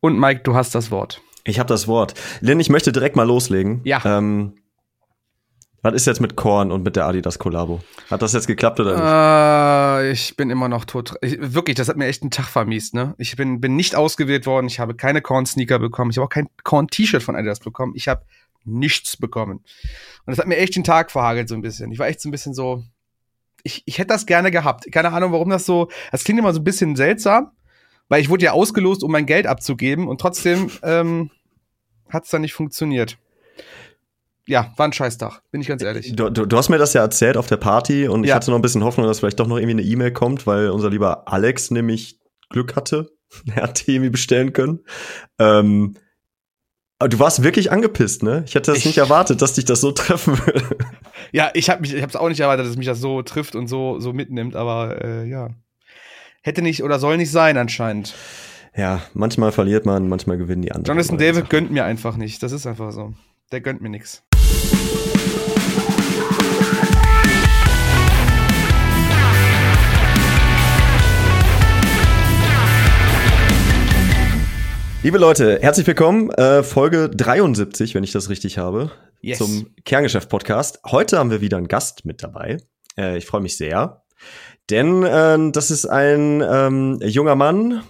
Und 0.00 0.18
Mike, 0.18 0.40
du 0.44 0.54
hast 0.54 0.74
das 0.74 0.90
Wort. 0.90 1.20
Ich 1.44 1.58
habe 1.58 1.68
das 1.68 1.88
Wort. 1.88 2.14
Lynn, 2.40 2.60
ich 2.60 2.70
möchte 2.70 2.92
direkt 2.92 3.16
mal 3.16 3.26
loslegen. 3.26 3.80
Ja. 3.84 4.02
Ähm, 4.04 4.54
was 5.82 5.94
ist 5.94 6.06
jetzt 6.06 6.20
mit 6.20 6.36
Korn 6.36 6.70
und 6.72 6.82
mit 6.82 6.96
der 6.96 7.06
Adidas 7.06 7.38
Kollabo? 7.38 7.80
Hat 8.10 8.20
das 8.20 8.34
jetzt 8.34 8.46
geklappt 8.46 8.80
oder 8.80 8.92
nicht? 8.92 9.02
Äh, 9.02 10.12
ich 10.12 10.36
bin 10.36 10.50
immer 10.50 10.68
noch 10.68 10.84
tot. 10.84 11.14
Ich, 11.22 11.38
wirklich, 11.40 11.76
das 11.76 11.88
hat 11.88 11.96
mir 11.96 12.06
echt 12.06 12.22
einen 12.22 12.30
Tag 12.30 12.46
vermiest. 12.46 12.92
Ne? 12.92 13.14
Ich 13.16 13.34
bin, 13.36 13.60
bin 13.60 13.76
nicht 13.76 13.94
ausgewählt 13.94 14.44
worden. 14.44 14.66
Ich 14.66 14.78
habe 14.78 14.94
keine 14.94 15.22
Korn-Sneaker 15.22 15.78
bekommen. 15.78 16.10
Ich 16.10 16.18
habe 16.18 16.26
auch 16.26 16.30
kein 16.30 16.48
Korn-T-Shirt 16.64 17.22
von 17.22 17.34
Adidas 17.34 17.60
bekommen. 17.60 17.94
Ich 17.96 18.08
habe 18.08 18.24
nichts 18.64 19.16
bekommen. 19.16 19.58
Und 19.58 20.26
das 20.26 20.38
hat 20.38 20.46
mir 20.46 20.58
echt 20.58 20.76
den 20.76 20.84
Tag 20.84 21.10
verhagelt 21.10 21.48
so 21.48 21.54
ein 21.54 21.62
bisschen. 21.62 21.90
Ich 21.92 21.98
war 21.98 22.08
echt 22.08 22.20
so 22.20 22.28
ein 22.28 22.32
bisschen 22.32 22.52
so. 22.52 22.84
Ich, 23.62 23.82
ich 23.86 23.98
hätte 23.98 24.08
das 24.08 24.26
gerne 24.26 24.50
gehabt. 24.50 24.90
Keine 24.92 25.12
Ahnung, 25.12 25.32
warum 25.32 25.48
das 25.48 25.64
so. 25.64 25.88
Das 26.12 26.24
klingt 26.24 26.38
immer 26.38 26.52
so 26.52 26.60
ein 26.60 26.64
bisschen 26.64 26.94
seltsam, 26.94 27.52
weil 28.10 28.20
ich 28.20 28.28
wurde 28.28 28.44
ja 28.44 28.52
ausgelost, 28.52 29.02
um 29.02 29.10
mein 29.10 29.24
Geld 29.24 29.46
abzugeben 29.46 30.06
und 30.06 30.20
trotzdem 30.20 30.70
ähm, 30.82 31.30
hat 32.10 32.24
es 32.24 32.30
dann 32.30 32.42
nicht 32.42 32.52
funktioniert 32.52 33.16
ja, 34.50 34.72
war 34.76 34.88
ein 34.88 34.92
Scheißtag, 34.92 35.42
bin 35.52 35.60
ich 35.60 35.68
ganz 35.68 35.80
ehrlich. 35.80 36.12
Du, 36.16 36.28
du, 36.28 36.44
du, 36.44 36.56
hast 36.56 36.70
mir 36.70 36.78
das 36.78 36.92
ja 36.92 37.02
erzählt 37.02 37.36
auf 37.36 37.46
der 37.46 37.56
Party 37.56 38.08
und 38.08 38.24
ich 38.24 38.32
hatte 38.32 38.50
noch 38.50 38.58
ein 38.58 38.62
bisschen 38.62 38.82
Hoffnung, 38.82 39.06
dass 39.06 39.20
vielleicht 39.20 39.38
doch 39.38 39.46
noch 39.46 39.56
irgendwie 39.56 39.82
eine 39.82 39.82
E-Mail 39.82 40.12
kommt, 40.12 40.44
weil 40.44 40.70
unser 40.70 40.90
lieber 40.90 41.28
Alex 41.28 41.70
nämlich 41.70 42.18
Glück 42.48 42.76
hatte. 42.76 43.10
Er 43.54 43.62
hat 43.62 43.86
die 43.86 43.94
irgendwie 43.94 44.10
bestellen 44.10 44.52
können. 44.52 44.80
Ähm, 45.38 45.94
aber 46.98 47.08
du 47.08 47.20
warst 47.20 47.44
wirklich 47.44 47.70
angepisst, 47.70 48.24
ne? 48.24 48.42
Ich 48.44 48.56
hätte 48.56 48.72
das 48.72 48.78
ich, 48.78 48.86
nicht 48.86 48.98
erwartet, 48.98 49.40
dass 49.40 49.52
dich 49.52 49.64
das 49.64 49.80
so 49.80 49.92
treffen 49.92 50.36
würde. 50.36 50.64
Ja, 51.30 51.50
ich 51.54 51.70
habe 51.70 51.82
mich, 51.82 51.94
ich 51.94 52.02
habe 52.02 52.10
es 52.10 52.16
auch 52.16 52.28
nicht 52.28 52.40
erwartet, 52.40 52.66
dass 52.66 52.76
mich 52.76 52.86
das 52.86 52.98
so 52.98 53.22
trifft 53.22 53.54
und 53.54 53.68
so 53.68 54.00
so 54.00 54.12
mitnimmt, 54.12 54.56
aber 54.56 55.04
äh, 55.04 55.28
ja, 55.28 55.50
hätte 56.42 56.62
nicht 56.62 56.82
oder 56.82 56.98
soll 56.98 57.18
nicht 57.18 57.30
sein 57.30 57.58
anscheinend. 57.58 58.14
Ja, 58.74 59.02
manchmal 59.12 59.52
verliert 59.52 59.84
man, 59.84 60.08
manchmal 60.08 60.38
gewinnen 60.38 60.62
die 60.62 60.72
anderen. 60.72 60.96
Jonathan 60.96 61.18
David 61.18 61.50
gönnt 61.50 61.70
mir 61.70 61.84
einfach 61.84 62.16
nicht. 62.16 62.42
Das 62.42 62.52
ist 62.52 62.66
einfach 62.66 62.92
so. 62.92 63.12
Der 63.52 63.60
gönnt 63.60 63.82
mir 63.82 63.90
nichts. 63.90 64.22
Liebe 75.02 75.16
Leute, 75.18 75.58
herzlich 75.60 75.86
willkommen. 75.86 76.30
Äh, 76.30 76.62
Folge 76.62 77.08
73, 77.08 77.94
wenn 77.94 78.04
ich 78.04 78.12
das 78.12 78.28
richtig 78.28 78.58
habe, 78.58 78.90
yes. 79.20 79.38
zum 79.38 79.74
Kerngeschäft-Podcast. 79.84 80.80
Heute 80.86 81.18
haben 81.18 81.30
wir 81.30 81.40
wieder 81.40 81.56
einen 81.56 81.68
Gast 81.68 82.04
mit 82.04 82.22
dabei. 82.22 82.58
Äh, 82.98 83.16
ich 83.16 83.24
freue 83.24 83.40
mich 83.40 83.56
sehr, 83.56 83.99
denn 84.70 85.02
äh, 85.04 85.52
das 85.52 85.70
ist 85.70 85.86
ein 85.86 86.42
ähm, 86.46 87.00
junger 87.02 87.34
Mann. 87.34 87.82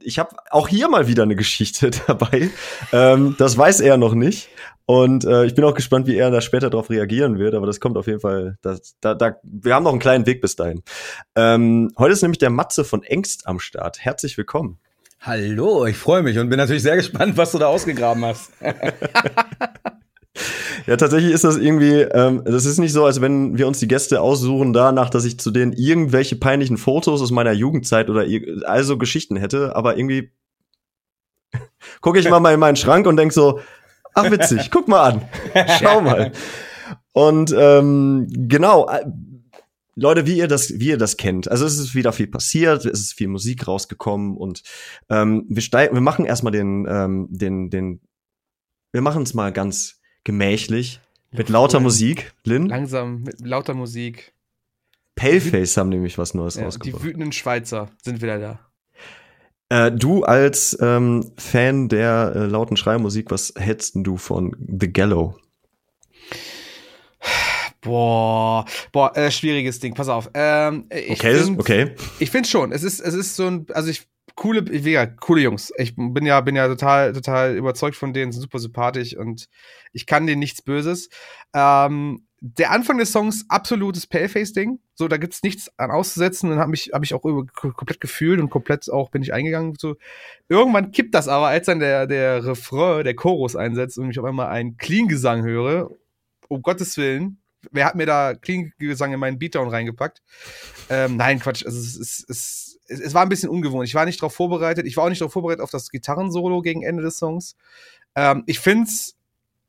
Ich 0.00 0.18
habe 0.18 0.34
auch 0.50 0.68
hier 0.68 0.88
mal 0.88 1.06
wieder 1.06 1.22
eine 1.22 1.36
Geschichte 1.36 1.90
dabei. 2.06 2.50
Ähm, 2.92 3.36
das 3.38 3.56
weiß 3.56 3.80
er 3.80 3.96
noch 3.96 4.14
nicht. 4.14 4.48
Und 4.84 5.24
äh, 5.24 5.44
ich 5.44 5.54
bin 5.54 5.64
auch 5.64 5.74
gespannt, 5.74 6.06
wie 6.06 6.16
er 6.16 6.30
da 6.30 6.40
später 6.40 6.68
darauf 6.68 6.90
reagieren 6.90 7.38
wird, 7.38 7.54
aber 7.54 7.66
das 7.66 7.78
kommt 7.78 7.96
auf 7.96 8.08
jeden 8.08 8.20
Fall. 8.20 8.58
Das, 8.62 8.96
da, 9.00 9.14
da, 9.14 9.36
wir 9.42 9.74
haben 9.74 9.84
noch 9.84 9.92
einen 9.92 10.00
kleinen 10.00 10.26
Weg 10.26 10.40
bis 10.40 10.56
dahin. 10.56 10.82
Ähm, 11.36 11.92
heute 11.96 12.12
ist 12.12 12.22
nämlich 12.22 12.38
der 12.38 12.50
Matze 12.50 12.84
von 12.84 13.02
Engst 13.04 13.46
am 13.46 13.60
Start. 13.60 14.00
Herzlich 14.00 14.36
willkommen. 14.36 14.78
Hallo, 15.20 15.86
ich 15.86 15.96
freue 15.96 16.22
mich 16.24 16.36
und 16.38 16.48
bin 16.48 16.58
natürlich 16.58 16.82
sehr 16.82 16.96
gespannt, 16.96 17.36
was 17.36 17.52
du 17.52 17.58
da 17.58 17.68
ausgegraben 17.68 18.24
hast. 18.24 18.50
ja, 20.86 20.96
tatsächlich 20.96 21.32
ist 21.32 21.44
das 21.44 21.58
irgendwie, 21.58 22.00
ähm, 22.00 22.42
das 22.44 22.64
ist 22.64 22.78
nicht 22.78 22.92
so, 22.92 23.04
als 23.04 23.20
wenn 23.20 23.58
wir 23.58 23.66
uns 23.66 23.78
die 23.78 23.88
Gäste 23.88 24.20
aussuchen 24.20 24.72
danach, 24.72 25.10
dass 25.10 25.24
ich 25.24 25.38
zu 25.38 25.50
denen 25.50 25.72
irgendwelche 25.72 26.36
peinlichen 26.36 26.78
Fotos 26.78 27.20
aus 27.20 27.30
meiner 27.30 27.52
Jugendzeit 27.52 28.08
oder 28.08 28.26
also 28.64 28.96
Geschichten 28.96 29.36
hätte, 29.36 29.76
aber 29.76 29.96
irgendwie 29.96 30.32
gucke 32.00 32.18
ich 32.18 32.28
mal 32.30 32.40
mal 32.40 32.54
in 32.54 32.60
meinen 32.60 32.76
Schrank 32.76 33.06
und 33.06 33.16
denk 33.16 33.32
so, 33.32 33.60
ach 34.14 34.30
witzig, 34.30 34.70
guck 34.70 34.88
mal 34.88 35.12
an, 35.12 35.22
schau 35.80 36.00
mal. 36.00 36.32
Und 37.12 37.54
ähm, 37.56 38.26
genau, 38.30 38.88
Leute, 39.94 40.26
wie 40.26 40.38
ihr 40.38 40.48
das, 40.48 40.78
wie 40.78 40.88
ihr 40.88 40.98
das 40.98 41.18
kennt. 41.18 41.50
Also 41.50 41.66
es 41.66 41.78
ist 41.78 41.94
wieder 41.94 42.12
viel 42.12 42.26
passiert, 42.26 42.86
es 42.86 43.00
ist 43.00 43.12
viel 43.12 43.28
Musik 43.28 43.68
rausgekommen 43.68 44.36
und 44.38 44.62
ähm, 45.10 45.44
wir 45.48 45.62
steigen, 45.62 45.94
wir 45.94 46.00
machen 46.00 46.24
erstmal 46.24 46.52
den, 46.52 46.86
ähm, 46.88 47.28
den, 47.30 47.68
den, 47.68 48.00
wir 48.92 49.02
machen 49.02 49.24
es 49.24 49.34
mal 49.34 49.52
ganz 49.52 50.01
gemächlich 50.24 51.00
mit 51.30 51.48
lauter 51.48 51.78
cool. 51.78 51.84
Musik, 51.84 52.32
Lynn. 52.44 52.68
Langsam 52.68 53.22
mit 53.22 53.40
lauter 53.40 53.74
Musik. 53.74 54.34
Paleface 55.14 55.76
haben 55.76 55.88
nämlich 55.88 56.18
was 56.18 56.34
Neues 56.34 56.56
ja, 56.56 56.64
rausgebracht. 56.64 57.02
Die 57.02 57.06
wütenden 57.06 57.32
Schweizer 57.32 57.90
sind 58.02 58.22
wieder 58.22 58.38
da. 58.38 58.60
Äh, 59.68 59.92
du 59.92 60.24
als 60.24 60.76
ähm, 60.80 61.32
Fan 61.36 61.88
der 61.88 62.32
äh, 62.34 62.46
lauten 62.46 62.76
Schreimusik, 62.76 63.30
was 63.30 63.54
hältst 63.56 63.94
du 63.96 64.16
von 64.16 64.54
The 64.58 64.92
Gallow? 64.92 65.38
Boah, 67.80 68.64
boah, 68.92 69.16
äh, 69.16 69.30
schwieriges 69.30 69.80
Ding. 69.80 69.94
Pass 69.94 70.08
auf. 70.08 70.30
Ähm, 70.34 70.86
ich 70.90 71.12
okay, 71.12 71.34
find, 71.36 71.58
okay. 71.58 71.94
Ich 72.20 72.30
finde 72.30 72.48
schon. 72.48 72.70
Es 72.70 72.82
ist, 72.84 73.00
es 73.00 73.14
ist 73.14 73.34
so 73.34 73.46
ein, 73.46 73.66
also 73.72 73.90
ich 73.90 74.06
coole, 74.34 74.64
ja, 74.76 75.06
coole 75.06 75.42
Jungs. 75.42 75.72
Ich 75.76 75.94
bin 75.96 76.26
ja, 76.26 76.40
bin 76.40 76.56
ja 76.56 76.68
total, 76.68 77.12
total 77.12 77.56
überzeugt 77.56 77.96
von 77.96 78.12
denen, 78.12 78.32
sind 78.32 78.42
super 78.42 78.58
sympathisch 78.58 79.16
und 79.16 79.48
ich 79.92 80.06
kann 80.06 80.26
denen 80.26 80.40
nichts 80.40 80.62
Böses. 80.62 81.08
Ähm, 81.54 82.26
der 82.44 82.72
Anfang 82.72 82.98
des 82.98 83.12
Songs 83.12 83.44
absolutes 83.48 84.08
Paleface-Ding. 84.08 84.80
So, 84.94 85.06
da 85.06 85.16
gibt's 85.16 85.44
nichts 85.44 85.70
an 85.78 85.92
auszusetzen. 85.92 86.50
Dann 86.50 86.58
habe 86.58 86.74
ich, 86.74 86.90
hab 86.92 87.04
ich 87.04 87.14
auch 87.14 87.22
komplett 87.22 88.00
gefühlt 88.00 88.40
und 88.40 88.50
komplett 88.50 88.90
auch 88.90 89.10
bin 89.10 89.22
ich 89.22 89.32
eingegangen. 89.32 89.76
So. 89.78 89.94
Irgendwann 90.48 90.90
kippt 90.90 91.14
das 91.14 91.28
aber, 91.28 91.46
als 91.46 91.66
dann 91.66 91.78
der, 91.78 92.08
der 92.08 92.44
Refrain, 92.44 93.04
der 93.04 93.14
Chorus 93.14 93.54
einsetzt 93.54 93.96
und 93.96 94.10
ich 94.10 94.18
auf 94.18 94.24
einmal 94.24 94.48
einen 94.48 94.76
Clean-Gesang 94.76 95.44
höre. 95.44 95.92
Um 96.48 96.62
Gottes 96.62 96.96
Willen, 96.96 97.40
wer 97.70 97.84
hat 97.84 97.94
mir 97.94 98.06
da 98.06 98.34
Clean-Gesang 98.34 99.12
in 99.12 99.20
meinen 99.20 99.38
Beatdown 99.38 99.68
reingepackt? 99.68 100.20
Ähm, 100.90 101.16
nein, 101.16 101.38
Quatsch. 101.38 101.64
Also 101.64 101.78
es, 101.78 102.24
es, 102.28 102.71
es, 102.92 103.00
es, 103.00 103.06
es 103.06 103.14
war 103.14 103.22
ein 103.22 103.28
bisschen 103.28 103.48
ungewohnt. 103.48 103.86
Ich 103.86 103.94
war 103.94 104.04
nicht 104.04 104.20
darauf 104.20 104.34
vorbereitet. 104.34 104.86
Ich 104.86 104.96
war 104.96 105.04
auch 105.04 105.08
nicht 105.08 105.20
darauf 105.20 105.32
vorbereitet 105.32 105.62
auf 105.62 105.70
das 105.70 105.90
Gitarrensolo 105.90 106.62
gegen 106.62 106.82
Ende 106.82 107.02
des 107.02 107.16
Songs. 107.16 107.56
Ähm, 108.14 108.44
ich 108.46 108.60
find's, 108.60 109.16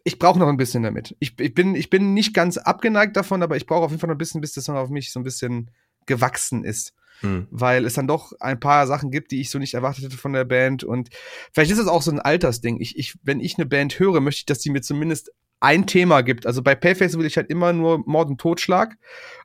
ich 0.03 0.19
brauche 0.19 0.39
noch 0.39 0.47
ein 0.47 0.57
bisschen 0.57 0.83
damit. 0.83 1.15
Ich, 1.19 1.39
ich, 1.39 1.53
bin, 1.53 1.75
ich 1.75 1.89
bin 1.89 2.13
nicht 2.13 2.33
ganz 2.33 2.57
abgeneigt 2.57 3.15
davon, 3.15 3.43
aber 3.43 3.55
ich 3.55 3.65
brauche 3.65 3.85
auf 3.85 3.91
jeden 3.91 4.01
Fall 4.01 4.09
noch 4.09 4.15
ein 4.15 4.19
bisschen, 4.19 4.41
bis 4.41 4.53
der 4.53 4.63
Song 4.63 4.75
auf 4.75 4.89
mich 4.89 5.11
so 5.11 5.19
ein 5.19 5.23
bisschen 5.23 5.71
gewachsen 6.05 6.63
ist. 6.63 6.93
Hm. 7.21 7.47
Weil 7.51 7.85
es 7.85 7.93
dann 7.93 8.07
doch 8.07 8.33
ein 8.39 8.59
paar 8.59 8.85
Sachen 8.87 9.11
gibt, 9.11 9.31
die 9.31 9.39
ich 9.39 9.49
so 9.49 9.59
nicht 9.59 9.75
erwartet 9.75 10.05
hätte 10.05 10.17
von 10.17 10.33
der 10.33 10.43
Band. 10.43 10.83
Und 10.83 11.09
vielleicht 11.53 11.71
ist 11.71 11.79
es 11.79 11.87
auch 11.87 12.01
so 12.01 12.11
ein 12.11 12.19
Altersding. 12.19 12.81
Ich, 12.81 12.97
ich, 12.97 13.17
wenn 13.23 13.39
ich 13.39 13.57
eine 13.57 13.65
Band 13.65 13.97
höre, 13.99 14.19
möchte 14.19 14.39
ich, 14.39 14.45
dass 14.45 14.59
die 14.59 14.71
mir 14.71 14.81
zumindest 14.81 15.31
ein 15.63 15.87
Thema 15.87 16.21
gibt. 16.21 16.45
Also 16.45 16.61
bei 16.61 16.75
Payface 16.75 17.17
will 17.17 17.25
ich 17.25 17.37
halt 17.37 17.49
immer 17.49 17.71
nur 17.71 18.03
Mord 18.05 18.29
und 18.29 18.41
Totschlag. 18.41 18.97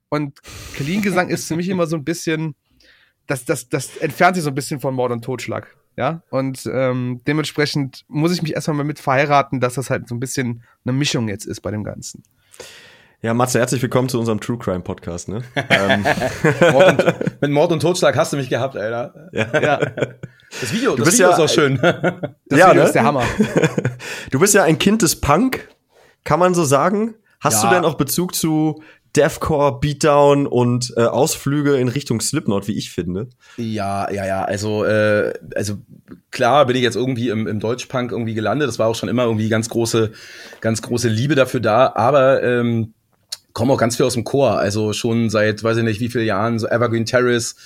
Und 0.09 0.43
Clean-Gesang 0.75 1.29
ist 1.29 1.47
für 1.47 1.55
mich 1.55 1.69
immer 1.69 1.87
so 1.87 1.97
ein 1.97 2.05
bisschen, 2.05 2.57
das, 3.29 3.45
das, 3.45 3.69
das 3.69 3.97
entfernt 3.99 4.35
sich 4.35 4.43
so 4.43 4.51
ein 4.51 4.55
bisschen 4.55 4.81
von 4.81 4.95
Mord 4.95 5.13
und 5.13 5.25
Totschlag. 5.25 5.69
Ja, 5.97 6.23
und 6.31 6.69
ähm, 6.73 7.21
dementsprechend 7.27 8.05
muss 8.09 8.33
ich 8.33 8.41
mich 8.41 8.55
erstmal 8.55 8.77
mal 8.77 8.85
mit 8.85 9.01
verheiraten, 9.01 9.61
dass 9.61 9.75
das 9.75 9.91
halt 9.91 10.09
so 10.09 10.15
ein 10.15 10.21
bisschen 10.21 10.63
eine 10.85 10.93
Mischung 10.93 11.29
jetzt 11.29 11.45
ist 11.45 11.61
bei 11.61 11.71
dem 11.71 11.83
Ganzen. 11.83 12.23
Ja, 13.21 13.35
Matze, 13.35 13.59
herzlich 13.59 13.83
willkommen 13.83 14.09
zu 14.09 14.19
unserem 14.21 14.41
True 14.41 14.59
Crime 14.59 14.81
Podcast, 14.81 15.29
ne? 15.29 15.43
Mord 16.73 17.05
und, 17.05 17.41
mit 17.41 17.51
Mord 17.51 17.73
und 17.73 17.81
Totschlag 17.81 18.17
hast 18.17 18.33
du 18.33 18.37
mich 18.37 18.49
gehabt, 18.49 18.77
Alter. 18.77 19.29
Ja. 19.33 19.61
ja. 19.61 19.79
Das 20.61 20.73
Video, 20.73 20.95
du 20.95 21.03
das 21.03 21.15
Video 21.15 21.29
ja, 21.29 21.35
ist 21.35 21.41
auch 21.41 21.49
schön. 21.49 21.79
Das 22.47 22.59
ja, 22.59 22.71
Video 22.71 22.83
ne? 22.83 22.87
ist 22.87 22.93
der 22.93 23.03
Hammer. 23.03 23.25
du 24.31 24.39
bist 24.39 24.55
ja 24.55 24.63
ein 24.63 24.79
Kind 24.79 25.03
des 25.03 25.21
Punk, 25.21 25.69
kann 26.23 26.39
man 26.39 26.55
so 26.55 26.65
sagen? 26.65 27.17
Hast 27.41 27.63
ja. 27.63 27.69
du 27.69 27.75
denn 27.75 27.85
auch 27.85 27.95
Bezug 27.95 28.35
zu 28.35 28.83
Deathcore, 29.19 29.81
Beatdown 29.81 30.47
und 30.47 30.95
äh, 30.97 31.03
Ausflüge 31.03 31.77
in 31.77 31.89
Richtung 31.89 32.21
Slipknot, 32.21 32.69
wie 32.69 32.79
ich 32.79 32.93
finde? 32.93 33.29
Ja, 33.57 34.09
ja, 34.13 34.25
ja. 34.25 34.45
Also, 34.45 34.85
äh, 34.85 35.33
also 35.57 35.79
klar 36.31 36.67
bin 36.67 36.77
ich 36.77 36.83
jetzt 36.83 36.95
irgendwie 36.95 37.29
im, 37.29 37.49
im 37.49 37.59
Deutschpunk 37.59 38.13
irgendwie 38.13 38.35
gelandet. 38.35 38.69
Das 38.69 38.79
war 38.79 38.87
auch 38.87 38.95
schon 38.95 39.09
immer 39.09 39.25
irgendwie 39.25 39.49
ganz 39.49 39.69
große, 39.69 40.13
ganz 40.61 40.83
große 40.83 41.09
Liebe 41.09 41.35
dafür 41.35 41.59
da. 41.59 41.93
Aber 41.97 42.45
ähm, 42.45 42.95
komme 43.55 43.73
auch 43.73 43.79
ganz 43.79 43.97
viel 43.97 44.07
aus 44.07 44.15
dem 44.15 44.23
Chor. 44.23 44.53
Also 44.53 44.93
schon 44.93 45.31
seit, 45.31 45.65
weiß 45.65 45.79
ich 45.79 45.85
nicht, 45.85 45.99
wie 45.99 46.11
viele 46.11 46.25
Jahren, 46.25 46.61
so 46.61 46.69
Evergreen 46.69 47.05
Terrace, 47.05 47.57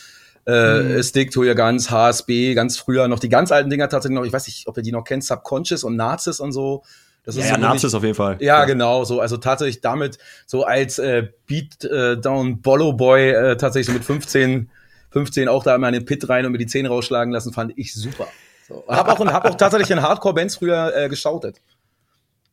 äh, 0.46 0.80
mhm. 0.80 1.02
Stick 1.02 1.32
to 1.32 1.42
Your 1.42 1.54
Guns, 1.54 1.90
HSB, 1.90 2.54
ganz 2.54 2.78
früher 2.78 3.08
noch 3.08 3.18
die 3.18 3.28
ganz 3.28 3.52
alten 3.52 3.68
Dinger 3.68 3.90
tatsächlich 3.90 4.18
noch. 4.18 4.24
Ich 4.24 4.32
weiß 4.32 4.46
nicht, 4.46 4.68
ob 4.68 4.78
ihr 4.78 4.82
die 4.82 4.92
noch 4.92 5.04
kennt, 5.04 5.22
Subconscious 5.22 5.84
und 5.84 5.96
Nazis 5.96 6.40
und 6.40 6.52
so. 6.52 6.82
Das 7.24 7.36
ist 7.36 7.42
ja, 7.42 7.54
so 7.54 7.60
ja 7.60 7.68
Nazis 7.68 7.94
auf 7.94 8.02
jeden 8.02 8.14
Fall. 8.14 8.36
Ja, 8.40 8.58
ja, 8.60 8.64
genau, 8.64 9.04
so 9.04 9.20
also 9.20 9.36
tatsächlich 9.36 9.80
damit 9.80 10.18
so 10.46 10.64
als 10.64 10.98
äh, 10.98 11.28
Beatdown 11.46 12.50
äh, 12.50 12.54
Bollo 12.56 12.92
Boy 12.92 13.30
äh, 13.30 13.56
tatsächlich 13.56 13.86
so 13.86 13.92
mit 13.92 14.04
15 14.04 14.70
15 15.12 15.48
auch 15.48 15.62
da 15.62 15.74
immer 15.74 15.88
in 15.88 15.94
den 15.94 16.04
Pit 16.04 16.28
rein 16.28 16.46
und 16.46 16.52
mir 16.52 16.58
die 16.58 16.66
Zähne 16.66 16.88
rausschlagen 16.88 17.32
lassen, 17.32 17.52
fand 17.52 17.72
ich 17.76 17.94
super. 17.94 18.26
So. 18.66 18.84
Hab 18.88 19.08
auch 19.08 19.24
hab 19.26 19.44
auch 19.44 19.54
tatsächlich 19.54 19.90
in 19.90 20.02
Hardcore 20.02 20.34
Bands 20.34 20.56
früher 20.56 20.92
äh, 20.96 21.08
geschautet. 21.08 21.60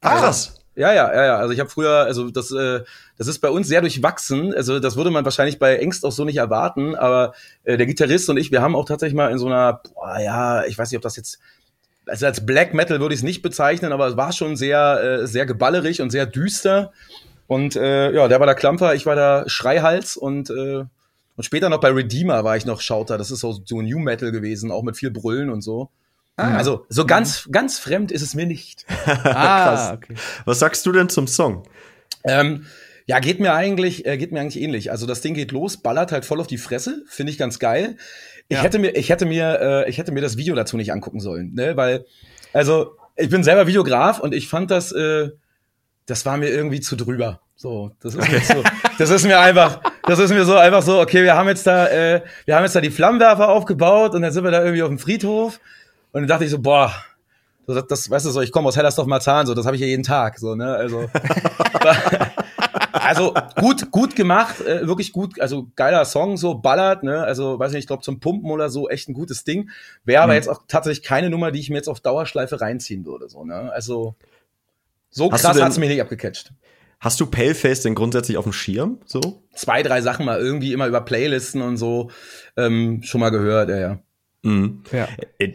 Ach, 0.01 0.19
krass. 0.19 0.55
Ja, 0.75 0.93
ja, 0.93 1.13
ja, 1.13 1.25
ja. 1.25 1.37
Also 1.37 1.53
ich 1.53 1.59
habe 1.59 1.69
früher, 1.69 2.03
also 2.03 2.29
das, 2.29 2.51
äh, 2.51 2.81
das 3.17 3.27
ist 3.27 3.39
bei 3.39 3.49
uns 3.49 3.67
sehr 3.67 3.81
durchwachsen. 3.81 4.53
Also 4.53 4.79
das 4.79 4.95
würde 4.95 5.11
man 5.11 5.25
wahrscheinlich 5.25 5.59
bei 5.59 5.75
Engst 5.77 6.05
auch 6.05 6.11
so 6.11 6.25
nicht 6.25 6.37
erwarten. 6.37 6.95
Aber 6.95 7.33
äh, 7.63 7.77
der 7.77 7.85
Gitarrist 7.85 8.29
und 8.29 8.37
ich, 8.37 8.51
wir 8.51 8.61
haben 8.61 8.75
auch 8.75 8.85
tatsächlich 8.85 9.15
mal 9.15 9.31
in 9.31 9.37
so 9.37 9.47
einer, 9.47 9.81
boah, 9.93 10.19
ja, 10.19 10.65
ich 10.65 10.77
weiß 10.77 10.91
nicht, 10.91 10.97
ob 10.97 11.03
das 11.03 11.15
jetzt 11.17 11.39
also 12.09 12.25
als 12.25 12.45
Black 12.45 12.73
Metal 12.73 12.99
würde 12.99 13.13
ich 13.13 13.19
es 13.19 13.23
nicht 13.23 13.41
bezeichnen, 13.41 13.91
aber 13.91 14.07
es 14.07 14.17
war 14.17 14.31
schon 14.31 14.55
sehr, 14.55 15.21
äh, 15.21 15.27
sehr 15.27 15.45
geballerig 15.45 16.01
und 16.01 16.09
sehr 16.09 16.25
düster. 16.25 16.91
Und 17.47 17.75
äh, 17.75 18.11
ja, 18.11 18.27
der 18.27 18.39
war 18.39 18.45
der 18.45 18.55
Klampfer, 18.55 18.93
ich 18.95 19.05
war 19.05 19.15
der 19.15 19.45
Schreihals 19.47 20.17
und 20.17 20.49
äh, 20.49 20.85
und 21.39 21.43
später 21.43 21.69
noch 21.69 21.79
bei 21.79 21.89
Redeemer 21.89 22.43
war 22.43 22.57
ich 22.57 22.65
noch 22.65 22.81
Schauter. 22.81 23.17
Das 23.17 23.31
ist 23.31 23.39
so, 23.39 23.61
so 23.63 23.81
New 23.81 23.99
Metal 23.99 24.29
gewesen, 24.33 24.71
auch 24.71 24.83
mit 24.83 24.97
viel 24.97 25.09
Brüllen 25.09 25.49
und 25.49 25.61
so. 25.61 25.89
Ah, 26.35 26.57
also 26.57 26.85
so 26.89 27.05
ganz, 27.05 27.47
ganz 27.49 27.79
fremd 27.79 28.11
ist 28.11 28.21
es 28.21 28.35
mir 28.35 28.45
nicht. 28.45 28.85
ah, 29.05 29.93
okay. 29.93 30.15
Was 30.43 30.59
sagst 30.59 30.85
du 30.85 30.91
denn 30.91 31.07
zum 31.07 31.27
Song? 31.27 31.63
Ähm, 32.25 32.65
ja, 33.05 33.19
geht 33.19 33.39
mir 33.39 33.53
eigentlich, 33.53 34.05
äh, 34.05 34.17
geht 34.17 34.33
mir 34.33 34.41
eigentlich 34.41 34.61
ähnlich. 34.61 34.91
Also 34.91 35.05
das 35.05 35.21
Ding 35.21 35.33
geht 35.33 35.53
los, 35.53 35.77
ballert 35.77 36.11
halt 36.11 36.25
voll 36.25 36.41
auf 36.41 36.47
die 36.47 36.57
Fresse, 36.57 37.05
finde 37.07 37.31
ich 37.31 37.37
ganz 37.37 37.57
geil. 37.57 37.95
Ich 38.49 38.57
ja. 38.57 38.63
hätte 38.63 38.79
mir, 38.79 38.95
ich 38.95 39.09
hätte 39.09 39.25
mir, 39.25 39.59
äh, 39.61 39.89
ich 39.89 39.99
hätte 39.99 40.11
mir 40.11 40.21
das 40.21 40.35
Video 40.35 40.55
dazu 40.55 40.75
nicht 40.75 40.91
angucken 40.91 41.19
sollen, 41.19 41.53
ne, 41.53 41.77
weil, 41.77 42.05
also 42.51 42.95
ich 43.15 43.29
bin 43.29 43.43
selber 43.43 43.67
Videograf 43.67 44.19
und 44.19 44.33
ich 44.33 44.47
fand 44.47 44.71
das, 44.71 44.91
äh, 44.91 45.29
das 46.07 46.25
war 46.25 46.37
mir 46.37 46.49
irgendwie 46.49 46.79
zu 46.79 46.95
drüber. 46.95 47.41
So, 47.55 47.91
das 48.01 48.15
ist 48.15 48.31
mir 48.31 48.39
so, 48.39 48.63
das 48.97 49.09
ist 49.11 49.25
mir 49.25 49.39
einfach, 49.39 49.81
das 50.03 50.17
ist 50.17 50.31
mir 50.31 50.45
so 50.45 50.55
einfach 50.55 50.81
so, 50.81 50.99
okay, 50.99 51.23
wir 51.23 51.35
haben 51.35 51.47
jetzt 51.47 51.67
da, 51.67 51.87
äh, 51.87 52.23
wir 52.45 52.55
haben 52.55 52.63
jetzt 52.63 52.75
da 52.75 52.81
die 52.81 52.89
Flammenwerfer 52.89 53.49
aufgebaut 53.49 54.15
und 54.15 54.23
dann 54.23 54.31
sind 54.31 54.43
wir 54.43 54.51
da 54.51 54.63
irgendwie 54.63 54.81
auf 54.81 54.89
dem 54.89 54.97
Friedhof 54.97 55.59
und 56.11 56.21
dann 56.21 56.27
dachte 56.27 56.45
ich 56.45 56.51
so, 56.51 56.59
boah, 56.59 56.91
das, 57.67 57.85
das 57.85 58.09
weißt 58.09 58.25
du 58.25 58.31
so, 58.31 58.41
ich 58.41 58.51
komme 58.51 58.67
aus 58.67 58.77
Hellersdorf-Marzahn, 58.77 59.45
so, 59.45 59.53
das 59.53 59.65
habe 59.65 59.75
ich 59.75 59.81
ja 59.81 59.87
jeden 59.87 60.03
Tag, 60.03 60.39
so, 60.39 60.55
ne, 60.55 60.73
also, 60.73 61.01
also 63.09 63.33
gut, 63.55 63.91
gut 63.91 64.15
gemacht, 64.15 64.61
äh, 64.61 64.87
wirklich 64.87 65.11
gut, 65.11 65.39
also 65.41 65.67
geiler 65.75 66.05
Song, 66.05 66.37
so 66.37 66.55
ballert, 66.55 67.03
ne, 67.03 67.23
also 67.23 67.57
weiß 67.57 67.71
nicht, 67.71 67.81
ich 67.81 67.87
glaube 67.87 68.03
zum 68.03 68.19
Pumpen 68.19 68.51
oder 68.51 68.69
so, 68.69 68.87
echt 68.87 69.09
ein 69.09 69.13
gutes 69.13 69.43
Ding, 69.43 69.69
wäre 70.05 70.21
aber 70.21 70.33
mhm. 70.33 70.37
jetzt 70.37 70.47
auch 70.47 70.61
tatsächlich 70.67 71.03
keine 71.03 71.29
Nummer, 71.29 71.51
die 71.51 71.59
ich 71.59 71.69
mir 71.69 71.77
jetzt 71.77 71.89
auf 71.89 71.99
Dauerschleife 71.99 72.61
reinziehen 72.61 73.05
würde, 73.05 73.27
so, 73.27 73.43
ne, 73.43 73.71
also 73.73 74.15
so 75.09 75.31
Hast 75.31 75.41
krass 75.41 75.59
hat's 75.59 75.79
mir 75.79 75.89
nicht 75.89 76.01
abgecatcht. 76.01 76.53
Hast 76.99 77.19
du 77.19 77.25
Paleface 77.25 77.81
denn 77.81 77.95
grundsätzlich 77.95 78.37
auf 78.37 78.43
dem 78.43 78.53
Schirm? 78.53 78.99
So? 79.05 79.41
Zwei, 79.55 79.83
drei 79.83 80.01
Sachen 80.01 80.25
mal 80.25 80.39
irgendwie 80.39 80.73
immer 80.73 80.85
über 80.85 81.01
Playlisten 81.01 81.61
und 81.61 81.77
so 81.77 82.11
ähm, 82.57 83.01
schon 83.03 83.21
mal 83.21 83.29
gehört, 83.29 83.69
ja, 83.69 83.77
ja. 83.77 83.99
Mhm. 84.43 84.83
ja. 84.91 85.07
Äh, 85.39 85.53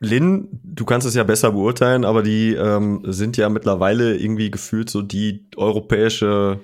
Lin, 0.00 0.48
du 0.62 0.84
kannst 0.84 1.06
es 1.06 1.14
ja 1.14 1.24
besser 1.24 1.52
beurteilen, 1.52 2.04
aber 2.04 2.22
die 2.22 2.54
ähm, 2.54 3.02
sind 3.04 3.36
ja 3.36 3.48
mittlerweile 3.48 4.16
irgendwie 4.16 4.50
gefühlt 4.50 4.90
so 4.90 5.02
die 5.02 5.46
europäische 5.56 6.60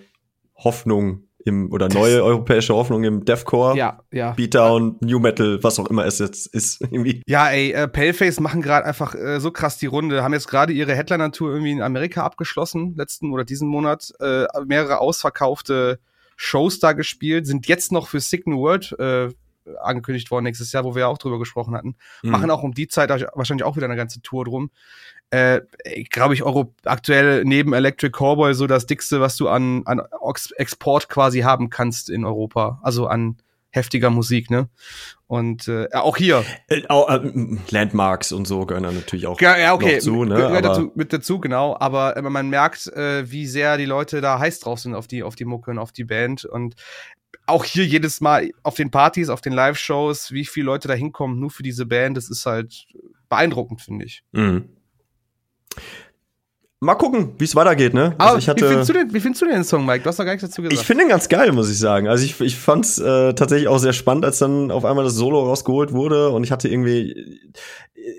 Hoffnung 0.64 1.24
im 1.44 1.72
oder 1.72 1.88
neue 1.88 2.22
europäische 2.22 2.74
Hoffnung 2.74 3.04
im 3.04 3.24
Deathcore, 3.24 3.76
ja, 3.76 4.00
ja. 4.12 4.32
Beatdown, 4.32 4.96
New 5.00 5.18
Metal, 5.18 5.62
was 5.62 5.78
auch 5.78 5.88
immer 5.88 6.06
es 6.06 6.18
jetzt 6.18 6.46
ist 6.46 6.80
irgendwie. 6.90 7.22
Ja, 7.26 7.48
ey, 7.48 7.72
äh, 7.72 7.88
Paleface 7.88 8.40
machen 8.40 8.62
gerade 8.62 8.86
einfach 8.86 9.14
äh, 9.14 9.40
so 9.40 9.50
krass 9.50 9.78
die 9.78 9.86
Runde, 9.86 10.22
haben 10.22 10.32
jetzt 10.32 10.48
gerade 10.48 10.72
ihre 10.72 10.94
Headliner-Tour 10.94 11.50
irgendwie 11.50 11.72
in 11.72 11.82
Amerika 11.82 12.22
abgeschlossen, 12.22 12.94
letzten 12.96 13.32
oder 13.32 13.44
diesen 13.44 13.68
Monat, 13.68 14.12
äh, 14.20 14.46
mehrere 14.66 14.98
ausverkaufte 14.98 15.98
Shows 16.36 16.78
da 16.78 16.92
gespielt, 16.92 17.46
sind 17.46 17.66
jetzt 17.66 17.92
noch 17.92 18.08
für 18.08 18.20
Sick 18.20 18.46
New 18.46 18.58
World 18.58 18.96
äh, 18.98 19.28
angekündigt 19.80 20.30
worden 20.30 20.44
nächstes 20.44 20.72
Jahr, 20.72 20.84
wo 20.84 20.94
wir 20.94 21.00
ja 21.00 21.06
auch 21.06 21.18
drüber 21.18 21.38
gesprochen 21.38 21.74
hatten. 21.74 21.96
Mhm. 22.22 22.30
Machen 22.30 22.50
auch 22.50 22.62
um 22.62 22.72
die 22.72 22.88
Zeit 22.88 23.10
wahrscheinlich 23.10 23.64
auch 23.64 23.76
wieder 23.76 23.86
eine 23.86 23.96
ganze 23.96 24.20
Tour 24.20 24.44
drum 24.44 24.70
äh, 25.32 25.62
glaube 26.10 26.34
ich, 26.34 26.42
Euro 26.42 26.74
aktuell 26.84 27.42
neben 27.44 27.72
Electric 27.72 28.12
Cowboy 28.12 28.52
so 28.54 28.66
das 28.66 28.84
dickste, 28.86 29.20
was 29.20 29.36
du 29.36 29.48
an, 29.48 29.82
an 29.86 30.02
Export 30.56 31.08
quasi 31.08 31.40
haben 31.40 31.70
kannst 31.70 32.10
in 32.10 32.26
Europa. 32.26 32.80
Also 32.82 33.06
an 33.06 33.38
heftiger 33.70 34.10
Musik, 34.10 34.50
ne? 34.50 34.68
Und 35.26 35.68
äh, 35.68 35.88
auch 35.92 36.18
hier. 36.18 36.44
Äh, 36.68 36.80
äh, 36.80 37.56
Landmarks 37.70 38.32
und 38.32 38.46
so 38.46 38.66
gehören 38.66 38.82
natürlich 38.94 39.26
auch 39.26 39.40
ja, 39.40 39.56
ja, 39.56 39.72
okay. 39.72 40.00
zu, 40.00 40.24
ne? 40.24 40.34
Gehört 40.34 40.66
dazu, 40.66 40.92
mit 40.94 41.14
dazu, 41.14 41.40
genau. 41.40 41.78
Aber 41.80 42.14
äh, 42.18 42.20
man 42.20 42.50
merkt, 42.50 42.88
äh, 42.88 43.30
wie 43.30 43.46
sehr 43.46 43.78
die 43.78 43.86
Leute 43.86 44.20
da 44.20 44.38
heiß 44.38 44.60
drauf 44.60 44.80
sind 44.80 44.94
auf 44.94 45.06
die, 45.06 45.22
auf 45.22 45.34
die 45.34 45.46
Mucke 45.46 45.70
und 45.70 45.78
auf 45.78 45.92
die 45.92 46.04
Band. 46.04 46.44
Und 46.44 46.74
auch 47.46 47.64
hier 47.64 47.86
jedes 47.86 48.20
Mal 48.20 48.50
auf 48.62 48.74
den 48.74 48.90
Partys, 48.90 49.30
auf 49.30 49.40
den 49.40 49.54
Live-Shows, 49.54 50.32
wie 50.32 50.44
viele 50.44 50.66
Leute 50.66 50.88
da 50.88 50.94
hinkommen, 50.94 51.40
nur 51.40 51.50
für 51.50 51.62
diese 51.62 51.86
Band, 51.86 52.18
das 52.18 52.28
ist 52.28 52.44
halt 52.44 52.86
beeindruckend, 53.30 53.80
finde 53.80 54.04
ich. 54.04 54.22
Mhm. 54.32 54.68
Mal 56.82 56.96
gucken, 56.96 57.36
wie 57.38 57.44
es 57.44 57.54
weitergeht, 57.54 57.94
ne? 57.94 58.16
Also 58.18 58.38
ich 58.38 58.48
hatte, 58.48 58.64
wie, 58.64 58.68
findest 58.68 58.88
du 58.88 58.92
den, 58.94 59.14
wie 59.14 59.20
findest 59.20 59.40
du 59.40 59.46
den 59.46 59.62
Song, 59.62 59.86
Mike? 59.86 60.02
Du 60.02 60.08
hast 60.08 60.18
doch 60.18 60.24
gar 60.24 60.32
nichts 60.32 60.48
dazu 60.48 60.62
gesagt. 60.62 60.80
Ich 60.80 60.84
finde 60.84 61.04
ihn 61.04 61.10
ganz 61.10 61.28
geil, 61.28 61.52
muss 61.52 61.70
ich 61.70 61.78
sagen. 61.78 62.08
Also 62.08 62.24
ich, 62.24 62.40
ich 62.40 62.56
fand 62.56 62.84
es 62.84 62.98
äh, 62.98 63.34
tatsächlich 63.34 63.68
auch 63.68 63.78
sehr 63.78 63.92
spannend, 63.92 64.24
als 64.24 64.40
dann 64.40 64.72
auf 64.72 64.84
einmal 64.84 65.04
das 65.04 65.14
Solo 65.14 65.44
rausgeholt 65.44 65.92
wurde 65.92 66.30
und 66.30 66.42
ich 66.42 66.50
hatte 66.50 66.68
irgendwie, 66.68 67.40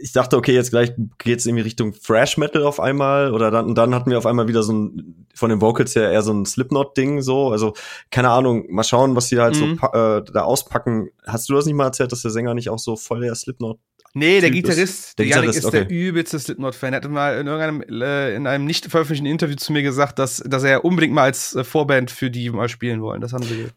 ich 0.02 0.14
dachte, 0.14 0.38
okay, 0.38 0.54
jetzt 0.54 0.70
gleich 0.70 0.94
geht's 1.18 1.46
irgendwie 1.46 1.64
Richtung 1.64 1.94
Thrash 1.94 2.38
Metal 2.38 2.64
auf 2.64 2.80
einmal 2.80 3.34
oder 3.34 3.52
dann, 3.52 3.76
dann 3.76 3.94
hatten 3.94 4.10
wir 4.10 4.18
auf 4.18 4.26
einmal 4.26 4.48
wieder 4.48 4.64
so 4.64 4.72
ein, 4.72 5.28
von 5.36 5.50
den 5.50 5.60
Vocals 5.60 5.94
her 5.98 6.10
eher 6.10 6.22
so 6.22 6.32
ein 6.32 6.46
Slipknot-Ding 6.46 7.22
so. 7.22 7.50
Also 7.50 7.74
keine 8.12 8.30
Ahnung, 8.30 8.68
mal 8.70 8.86
schauen, 8.86 9.14
was 9.18 9.28
sie 9.28 9.42
halt 9.42 9.60
mhm. 9.60 9.78
so 9.82 9.88
äh, 9.88 10.24
da 10.24 10.44
auspacken. 10.44 11.10
Hast 11.28 11.50
du 11.50 11.54
das 11.54 11.66
nicht 11.66 11.76
mal 11.76 11.88
erzählt, 11.88 12.14
dass 12.14 12.22
der 12.22 12.32
Sänger 12.32 12.54
nicht 12.54 12.70
auch 12.70 12.80
so 12.80 12.96
voll 12.96 13.20
der 13.20 13.36
Slipknot 13.36 13.78
Nee, 14.16 14.42
der 14.42 14.52
Gitarrist, 14.52 15.18
der 15.18 15.26
Janik 15.26 15.50
ist 15.50 15.66
okay. 15.66 15.86
der 15.86 15.90
übelste 15.90 16.38
Slipknot-Fan. 16.38 16.94
Er 16.94 16.98
hat 16.98 17.10
mal 17.10 17.40
in 17.40 17.48
irgendeinem, 17.48 18.02
äh, 18.02 18.36
in 18.36 18.46
einem 18.46 18.66
nicht 18.66 18.86
veröffentlichten 18.86 19.26
Interview 19.26 19.56
zu 19.56 19.74
mir 19.74 19.82
gesagt, 19.82 20.20
dass, 20.20 20.38
dass 20.38 20.64
er 20.64 20.86
unbedingt 20.86 21.14
mal 21.14 21.24
als 21.24 21.56
äh, 21.56 21.64
Vorband 21.64 22.12
für 22.12 22.30
die 22.30 22.52
mal 22.52 22.70
spielen 22.70 23.02
wollen. 23.02 23.22
Das 23.22 23.34
haben 23.34 23.44
sie. 23.44 23.68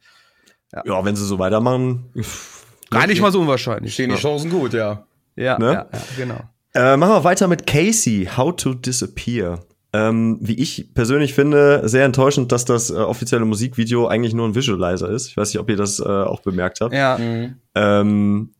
Ja, 0.74 0.82
ja 0.84 1.04
wenn 1.04 1.16
sie 1.16 1.24
so 1.24 1.38
weitermachen. 1.38 2.12
Gar 2.90 3.06
nicht 3.06 3.22
mal 3.22 3.32
so 3.32 3.40
unwahrscheinlich. 3.40 3.94
Stehen 3.94 4.10
die 4.10 4.16
Chancen 4.16 4.50
gut, 4.50 4.74
ja. 4.74 5.06
Ja, 5.36 5.58
ne? 5.58 5.72
ja, 5.72 5.86
ja, 5.92 6.00
genau. 6.16 6.40
Äh, 6.74 6.96
machen 6.98 7.12
wir 7.12 7.24
weiter 7.24 7.48
mit 7.48 7.66
Casey, 7.66 8.28
How 8.36 8.54
to 8.54 8.74
Disappear. 8.74 9.64
Ähm, 9.94 10.38
wie 10.42 10.60
ich 10.60 10.92
persönlich 10.92 11.32
finde, 11.32 11.88
sehr 11.88 12.04
enttäuschend, 12.04 12.52
dass 12.52 12.66
das 12.66 12.90
äh, 12.90 12.94
offizielle 12.94 13.46
Musikvideo 13.46 14.06
eigentlich 14.08 14.34
nur 14.34 14.46
ein 14.46 14.54
Visualizer 14.54 15.08
ist. 15.08 15.28
Ich 15.28 15.36
weiß 15.38 15.48
nicht, 15.48 15.60
ob 15.60 15.70
ihr 15.70 15.76
das 15.76 16.00
äh, 16.00 16.04
auch 16.04 16.40
bemerkt 16.40 16.82
habt. 16.82 16.92
Ja. 16.92 17.16
Mhm. 17.16 17.54
Ähm, 17.74 18.50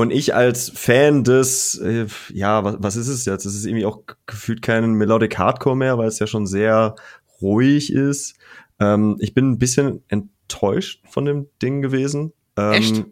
und 0.00 0.10
ich 0.10 0.34
als 0.34 0.72
Fan 0.74 1.24
des, 1.24 1.78
äh, 1.78 2.06
ja, 2.32 2.64
was, 2.64 2.76
was 2.78 2.96
ist 2.96 3.08
es 3.08 3.26
jetzt? 3.26 3.44
Es 3.44 3.54
ist 3.54 3.66
irgendwie 3.66 3.84
auch 3.84 4.00
gefühlt 4.24 4.62
kein 4.62 4.92
Melodic 4.94 5.38
Hardcore 5.38 5.76
mehr, 5.76 5.98
weil 5.98 6.08
es 6.08 6.18
ja 6.18 6.26
schon 6.26 6.46
sehr 6.46 6.94
ruhig 7.42 7.92
ist. 7.92 8.36
Ähm, 8.78 9.18
ich 9.20 9.34
bin 9.34 9.50
ein 9.50 9.58
bisschen 9.58 10.02
enttäuscht 10.08 11.02
von 11.10 11.26
dem 11.26 11.48
Ding 11.60 11.82
gewesen. 11.82 12.32
Ähm, 12.56 12.72
Echt? 12.72 13.04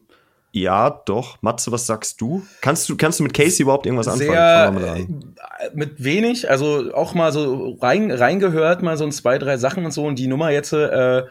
Ja, 0.52 1.02
doch. 1.04 1.42
Matze, 1.42 1.70
was 1.72 1.86
sagst 1.86 2.22
du? 2.22 2.42
Kannst 2.62 2.88
du, 2.88 2.96
kannst 2.96 3.20
du 3.20 3.22
mit 3.22 3.34
Casey 3.34 3.64
überhaupt 3.64 3.84
irgendwas 3.84 4.08
anfangen? 4.08 4.30
Sehr, 4.30 4.96
äh, 4.96 5.70
mit 5.74 6.02
wenig, 6.02 6.50
also 6.50 6.94
auch 6.94 7.12
mal 7.12 7.32
so 7.32 7.76
rein, 7.82 8.10
reingehört, 8.10 8.82
mal 8.82 8.96
so 8.96 9.04
ein 9.04 9.12
zwei, 9.12 9.36
drei 9.36 9.58
Sachen 9.58 9.84
und 9.84 9.90
so 9.92 10.06
und 10.06 10.18
die 10.18 10.26
Nummer 10.26 10.50
jetzt 10.50 10.72
äh, 10.72 11.24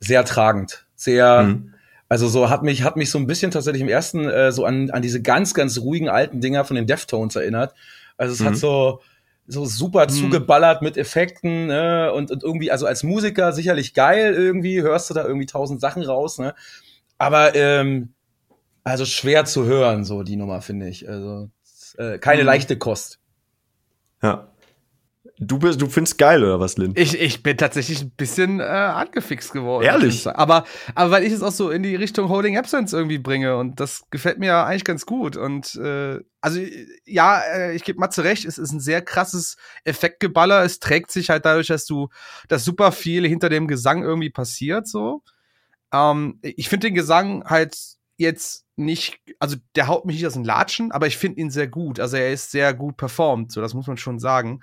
sehr 0.00 0.24
tragend. 0.24 0.86
Sehr, 0.94 1.42
mhm 1.42 1.75
also 2.08 2.28
so 2.28 2.50
hat 2.50 2.62
mich, 2.62 2.82
hat 2.82 2.96
mich 2.96 3.10
so 3.10 3.18
ein 3.18 3.26
bisschen 3.26 3.50
tatsächlich 3.50 3.82
im 3.82 3.88
ersten 3.88 4.28
äh, 4.28 4.52
so 4.52 4.64
an, 4.64 4.90
an 4.90 5.02
diese 5.02 5.22
ganz, 5.22 5.54
ganz 5.54 5.78
ruhigen 5.78 6.08
alten 6.08 6.40
Dinger 6.40 6.64
von 6.64 6.76
den 6.76 6.86
Deftones 6.86 7.36
erinnert. 7.36 7.74
Also 8.16 8.32
es 8.32 8.40
mhm. 8.40 8.46
hat 8.46 8.56
so, 8.56 9.00
so 9.46 9.64
super 9.64 10.04
mhm. 10.04 10.10
zugeballert 10.10 10.82
mit 10.82 10.96
Effekten 10.96 11.66
ne? 11.66 12.12
und, 12.12 12.30
und 12.30 12.42
irgendwie, 12.42 12.70
also 12.70 12.86
als 12.86 13.02
Musiker 13.02 13.52
sicherlich 13.52 13.94
geil 13.94 14.34
irgendwie, 14.34 14.82
hörst 14.82 15.10
du 15.10 15.14
da 15.14 15.24
irgendwie 15.24 15.46
tausend 15.46 15.80
Sachen 15.80 16.02
raus, 16.02 16.38
ne? 16.38 16.54
Aber 17.18 17.54
ähm, 17.54 18.12
also 18.84 19.04
schwer 19.04 19.46
zu 19.46 19.64
hören, 19.64 20.04
so 20.04 20.22
die 20.22 20.36
Nummer, 20.36 20.60
finde 20.60 20.88
ich. 20.88 21.08
Also 21.08 21.50
äh, 21.96 22.18
keine 22.18 22.42
mhm. 22.42 22.46
leichte 22.46 22.76
Kost. 22.76 23.18
Ja. 24.22 24.52
Du 25.38 25.58
bist, 25.58 25.82
du 25.82 25.86
findest 25.86 26.16
geil 26.16 26.42
oder 26.42 26.60
was, 26.60 26.78
Lynn? 26.78 26.94
Ich, 26.96 27.20
ich 27.20 27.42
bin 27.42 27.58
tatsächlich 27.58 28.00
ein 28.00 28.10
bisschen 28.10 28.60
äh, 28.60 28.62
angefixt 28.62 29.52
geworden. 29.52 29.84
Ehrlich? 29.84 30.26
Aber, 30.26 30.64
aber 30.94 31.10
weil 31.10 31.24
ich 31.24 31.32
es 31.32 31.42
auch 31.42 31.52
so 31.52 31.70
in 31.70 31.82
die 31.82 31.94
Richtung 31.94 32.30
Holding 32.30 32.56
Absence 32.56 32.94
irgendwie 32.94 33.18
bringe 33.18 33.58
und 33.58 33.78
das 33.78 34.04
gefällt 34.10 34.38
mir 34.38 34.46
ja 34.46 34.64
eigentlich 34.64 34.84
ganz 34.84 35.04
gut. 35.04 35.36
Und 35.36 35.74
äh, 35.74 36.20
also 36.40 36.60
ja, 37.04 37.40
äh, 37.40 37.76
ich 37.76 37.84
gebe 37.84 38.00
Matze 38.00 38.24
recht, 38.24 38.46
es 38.46 38.56
ist 38.56 38.72
ein 38.72 38.80
sehr 38.80 39.02
krasses 39.02 39.56
Effektgeballer. 39.84 40.64
Es 40.64 40.78
trägt 40.78 41.10
sich 41.10 41.28
halt 41.28 41.44
dadurch, 41.44 41.66
dass 41.66 41.84
du, 41.84 42.08
dass 42.48 42.64
super 42.64 42.90
viel 42.90 43.28
hinter 43.28 43.50
dem 43.50 43.68
Gesang 43.68 44.04
irgendwie 44.04 44.30
passiert. 44.30 44.88
So. 44.88 45.22
Ähm, 45.92 46.38
ich 46.40 46.70
finde 46.70 46.86
den 46.86 46.94
Gesang 46.94 47.44
halt 47.44 47.76
jetzt 48.16 48.64
nicht, 48.76 49.20
also 49.38 49.56
der 49.74 49.88
haut 49.88 50.06
mich 50.06 50.16
nicht 50.16 50.26
aus 50.26 50.34
den 50.34 50.44
Latschen, 50.44 50.92
aber 50.92 51.06
ich 51.06 51.18
finde 51.18 51.40
ihn 51.40 51.50
sehr 51.50 51.68
gut. 51.68 52.00
Also 52.00 52.16
er 52.16 52.32
ist 52.32 52.50
sehr 52.50 52.72
gut 52.72 52.96
performt, 52.96 53.52
so 53.52 53.60
das 53.60 53.74
muss 53.74 53.86
man 53.86 53.98
schon 53.98 54.18
sagen. 54.18 54.60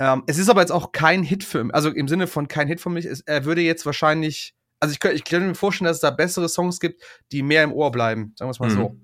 Ähm, 0.00 0.24
es 0.26 0.38
ist 0.38 0.48
aber 0.48 0.62
jetzt 0.62 0.72
auch 0.72 0.92
kein 0.92 1.22
Hit 1.22 1.44
für 1.44 1.62
mich, 1.62 1.74
also 1.74 1.90
im 1.90 2.08
Sinne 2.08 2.26
von 2.26 2.48
kein 2.48 2.66
Hit 2.66 2.80
für 2.80 2.88
mich. 2.88 3.04
Es, 3.04 3.20
er 3.20 3.44
würde 3.44 3.60
jetzt 3.60 3.84
wahrscheinlich, 3.84 4.54
also 4.80 4.92
ich, 4.92 4.98
könnte, 4.98 5.16
ich 5.16 5.24
könnte 5.24 5.46
mir 5.46 5.54
vorstellen, 5.54 5.86
dass 5.86 5.98
es 5.98 6.00
da 6.00 6.10
bessere 6.10 6.48
Songs 6.48 6.80
gibt, 6.80 7.02
die 7.32 7.42
mehr 7.42 7.62
im 7.62 7.72
Ohr 7.72 7.92
bleiben, 7.92 8.32
sagen 8.36 8.48
wir 8.48 8.52
es 8.52 8.58
mal 8.60 8.70
mhm. 8.70 8.74
so. 8.74 8.96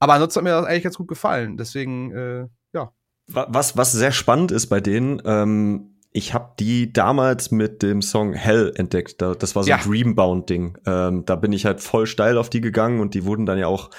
Aber 0.00 0.14
ansonsten 0.14 0.40
hat 0.40 0.44
mir 0.44 0.50
das 0.50 0.66
eigentlich 0.66 0.82
ganz 0.82 0.96
gut 0.96 1.08
gefallen. 1.08 1.56
Deswegen, 1.56 2.10
äh, 2.10 2.46
ja. 2.72 2.92
Was, 3.28 3.76
was 3.76 3.92
sehr 3.92 4.12
spannend 4.12 4.50
ist 4.50 4.66
bei 4.66 4.80
denen, 4.80 5.22
ähm, 5.24 5.94
ich 6.10 6.34
habe 6.34 6.54
die 6.58 6.92
damals 6.92 7.50
mit 7.52 7.82
dem 7.82 8.02
Song 8.02 8.34
Hell 8.34 8.72
entdeckt. 8.76 9.22
Das 9.22 9.56
war 9.56 9.62
so 9.62 9.70
Ja. 9.70 9.76
ein 9.76 9.82
Dreambound-Ding. 9.82 10.78
Ähm, 10.84 11.24
da 11.24 11.36
bin 11.36 11.52
ich 11.52 11.64
halt 11.64 11.80
voll 11.80 12.06
steil 12.06 12.38
auf 12.38 12.50
die 12.50 12.60
gegangen 12.60 13.00
und 13.00 13.14
die 13.14 13.24
wurden 13.24 13.46
dann 13.46 13.58
ja 13.58 13.66
auch, 13.66 13.90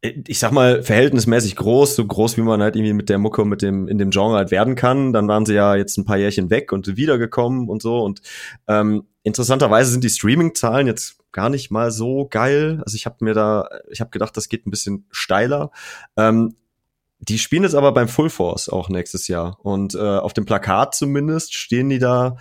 ich 0.00 0.38
sag 0.38 0.52
mal, 0.52 0.82
verhältnismäßig 0.82 1.56
groß, 1.56 1.96
so 1.96 2.06
groß, 2.06 2.36
wie 2.36 2.42
man 2.42 2.62
halt 2.62 2.76
irgendwie 2.76 2.92
mit 2.92 3.08
der 3.08 3.18
Mucke, 3.18 3.44
mit 3.44 3.62
dem, 3.62 3.88
in 3.88 3.98
dem 3.98 4.10
Genre 4.10 4.36
halt 4.36 4.50
werden 4.52 4.76
kann. 4.76 5.12
Dann 5.12 5.26
waren 5.26 5.44
sie 5.44 5.54
ja 5.54 5.74
jetzt 5.74 5.96
ein 5.96 6.04
paar 6.04 6.18
Jährchen 6.18 6.50
weg 6.50 6.72
und 6.72 6.96
wiedergekommen 6.96 7.68
und 7.68 7.82
so. 7.82 7.98
Und 8.04 8.22
ähm, 8.68 9.04
interessanterweise 9.24 9.90
sind 9.90 10.04
die 10.04 10.10
Streaming-Zahlen 10.10 10.86
jetzt 10.86 11.18
gar 11.32 11.50
nicht 11.50 11.70
mal 11.70 11.90
so 11.90 12.28
geil. 12.30 12.80
Also 12.84 12.94
ich 12.94 13.06
habe 13.06 13.24
mir 13.24 13.34
da, 13.34 13.68
ich 13.90 14.00
habe 14.00 14.10
gedacht, 14.10 14.36
das 14.36 14.48
geht 14.48 14.66
ein 14.66 14.70
bisschen 14.70 15.06
steiler. 15.10 15.72
Ähm, 16.16 16.54
die 17.18 17.38
spielen 17.38 17.64
jetzt 17.64 17.74
aber 17.74 17.92
beim 17.92 18.06
Full 18.06 18.30
Force 18.30 18.68
auch 18.68 18.88
nächstes 18.88 19.26
Jahr. 19.26 19.58
Und 19.62 19.96
äh, 19.96 19.98
auf 19.98 20.32
dem 20.32 20.44
Plakat 20.44 20.94
zumindest 20.94 21.54
stehen 21.54 21.88
die 21.88 21.98
da 21.98 22.36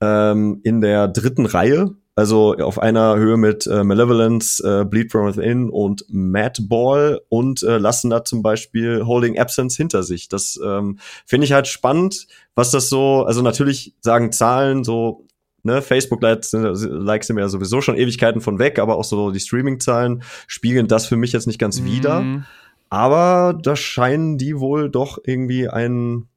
ähm, 0.00 0.60
in 0.64 0.80
der 0.80 1.08
dritten 1.08 1.44
Reihe. 1.44 1.94
Also 2.14 2.54
auf 2.56 2.78
einer 2.78 3.16
Höhe 3.16 3.38
mit 3.38 3.66
äh, 3.66 3.84
Malevolence, 3.84 4.60
äh, 4.60 4.84
Bleed 4.84 5.10
From 5.10 5.26
Within 5.26 5.70
und 5.70 6.04
Madball 6.10 7.22
und 7.30 7.62
äh, 7.62 7.78
lassen 7.78 8.10
da 8.10 8.22
zum 8.22 8.42
Beispiel 8.42 9.06
Holding 9.06 9.38
Absence 9.38 9.76
hinter 9.76 10.02
sich. 10.02 10.28
Das 10.28 10.60
ähm, 10.62 10.98
finde 11.24 11.46
ich 11.46 11.52
halt 11.52 11.68
spannend, 11.68 12.26
was 12.54 12.70
das 12.70 12.90
so, 12.90 13.24
also 13.24 13.40
natürlich 13.40 13.94
sagen 14.00 14.30
Zahlen 14.30 14.84
so, 14.84 15.26
ne, 15.62 15.80
Facebook-Likes 15.80 16.52
Likes 16.52 17.28
sind 17.28 17.36
mir 17.36 17.42
ja 17.42 17.48
sowieso 17.48 17.80
schon 17.80 17.96
Ewigkeiten 17.96 18.42
von 18.42 18.58
weg, 18.58 18.78
aber 18.78 18.96
auch 18.96 19.04
so 19.04 19.30
die 19.30 19.40
Streaming-Zahlen 19.40 20.22
spiegeln 20.46 20.88
das 20.88 21.06
für 21.06 21.16
mich 21.16 21.32
jetzt 21.32 21.46
nicht 21.46 21.58
ganz 21.58 21.82
wider. 21.82 22.20
Mhm. 22.20 22.44
Aber 22.90 23.58
da 23.58 23.74
scheinen 23.74 24.36
die 24.36 24.60
wohl 24.60 24.90
doch 24.90 25.18
irgendwie 25.24 25.66
ein, 25.66 26.28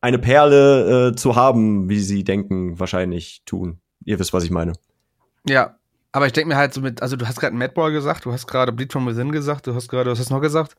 eine 0.00 0.18
Perle 0.18 1.08
äh, 1.08 1.14
zu 1.14 1.36
haben, 1.36 1.90
wie 1.90 2.00
sie 2.00 2.24
denken, 2.24 2.80
wahrscheinlich 2.80 3.42
tun. 3.44 3.80
Ihr 4.04 4.18
wisst, 4.18 4.32
was 4.32 4.44
ich 4.44 4.50
meine. 4.50 4.72
Ja, 5.46 5.76
aber 6.12 6.26
ich 6.26 6.32
denke 6.32 6.48
mir 6.48 6.56
halt 6.56 6.72
so 6.72 6.80
mit, 6.80 7.02
also 7.02 7.16
du 7.16 7.26
hast 7.26 7.40
gerade 7.40 7.56
Madball 7.56 7.92
gesagt, 7.92 8.24
du 8.24 8.32
hast 8.32 8.46
gerade 8.46 8.72
Bleed 8.72 8.92
from 8.92 9.06
Within 9.06 9.32
gesagt, 9.32 9.66
du 9.66 9.74
hast 9.74 9.88
gerade, 9.88 10.10
was 10.10 10.18
hast 10.18 10.30
du 10.30 10.34
noch 10.34 10.40
gesagt? 10.40 10.76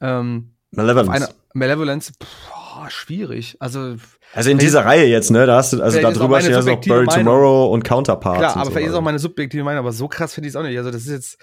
Ähm, 0.00 0.52
Malevolence. 0.70 1.34
Malevolence, 1.52 2.12
boah, 2.18 2.88
schwierig. 2.90 3.56
Also 3.60 3.96
also 4.34 4.50
in 4.50 4.58
dieser 4.58 4.84
Reihe 4.84 5.06
jetzt, 5.06 5.30
ne? 5.30 5.46
Da 5.46 5.56
hast 5.56 5.72
du, 5.72 5.82
also 5.82 6.00
da 6.00 6.10
ist 6.10 6.18
drüber 6.18 6.40
stehen 6.40 6.52
ja 6.52 6.62
noch 6.62 6.86
Meinung. 6.86 7.08
Tomorrow 7.08 7.72
und 7.72 7.84
Counterparts. 7.84 8.38
klar, 8.38 8.54
und 8.54 8.60
aber 8.60 8.64
so 8.66 8.70
vielleicht 8.70 8.86
ist 8.86 8.92
weiter. 8.92 8.98
auch 8.98 9.04
meine 9.04 9.18
subjektive 9.18 9.64
Meinung, 9.64 9.78
aber 9.80 9.92
so 9.92 10.08
krass 10.08 10.34
finde 10.34 10.48
ich 10.48 10.52
es 10.52 10.56
auch 10.56 10.62
nicht. 10.62 10.76
Also 10.76 10.90
das 10.90 11.02
ist 11.02 11.10
jetzt, 11.10 11.38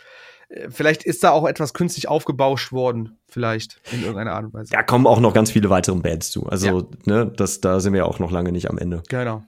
äh, 0.50 0.70
vielleicht 0.70 1.04
ist 1.04 1.24
da 1.24 1.32
auch 1.32 1.48
etwas 1.48 1.74
künstlich 1.74 2.08
aufgebauscht 2.08 2.72
worden, 2.72 3.18
vielleicht 3.28 3.82
in 3.92 4.02
irgendeiner 4.02 4.34
Art 4.34 4.46
und 4.46 4.54
Weise. 4.54 4.72
Da 4.72 4.84
kommen 4.84 5.08
auch 5.08 5.20
noch 5.20 5.34
ganz 5.34 5.52
viele 5.52 5.70
weitere 5.70 5.96
Bands 5.96 6.32
zu. 6.32 6.46
Also, 6.46 6.90
ne, 7.06 7.32
das, 7.36 7.62
da 7.62 7.80
sind 7.80 7.94
wir 7.94 8.00
ja 8.00 8.06
auch 8.06 8.20
noch 8.20 8.32
lange 8.32 8.52
nicht 8.52 8.70
am 8.70 8.78
Ende. 8.78 9.02
Genau. 9.10 9.44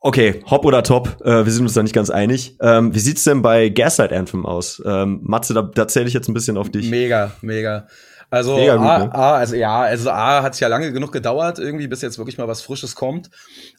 Okay, 0.00 0.42
Hop 0.48 0.64
oder 0.64 0.82
Top, 0.84 1.20
äh, 1.24 1.44
wir 1.44 1.50
sind 1.52 1.64
uns 1.64 1.74
da 1.74 1.82
nicht 1.82 1.94
ganz 1.94 2.08
einig. 2.08 2.56
Ähm, 2.60 2.94
wie 2.94 3.00
sieht's 3.00 3.24
denn 3.24 3.42
bei 3.42 3.68
Gaslight 3.68 4.12
Anthem 4.12 4.46
aus? 4.46 4.80
Ähm, 4.86 5.20
Matze, 5.22 5.54
da, 5.54 5.62
da 5.62 5.88
zähle 5.88 6.06
ich 6.06 6.14
jetzt 6.14 6.28
ein 6.28 6.34
bisschen 6.34 6.56
auf 6.56 6.70
dich. 6.70 6.88
Mega, 6.88 7.32
mega. 7.42 7.88
Also, 8.30 8.56
Mega 8.56 8.76
gut, 8.76 8.86
A, 8.86 8.98
ne? 8.98 9.14
A, 9.14 9.34
also 9.36 9.56
ja, 9.56 9.80
also 9.80 10.10
A 10.10 10.42
hat 10.42 10.52
es 10.52 10.60
ja 10.60 10.68
lange 10.68 10.92
genug 10.92 11.12
gedauert, 11.12 11.58
irgendwie, 11.58 11.88
bis 11.88 12.02
jetzt 12.02 12.18
wirklich 12.18 12.36
mal 12.36 12.46
was 12.46 12.60
Frisches 12.60 12.94
kommt. 12.94 13.30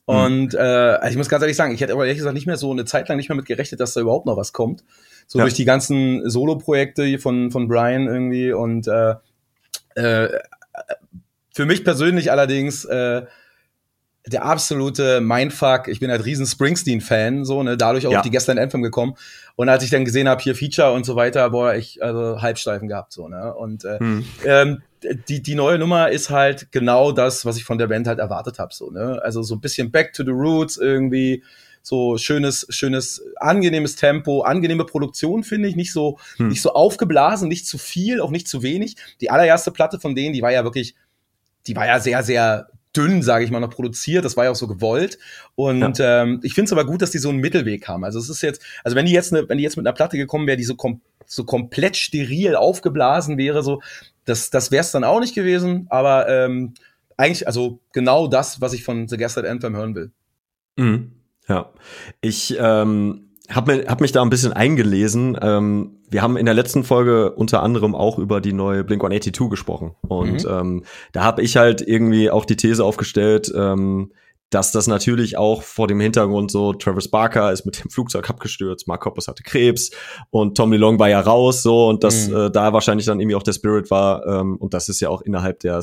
Mhm. 0.07 0.15
Und 0.15 0.53
äh, 0.55 0.57
also 0.57 1.11
ich 1.11 1.17
muss 1.17 1.29
ganz 1.29 1.43
ehrlich 1.43 1.55
sagen, 1.55 1.73
ich 1.73 1.81
hätte 1.81 1.93
aber 1.93 2.03
ehrlich 2.05 2.17
gesagt 2.17 2.33
nicht 2.33 2.47
mehr 2.47 2.57
so 2.57 2.71
eine 2.71 2.83
Zeit 2.83 3.07
lang 3.07 3.17
nicht 3.17 3.29
mehr 3.29 3.35
mit 3.35 3.45
gerechnet, 3.45 3.79
dass 3.79 3.93
da 3.93 4.01
überhaupt 4.01 4.25
noch 4.25 4.37
was 4.37 4.51
kommt. 4.51 4.83
So 5.27 5.37
Ja. 5.37 5.45
durch 5.45 5.53
die 5.53 5.65
ganzen 5.65 6.27
Solo-Projekte 6.27 7.03
hier 7.05 7.19
von, 7.19 7.51
von 7.51 7.67
Brian 7.67 8.07
irgendwie 8.07 8.51
und 8.51 8.87
äh, 8.87 9.15
äh, 9.93 10.29
für 11.53 11.65
mich 11.67 11.83
persönlich 11.83 12.31
allerdings 12.31 12.85
äh, 12.85 13.25
der 14.29 14.45
absolute 14.45 15.21
Mindfuck. 15.21 15.87
Ich 15.87 15.99
bin 15.99 16.09
halt 16.11 16.25
riesen 16.25 16.45
Springsteen-Fan, 16.45 17.45
so, 17.45 17.63
ne, 17.63 17.77
dadurch 17.77 18.07
auch 18.07 18.11
Ja. 18.11 18.19
auf 18.19 18.23
die 18.23 18.31
gestern 18.31 18.57
Anthem 18.57 18.81
gekommen. 18.81 19.15
Und 19.55 19.69
als 19.69 19.83
ich 19.83 19.89
dann 19.89 20.05
gesehen 20.05 20.29
habe, 20.29 20.41
hier 20.41 20.55
Feature 20.55 20.93
und 20.93 21.05
so 21.05 21.15
weiter, 21.15 21.49
boah, 21.49 21.73
ich, 21.75 22.01
also 22.03 22.41
Halbsteifen 22.41 22.87
gehabt, 22.87 23.11
so, 23.11 23.27
ne. 23.27 23.53
Und 23.53 23.85
äh, 23.85 23.99
Hm. 23.99 24.25
ähm, 24.45 24.81
die, 25.27 25.41
die 25.41 25.55
neue 25.55 25.79
Nummer 25.79 26.09
ist 26.09 26.29
halt 26.29 26.71
genau 26.71 27.11
das, 27.11 27.45
was 27.45 27.57
ich 27.57 27.63
von 27.63 27.77
der 27.77 27.87
Band 27.87 28.07
halt 28.07 28.19
erwartet 28.19 28.59
habe, 28.59 28.73
so, 28.73 28.89
ne. 28.91 29.19
Also 29.23 29.41
so 29.43 29.55
ein 29.55 29.61
bisschen 29.61 29.91
back 29.91 30.13
to 30.13 30.23
the 30.23 30.31
roots 30.31 30.77
irgendwie. 30.77 31.43
So 31.81 32.17
schönes, 32.17 32.67
schönes, 32.69 33.23
angenehmes 33.37 33.95
Tempo, 33.95 34.41
angenehme 34.41 34.83
Produktion, 34.85 35.43
finde 35.43 35.69
ich. 35.69 35.77
Nicht 35.77 35.93
so, 35.93 36.19
Hm. 36.35 36.49
nicht 36.49 36.61
so 36.61 36.73
aufgeblasen, 36.73 37.47
nicht 37.47 37.65
zu 37.65 37.77
viel, 37.77 38.19
auch 38.19 38.31
nicht 38.31 38.49
zu 38.49 38.61
wenig. 38.63 38.97
Die 39.21 39.29
allererste 39.31 39.71
Platte 39.71 39.97
von 39.97 40.13
denen, 40.13 40.33
die 40.33 40.41
war 40.41 40.51
ja 40.51 40.65
wirklich, 40.65 40.93
die 41.67 41.75
war 41.77 41.87
ja 41.87 41.99
sehr, 42.01 42.21
sehr 42.23 42.67
dünn, 42.95 43.21
sage 43.21 43.45
ich 43.45 43.51
mal, 43.51 43.59
noch 43.59 43.69
produziert. 43.69 44.25
Das 44.25 44.35
war 44.37 44.45
ja 44.45 44.51
auch 44.51 44.55
so 44.55 44.67
gewollt. 44.67 45.19
Und 45.55 45.99
ähm, 45.99 46.39
ich 46.43 46.53
finde 46.53 46.65
es 46.65 46.73
aber 46.73 46.85
gut, 46.85 47.01
dass 47.01 47.11
die 47.11 47.19
so 47.19 47.29
einen 47.29 47.39
Mittelweg 47.39 47.87
haben. 47.87 48.03
Also 48.03 48.19
es 48.19 48.29
ist 48.29 48.41
jetzt, 48.41 48.61
also 48.83 48.95
wenn 48.95 49.05
die 49.05 49.11
jetzt, 49.11 49.31
ne, 49.31 49.47
wenn 49.47 49.57
die 49.57 49.63
jetzt 49.63 49.77
mit 49.77 49.85
einer 49.85 49.93
Platte 49.93 50.17
gekommen 50.17 50.47
wäre, 50.47 50.57
die 50.57 50.63
so, 50.63 50.75
kom 50.75 51.01
so 51.25 51.43
komplett 51.43 51.95
steril 51.95 52.55
aufgeblasen 52.55 53.37
wäre, 53.37 53.61
so, 53.61 53.81
das, 54.25 54.49
das 54.49 54.71
wäre 54.71 54.81
es 54.81 54.91
dann 54.91 55.03
auch 55.03 55.19
nicht 55.19 55.35
gewesen. 55.35 55.85
Aber 55.89 56.27
ähm, 56.27 56.73
eigentlich, 57.17 57.45
also 57.47 57.79
genau 57.93 58.27
das, 58.27 58.61
was 58.61 58.73
ich 58.73 58.83
von 58.83 59.07
The 59.07 59.17
Gaslight 59.17 59.45
Anthem 59.45 59.75
hören 59.75 59.95
will. 59.95 60.11
Mhm. 60.75 61.11
Ja, 61.47 61.71
ich 62.21 62.55
ähm, 62.59 63.28
habe 63.49 63.85
hab 63.87 64.01
mich 64.01 64.11
da 64.11 64.21
ein 64.21 64.29
bisschen 64.29 64.53
eingelesen. 64.53 65.37
Ähm, 65.41 65.97
wir 66.09 66.21
haben 66.21 66.37
in 66.37 66.45
der 66.45 66.55
letzten 66.55 66.83
Folge 66.83 67.31
unter 67.33 67.63
anderem 67.63 67.95
auch 67.95 68.17
über 68.19 68.41
die 68.41 68.53
neue 68.53 68.83
Blink 68.83 69.01
182 69.03 69.49
gesprochen. 69.49 69.95
Und 70.07 70.43
Mhm. 70.43 70.49
ähm, 70.49 70.83
da 71.13 71.23
habe 71.23 71.41
ich 71.41 71.57
halt 71.57 71.81
irgendwie 71.81 72.29
auch 72.31 72.45
die 72.45 72.55
These 72.57 72.83
aufgestellt, 72.83 73.51
ähm, 73.55 74.11
dass 74.51 74.71
das 74.71 74.87
natürlich 74.87 75.37
auch 75.37 75.61
vor 75.61 75.87
dem 75.87 75.99
Hintergrund 75.99 76.49
so, 76.49 76.73
Travis 76.73 77.07
Barker 77.09 77.51
ist 77.51 77.65
mit 77.65 77.83
dem 77.83 77.91
Flugzeug 77.91 78.27
abgestürzt, 78.29 78.87
Mark 78.87 79.05
Hoppus 79.05 79.27
hatte 79.27 79.43
Krebs 79.43 79.91
und 80.31 80.57
Tom 80.57 80.71
DeLong 80.71 80.97
war 80.97 81.07
ja 81.09 81.19
raus 81.19 81.61
so 81.61 81.87
und 81.87 82.03
dass 82.03 82.27
Mhm. 82.29 82.35
äh, 82.35 82.51
da 82.51 82.73
wahrscheinlich 82.73 83.05
dann 83.05 83.19
irgendwie 83.19 83.35
auch 83.35 83.43
der 83.43 83.53
Spirit 83.53 83.91
war 83.91 84.25
ähm, 84.25 84.57
und 84.57 84.73
das 84.73 84.89
ist 84.89 85.01
ja 85.01 85.09
auch 85.09 85.21
innerhalb 85.21 85.59
der 85.59 85.81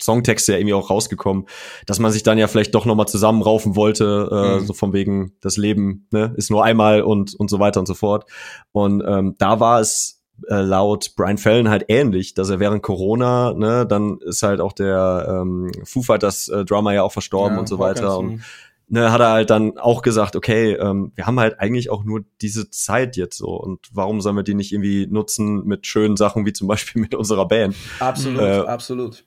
Songtexte 0.00 0.52
ja 0.52 0.58
irgendwie 0.58 0.74
auch 0.74 0.90
rausgekommen, 0.90 1.46
dass 1.86 1.98
man 1.98 2.10
sich 2.12 2.22
dann 2.22 2.38
ja 2.38 2.46
vielleicht 2.48 2.74
doch 2.74 2.86
nochmal 2.86 3.08
zusammenraufen 3.08 3.76
wollte, 3.76 4.28
äh, 4.30 4.60
Mhm. 4.60 4.66
so 4.66 4.72
von 4.72 4.92
wegen, 4.92 5.32
das 5.40 5.56
Leben 5.56 6.06
ne, 6.10 6.32
ist 6.36 6.50
nur 6.50 6.64
einmal 6.64 7.02
und, 7.02 7.34
und 7.34 7.50
so 7.50 7.58
weiter 7.58 7.80
und 7.80 7.86
so 7.86 7.94
fort. 7.94 8.24
Und 8.72 9.02
ähm, 9.06 9.34
da 9.38 9.60
war 9.60 9.80
es 9.80 10.22
äh, 10.48 10.60
laut 10.60 11.12
Brian 11.16 11.38
Fallon 11.38 11.68
halt 11.68 11.84
ähnlich, 11.88 12.34
dass 12.34 12.50
er 12.50 12.60
während 12.60 12.82
Corona, 12.82 13.52
ne, 13.54 13.86
dann 13.86 14.18
ist 14.20 14.42
halt 14.42 14.60
auch 14.60 14.72
der 14.72 15.26
ähm, 15.42 15.70
Foo 15.84 16.02
Fighters 16.02 16.48
äh, 16.48 16.64
Drummer 16.64 16.92
ja 16.92 17.02
auch 17.02 17.12
verstorben 17.12 17.56
Ja, 17.56 17.60
und 17.60 17.68
so 17.68 17.78
weiter. 17.78 18.18
Und 18.18 18.42
ne, 18.88 19.10
hat 19.12 19.20
er 19.20 19.30
halt 19.32 19.50
dann 19.50 19.78
auch 19.78 20.00
gesagt, 20.02 20.36
okay, 20.36 20.72
ähm, 20.74 21.12
wir 21.16 21.26
haben 21.26 21.40
halt 21.40 21.58
eigentlich 21.60 21.90
auch 21.90 22.04
nur 22.04 22.22
diese 22.40 22.70
Zeit 22.70 23.16
jetzt 23.16 23.36
so 23.38 23.48
und 23.48 23.80
warum 23.92 24.20
sollen 24.20 24.36
wir 24.36 24.42
die 24.42 24.54
nicht 24.54 24.72
irgendwie 24.72 25.06
nutzen 25.06 25.64
mit 25.66 25.86
schönen 25.86 26.16
Sachen 26.16 26.46
wie 26.46 26.52
zum 26.52 26.68
Beispiel 26.68 27.02
mit 27.02 27.14
unserer 27.14 27.46
Band? 27.48 27.74
Absolut, 28.00 28.40
Äh, 28.42 28.58
absolut. 28.60 29.24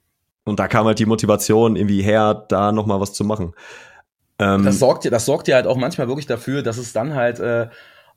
Und 0.50 0.60
da 0.60 0.68
kam 0.68 0.86
halt 0.86 1.00
die 1.00 1.06
Motivation 1.06 1.76
irgendwie 1.76 2.02
her, 2.02 2.46
da 2.50 2.72
noch 2.72 2.86
mal 2.86 3.00
was 3.00 3.14
zu 3.14 3.24
machen. 3.24 3.54
Ähm, 4.40 4.64
das 4.64 4.80
sorgt 4.80 5.06
ja, 5.06 5.12
das 5.12 5.26
sorgt 5.26 5.48
ja 5.48 5.56
halt 5.56 5.68
auch 5.68 5.78
manchmal 5.78 6.08
wirklich 6.08 6.28
dafür, 6.28 6.64
dass 6.64 6.78
es 6.78 6.94
dann 6.94 7.14
halt 7.14 7.40
äh, 7.40 7.68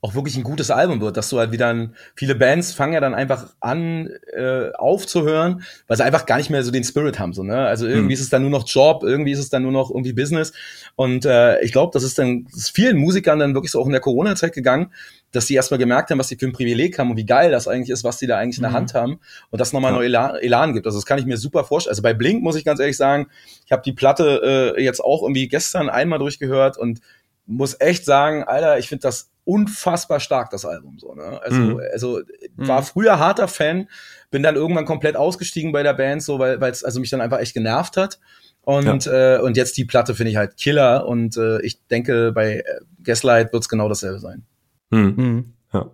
auch 0.05 0.15
wirklich 0.15 0.37
ein 0.37 0.43
gutes 0.43 0.71
Album 0.71 1.01
wird, 1.01 1.17
dass 1.17 1.29
du 1.31 1.39
halt 1.39 1.53
wieder 1.53 1.69
ein, 1.69 1.95
viele 2.17 2.35
Bands 2.35 2.73
fangen 2.75 2.93
ja 2.93 3.01
dann 3.01 3.15
einfach 3.15 3.47
an 3.61 4.11
äh, 4.37 4.73
aufzuhören, 4.75 5.63
weil 5.87 5.97
sie 5.97 6.03
einfach 6.05 6.27
gar 6.27 6.37
nicht 6.39 6.51
mehr 6.51 6.63
so 6.65 6.71
den 6.73 6.85
Spirit 6.85 7.19
haben, 7.19 7.33
so 7.33 7.43
ne? 7.45 7.57
Also 7.67 7.87
irgendwie 7.87 8.07
Hm. 8.07 8.11
ist 8.15 8.21
es 8.21 8.29
dann 8.29 8.43
nur 8.43 8.51
noch 8.51 8.67
Job, 8.69 9.05
irgendwie 9.05 9.31
ist 9.33 9.39
es 9.39 9.49
dann 9.49 9.63
nur 9.63 9.73
noch 9.73 9.91
irgendwie 9.91 10.13
Business 10.13 10.53
und 10.97 11.25
äh, 11.25 11.61
ich 11.63 11.73
glaube, 11.73 11.93
das 11.95 12.03
ist 12.03 12.19
dann 12.19 12.45
das 12.51 12.57
ist 12.59 12.71
vielen 12.75 12.99
Musikern 12.99 13.39
dann 13.39 13.55
wirklich 13.55 13.71
so 13.71 13.81
auch 13.81 13.87
in 13.87 13.93
der 13.93 14.01
Corona-Zeit 14.01 14.53
gegangen, 14.53 14.93
dass 15.31 15.47
sie 15.47 15.55
erstmal 15.55 15.79
gemerkt 15.79 16.11
haben, 16.11 16.19
was 16.19 16.29
sie 16.29 16.37
für 16.37 16.47
ein 16.47 16.53
Privileg 16.53 16.99
haben 16.99 17.11
und 17.13 17.17
wie 17.17 17.25
geil 17.25 17.51
das 17.53 17.69
eigentlich 17.69 17.89
ist, 17.91 18.05
was 18.05 18.19
die 18.19 18.27
da 18.27 18.39
eigentlich 18.39 18.59
in 18.59 18.63
der 18.63 18.71
Mhm. 18.73 18.77
Hand 18.77 18.95
haben 18.95 19.21
und 19.51 19.61
das 19.61 19.73
nochmal 19.73 19.93
Ja. 19.93 19.99
neu 19.99 20.05
Elan, 20.05 20.35
Elan 20.37 20.73
gibt. 20.75 20.85
Also 20.87 20.99
das 20.99 21.07
kann 21.07 21.19
ich 21.21 21.27
mir 21.27 21.37
super 21.39 21.65
vorstellen. 21.65 21.93
Also 21.93 22.03
bei 22.03 22.13
Blink 22.13 22.43
muss 22.43 22.57
ich 22.57 22.65
ganz 22.65 22.81
ehrlich 22.81 22.97
sagen, 22.97 23.29
ich 23.65 23.73
habe 23.73 23.83
die 23.83 23.93
Platte 23.93 24.75
äh, 24.77 24.83
jetzt 24.83 25.01
auch 25.01 25.23
irgendwie 25.23 25.47
gestern 25.49 25.89
einmal 25.89 26.19
durchgehört 26.19 26.77
und 26.77 27.01
muss 27.47 27.77
echt 27.81 28.05
sagen, 28.05 28.45
Alter, 28.45 28.79
ich 28.79 28.89
finde 28.89 29.03
das 29.03 29.31
unfassbar 29.45 30.21
stark, 30.21 30.51
das 30.51 30.65
Album. 30.65 30.99
So, 30.99 31.15
ne? 31.15 31.41
Also, 31.43 31.61
Mhm. 31.61 31.81
also 31.93 32.21
Mhm. 32.57 32.69
war 32.69 32.83
früher 32.83 33.19
harter 33.19 33.49
Fan, 33.49 33.89
bin 34.31 34.43
dann 34.43 34.55
irgendwann 34.55 34.85
komplett 34.85 35.17
ausgestiegen 35.17 35.73
bei 35.73 35.83
der 35.83 35.95
Band, 35.95 36.23
so, 36.23 36.39
weil 36.39 36.63
es 36.63 36.85
also 36.85 37.01
mich 37.01 37.11
dann 37.11 37.21
einfach 37.21 37.41
echt 37.41 37.55
genervt 37.55 37.97
hat. 37.97 38.21
Und, 38.65 39.09
äh, 39.09 39.39
und 39.43 39.57
jetzt 39.57 39.77
die 39.77 39.85
Platte 39.85 40.15
finde 40.15 40.31
ich 40.31 40.37
halt 40.37 40.57
Killer 40.57 41.07
und 41.09 41.37
äh, 41.37 41.61
ich 41.63 41.85
denke, 41.89 42.31
bei 42.33 42.59
äh, 42.61 42.63
Gaslight 43.03 43.53
wird 43.53 43.65
es 43.65 43.69
genau 43.69 43.89
dasselbe 43.89 44.21
sein. 44.21 44.45
hm, 44.93 45.15
Mhm. 45.17 45.53
ja. 45.73 45.91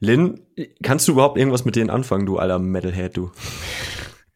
Lynn, 0.00 0.40
kannst 0.82 1.06
du 1.06 1.12
überhaupt 1.12 1.38
irgendwas 1.38 1.64
mit 1.64 1.76
denen 1.76 1.90
anfangen, 1.90 2.26
du 2.26 2.38
alter 2.38 2.58
Metalhead, 2.58 3.16
du? 3.16 3.30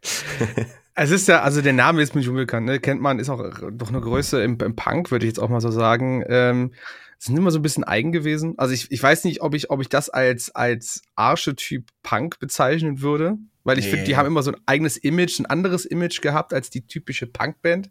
Es 0.95 1.11
ist 1.11 1.29
ja, 1.29 1.41
also 1.43 1.63
der 1.63 1.73
Name 1.73 2.03
ist 2.03 2.15
mir 2.15 2.23
schon 2.23 2.35
unbekannt, 2.35 2.67
ne? 2.67 2.79
Kennt 2.79 3.01
man, 3.01 3.19
ist 3.19 3.31
auch 3.31 3.43
doch 3.73 3.89
eine 3.89 4.01
Größe 4.01 4.43
im, 4.43 4.59
im 4.61 4.77
Punk, 4.77 5.11
würde 5.11 5.25
ich 5.25 5.31
jetzt 5.31 5.39
auch 5.39 5.49
mal 5.49 5.61
so 5.61 5.71
sagen. 5.71 6.23
Ähm, 6.29 6.73
sind 7.19 7.37
immer 7.37 7.51
so 7.51 7.61
ein 7.61 7.63
bisschen 7.63 7.85
eigen 7.85 8.13
gewesen. 8.13 8.55
Also 8.59 8.75
ich, 8.75 8.91
ich 8.91 9.03
weiß 9.03 9.25
nicht, 9.25 9.43
ob 9.43 9.55
ich, 9.55 9.71
ob 9.71 9.81
ich 9.81 9.89
das 9.89 10.11
als, 10.11 10.55
als 10.55 11.03
Archetyp 11.15 11.89
Punk 12.03 12.41
bezeichnen 12.41 13.01
würde. 13.01 13.39
Weil 13.65 13.79
ich 13.79 13.89
finde, 13.89 14.05
die 14.05 14.11
Nee. 14.13 14.17
haben 14.17 14.27
immer 14.27 14.43
so 14.43 14.51
ein 14.51 14.57
eigenes 14.67 14.97
Image, 14.97 15.39
ein 15.39 15.47
anderes 15.47 15.85
Image 15.85 16.21
gehabt 16.21 16.53
als 16.53 16.69
die 16.71 16.85
typische 16.87 17.27
Punkband. 17.27 17.91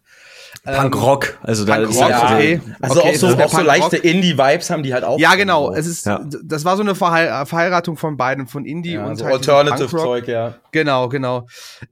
Ähm, 0.65 0.75
Punkrock, 0.91 1.37
also 1.41 1.63
da 1.65 1.75
Punkrock, 1.75 1.91
ist 1.93 1.99
ja, 2.09 2.23
okay. 2.35 2.61
Also 2.81 2.99
Okay, 2.99 3.09
auch 3.09 3.15
so, 3.15 3.27
auch 3.37 3.49
so 3.49 3.61
leichte 3.61 3.97
Indie-Vibes 3.97 4.69
haben 4.69 4.83
die 4.83 4.93
halt 4.93 5.03
auch. 5.05 5.17
Ja, 5.17 5.35
genau. 5.35 5.73
Es 5.73 5.87
ist, 5.87 6.05
Ja. 6.05 6.21
das 6.43 6.65
war 6.65 6.75
so 6.75 6.83
eine 6.83 6.93
Verheir 6.95 7.45
Verheiratung 7.45 7.95
von 7.95 8.17
beiden, 8.17 8.47
von 8.47 8.65
Indie 8.65 8.93
ja, 8.93 9.05
und 9.05 9.15
so 9.15 9.23
halt. 9.25 9.35
Alternative-Zeug, 9.35 10.27
ja. 10.27 10.55
Genau, 10.71 11.07
genau. 11.07 11.47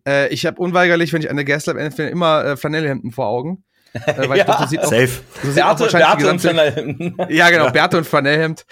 Äh, 0.07 0.27
ich 0.33 0.45
habe 0.45 0.57
unweigerlich, 0.61 1.13
wenn 1.13 1.21
ich 1.21 1.29
an 1.29 1.37
der 1.37 1.45
Gaslight 1.45 1.77
empfehle, 1.77 2.09
immer 2.09 2.43
äh, 2.43 2.57
Flanellhemden 2.57 3.11
vor 3.11 3.27
Augen. 3.27 3.63
Äh, 3.93 4.01
weil 4.05 4.23
ich 4.23 4.29
Ja. 4.39 4.43
glaube, 4.43 4.61
das 4.61 4.69
sieht 4.71 4.79
auch, 4.81 4.91
safe. 4.91 5.09
so 5.41 5.51
sieht 5.51 5.63
auch 5.63 5.79
wahrscheinlich 5.79 6.09
die 6.17 6.23
Beate 6.23 6.29
und 6.31 6.41
gesamte, 6.41 7.13
Flanell. 7.15 7.33
Ja, 7.35 7.49
genau, 7.49 7.71
Bärte 7.71 7.97
und 7.97 8.05
Flanellhemd. 8.05 8.65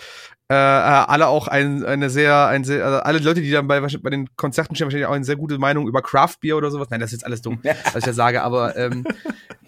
Äh, 0.50 0.56
äh, 0.56 0.58
alle 0.58 1.27
auch 1.27 1.50
ein, 1.50 1.84
eine 1.84 2.10
sehr, 2.10 2.48
ein 2.48 2.63
sehr, 2.63 2.86
also 2.86 3.00
alle 3.00 3.20
Leute, 3.20 3.42
die 3.42 3.51
dann 3.51 3.68
bei, 3.68 3.82
bei 3.82 4.10
den 4.10 4.30
Konzerten 4.38 4.75
stehen, 4.75 4.86
wahrscheinlich 4.86 5.08
auch 5.08 5.13
eine 5.13 5.25
sehr 5.25 5.36
gute 5.36 5.58
Meinung 5.58 5.89
über 5.89 6.01
Craft 6.01 6.36
Beer 6.39 6.56
oder 6.56 6.72
sowas. 6.72 6.88
Nein, 6.89 7.01
das 7.01 7.10
ist 7.10 7.20
jetzt 7.20 7.25
alles 7.25 7.42
dumm, 7.42 7.60
was 7.63 7.96
ich 7.96 8.04
da 8.06 8.13
sage, 8.13 8.42
aber 8.42 8.77
ähm, 8.77 9.04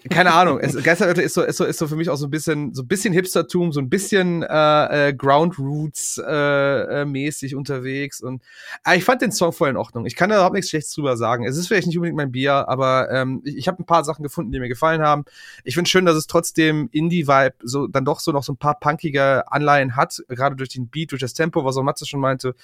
keine 0.08 0.32
Ahnung. 0.32 0.58
Es, 0.58 0.74
ist 0.74 1.34
so, 1.34 1.42
ist 1.42 1.58
so, 1.58 1.64
ist 1.64 1.78
so 1.78 1.86
für 1.86 1.96
mich 1.96 2.08
auch 2.08 2.16
so 2.16 2.26
ein 2.26 2.30
bisschen, 2.30 2.72
so 2.72 2.82
ein 2.82 2.88
bisschen 2.88 3.12
Hipstertum, 3.12 3.72
so 3.72 3.80
ein 3.80 3.90
bisschen 3.90 4.42
äh, 4.42 5.08
äh, 5.08 5.12
Ground 5.12 5.58
Roots 5.58 6.16
äh, 6.16 7.02
äh, 7.02 7.04
mäßig 7.04 7.54
unterwegs 7.54 8.22
und 8.22 8.42
äh, 8.86 8.96
ich 8.96 9.04
fand 9.04 9.20
den 9.20 9.32
Song 9.32 9.52
voll 9.52 9.68
in 9.68 9.76
Ordnung. 9.76 10.06
Ich 10.06 10.16
kann 10.16 10.30
da 10.30 10.36
überhaupt 10.36 10.54
nichts 10.54 10.70
Schlechtes 10.70 10.94
drüber 10.94 11.18
sagen. 11.18 11.44
Es 11.44 11.58
ist 11.58 11.68
vielleicht 11.68 11.88
nicht 11.88 11.98
unbedingt 11.98 12.16
mein 12.16 12.32
Bier, 12.32 12.70
aber 12.70 13.10
ähm, 13.10 13.42
ich, 13.44 13.58
ich 13.58 13.68
habe 13.68 13.82
ein 13.82 13.86
paar 13.86 14.04
Sachen 14.04 14.22
gefunden, 14.22 14.50
die 14.50 14.60
mir 14.60 14.68
gefallen 14.68 15.02
haben. 15.02 15.26
Ich 15.62 15.74
finde 15.74 15.90
schön, 15.90 16.06
dass 16.06 16.16
es 16.16 16.26
trotzdem 16.26 16.88
Indie-Vibe 16.90 17.56
so 17.62 17.86
dann 17.86 18.06
doch 18.06 18.20
so 18.20 18.32
noch 18.32 18.44
so 18.44 18.54
ein 18.54 18.56
paar 18.56 18.80
punkige 18.80 19.52
Anleihen 19.52 19.94
hat, 19.96 20.22
gerade 20.28 20.56
durch 20.56 20.69
den 20.74 20.88
Beat, 20.88 21.12
durch 21.12 21.20
das 21.20 21.34
Tempo, 21.34 21.64
was 21.64 21.76
auch 21.76 21.82
Matze 21.82 22.06
schon 22.06 22.20
meinte. 22.20 22.54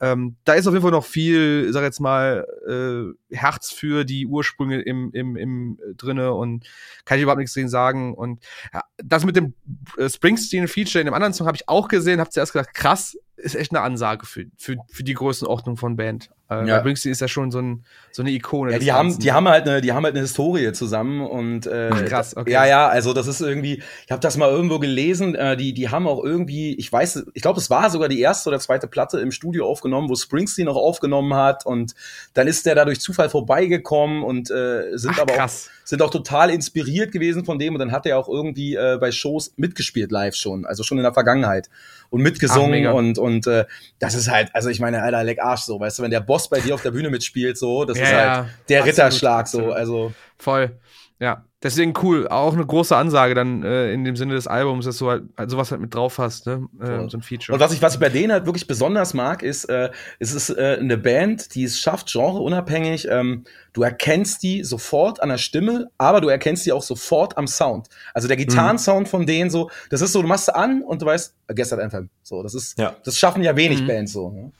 Ähm, 0.00 0.36
da 0.44 0.54
ist 0.54 0.66
auf 0.66 0.74
jeden 0.74 0.82
Fall 0.82 0.92
noch 0.92 1.04
viel, 1.04 1.68
sag 1.72 1.82
jetzt 1.82 2.00
mal, 2.00 2.46
äh, 2.68 3.34
Herz 3.34 3.70
für 3.70 4.04
die 4.04 4.26
Ursprünge 4.26 4.80
im, 4.80 5.10
im, 5.12 5.36
im 5.36 5.78
äh, 5.80 5.94
drinne 5.94 6.32
und 6.32 6.64
kann 7.04 7.18
ich 7.18 7.22
überhaupt 7.22 7.38
nichts 7.38 7.54
gegen 7.54 7.68
sagen. 7.68 8.14
Und 8.14 8.42
ja, 8.72 8.82
das 8.98 9.24
mit 9.24 9.36
dem 9.36 9.54
äh, 9.96 10.08
Springsteen-Feature 10.08 11.00
in 11.00 11.06
dem 11.06 11.14
anderen 11.14 11.34
Song 11.34 11.46
habe 11.46 11.56
ich 11.56 11.68
auch 11.68 11.88
gesehen, 11.88 12.20
habe 12.20 12.30
zuerst 12.30 12.52
gedacht, 12.52 12.74
krass, 12.74 13.16
ist 13.36 13.54
echt 13.54 13.72
eine 13.72 13.82
Ansage 13.82 14.26
für, 14.26 14.46
für, 14.56 14.76
für 14.90 15.04
die 15.04 15.14
Größenordnung 15.14 15.76
von 15.76 15.96
Band. 15.96 16.30
Äh, 16.50 16.66
Ja. 16.66 16.78
Springsteen 16.80 17.12
ist 17.12 17.20
ja 17.20 17.28
schon 17.28 17.50
so, 17.50 17.58
ein, 17.60 17.84
so 18.10 18.22
eine 18.22 18.30
Ikone. 18.30 18.72
Ja, 18.72 18.78
die 18.78 18.92
haben, 18.92 19.18
die 19.18 19.32
haben 19.32 19.48
halt 19.48 19.68
eine, 19.68 19.80
die 19.80 19.92
haben 19.92 20.04
halt 20.04 20.14
eine 20.14 20.22
Historie 20.22 20.72
zusammen 20.72 21.20
und 21.20 21.66
äh, 21.66 21.90
Ach, 21.92 22.04
krass, 22.06 22.36
okay. 22.36 22.50
ja, 22.50 22.66
ja, 22.66 22.88
also 22.88 23.12
das 23.12 23.26
ist 23.26 23.40
irgendwie, 23.40 23.82
ich 24.06 24.10
habe 24.10 24.20
das 24.20 24.36
mal 24.36 24.48
irgendwo 24.48 24.78
gelesen, 24.78 25.34
äh, 25.34 25.56
die, 25.56 25.74
die 25.74 25.88
haben 25.90 26.06
auch 26.06 26.24
irgendwie, 26.24 26.74
ich 26.76 26.90
weiß, 26.90 27.26
ich 27.34 27.42
glaube, 27.42 27.60
es 27.60 27.68
war 27.70 27.90
sogar 27.90 28.08
die 28.08 28.20
erste 28.20 28.48
oder 28.48 28.58
zweite 28.60 28.86
Platte 28.88 29.20
im 29.20 29.30
Studio 29.30 29.66
aufgenommen, 29.66 30.08
wo 30.08 30.14
Springsteen 30.14 30.68
auch 30.68 30.76
aufgenommen 30.76 31.34
hat 31.34 31.66
und 31.66 31.94
dann 32.34 32.46
ist 32.48 32.64
der 32.66 32.74
da 32.74 32.84
durch 32.84 33.00
Zufall 33.00 33.28
vorbeigekommen 33.28 34.22
und 34.22 34.50
äh, 34.50 34.96
sind 34.96 35.14
Ach, 35.16 35.20
aber 35.22 35.32
auch, 35.34 35.36
krass. 35.38 35.68
sind 35.84 36.00
auch 36.02 36.10
total 36.10 36.50
inspiriert 36.50 37.12
gewesen 37.12 37.44
von 37.44 37.58
dem 37.58 37.74
und 37.74 37.78
dann 37.80 37.92
hat 37.92 38.06
er 38.06 38.18
auch 38.18 38.28
irgendwie 38.28 38.74
äh, 38.74 38.96
bei 39.00 39.12
Shows 39.12 39.52
mitgespielt 39.56 40.10
live 40.10 40.34
schon, 40.34 40.64
also 40.64 40.82
schon 40.82 40.98
in 40.98 41.04
der 41.04 41.12
Vergangenheit 41.14 41.68
und 42.10 42.20
Ach, 42.20 42.24
mitgesungen 42.24 42.70
mega. 42.70 42.92
und 42.92 43.18
und 43.18 43.46
äh, 43.46 43.66
das 43.98 44.14
ist 44.14 44.30
halt, 44.30 44.48
also 44.54 44.70
ich 44.70 44.80
meine, 44.80 45.02
alter 45.02 45.24
leck 45.24 45.42
Arsch 45.42 45.62
so, 45.62 45.78
weißt 45.78 45.98
du, 45.98 46.02
wenn 46.04 46.10
der 46.10 46.20
Boss 46.20 46.37
bei 46.46 46.60
dir 46.60 46.74
auf 46.74 46.82
der 46.82 46.92
Bühne 46.92 47.10
mitspielt 47.10 47.58
so, 47.58 47.84
das 47.84 47.98
Ja, 47.98 48.04
ist 48.04 48.10
ja, 48.12 48.18
halt 48.18 48.48
der 48.68 48.78
absolut, 48.80 48.98
Ritterschlag 48.98 49.48
so, 49.48 49.72
also 49.72 50.12
Voll. 50.36 50.78
Ja. 51.18 51.44
Deswegen 51.60 51.92
cool. 52.04 52.28
Auch 52.28 52.52
eine 52.52 52.64
große 52.64 52.96
Ansage 52.96 53.34
dann 53.34 53.64
äh, 53.64 53.90
in 53.92 54.04
dem 54.04 54.14
Sinne 54.14 54.34
des 54.34 54.46
Albums, 54.46 54.84
dass 54.84 54.98
du 54.98 55.10
halt, 55.10 55.24
halt 55.36 55.50
sowas 55.50 55.72
halt 55.72 55.80
mit 55.80 55.92
drauf 55.92 56.18
hast, 56.18 56.46
ne? 56.46 56.68
Äh, 56.80 57.08
so 57.08 57.18
ein 57.18 57.22
Feature. 57.22 57.54
Und 57.54 57.58
was 57.60 57.72
ich, 57.72 57.82
was 57.82 57.94
ich 57.94 58.00
bei 58.00 58.10
denen 58.10 58.30
halt 58.30 58.46
wirklich 58.46 58.68
besonders 58.68 59.12
mag, 59.12 59.42
ist, 59.42 59.64
äh, 59.64 59.90
es 60.20 60.32
ist 60.32 60.50
äh, 60.50 60.76
eine 60.78 60.96
Band, 60.96 61.56
die 61.56 61.64
es 61.64 61.80
schafft, 61.80 62.12
genreunabhängig. 62.12 63.08
Ähm, 63.10 63.42
du 63.72 63.82
erkennst 63.82 64.44
die 64.44 64.62
sofort 64.62 65.20
an 65.20 65.30
der 65.30 65.38
Stimme, 65.38 65.90
aber 65.98 66.20
du 66.20 66.28
erkennst 66.28 66.64
die 66.64 66.70
auch 66.70 66.84
sofort 66.84 67.36
am 67.36 67.48
Sound. 67.48 67.88
Also 68.14 68.28
der 68.28 68.36
Gitarrensound 68.36 69.08
von 69.08 69.26
denen 69.26 69.50
so, 69.50 69.68
das 69.90 70.00
ist 70.00 70.12
so, 70.12 70.22
du 70.22 70.28
machst 70.28 70.44
sie 70.44 70.54
an 70.54 70.82
und 70.82 71.02
du 71.02 71.06
weißt, 71.06 71.34
gestern 71.48 71.80
Anthem. 71.80 72.08
So, 72.22 72.44
das 72.44 72.54
ist, 72.54 72.78
Ja. 72.78 72.94
das 73.04 73.18
schaffen 73.18 73.42
ja 73.42 73.56
wenig 73.56 73.82
Mhm. 73.82 73.86
Bands 73.88 74.12
so. 74.12 74.30
Ne? 74.30 74.52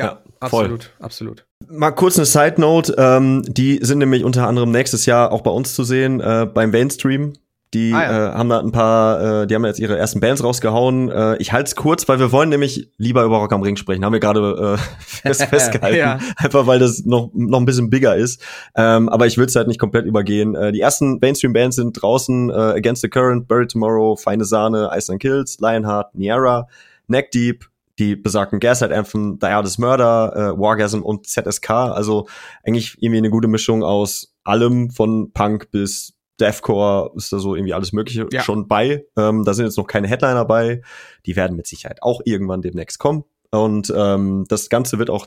Ja, 0.00 0.18
ja, 0.42 0.48
voll. 0.48 0.64
absolut, 0.64 0.90
absolut. 1.00 1.46
Mal 1.68 1.90
kurz 1.92 2.16
eine 2.16 2.26
Side 2.26 2.54
Note, 2.60 2.94
ähm, 2.98 3.42
die 3.46 3.78
sind 3.82 3.98
nämlich 3.98 4.24
unter 4.24 4.46
anderem 4.48 4.70
nächstes 4.70 5.06
Jahr 5.06 5.30
auch 5.32 5.42
bei 5.42 5.50
uns 5.50 5.74
zu 5.74 5.84
sehen, 5.84 6.20
äh, 6.20 6.46
beim 6.52 6.70
Mainstream. 6.70 7.34
Die 7.72 7.92
Ah, 7.94 8.02
ja. 8.02 8.30
äh, 8.30 8.34
haben 8.34 8.48
da 8.48 8.58
ein 8.58 8.72
paar, 8.72 9.42
äh, 9.42 9.46
die 9.46 9.54
haben 9.54 9.64
jetzt 9.64 9.78
ihre 9.78 9.96
ersten 9.96 10.18
Bands 10.18 10.42
rausgehauen. 10.42 11.08
Äh, 11.08 11.36
ich 11.36 11.52
halte 11.52 11.68
es 11.68 11.76
kurz, 11.76 12.08
weil 12.08 12.18
wir 12.18 12.32
wollen 12.32 12.48
nämlich 12.48 12.90
lieber 12.96 13.22
über 13.22 13.36
Rock 13.36 13.52
am 13.52 13.62
Ring 13.62 13.76
sprechen. 13.76 14.04
Haben 14.04 14.12
wir 14.12 14.18
gerade 14.18 14.76
äh, 14.76 14.78
fest, 14.98 15.44
festgehalten. 15.50 15.96
Ja. 15.96 16.18
Einfach 16.36 16.66
weil 16.66 16.80
das 16.80 17.04
noch, 17.04 17.30
noch 17.32 17.60
ein 17.60 17.66
bisschen 17.66 17.88
bigger 17.88 18.16
ist. 18.16 18.42
Ähm, 18.74 19.08
aber 19.08 19.28
ich 19.28 19.38
will 19.38 19.46
es 19.46 19.54
halt 19.54 19.68
nicht 19.68 19.78
komplett 19.78 20.04
übergehen. 20.04 20.56
Äh, 20.56 20.72
die 20.72 20.80
ersten 20.80 21.18
Mainstream-Bands 21.20 21.76
sind 21.76 21.92
draußen 21.92 22.50
äh, 22.50 22.52
Against 22.54 23.02
the 23.02 23.08
Current, 23.08 23.46
Buried 23.46 23.70
Tomorrow, 23.70 24.16
Feine 24.16 24.44
Sahne, 24.44 24.90
Ice 24.96 25.08
and 25.12 25.22
Kills, 25.22 25.58
Lionheart, 25.60 26.12
Niera, 26.16 26.66
Neck 27.06 27.30
Deep, 27.30 27.66
die 28.00 28.16
besagten 28.16 28.58
Gaslight 28.58 28.92
Anthem, 28.92 29.38
Die 29.38 29.46
Hardest 29.46 29.78
Murder, 29.78 30.32
äh, 30.34 30.58
Wargasm 30.60 31.02
und 31.02 31.26
ZSK. 31.28 31.70
Also 31.70 32.26
eigentlich 32.64 32.96
irgendwie 33.00 33.18
eine 33.18 33.30
gute 33.30 33.46
Mischung 33.46 33.84
aus 33.84 34.34
allem 34.42 34.90
von 34.90 35.32
Punk 35.32 35.70
bis 35.70 36.14
Deathcore 36.40 37.12
ist 37.16 37.32
da 37.32 37.38
so 37.38 37.54
irgendwie 37.54 37.74
alles 37.74 37.92
Mögliche 37.92 38.26
Ja. 38.32 38.40
schon 38.42 38.66
bei. 38.66 39.04
Ähm, 39.16 39.44
da 39.44 39.52
sind 39.52 39.66
jetzt 39.66 39.76
noch 39.76 39.86
keine 39.86 40.08
Headliner 40.08 40.46
bei. 40.46 40.80
Die 41.26 41.36
werden 41.36 41.54
mit 41.56 41.66
Sicherheit 41.66 42.02
auch 42.02 42.22
irgendwann 42.24 42.62
demnächst 42.62 42.98
kommen. 42.98 43.24
Und 43.50 43.92
ähm, 43.94 44.46
das 44.48 44.70
Ganze 44.70 44.98
wird 44.98 45.10
auch 45.10 45.26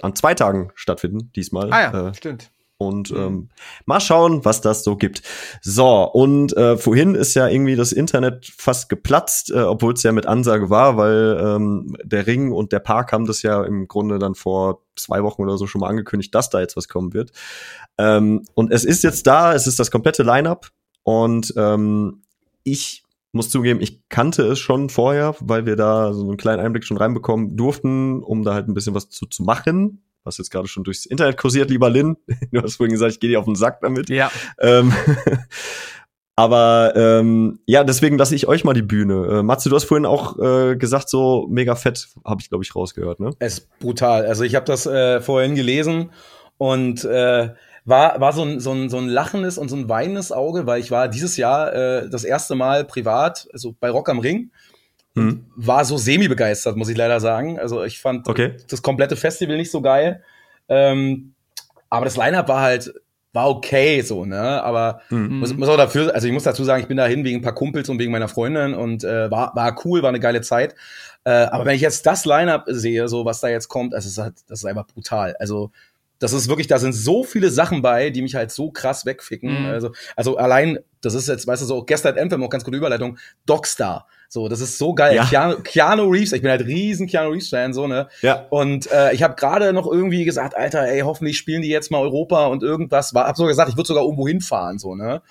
an 0.00 0.14
zwei 0.16 0.32
Tagen 0.34 0.70
stattfinden, 0.74 1.30
diesmal. 1.36 1.70
Ah 1.72 1.80
ja, 1.92 2.08
Äh, 2.08 2.14
stimmt. 2.14 2.50
Und 2.76 3.10
Mhm. 3.10 3.16
ähm, 3.16 3.48
mal 3.86 4.00
schauen, 4.00 4.44
was 4.44 4.60
das 4.60 4.84
so 4.84 4.96
gibt. 4.96 5.22
So, 5.62 6.04
und 6.12 6.56
äh, 6.56 6.76
vorhin 6.76 7.14
ist 7.14 7.34
ja 7.34 7.48
irgendwie 7.48 7.76
das 7.76 7.92
Internet 7.92 8.52
fast 8.56 8.88
geplatzt, 8.88 9.50
äh, 9.50 9.60
obwohl 9.62 9.92
es 9.94 10.02
ja 10.02 10.12
mit 10.12 10.26
Ansage 10.26 10.70
war, 10.70 10.96
weil 10.96 11.40
ähm, 11.40 11.96
der 12.02 12.26
Ring 12.26 12.52
und 12.52 12.72
der 12.72 12.80
Park 12.80 13.12
haben 13.12 13.26
das 13.26 13.42
ja 13.42 13.62
im 13.64 13.86
Grunde 13.88 14.18
dann 14.18 14.34
vor 14.34 14.82
zwei 14.96 15.22
Wochen 15.22 15.42
oder 15.42 15.56
so 15.56 15.66
schon 15.66 15.80
mal 15.80 15.88
angekündigt, 15.88 16.34
dass 16.34 16.50
da 16.50 16.60
jetzt 16.60 16.76
was 16.76 16.88
kommen 16.88 17.14
wird. 17.14 17.30
Ähm, 17.98 18.42
und 18.54 18.72
es 18.72 18.84
ist 18.84 19.04
jetzt 19.04 19.26
da, 19.26 19.54
es 19.54 19.66
ist 19.66 19.78
das 19.78 19.90
komplette 19.90 20.22
Line-up 20.22 20.68
und 21.04 21.52
ähm, 21.56 22.22
ich 22.64 23.04
muss 23.32 23.50
zugeben, 23.50 23.80
ich 23.80 24.08
kannte 24.08 24.42
es 24.44 24.60
schon 24.60 24.88
vorher, 24.90 25.34
weil 25.40 25.66
wir 25.66 25.74
da 25.76 26.12
so 26.12 26.22
einen 26.22 26.36
kleinen 26.36 26.60
Einblick 26.60 26.84
schon 26.84 26.96
reinbekommen 26.96 27.56
durften, 27.56 28.22
um 28.22 28.44
da 28.44 28.54
halt 28.54 28.68
ein 28.68 28.74
bisschen 28.74 28.94
was 28.94 29.10
zu, 29.10 29.26
zu 29.26 29.42
machen. 29.42 30.02
Was 30.24 30.38
jetzt 30.38 30.50
gerade 30.50 30.68
schon 30.68 30.84
durchs 30.84 31.06
Internet 31.06 31.36
kursiert, 31.36 31.70
lieber 31.70 31.90
Lin. 31.90 32.16
Du 32.50 32.62
hast 32.62 32.76
vorhin 32.76 32.92
gesagt, 32.92 33.12
ich 33.12 33.20
gehe 33.20 33.30
dir 33.30 33.38
auf 33.38 33.44
den 33.44 33.56
Sack 33.56 33.80
damit. 33.82 34.08
Ja. 34.08 34.30
Ähm, 34.58 34.92
aber 36.36 36.92
ähm, 36.96 37.60
ja, 37.66 37.84
deswegen 37.84 38.16
lasse 38.16 38.34
ich 38.34 38.48
euch 38.48 38.64
mal 38.64 38.74
die 38.74 38.82
Bühne. 38.82 39.26
Äh, 39.26 39.42
Matze, 39.42 39.68
du 39.68 39.76
hast 39.76 39.84
vorhin 39.84 40.06
auch 40.06 40.38
äh, 40.38 40.76
gesagt, 40.76 41.08
so 41.08 41.46
mega 41.50 41.76
fett, 41.76 42.08
habe 42.24 42.40
ich, 42.40 42.48
glaube 42.48 42.64
ich, 42.64 42.74
rausgehört, 42.74 43.20
ne? 43.20 43.30
Es 43.38 43.58
ist 43.58 43.78
brutal. 43.78 44.26
Also 44.26 44.44
ich 44.44 44.54
habe 44.54 44.64
das 44.64 44.86
äh, 44.86 45.20
vorhin 45.20 45.54
gelesen 45.54 46.10
und 46.58 47.04
äh, 47.04 47.50
war, 47.84 48.20
war 48.20 48.32
so, 48.32 48.42
ein, 48.42 48.60
so, 48.60 48.72
ein, 48.72 48.88
so 48.88 48.98
ein 48.98 49.08
lachendes 49.08 49.58
und 49.58 49.68
so 49.68 49.76
ein 49.76 49.88
weinendes 49.88 50.32
Auge, 50.32 50.66
weil 50.66 50.80
ich 50.80 50.90
war 50.90 51.08
dieses 51.08 51.36
Jahr 51.36 51.72
äh, 51.74 52.08
das 52.08 52.24
erste 52.24 52.54
Mal 52.54 52.84
privat, 52.84 53.46
also 53.52 53.74
bei 53.78 53.90
Rock 53.90 54.08
am 54.08 54.20
Ring, 54.20 54.50
Hm. 55.16 55.44
war 55.54 55.84
so 55.84 55.96
semi-begeistert, 55.96 56.76
muss 56.76 56.88
ich 56.88 56.96
leider 56.96 57.20
sagen. 57.20 57.58
Also 57.58 57.84
ich 57.84 58.00
fand 58.00 58.28
Okay. 58.28 58.56
das 58.68 58.82
komplette 58.82 59.16
Festival 59.16 59.56
nicht 59.56 59.70
so 59.70 59.80
geil. 59.80 60.22
Ähm, 60.68 61.34
aber 61.88 62.04
das 62.04 62.16
Line-Up 62.16 62.48
war 62.48 62.60
halt, 62.62 62.92
war 63.32 63.48
okay 63.48 64.00
so, 64.00 64.24
ne? 64.24 64.62
Aber 64.62 65.00
Hm. 65.08 65.38
muss, 65.40 65.54
muss 65.54 65.68
auch 65.68 65.76
dafür, 65.76 66.14
also 66.14 66.26
ich 66.26 66.32
muss 66.32 66.42
dazu 66.44 66.64
sagen, 66.64 66.82
ich 66.82 66.88
bin 66.88 66.96
dahin 66.96 67.24
wegen 67.24 67.38
ein 67.38 67.42
paar 67.42 67.54
Kumpels 67.54 67.88
und 67.88 67.98
wegen 67.98 68.10
meiner 68.12 68.28
Freundin 68.28 68.74
und 68.74 69.04
äh, 69.04 69.30
war, 69.30 69.54
war 69.54 69.76
cool, 69.84 70.02
war 70.02 70.08
eine 70.08 70.20
geile 70.20 70.40
Zeit. 70.40 70.74
Äh, 71.24 71.30
aber 71.30 71.64
wenn 71.64 71.74
ich 71.76 71.80
jetzt 71.80 72.04
das 72.06 72.24
Line-Up 72.24 72.64
sehe, 72.66 73.08
so 73.08 73.24
was 73.24 73.40
da 73.40 73.48
jetzt 73.48 73.68
kommt, 73.68 73.92
das 73.92 74.06
ist 74.06 74.18
halt, 74.18 74.34
das 74.48 74.60
ist 74.60 74.64
einfach 74.64 74.86
brutal. 74.86 75.36
Also 75.38 75.70
das 76.18 76.32
ist 76.32 76.48
wirklich, 76.48 76.66
da 76.66 76.78
sind 76.78 76.92
so 76.92 77.24
viele 77.24 77.50
Sachen 77.50 77.82
bei, 77.82 78.10
die 78.10 78.22
mich 78.22 78.34
halt 78.34 78.50
so 78.50 78.70
krass 78.70 79.04
wegficken. 79.04 79.62
Mhm. 79.62 79.66
Also, 79.66 79.92
also 80.16 80.36
allein, 80.36 80.78
das 81.00 81.14
ist 81.14 81.28
jetzt, 81.28 81.46
weißt 81.46 81.62
du, 81.62 81.66
so 81.66 81.82
gestern 81.84 82.16
Anthem, 82.18 82.42
auch 82.42 82.50
ganz 82.50 82.64
gute 82.64 82.76
Überleitung, 82.76 83.18
Dogstar. 83.46 84.06
So, 84.28 84.48
das 84.48 84.60
ist 84.60 84.78
so 84.78 84.94
geil. 84.94 85.16
Ja. 85.16 85.24
Keanu, 85.24 85.56
Keanu 85.62 86.08
Reeves, 86.08 86.32
ich 86.32 86.42
bin 86.42 86.50
halt 86.50 86.66
riesen 86.66 87.06
Keanu 87.06 87.30
Reeves-Fan, 87.30 87.72
so, 87.72 87.86
ne? 87.86 88.08
Ja. 88.22 88.46
Und 88.50 88.90
äh, 88.90 89.12
ich 89.12 89.22
habe 89.22 89.34
gerade 89.34 89.72
noch 89.72 89.86
irgendwie 89.90 90.24
gesagt, 90.24 90.56
Alter, 90.56 90.88
ey, 90.88 91.00
hoffentlich 91.00 91.36
spielen 91.36 91.62
die 91.62 91.68
jetzt 91.68 91.90
mal 91.90 92.00
Europa 92.00 92.46
und 92.46 92.62
irgendwas. 92.62 93.14
War, 93.14 93.26
hab 93.26 93.36
sogar 93.36 93.50
gesagt, 93.50 93.70
ich 93.70 93.76
würde 93.76 93.86
sogar 93.86 94.02
irgendwo 94.02 94.26
hinfahren, 94.26 94.78
so, 94.78 94.94
ne? 94.94 95.22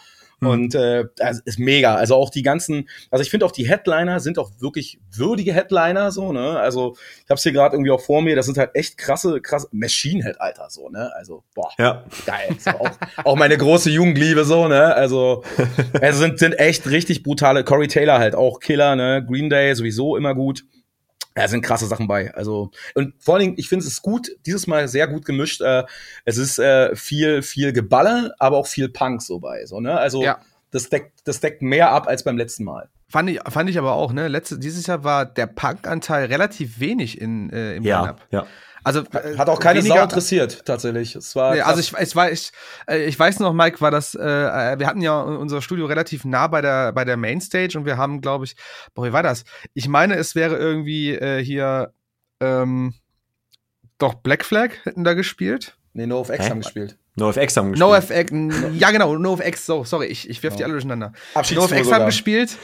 Mhm. 0.44 0.50
Und 0.50 0.76
äh, 0.76 1.06
das 1.18 1.40
ist 1.42 1.60
mega. 1.60 1.96
Also 1.96 2.16
auch 2.16 2.30
die 2.30 2.42
ganzen, 2.44 2.88
also 3.12 3.22
ich 3.24 3.30
finde 3.30 3.46
auch 3.46 3.52
die 3.52 3.68
Headliner 3.68 4.20
sind 4.20 4.38
auch 4.40 4.52
wirklich 4.60 5.00
würdige 5.12 5.54
Headliner, 5.54 6.12
so, 6.12 6.32
ne? 6.32 6.60
Also 6.60 6.96
ich 7.24 7.30
habe 7.30 7.36
es 7.36 7.44
hier 7.44 7.52
gerade 7.52 7.76
irgendwie 7.76 7.92
auch 7.92 8.02
vor 8.02 8.22
mir, 8.22 8.36
das 8.36 8.46
sind 8.46 8.58
halt 8.58 8.72
echt 8.76 8.98
krasse, 8.98 9.42
krasse 9.42 9.68
Machine 9.72 10.24
Head, 10.24 10.40
Alter, 10.40 10.68
so, 10.70 10.90
ne? 10.90 11.12
Also, 11.16 11.44
boah, 11.56 11.70
Ja. 11.78 12.04
geil. 12.26 12.56
So, 12.60 12.70
auch, 12.72 12.92
auch 13.24 13.36
meine 13.36 13.58
große 13.58 13.90
Jugendliebe, 13.90 14.46
so, 14.46 14.68
ne? 14.68 14.94
Also, 14.96 15.44
es 16.02 16.18
sind, 16.20 16.40
sind 16.40 16.54
echt 16.60 16.88
richtig 16.90 17.24
brutale. 17.24 17.64
Corey 17.64 17.88
Taylor 17.88 18.20
halt 18.20 18.36
auch 18.36 18.60
Killer, 18.60 18.96
ne? 18.96 19.26
Green 19.28 19.50
Day 19.50 19.74
sowieso 19.76 20.16
immer 20.16 20.36
gut. 20.36 20.64
Ja, 21.38 21.48
sind 21.48 21.62
krasse 21.64 21.88
Sachen 21.88 22.08
bei. 22.08 22.34
Also, 22.36 22.70
und 22.94 23.14
vor 23.20 23.36
allen 23.36 23.42
Dingen, 23.42 23.54
ich 23.58 23.68
finde 23.70 23.86
es 23.86 23.92
ist 23.92 24.02
gut, 24.04 24.30
dieses 24.46 24.68
Mal 24.68 24.88
sehr 24.88 25.08
gut 25.08 25.26
gemischt. 25.26 25.62
Äh, 25.62 25.84
es 26.26 26.38
ist 26.38 26.60
äh, 26.60 26.96
viel, 26.96 27.42
viel 27.42 27.74
Geballer, 27.74 28.34
aber 28.40 28.58
auch 28.58 28.68
viel 28.68 28.90
Punk 28.90 29.22
so 29.22 29.40
bei. 29.40 29.66
So, 29.66 29.80
ne? 29.80 29.98
Also, 29.98 30.22
Ja. 30.24 30.40
das, 30.72 30.90
deckt, 30.90 31.22
das 31.24 31.40
deckt 31.40 31.62
mehr 31.62 31.92
ab 31.92 32.08
als 32.08 32.24
beim 32.24 32.38
letzten 32.38 32.64
Mal. 32.64 32.90
Fand 33.10 33.30
ich, 33.30 33.40
fand 33.50 33.70
ich 33.70 33.78
aber 33.78 33.94
auch, 33.94 34.12
ne? 34.14 34.28
Letzte, 34.28 34.58
dieses 34.60 34.88
Jahr 34.88 35.04
war 35.04 35.26
der 35.26 35.46
Punk-Anteil 35.48 36.26
relativ 36.26 36.80
wenig 36.80 37.20
in, 37.22 37.50
äh, 37.52 37.76
im 37.76 37.84
Ja, 37.84 38.02
Line-Up. 38.02 38.22
ja. 38.32 38.46
Also, 38.84 39.02
äh, 39.14 39.38
Hat 39.38 39.50
auch 39.50 39.60
keine 39.60 39.80
weniger- 39.80 39.96
Sau 39.96 40.04
interessiert, 40.04 40.66
tatsächlich. 40.66 41.16
Es 41.16 41.36
war 41.36 41.54
Nee, 41.56 41.62
also 41.62 41.80
ich, 41.80 41.94
ich, 41.94 42.16
weiß, 42.16 42.32
ich, 42.34 42.52
äh, 42.88 43.06
ich 43.06 43.18
weiß 43.18 43.40
noch, 43.40 43.54
Mike, 43.54 43.80
war 43.82 43.92
das, 43.92 44.16
äh, 44.16 44.22
äh, 44.22 44.80
wir 44.80 44.88
hatten 44.88 45.02
ja 45.02 45.22
unser 45.22 45.62
Studio 45.62 45.86
relativ 45.86 46.26
nah 46.26 46.48
bei 46.48 46.62
der, 46.62 46.92
bei 46.92 47.06
der 47.06 47.18
Mainstage 47.18 47.78
und 47.78 47.86
wir 47.86 47.98
haben, 47.98 48.22
glaube 48.22 48.46
ich, 48.46 48.56
boah, 48.94 49.06
wie 49.06 49.14
war 49.14 49.24
das? 49.24 49.44
Ich 49.74 49.88
meine, 49.88 50.16
es 50.16 50.36
wäre 50.36 50.58
irgendwie 50.58 51.12
äh, 51.14 51.44
hier, 51.44 51.94
ähm, 52.42 52.94
doch 54.00 54.16
Black 54.16 54.44
Flag 54.44 54.72
hätten 54.84 55.04
da 55.04 55.14
gespielt. 55.14 55.78
nee, 55.94 56.06
No 56.08 56.20
of 56.20 56.30
X 56.30 56.46
Hä? 56.46 56.50
haben 56.50 56.62
gespielt. 56.62 56.98
NoFX 57.16 57.58
haben 57.58 57.72
gespielt. 57.74 57.80
NoFX, 57.80 58.80
ja 58.80 58.92
genau, 58.92 59.16
NoFX, 59.18 59.66
so, 59.66 59.84
sorry, 59.84 60.08
ich, 60.08 60.30
ich 60.30 60.42
werf 60.44 60.56
die 60.56 60.62
Ja. 60.62 60.66
alle 60.66 60.74
durcheinander. 60.74 61.14
NoFX 61.36 61.92
haben 61.92 62.06
gespielt 62.06 62.58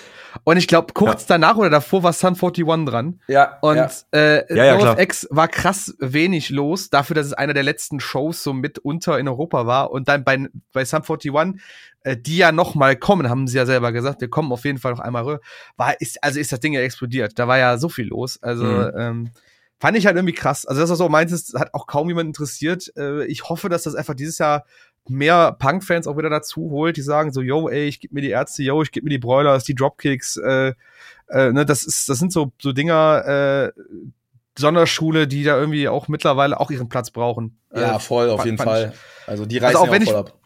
und 0.44 0.58
ich 0.58 0.68
glaube, 0.68 0.94
kurz 0.94 1.26
danach 1.26 1.56
oder 1.58 1.70
davor 1.70 2.04
war 2.04 2.14
Sun 2.14 2.36
41 2.36 2.64
dran. 2.86 3.20
Ja, 3.28 3.58
Und 3.62 3.76
ja. 3.78 3.90
äh, 4.12 4.56
Ja, 4.56 4.64
ja, 4.66 4.78
klar. 4.78 4.96
NoFX 4.96 5.28
war 5.32 5.48
krass 5.48 5.96
wenig 6.00 6.50
los, 6.50 6.90
dafür, 6.90 7.16
dass 7.16 7.26
es 7.28 7.34
einer 7.34 7.54
der 7.54 7.64
letzten 7.64 8.00
Shows 8.00 8.44
so 8.44 8.54
mitunter 8.54 9.18
in 9.20 9.28
Europa 9.28 9.66
war. 9.66 9.92
Und 9.92 10.08
dann 10.08 10.24
bei, 10.24 10.48
bei 10.72 10.86
Sum 10.86 11.02
41, 11.02 11.32
äh, 12.04 12.16
die 12.18 12.38
ja 12.38 12.52
noch 12.52 12.76
mal 12.76 12.96
kommen, 12.96 13.30
haben 13.30 13.48
sie 13.48 13.58
ja 13.58 13.66
selber 13.66 13.92
gesagt, 13.92 14.22
wir 14.22 14.30
kommen 14.30 14.52
auf 14.52 14.66
jeden 14.66 14.78
Fall 14.78 14.92
noch 14.94 15.00
einmal 15.00 15.24
rüber. 15.24 15.40
War, 15.78 16.00
ist, 16.00 16.24
also 16.24 16.40
ist 16.40 16.52
das 16.52 16.60
Ding 16.60 16.74
ja 16.74 16.82
explodiert. 16.82 17.38
Da 17.38 17.48
war 17.48 17.58
ja 17.58 17.78
so 17.78 17.90
viel 17.90 18.08
los. 18.08 18.38
Also, 18.42 18.66
Mhm. 18.66 18.92
ähm, 18.98 19.30
fand 19.80 19.98
ich 19.98 20.06
halt 20.06 20.16
irgendwie 20.18 20.34
krass. 20.36 20.66
Also, 20.66 20.82
das, 20.82 20.90
was 20.90 20.98
du 21.00 21.06
auch 21.06 21.10
meintest, 21.10 21.54
hat 21.58 21.74
auch 21.74 21.88
kaum 21.88 22.08
jemand 22.10 22.28
interessiert. 22.28 22.92
Äh, 22.98 23.26
ich 23.26 23.48
hoffe, 23.50 23.70
dass 23.70 23.84
das 23.84 23.96
einfach 23.96 24.14
dieses 24.14 24.38
Jahr 24.38 24.66
mehr 25.08 25.54
Punk-Fans 25.58 26.06
auch 26.08 26.18
wieder 26.18 26.30
dazu 26.30 26.70
holt, 26.70 26.98
die 26.98 27.02
sagen 27.02 27.32
so, 27.32 27.42
yo, 27.42 27.68
ey, 27.70 27.88
ich 27.88 28.00
geb 28.00 28.12
mir 28.12 28.22
die 28.22 28.30
Ärzte, 28.30 28.62
yo, 28.64 28.82
ich 28.84 28.92
geb 28.92 29.04
mir 29.04 29.10
die 29.10 29.18
Broilers, 29.18 29.64
die 29.64 29.74
Dropkicks, 29.74 30.38
äh, 30.38 30.74
äh, 31.30 31.52
ne, 31.52 31.66
das 31.66 31.84
ist, 31.84 32.10
das 32.10 32.20
sind 32.20 32.32
so, 32.32 32.52
so 32.62 32.74
Dinger, 32.74 33.72
äh, 33.76 33.82
Sonderschule, 34.58 35.28
die 35.28 35.44
da 35.44 35.58
irgendwie 35.58 35.88
auch 35.88 36.08
mittlerweile 36.10 36.60
auch 36.60 36.70
ihren 36.70 36.90
Platz 36.90 37.12
brauchen. 37.12 37.58
ja, 37.74 37.96
Äh, 37.96 38.00
voll, 38.00 38.30
auf 38.30 38.46
jeden 38.46 38.58
Fall. 38.58 38.94
Also 39.26 39.46
die 39.46 39.58
reißen 39.58 39.78
Also 39.78 39.80
auch 39.80 39.86
ja 39.88 39.92
wenn 39.94 40.02
auch 40.02 40.06
ich- 40.06 40.12
voll 40.12 40.20
ab. 40.20 40.39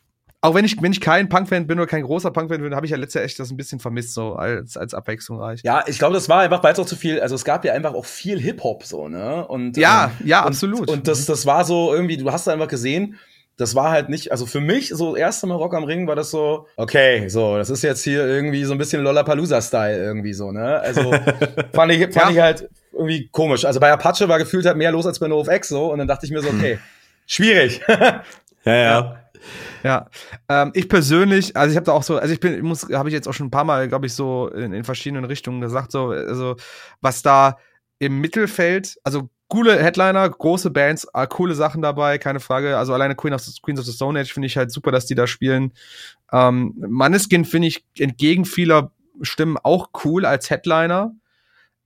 Auch 0.43 0.53
wenn 0.55 0.65
ich, 0.65 0.75
wenn 0.81 0.91
ich 0.91 0.99
kein 0.99 1.29
Punk-Fan 1.29 1.67
bin 1.67 1.79
oder 1.79 1.87
kein 1.87 2.03
großer 2.03 2.29
Punk-Fan 2.31 2.61
bin, 2.61 2.75
habe 2.75 2.85
ich 2.85 2.91
ja 2.91 2.97
letztes 2.97 3.13
Jahr 3.15 3.23
echt 3.23 3.39
das 3.39 3.49
ein 3.49 3.55
bisschen 3.55 3.79
vermisst, 3.79 4.13
so 4.13 4.33
als, 4.33 4.75
als 4.75 4.93
abwechslungsreich. 4.93 5.61
Ja, 5.63 5.85
ich 5.87 5.97
glaube, 5.97 6.15
das 6.15 6.27
war 6.27 6.41
einfach, 6.41 6.61
weil 6.63 6.73
es 6.73 6.79
auch 6.79 6.85
zu 6.85 6.97
viel, 6.97 7.21
also 7.21 7.33
es 7.33 7.45
gab 7.45 7.63
ja 7.63 7.71
einfach 7.71 7.93
auch 7.93 8.03
viel 8.03 8.41
Hip-Hop 8.41 8.83
so, 8.83 9.07
ne? 9.07 9.47
Und, 9.47 9.77
Ja, 9.77 10.11
ähm, 10.19 10.27
ja, 10.27 10.41
und, 10.41 10.47
absolut. 10.47 10.89
Und 10.91 11.07
das, 11.07 11.25
das 11.25 11.45
war 11.45 11.63
so 11.63 11.93
irgendwie, 11.93 12.17
du 12.17 12.29
hast 12.29 12.45
da 12.45 12.51
einfach 12.51 12.67
gesehen, 12.67 13.17
das 13.55 13.73
war 13.73 13.91
halt 13.91 14.09
nicht, 14.09 14.31
also 14.33 14.45
für 14.45 14.59
mich, 14.59 14.89
so 14.89 15.11
das 15.11 15.19
erste 15.21 15.47
Mal 15.47 15.55
Rock 15.55 15.75
am 15.75 15.85
Ring 15.85 16.07
war 16.07 16.15
das 16.17 16.29
so, 16.29 16.67
okay, 16.75 17.29
so, 17.29 17.55
das 17.55 17.69
ist 17.69 17.81
jetzt 17.81 18.03
hier 18.03 18.25
irgendwie 18.27 18.65
so 18.65 18.73
ein 18.73 18.77
bisschen 18.77 19.01
Lollapalooza-Style 19.01 19.95
irgendwie 20.03 20.33
so, 20.33 20.51
ne? 20.51 20.79
Also 20.81 21.11
fand 21.73 21.91
ich, 21.93 22.01
fand 22.13 22.15
Ja. 22.15 22.29
ich 22.31 22.39
halt 22.39 22.69
irgendwie 22.91 23.29
komisch. 23.31 23.63
Also 23.63 23.79
bei 23.79 23.91
Apache 23.93 24.27
war 24.27 24.39
gefühlt 24.39 24.65
halt 24.65 24.75
mehr 24.75 24.91
los 24.91 25.05
als 25.05 25.19
bei 25.19 25.27
NoFX 25.29 25.69
so 25.69 25.91
und 25.91 25.99
dann 25.99 26.07
dachte 26.09 26.25
ich 26.25 26.31
mir 26.33 26.41
so, 26.41 26.49
okay, 26.49 26.79
schwierig. 27.27 27.79
Ja, 28.65 28.75
ja. 28.75 29.19
Ja, 29.83 30.09
ähm, 30.47 30.71
ich 30.73 30.87
persönlich, 30.87 31.55
also 31.57 31.71
ich 31.71 31.75
habe 31.75 31.85
da 31.85 31.91
auch 31.91 32.03
so, 32.03 32.17
also 32.17 32.33
ich 32.33 32.39
bin, 32.39 32.61
muss, 32.63 32.87
habe 32.93 33.09
ich 33.09 33.13
jetzt 33.13 33.27
auch 33.27 33.33
schon 33.33 33.47
ein 33.47 33.51
paar 33.51 33.65
Mal, 33.65 33.89
glaube 33.89 34.05
ich, 34.05 34.13
so 34.13 34.47
in, 34.47 34.71
in 34.71 34.85
verschiedenen 34.85 35.25
Richtungen 35.25 35.59
gesagt, 35.59 35.91
so, 35.91 36.11
also 36.11 36.55
was 37.01 37.21
da 37.21 37.57
im 37.99 38.21
Mittelfeld, 38.21 38.97
also 39.03 39.29
coole 39.53 39.77
Headliner, 39.81 40.27
große 40.29 40.71
Bands, 40.71 41.07
äh, 41.13 41.27
coole 41.27 41.53
Sachen 41.53 41.81
dabei, 41.81 42.17
keine 42.17 42.39
Frage. 42.39 42.77
Also 42.77 42.93
alleine 42.93 43.15
Queen 43.15 43.33
of 43.33 43.43
Queens 43.61 43.79
of 43.79 43.85
the 43.85 43.91
Stone 43.91 44.19
Age 44.19 44.33
finde 44.33 44.47
ich 44.47 44.57
halt 44.57 44.71
super, 44.71 44.91
dass 44.91 45.05
die 45.05 45.15
da 45.15 45.27
spielen. 45.27 45.73
Ähm, 46.31 46.73
Manneskin 46.77 47.45
finde 47.45 47.67
ich 47.67 47.85
entgegen 47.99 48.45
vieler 48.45 48.91
Stimmen 49.21 49.57
auch 49.61 49.89
cool 50.03 50.25
als 50.25 50.49
Headliner. 50.49 51.13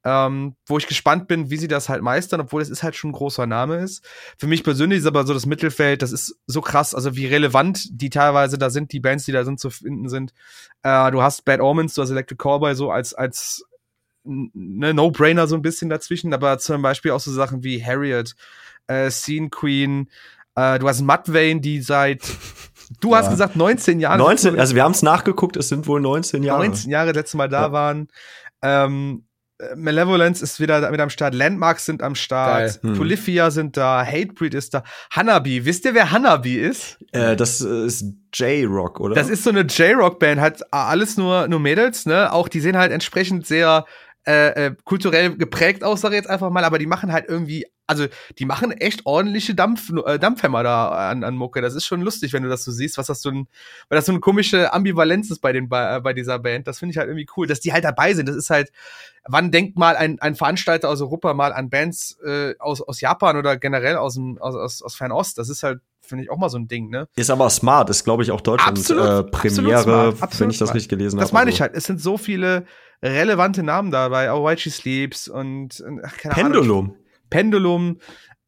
Ähm, 0.10 0.56
wo 0.65 0.78
ich 0.78 0.88
gespannt 0.88 1.28
bin, 1.28 1.50
wie 1.50 1.58
sie 1.58 1.67
das 1.67 1.89
halt 1.89 2.02
meistern, 2.02 2.39
obwohl 2.39 2.62
es 2.62 2.70
ist 2.70 2.82
halt 2.82 2.96
schon 2.96 3.10
ein 3.10 3.13
großer 3.13 3.46
Name 3.46 3.80
ist. 3.80 4.06
Für 4.38 4.48
mich 4.48 4.63
persönlich 4.63 5.00
ist 5.00 5.06
aber 5.06 5.26
so 5.26 5.34
das 5.34 5.46
Mittelfeld, 5.46 6.02
das 6.02 6.13
ist 6.13 6.38
so 6.46 6.62
krass, 6.62 6.96
also 6.96 7.17
wie 7.17 7.26
relevant 7.26 7.89
die 7.91 8.10
teilweise 8.10 8.58
da 8.58 8.70
sind, 8.70 8.93
die 8.93 9.02
Bands, 9.02 9.26
die 9.26 9.34
da 9.34 9.43
sind, 9.43 9.60
zu 9.60 9.70
finden 9.70 10.08
sind. 10.08 10.32
Äh, 10.84 11.12
du 11.12 11.22
hast 11.22 11.43
Bad 11.43 11.60
Omens, 11.60 11.93
du 11.93 12.02
hast 12.04 12.10
Electric 12.12 12.38
Callboy 12.41 12.74
so 12.74 12.89
als, 12.89 13.13
als 13.13 13.65
ne, 14.24 14.93
No-Brainer 14.93 15.46
so 15.48 15.56
ein 15.56 15.62
bisschen 15.62 15.89
dazwischen, 15.89 16.34
aber 16.34 16.58
zum 16.58 16.82
Beispiel 16.82 17.12
auch 17.12 17.20
so 17.20 17.32
Sachen 17.34 17.63
wie 17.65 17.84
Harriet, 17.84 18.36
äh, 18.88 19.10
Scene 19.12 19.50
Queen, 19.50 20.10
äh, 20.56 20.80
du 20.80 20.88
hast 20.88 21.02
Mudvayne, 21.02 21.60
die 21.60 21.82
seit, 21.82 22.22
du 23.02 23.13
hast 23.13 23.26
Ja. 23.26 23.32
gesagt, 23.32 23.56
19 23.58 24.00
Jahren 24.00 24.20
19, 24.20 24.58
also 24.58 24.74
wir 24.74 24.84
haben 24.84 24.93
es 24.93 25.02
nachgeguckt, 25.02 25.58
es 25.58 25.67
sind 25.67 25.86
wohl 25.86 26.00
19 26.00 26.43
Jahre. 26.43 26.63
19 26.65 26.91
Jahre 26.91 27.08
das 27.08 27.15
letzte 27.17 27.38
Mal 27.38 27.50
da 27.50 27.63
Ja. 27.63 27.72
waren. 27.74 28.08
Ähm, 28.62 29.24
äh, 29.24 29.27
Malevolence 29.76 30.43
ist 30.43 30.60
wieder 30.60 30.89
mit 30.91 31.00
am 31.00 31.10
Start, 31.10 31.34
Landmarks 31.34 31.86
sind 31.86 32.04
am 32.04 32.13
Start. 32.13 32.80
Hm. 32.84 32.96
Polyphia 32.96 33.50
sind 33.50 33.76
da, 33.76 34.06
Hatebreed 34.06 34.54
ist 34.54 34.76
da, 34.76 34.84
Hanabi. 35.10 35.65
Wisst 35.65 35.86
ihr, 35.86 35.96
wer 35.96 36.12
Hanabi 36.12 36.58
ist? 36.58 37.00
Äh, 37.12 37.36
das 37.36 37.62
äh, 37.62 37.86
ist 37.86 38.06
J-Rock, 38.34 39.00
oder? 39.00 39.15
Das 39.15 39.30
ist 39.30 39.43
so 39.43 39.50
eine 39.50 39.62
J-Rock-Band, 39.62 40.39
hat 40.39 40.62
alles 40.72 41.17
nur, 41.17 41.48
nur 41.48 41.60
Mädels, 41.60 42.06
ne? 42.06 42.32
Auch 42.32 42.48
die 42.48 42.60
sehen 42.60 42.78
halt 42.78 42.91
entsprechend 42.91 43.48
sehr 43.48 43.86
äh, 44.28 44.66
äh, 44.66 44.76
kulturell 44.84 45.38
geprägt 45.38 45.86
aus, 45.86 46.02
sag 46.02 46.10
ich 46.12 46.18
jetzt 46.18 46.30
einfach 46.30 46.50
mal, 46.50 46.66
aber 46.66 46.80
die 46.80 46.86
machen 46.86 47.13
halt 47.13 47.26
irgendwie, 47.30 47.66
also 47.88 48.08
die 48.38 48.46
machen 48.46 48.72
echt 48.72 49.06
ordentliche 49.06 49.56
Dampf, 49.56 49.90
äh, 50.06 50.20
Dampfhämmer 50.20 50.63
da 50.63 51.10
an, 51.10 51.24
an 51.24 51.38
Mucke. 51.38 51.62
Das 51.62 51.76
ist 51.76 51.86
schon 51.86 52.02
lustig, 52.02 52.34
wenn 52.34 52.44
du 52.44 52.50
das 52.50 52.66
so 52.66 52.72
siehst, 52.72 52.98
was 52.98 53.08
das 53.08 53.22
so 53.22 53.30
ein, 53.30 53.48
weil 53.88 53.96
das 53.96 54.06
so 54.06 54.12
eine 54.12 54.20
komische 54.20 54.74
Ambivalenz 54.74 55.32
ist 55.32 55.40
bei 55.40 55.54
den 55.54 55.70
bei, 55.70 55.96
äh, 55.96 56.02
bei 56.02 56.12
dieser 56.12 56.40
Band. 56.40 56.68
Das 56.68 56.80
finde 56.80 56.92
ich 56.92 56.98
halt 56.98 57.08
irgendwie 57.08 57.28
cool, 57.38 57.48
dass 57.48 57.62
die 57.62 57.72
halt 57.72 57.86
dabei 57.86 58.13
sind. 58.13 58.28
Das 58.28 58.36
ist 58.36 58.50
halt, 58.50 58.70
wann 59.26 59.50
denkt 59.50 59.78
mal 59.78 59.96
ein, 59.96 60.20
ein 60.20 60.36
Veranstalter 60.36 60.90
aus 60.90 61.00
Europa 61.00 61.34
mal 61.34 61.54
an 61.54 61.70
Bands 61.70 62.20
äh, 62.26 62.54
aus, 62.60 62.82
aus 62.82 63.00
Japan 63.00 63.38
oder 63.38 63.56
generell 63.56 63.96
aus, 63.96 64.16
dem, 64.16 64.38
aus, 64.40 64.56
aus, 64.56 64.82
aus 64.82 64.96
Fernost? 64.96 65.38
Das 65.38 65.48
ist 65.48 65.63
halt, 65.63 65.80
finde 66.08 66.24
ich, 66.24 66.32
auch 66.32 66.38
mal 66.38 66.50
so 66.50 66.58
ein 66.58 66.67
Ding, 66.67 66.89
ne? 66.89 67.08
Ist 67.15 67.30
aber 67.30 67.50
smart, 67.50 67.89
ist 67.89 68.04
glaube 68.04 68.24
ich 68.24 68.32
auch 68.32 68.41
Deutschland 68.41 68.78
Absolut, 68.78 69.04
äh, 69.04 69.08
absolut 69.08 69.32
Premiere, 69.32 69.82
smart, 69.84 70.22
absolut 70.22 70.39
wenn 70.39 70.50
ich 70.52 70.58
das 70.58 70.67
smart. 70.70 70.76
richtig 70.76 70.89
gelesen 70.89 71.17
habe. 71.17 71.24
Das 71.26 71.32
meine 71.32 71.48
Also 71.48 71.56
ich 71.56 71.62
halt. 71.62 71.76
Es 71.76 71.84
sind 71.86 72.02
so 72.02 72.17
viele 72.17 72.65
relevante 73.04 73.63
Namen 73.63 73.91
dabei. 73.91 74.32
Auch 74.32 74.46
White 74.46 74.62
She 74.62 74.70
Sleeps 74.70 75.28
und 75.28 75.84
ach, 76.04 76.17
keine 76.17 76.36
Ahnung. 76.36 76.52
Pendulum. 76.52 76.96
Pendulum. 77.30 77.98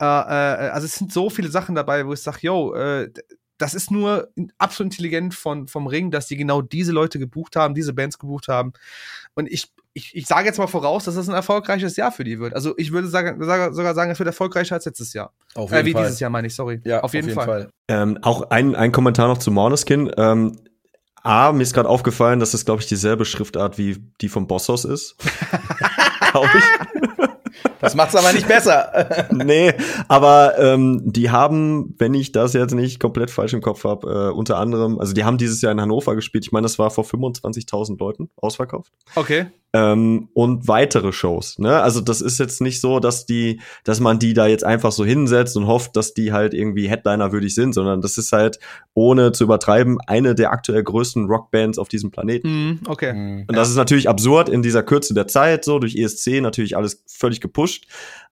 Äh, 0.02 0.06
äh, 0.06 0.69
also 0.69 0.86
es 0.86 0.95
sind 0.95 1.12
so 1.12 1.30
viele 1.30 1.50
Sachen 1.50 1.76
dabei, 1.76 2.08
wo 2.08 2.13
ich 2.13 2.22
sage, 2.22 2.39
yo, 2.41 2.74
äh, 2.74 3.12
das 3.58 3.74
ist 3.74 3.91
nur 3.91 4.30
absolut 4.58 4.93
intelligent 4.93 5.36
von, 5.36 5.67
vom 5.67 5.86
Ring, 5.86 6.12
dass 6.12 6.28
die 6.28 6.38
genau 6.38 6.62
diese 6.62 6.93
Leute 6.93 7.19
gebucht 7.19 7.58
haben, 7.58 7.76
diese 7.76 7.93
Bands 7.93 8.17
gebucht 8.17 8.48
haben. 8.48 8.72
Und 9.39 9.47
ich, 9.52 9.67
ich, 9.93 10.15
ich 10.15 10.28
sage 10.28 10.45
jetzt 10.45 10.58
mal 10.60 10.67
voraus, 10.67 11.06
dass 11.06 11.15
das 11.15 11.28
ein 11.28 11.36
erfolgreiches 11.36 11.95
Jahr 11.95 12.12
für 12.12 12.23
die 12.23 12.39
wird. 12.39 12.54
Also 12.54 12.73
ich 12.78 12.91
würde 12.91 13.08
sagen, 13.08 13.43
sage- 13.43 13.73
sogar 13.73 13.95
sagen, 13.95 14.12
es 14.12 14.19
wird 14.19 14.28
erfolgreicher 14.28 14.75
als 14.75 14.86
letztes 14.86 15.13
Jahr. 15.13 15.34
Auf 15.56 15.71
Äh, 15.71 15.86
wie 15.86 15.93
dieses 15.93 16.19
Jahr 16.19 16.30
meine 16.30 16.47
ich, 16.47 16.56
sorry. 16.56 16.82
Ja, 16.84 17.02
auf 17.02 17.13
jeden, 17.13 17.32
Fall. 17.32 17.69
Ähm, 17.88 18.19
auch 18.21 18.49
ein, 18.52 18.75
ein 18.75 18.91
Kommentar 18.91 19.28
noch 19.28 19.38
zu 19.39 19.49
Morneskin. 19.52 20.12
Ähm, 20.17 20.60
A, 21.21 21.52
mir 21.52 21.63
ist 21.63 21.73
gerade 21.73 21.89
aufgefallen, 21.89 22.39
dass 22.39 22.52
das, 22.52 22.63
glaube 22.63 22.82
ich, 22.82 22.88
dieselbe 22.88 23.25
Schriftart 23.25 23.78
wie 23.78 23.97
die 24.21 24.30
vom 24.30 24.47
Bossos 24.47 24.86
ist. 24.86 25.15
glaube 26.32 26.49
ich. 26.56 27.29
Das 27.80 27.95
macht's 27.95 28.15
aber 28.15 28.34
nicht 28.34 28.48
besser. 28.48 29.28
nee, 29.32 29.74
aber 30.08 30.58
ähm, 30.60 31.02
die 31.06 31.30
haben, 31.30 31.95
wenn 31.98 32.13
ich 32.13 32.32
das 32.32 32.54
jetzt 32.54 32.74
nicht 32.74 33.00
komplett 33.00 33.32
falsch 33.32 33.54
im 33.54 33.62
Kopf 33.62 33.84
habe, 33.84 34.30
äh, 34.30 34.36
unter 34.36 34.58
anderem, 34.58 35.00
also 35.00 35.13
die 35.13 35.24
haben 35.24 35.38
dieses 35.38 35.62
Jahr 35.62 35.72
in 35.72 35.82
Hannover 35.82 36.15
gespielt. 36.15 36.45
Ich 36.45 36.52
meine, 36.52 36.65
das 36.65 36.80
war 36.80 36.91
vor 36.91 37.06
25.000 37.06 37.98
Leuten 38.00 38.30
ausverkauft. 38.36 38.91
Okay. 39.15 39.48
Ähm, 39.74 40.30
und 40.34 40.68
weitere 40.68 41.12
Shows. 41.12 41.60
Ne? 41.60 41.82
Also 41.82 42.02
das 42.02 42.22
ist 42.22 42.40
jetzt 42.40 42.62
nicht 42.62 42.82
so, 42.82 43.00
dass 43.00 43.26
die, 43.26 43.62
dass 43.84 44.00
man 44.00 44.18
die 44.18 44.34
da 44.34 44.48
jetzt 44.48 44.64
einfach 44.64 44.92
so 44.92 45.06
hinsetzt 45.06 45.56
und 45.58 45.68
hofft, 45.68 45.96
dass 45.96 46.14
die 46.14 46.34
halt 46.34 46.54
irgendwie 46.54 46.90
Headliner 46.90 47.32
würdig 47.32 47.54
sind, 47.54 47.74
sondern 47.74 48.02
das 48.02 48.18
ist 48.18 48.32
halt 48.32 48.60
ohne 48.94 49.32
zu 49.32 49.44
übertreiben 49.44 50.00
eine 50.08 50.34
der 50.34 50.52
aktuell 50.52 50.84
größten 50.84 51.26
Rockbands 51.26 51.78
auf 51.78 51.88
diesem 51.88 52.10
Planeten. 52.10 52.48
Mhm, 52.50 52.80
okay. 52.88 53.14
Mhm. 53.14 53.46
Und 53.48 53.56
das 53.56 53.70
ist 53.70 53.76
natürlich 53.76 54.10
absurd 54.10 54.50
in 54.50 54.64
dieser 54.64 54.82
Kürze 54.82 55.14
der 55.14 55.28
Zeit, 55.28 55.66
so 55.66 55.78
durch 55.78 55.96
ESC 55.96 56.42
natürlich 56.42 56.76
alles 56.76 57.04
völlig 57.08 57.40
gepusht. 57.40 57.86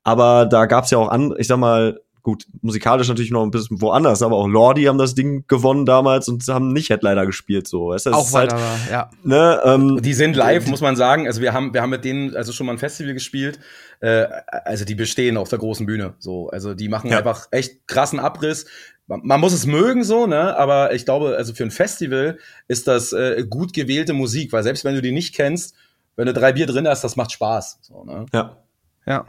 Aber 0.04 0.46
da 0.46 0.66
gab's 0.66 0.90
ja 0.90 0.98
auch 0.98 1.10
an, 1.10 1.36
ich 1.38 1.48
sag 1.48 1.58
mal, 1.58 2.00
gut, 2.28 2.46
musikalisch 2.62 3.08
natürlich 3.08 3.32
noch 3.32 3.44
ein 3.44 3.52
bisschen 3.52 3.80
woanders, 3.80 4.22
aber 4.22 4.36
auch 4.36 4.50
Lordi 4.50 4.84
haben 4.84 4.98
das 4.98 5.16
Ding 5.16 5.46
gewonnen 5.48 5.86
damals 5.86 6.28
und 6.28 6.46
haben 6.50 6.74
nicht 6.74 6.90
Headliner 6.90 7.26
gespielt, 7.26 7.70
so. 7.70 7.88
Weißt 7.88 8.06
du, 8.06 8.10
das 8.10 8.20
Auch 8.20 8.34
halt, 8.34 8.52
weiter, 8.52 8.62
ja. 8.92 9.10
ne, 9.24 9.62
ähm, 9.64 10.02
Die 10.02 10.14
sind 10.14 10.36
live, 10.36 10.68
muss 10.68 10.82
man 10.82 10.98
sagen. 10.98 11.26
Also 11.26 11.40
wir 11.42 11.54
haben, 11.54 11.74
wir 11.74 11.82
haben 11.82 11.90
mit 11.90 12.04
denen 12.04 12.36
also 12.36 12.52
schon 12.52 12.66
mal 12.66 12.74
ein 12.74 12.80
Festival 12.80 13.14
gespielt. 13.14 13.62
Äh, 14.02 14.26
also 14.66 14.84
die 14.84 14.96
bestehen 14.96 15.38
auf 15.38 15.48
der 15.48 15.60
großen 15.60 15.86
Bühne. 15.86 16.16
So, 16.20 16.50
also 16.50 16.74
die 16.74 16.90
machen 16.90 17.10
Ja. 17.12 17.20
einfach 17.20 17.48
echt 17.52 17.88
krassen 17.88 18.20
Abriss. 18.20 18.66
Man, 19.08 19.22
man 19.24 19.40
muss 19.40 19.54
es 19.54 19.66
mögen 19.66 20.04
so, 20.04 20.28
ne? 20.28 20.58
Aber 20.58 20.94
ich 20.94 21.06
glaube, 21.06 21.38
also 21.38 21.54
für 21.54 21.64
ein 21.64 21.72
Festival 21.72 22.40
ist 22.68 22.90
das 22.90 23.14
äh, 23.14 23.46
gut 23.50 23.72
gewählte 23.72 24.12
Musik, 24.12 24.52
weil 24.52 24.64
selbst 24.64 24.84
wenn 24.84 24.96
du 24.96 25.02
die 25.02 25.14
nicht 25.14 25.34
kennst, 25.34 25.76
wenn 26.18 26.26
du 26.26 26.34
drei 26.34 26.52
Bier 26.52 26.66
drin 26.66 26.90
hast, 26.90 27.06
das 27.06 27.16
macht 27.16 27.32
Spaß. 27.32 27.80
So, 27.84 28.04
ne? 28.04 28.26
ja. 28.34 28.58
Ja. 29.06 29.28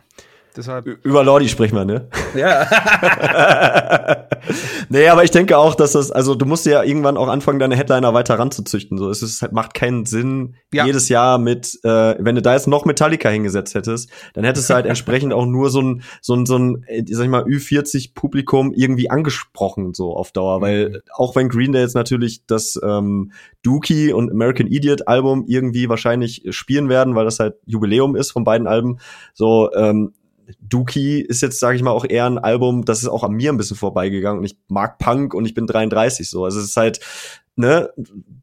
Deshalb. 0.57 0.87
Über 1.05 1.23
Lordi 1.23 1.49
sprechen 1.49 1.77
wir, 1.77 1.85
ne? 1.85 2.09
Ja. 2.35 2.67
nee, 4.89 5.09
aber 5.09 5.25
ich 5.25 5.31
denke 5.31 5.57
auch, 5.57 5.75
dass 5.75 5.93
das, 5.93 6.11
also 6.11 6.35
du 6.35 6.47
musst 6.47 6.67
ja 6.67 6.83
irgendwann 6.83 7.17
auch 7.17 7.29
anfangen, 7.29 7.59
deine 7.59 7.77
Headliner 7.77 8.15
weiter 8.15 8.39
ranzuzüchten. 8.39 8.99
So, 8.99 9.11
es 9.11 9.23
ist, 9.23 9.43
halt, 9.43 9.53
macht 9.53 9.75
keinen 9.75 10.05
Sinn, 10.05 10.57
Ja. 10.73 10.87
jedes 10.87 11.09
Jahr 11.09 11.39
mit, 11.39 11.79
äh, 11.85 12.17
wenn 12.19 12.35
du 12.35 12.43
da 12.43 12.55
jetzt 12.55 12.67
noch 12.67 12.85
Metallica 12.85 13.29
hingesetzt 13.29 13.75
hättest, 13.75 14.11
dann 14.35 14.45
hättest 14.45 14.69
du 14.71 14.75
halt 14.75 14.87
entsprechend 14.87 15.33
auch 15.33 15.47
nur 15.47 15.71
so 15.71 15.81
ein, 15.83 16.03
so 16.21 16.35
ein, 16.35 16.47
so 16.47 16.57
ein, 16.57 16.85
äh, 16.89 17.05
sag 17.09 17.25
ich 17.25 17.31
mal, 17.31 17.45
Ü40-Publikum 17.45 18.73
irgendwie 18.75 19.11
angesprochen, 19.11 19.95
so 19.95 20.17
auf 20.17 20.33
Dauer. 20.33 20.61
Weil 20.61 21.03
auch 21.15 21.37
wenn 21.37 21.49
Green 21.49 21.73
Day 21.73 21.83
jetzt 21.83 21.95
natürlich 21.95 22.47
das 22.47 22.79
ähm, 22.83 23.33
Dookie 23.63 24.13
und 24.13 24.31
American 24.31 24.67
Idiot 24.67 25.09
Album 25.09 25.45
irgendwie 25.47 25.89
wahrscheinlich 25.89 26.43
spielen 26.51 26.89
werden, 26.89 27.15
weil 27.15 27.25
das 27.25 27.39
halt 27.39 27.57
Jubiläum 27.67 28.17
ist 28.17 28.31
von 28.33 28.45
beiden 28.45 28.67
Alben, 28.67 28.99
so, 29.35 29.71
ähm, 29.75 30.13
Dookie 30.61 31.21
ist 31.21 31.43
jetzt, 31.43 31.61
sage 31.61 31.77
ich 31.77 31.83
mal, 31.83 31.91
auch 31.91 32.05
eher 32.09 32.27
ein 32.27 32.39
Album, 32.39 32.85
das 32.85 33.03
ist 33.03 33.09
auch 33.09 33.25
an 33.25 33.33
mir 33.33 33.53
ein 33.53 33.57
bisschen 33.57 33.77
vorbeigegangen 33.77 34.39
und 34.39 34.45
ich 34.45 34.57
mag 34.69 34.99
Punk 34.99 35.35
und 35.35 35.45
ich 35.45 35.55
bin 35.55 35.67
33 35.67 36.29
so. 36.29 36.45
Also 36.45 36.59
es 36.61 36.67
ist 36.67 36.77
halt, 36.77 37.01
ne, 37.57 37.91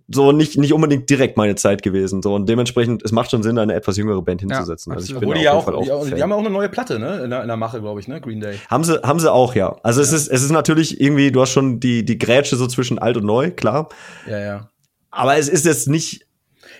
so 0.07 0.31
nicht, 0.31 0.57
nicht 0.57 0.73
unbedingt 0.73 1.09
direkt 1.09 1.37
meine 1.37 1.55
Zeit 1.55 1.81
gewesen. 1.81 2.21
So 2.21 2.35
und 2.35 2.47
dementsprechend, 2.47 3.03
es 3.03 3.11
macht 3.11 3.31
schon 3.31 3.41
Sinn, 3.41 3.57
eine 3.57 3.73
etwas 3.73 3.97
jüngere 3.97 4.21
Band 4.21 4.41
hinzusetzen. 4.41 4.93
also 4.93 5.13
ich 5.13 5.19
bin 5.19 5.33
die 5.33 5.41
ja 5.41 5.53
auch, 5.53 5.67
jeden 5.67 5.83
Fall 5.85 6.11
die, 6.11 6.21
haben 6.21 6.31
auch 6.31 6.39
eine 6.39 6.51
neue 6.51 6.69
Platte, 6.69 6.99
ne? 6.99 7.23
In 7.23 7.29
der, 7.31 7.41
in 7.41 7.47
der 7.47 7.57
Mache, 7.57 7.81
glaube 7.81 7.99
ich, 7.99 8.07
ne? 8.07 8.21
Green 8.21 8.39
Day. 8.39 8.59
Haben 8.69 8.83
sie, 8.83 9.01
haben 9.01 9.19
sie 9.19 9.31
auch, 9.31 9.55
ja. 9.55 9.75
Also 9.81 10.01
es 10.01 10.11
ist, 10.11 10.27
es 10.27 10.43
ist 10.43 10.51
natürlich 10.51 11.01
irgendwie, 11.01 11.31
du 11.31 11.41
hast 11.41 11.51
schon 11.51 11.79
die, 11.79 12.05
die 12.05 12.19
Grätsche 12.19 12.55
so 12.55 12.67
zwischen 12.67 12.99
alt 12.99 13.17
und 13.17 13.25
neu, 13.25 13.51
klar. 13.51 13.89
Ja, 14.29 14.39
ja. 14.39 14.69
Aber 15.09 15.37
es 15.37 15.47
ist 15.47 15.65
jetzt 15.65 15.87
nicht, 15.87 16.24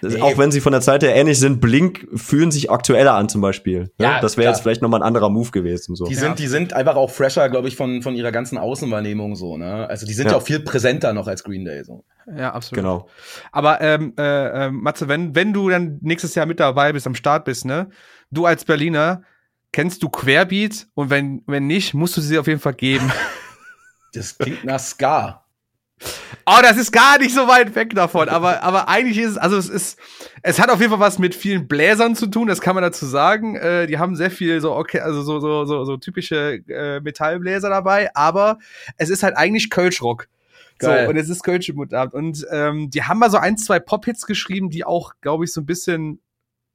Nee. 0.01 0.21
auch 0.21 0.38
wenn 0.38 0.51
sie 0.51 0.62
von 0.62 0.71
der 0.71 0.81
Zeit 0.81 1.03
her 1.03 1.15
ähnlich 1.15 1.39
sind, 1.39 1.62
Blink 1.62 2.08
fühlen 2.15 2.51
sich 2.51 2.69
aktueller 2.71 3.13
an 3.13 3.29
zum 3.29 3.41
Beispiel. 3.41 3.81
Ne? 3.97 4.05
Ja, 4.05 4.19
das 4.21 4.38
wäre 4.38 4.49
jetzt 4.51 4.62
vielleicht 4.62 4.81
nochmal 4.81 5.01
ein 5.01 5.08
anderer 5.08 5.29
Move 5.29 5.51
gewesen. 5.51 5.95
So. 5.95 6.05
Die 6.05 6.13
Ja. 6.13 6.19
sind, 6.19 6.39
die 6.39 6.47
sind 6.47 6.73
einfach 6.73 6.95
auch 6.95 7.10
fresher, 7.10 7.49
glaube 7.49 7.67
ich, 7.67 7.75
von, 7.75 8.01
von 8.01 8.15
ihrer 8.15 8.31
ganzen 8.31 8.58
Außenwahrnehmung 8.58 9.36
so, 9.36 9.58
ne? 9.58 9.88
Also 9.89 10.05
die 10.05 10.13
sind 10.13 10.25
ja, 10.25 10.31
Ja. 10.31 10.38
auch 10.38 10.41
viel 10.43 10.60
präsenter 10.60 11.13
noch 11.13 11.27
als 11.27 11.43
Green 11.43 11.65
Day 11.65 11.84
so. 11.84 12.03
Ja, 12.36 12.53
absolut. 12.53 12.84
Genau. 12.84 13.08
Aber 13.51 13.81
ähm, 13.81 14.13
äh, 14.17 14.65
äh, 14.65 14.71
Matze, 14.71 15.08
wenn, 15.08 15.36
wenn 15.36 15.53
du 15.53 15.69
dann 15.69 15.99
nächstes 16.01 16.34
Jahr 16.36 16.45
mit 16.45 16.60
dabei 16.60 16.91
bist, 16.93 17.05
am 17.08 17.15
Start 17.15 17.45
bist, 17.45 17.65
ne? 17.65 17.89
Du 18.31 18.45
als 18.45 18.65
Berliner, 18.65 19.21
kennst 19.71 20.01
du 20.03 20.10
Querbeat? 20.10 20.88
Und 20.95 21.10
wenn, 21.10 21.43
wenn 21.47 21.67
nicht, 21.67 21.93
musst 21.93 22.17
du 22.17 22.21
sie 22.21 22.38
auf 22.39 22.47
jeden 22.47 22.60
Fall 22.60 22.73
geben. 22.73 23.12
Das 24.13 24.38
klingt 24.38 24.63
nach 24.63 24.79
Ska. 24.79 25.44
Oh, 26.45 26.60
das 26.62 26.77
ist 26.77 26.91
gar 26.91 27.17
nicht 27.17 27.34
so 27.34 27.47
weit 27.47 27.73
weg 27.75 27.95
davon, 27.95 28.29
aber, 28.29 28.62
aber 28.62 28.88
eigentlich 28.88 29.17
ist 29.17 29.31
es, 29.31 29.38
also 29.38 29.58
es 29.58 29.69
ist, 29.69 29.99
es 30.43 30.60
hat 30.60 30.69
auf 30.69 30.79
jeden 30.79 30.91
Fall 30.91 30.99
was 30.99 31.17
mit 31.17 31.34
vielen 31.34 31.67
Bläsern 31.67 32.15
zu 32.15 32.27
tun, 32.27 32.47
das 32.47 32.62
kann 32.62 32.75
man 32.75 32.84
dazu 32.84 33.05
sagen. 33.05 33.55
Äh, 33.55 33.88
die 33.88 33.97
haben 33.97 34.15
sehr 34.15 34.29
viel 34.29 34.62
so, 34.62 34.75
okay, 34.75 34.99
also 34.99 35.23
so, 35.23 35.39
so, 35.39 35.65
so, 35.65 35.86
so 35.86 35.97
typische 35.97 36.62
äh, 36.67 36.99
Metallbläser 36.99 37.69
dabei, 37.69 38.13
aber 38.13 38.60
es 38.97 39.10
ist 39.10 39.23
halt 39.23 39.38
eigentlich 39.38 39.69
Kölschrock. 39.69 40.27
So, 40.81 40.89
Geil. 40.89 41.08
und 41.08 41.15
es 41.15 41.29
ist 41.29 41.43
Kölsche 41.43 41.73
Mundart. 41.73 42.13
Und 42.13 42.45
ähm, 42.51 42.89
die 42.89 43.03
haben 43.03 43.19
mal 43.19 43.31
so 43.31 43.38
ein, 43.38 43.58
zwei 43.58 43.79
Pop-Hits 43.79 44.25
geschrieben, 44.25 44.69
die 44.69 44.84
auch, 44.84 45.13
glaube 45.21 45.45
ich, 45.45 45.53
so 45.53 45.62
ein 45.62 45.65
bisschen 45.65 46.19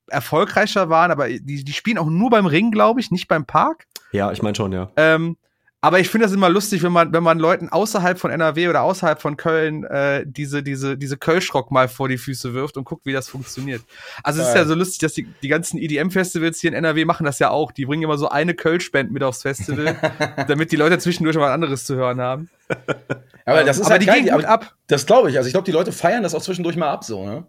erfolgreicher 0.08 0.88
waren, 0.88 1.10
aber 1.10 1.28
die, 1.28 1.64
die 1.64 1.72
spielen 1.72 1.98
auch 1.98 2.08
nur 2.08 2.30
beim 2.30 2.46
Ring, 2.46 2.70
glaube 2.70 3.00
ich, 3.00 3.10
nicht 3.10 3.28
beim 3.28 3.44
Park. 3.46 3.86
Ja, 4.10 4.32
ich 4.32 4.42
meine 4.42 4.56
schon, 4.56 4.72
ja. 4.72 4.90
Ähm, 4.96 5.36
aber 5.82 5.98
ich 5.98 6.10
finde 6.10 6.26
das 6.26 6.34
immer 6.34 6.50
lustig, 6.50 6.82
wenn 6.82 6.92
man, 6.92 7.12
wenn 7.12 7.22
man 7.22 7.38
Leuten 7.38 7.70
außerhalb 7.70 8.18
von 8.18 8.30
NRW 8.30 8.68
oder 8.68 8.82
außerhalb 8.82 9.20
von 9.20 9.38
Köln 9.38 9.84
äh, 9.84 10.24
diese, 10.26 10.62
diese, 10.62 10.98
diese 10.98 11.16
Kölschrock 11.16 11.70
mal 11.70 11.88
vor 11.88 12.08
die 12.08 12.18
Füße 12.18 12.52
wirft 12.52 12.76
und 12.76 12.84
guckt, 12.84 13.06
wie 13.06 13.14
das 13.14 13.28
funktioniert. 13.30 13.82
Also 14.22 14.42
es 14.42 14.48
ist 14.48 14.54
ja 14.54 14.66
so 14.66 14.74
lustig, 14.74 14.98
dass 14.98 15.14
die, 15.14 15.26
die 15.42 15.48
ganzen 15.48 15.78
EDM-Festivals 15.78 16.60
hier 16.60 16.68
in 16.68 16.74
NRW 16.74 17.06
machen 17.06 17.24
das 17.24 17.38
ja 17.38 17.48
auch. 17.48 17.72
Die 17.72 17.86
bringen 17.86 18.02
immer 18.02 18.18
so 18.18 18.28
eine 18.28 18.54
Kölsch-Band 18.54 19.10
mit 19.10 19.22
aufs 19.22 19.42
Festival, 19.42 19.96
damit 20.48 20.70
die 20.70 20.76
Leute 20.76 20.98
zwischendurch 20.98 21.36
mal 21.36 21.42
was 21.42 21.52
anderes 21.52 21.84
zu 21.84 21.94
hören 21.96 22.20
haben. 22.20 22.50
Aber 23.46 23.64
das 23.64 23.78
ist 23.78 23.86
aber 23.86 23.92
halt 23.92 24.02
die 24.02 24.06
geil, 24.06 24.22
gehen 24.22 24.34
gut 24.34 24.44
ab. 24.44 24.74
Das 24.86 25.06
glaube 25.06 25.30
ich. 25.30 25.38
Also 25.38 25.46
ich 25.46 25.54
glaube, 25.54 25.64
die 25.64 25.72
Leute 25.72 25.92
feiern 25.92 26.22
das 26.22 26.34
auch 26.34 26.42
zwischendurch 26.42 26.76
mal 26.76 26.90
ab 26.90 27.04
so, 27.04 27.24
ne? 27.24 27.46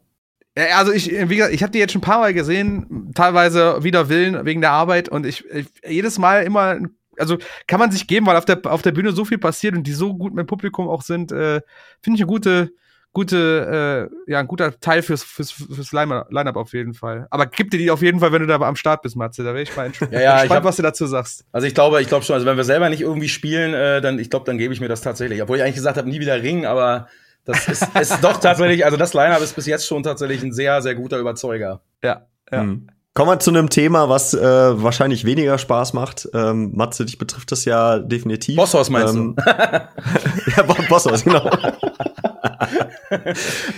Also 0.74 0.92
ich, 0.92 1.10
wie 1.10 1.38
gesagt, 1.38 1.54
ich 1.54 1.64
habe 1.64 1.72
die 1.72 1.80
jetzt 1.80 1.94
schon 1.94 2.02
ein 2.02 2.06
paar 2.06 2.20
Mal 2.20 2.34
gesehen, 2.34 3.12
teilweise 3.16 3.84
wider 3.84 4.10
Willen 4.10 4.46
wegen 4.46 4.60
der 4.60 4.72
Arbeit 4.72 5.08
und 5.08 5.26
ich, 5.26 5.46
ich 5.50 5.68
jedes 5.88 6.20
Mal 6.20 6.44
immer, 6.44 6.78
also 7.18 7.38
kann 7.68 7.80
man 7.80 7.92
sich 7.92 8.08
geben, 8.08 8.26
weil 8.26 8.38
auf 8.38 8.46
der 8.46 8.60
auf 8.66 8.82
der 8.82 8.92
Bühne 8.92 9.12
so 9.12 9.26
viel 9.26 9.38
passiert 9.38 9.76
und 9.76 9.84
die 9.84 9.94
so 9.94 10.14
gut 10.14 10.34
mit 10.34 10.44
dem 10.46 10.48
Publikum 10.48 10.88
auch 10.88 11.02
sind, 11.02 11.32
äh, 11.32 11.62
finde 12.02 12.16
ich 12.18 12.22
eine 12.22 12.28
gute, 12.28 12.72
gute, 13.14 14.10
äh, 14.28 14.32
ja, 14.32 14.40
ein 14.40 14.48
guter 14.48 14.80
Teil 14.80 15.02
fürs 15.02 15.24
fürs 15.24 15.52
fürs 15.52 15.92
Line- 15.92 16.26
Line-up 16.30 16.56
auf 16.56 16.72
jeden 16.74 16.94
Fall. 16.94 17.28
Aber 17.30 17.46
gib 17.46 17.70
dir 17.72 17.78
die 17.78 17.92
auf 17.92 18.02
jeden 18.02 18.20
Fall, 18.22 18.32
wenn 18.32 18.42
du 18.42 18.48
da 18.48 18.56
am 18.56 18.76
Start 18.78 19.02
bist, 19.02 19.16
Matze. 19.18 19.44
Da 19.44 19.50
wäre 19.54 19.64
ich 19.64 19.76
mal 19.76 19.88
entsp- 19.90 20.12
Ja, 20.12 20.22
ja, 20.22 20.36
ich 20.38 20.42
gespannt, 20.44 20.58
hab- 20.60 20.64
was 20.64 20.76
du 20.78 20.84
dazu 20.84 21.06
sagst. 21.06 21.44
Also 21.52 21.68
ich 21.68 21.74
glaube, 21.74 22.02
ich 22.02 22.08
glaube 22.08 22.24
schon, 22.24 22.36
also 22.36 22.46
wenn 22.46 22.56
wir 22.58 22.64
selber 22.64 22.90
nicht 22.90 23.02
irgendwie 23.02 23.28
spielen, 23.30 23.74
äh, 23.74 24.00
dann 24.02 24.18
ich 24.18 24.30
glaube, 24.30 24.46
dann 24.46 24.58
gebe 24.58 24.74
ich 24.74 24.80
mir 24.80 24.88
das 24.88 25.02
tatsächlich. 25.02 25.42
Obwohl 25.42 25.58
ich 25.58 25.64
eigentlich 25.64 25.76
gesagt 25.76 25.98
habe, 25.98 26.08
nie 26.10 26.20
wieder 26.22 26.42
Ring, 26.42 26.66
aber 26.66 27.10
das 27.44 27.68
ist, 27.68 27.84
ist 28.00 28.24
doch 28.24 28.40
tatsächlich, 28.40 28.86
also 28.86 28.96
das 28.98 29.14
Line-Up 29.14 29.42
ist 29.42 29.56
bis 29.56 29.66
jetzt 29.66 29.86
schon 29.88 30.04
tatsächlich 30.04 30.42
ein 30.44 30.54
sehr, 30.54 30.82
sehr 30.82 30.96
guter 30.96 31.18
Überzeuger. 31.20 31.82
Ja, 32.04 32.28
ja. 32.52 32.64
Mhm. 32.64 32.88
Kommen 33.14 33.30
wir 33.30 33.40
zu 33.40 33.50
einem 33.50 33.70
Thema, 33.70 34.08
was 34.08 34.34
äh, 34.34 34.40
wahrscheinlich 34.42 35.26
weniger 35.26 35.58
Spaß 35.58 35.92
macht. 35.94 36.30
Ähm, 36.34 36.72
Matze, 36.76 37.06
dich 37.06 37.18
betrifft 37.18 37.52
das 37.52 37.66
ja 37.66 38.00
definitiv. 38.00 38.56
Bosshaus 38.56 38.90
meinst 38.90 39.16
ähm, 39.16 39.36
ja, 39.46 40.64
Bo- 40.66 40.76
Bosshaus, 40.88 41.24
genau. 41.26 41.50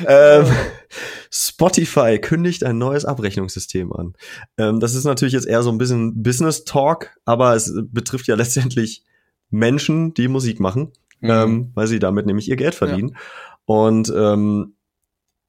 ähm, 0.08 0.46
Spotify 1.32 2.20
kündigt 2.20 2.64
ein 2.64 2.78
neues 2.78 3.06
Abrechnungssystem 3.06 3.92
an. 3.92 4.14
Ähm, 4.58 4.80
das 4.80 4.94
ist 4.94 5.06
natürlich 5.06 5.34
jetzt 5.34 5.48
eher 5.48 5.64
so 5.64 5.72
ein 5.72 5.78
bisschen 5.80 6.22
Business 6.22 6.64
Talk, 6.66 7.10
aber 7.26 7.56
es 7.56 7.74
betrifft 7.92 8.28
ja 8.28 8.36
letztendlich 8.36 9.04
Menschen, 9.50 10.14
die 10.14 10.28
Musik 10.28 10.60
machen, 10.60 10.92
Mhm. 11.22 11.30
ähm, 11.30 11.72
weil 11.74 11.88
sie 11.88 12.00
damit 12.00 12.26
nämlich 12.26 12.50
ihr 12.50 12.56
Geld 12.58 12.76
verdienen. 12.76 13.16
Und 13.66 14.12
ähm, 14.16 14.76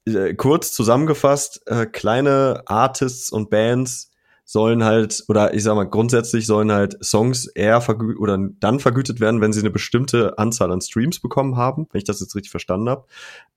äh, 0.06 0.34
kurz 0.34 0.72
zusammengefasst, 0.72 1.62
äh, 1.66 1.86
kleine 1.86 2.62
Artists 2.66 3.30
und 3.30 3.50
Bands 3.50 4.10
sollen 4.46 4.84
halt, 4.84 5.24
oder 5.28 5.54
ich 5.54 5.62
sag 5.62 5.74
mal, 5.74 5.84
grundsätzlich 5.84 6.46
sollen 6.46 6.70
halt 6.70 7.02
Songs 7.02 7.46
eher 7.46 7.80
vergütet 7.80 8.20
oder 8.20 8.38
dann 8.60 8.78
vergütet 8.78 9.18
werden, 9.18 9.40
wenn 9.40 9.54
sie 9.54 9.60
eine 9.60 9.70
bestimmte 9.70 10.38
Anzahl 10.38 10.70
an 10.70 10.82
Streams 10.82 11.20
bekommen 11.20 11.56
haben, 11.56 11.86
wenn 11.90 11.98
ich 11.98 12.04
das 12.04 12.20
jetzt 12.20 12.34
richtig 12.34 12.50
verstanden 12.50 12.90
habe. 12.90 13.06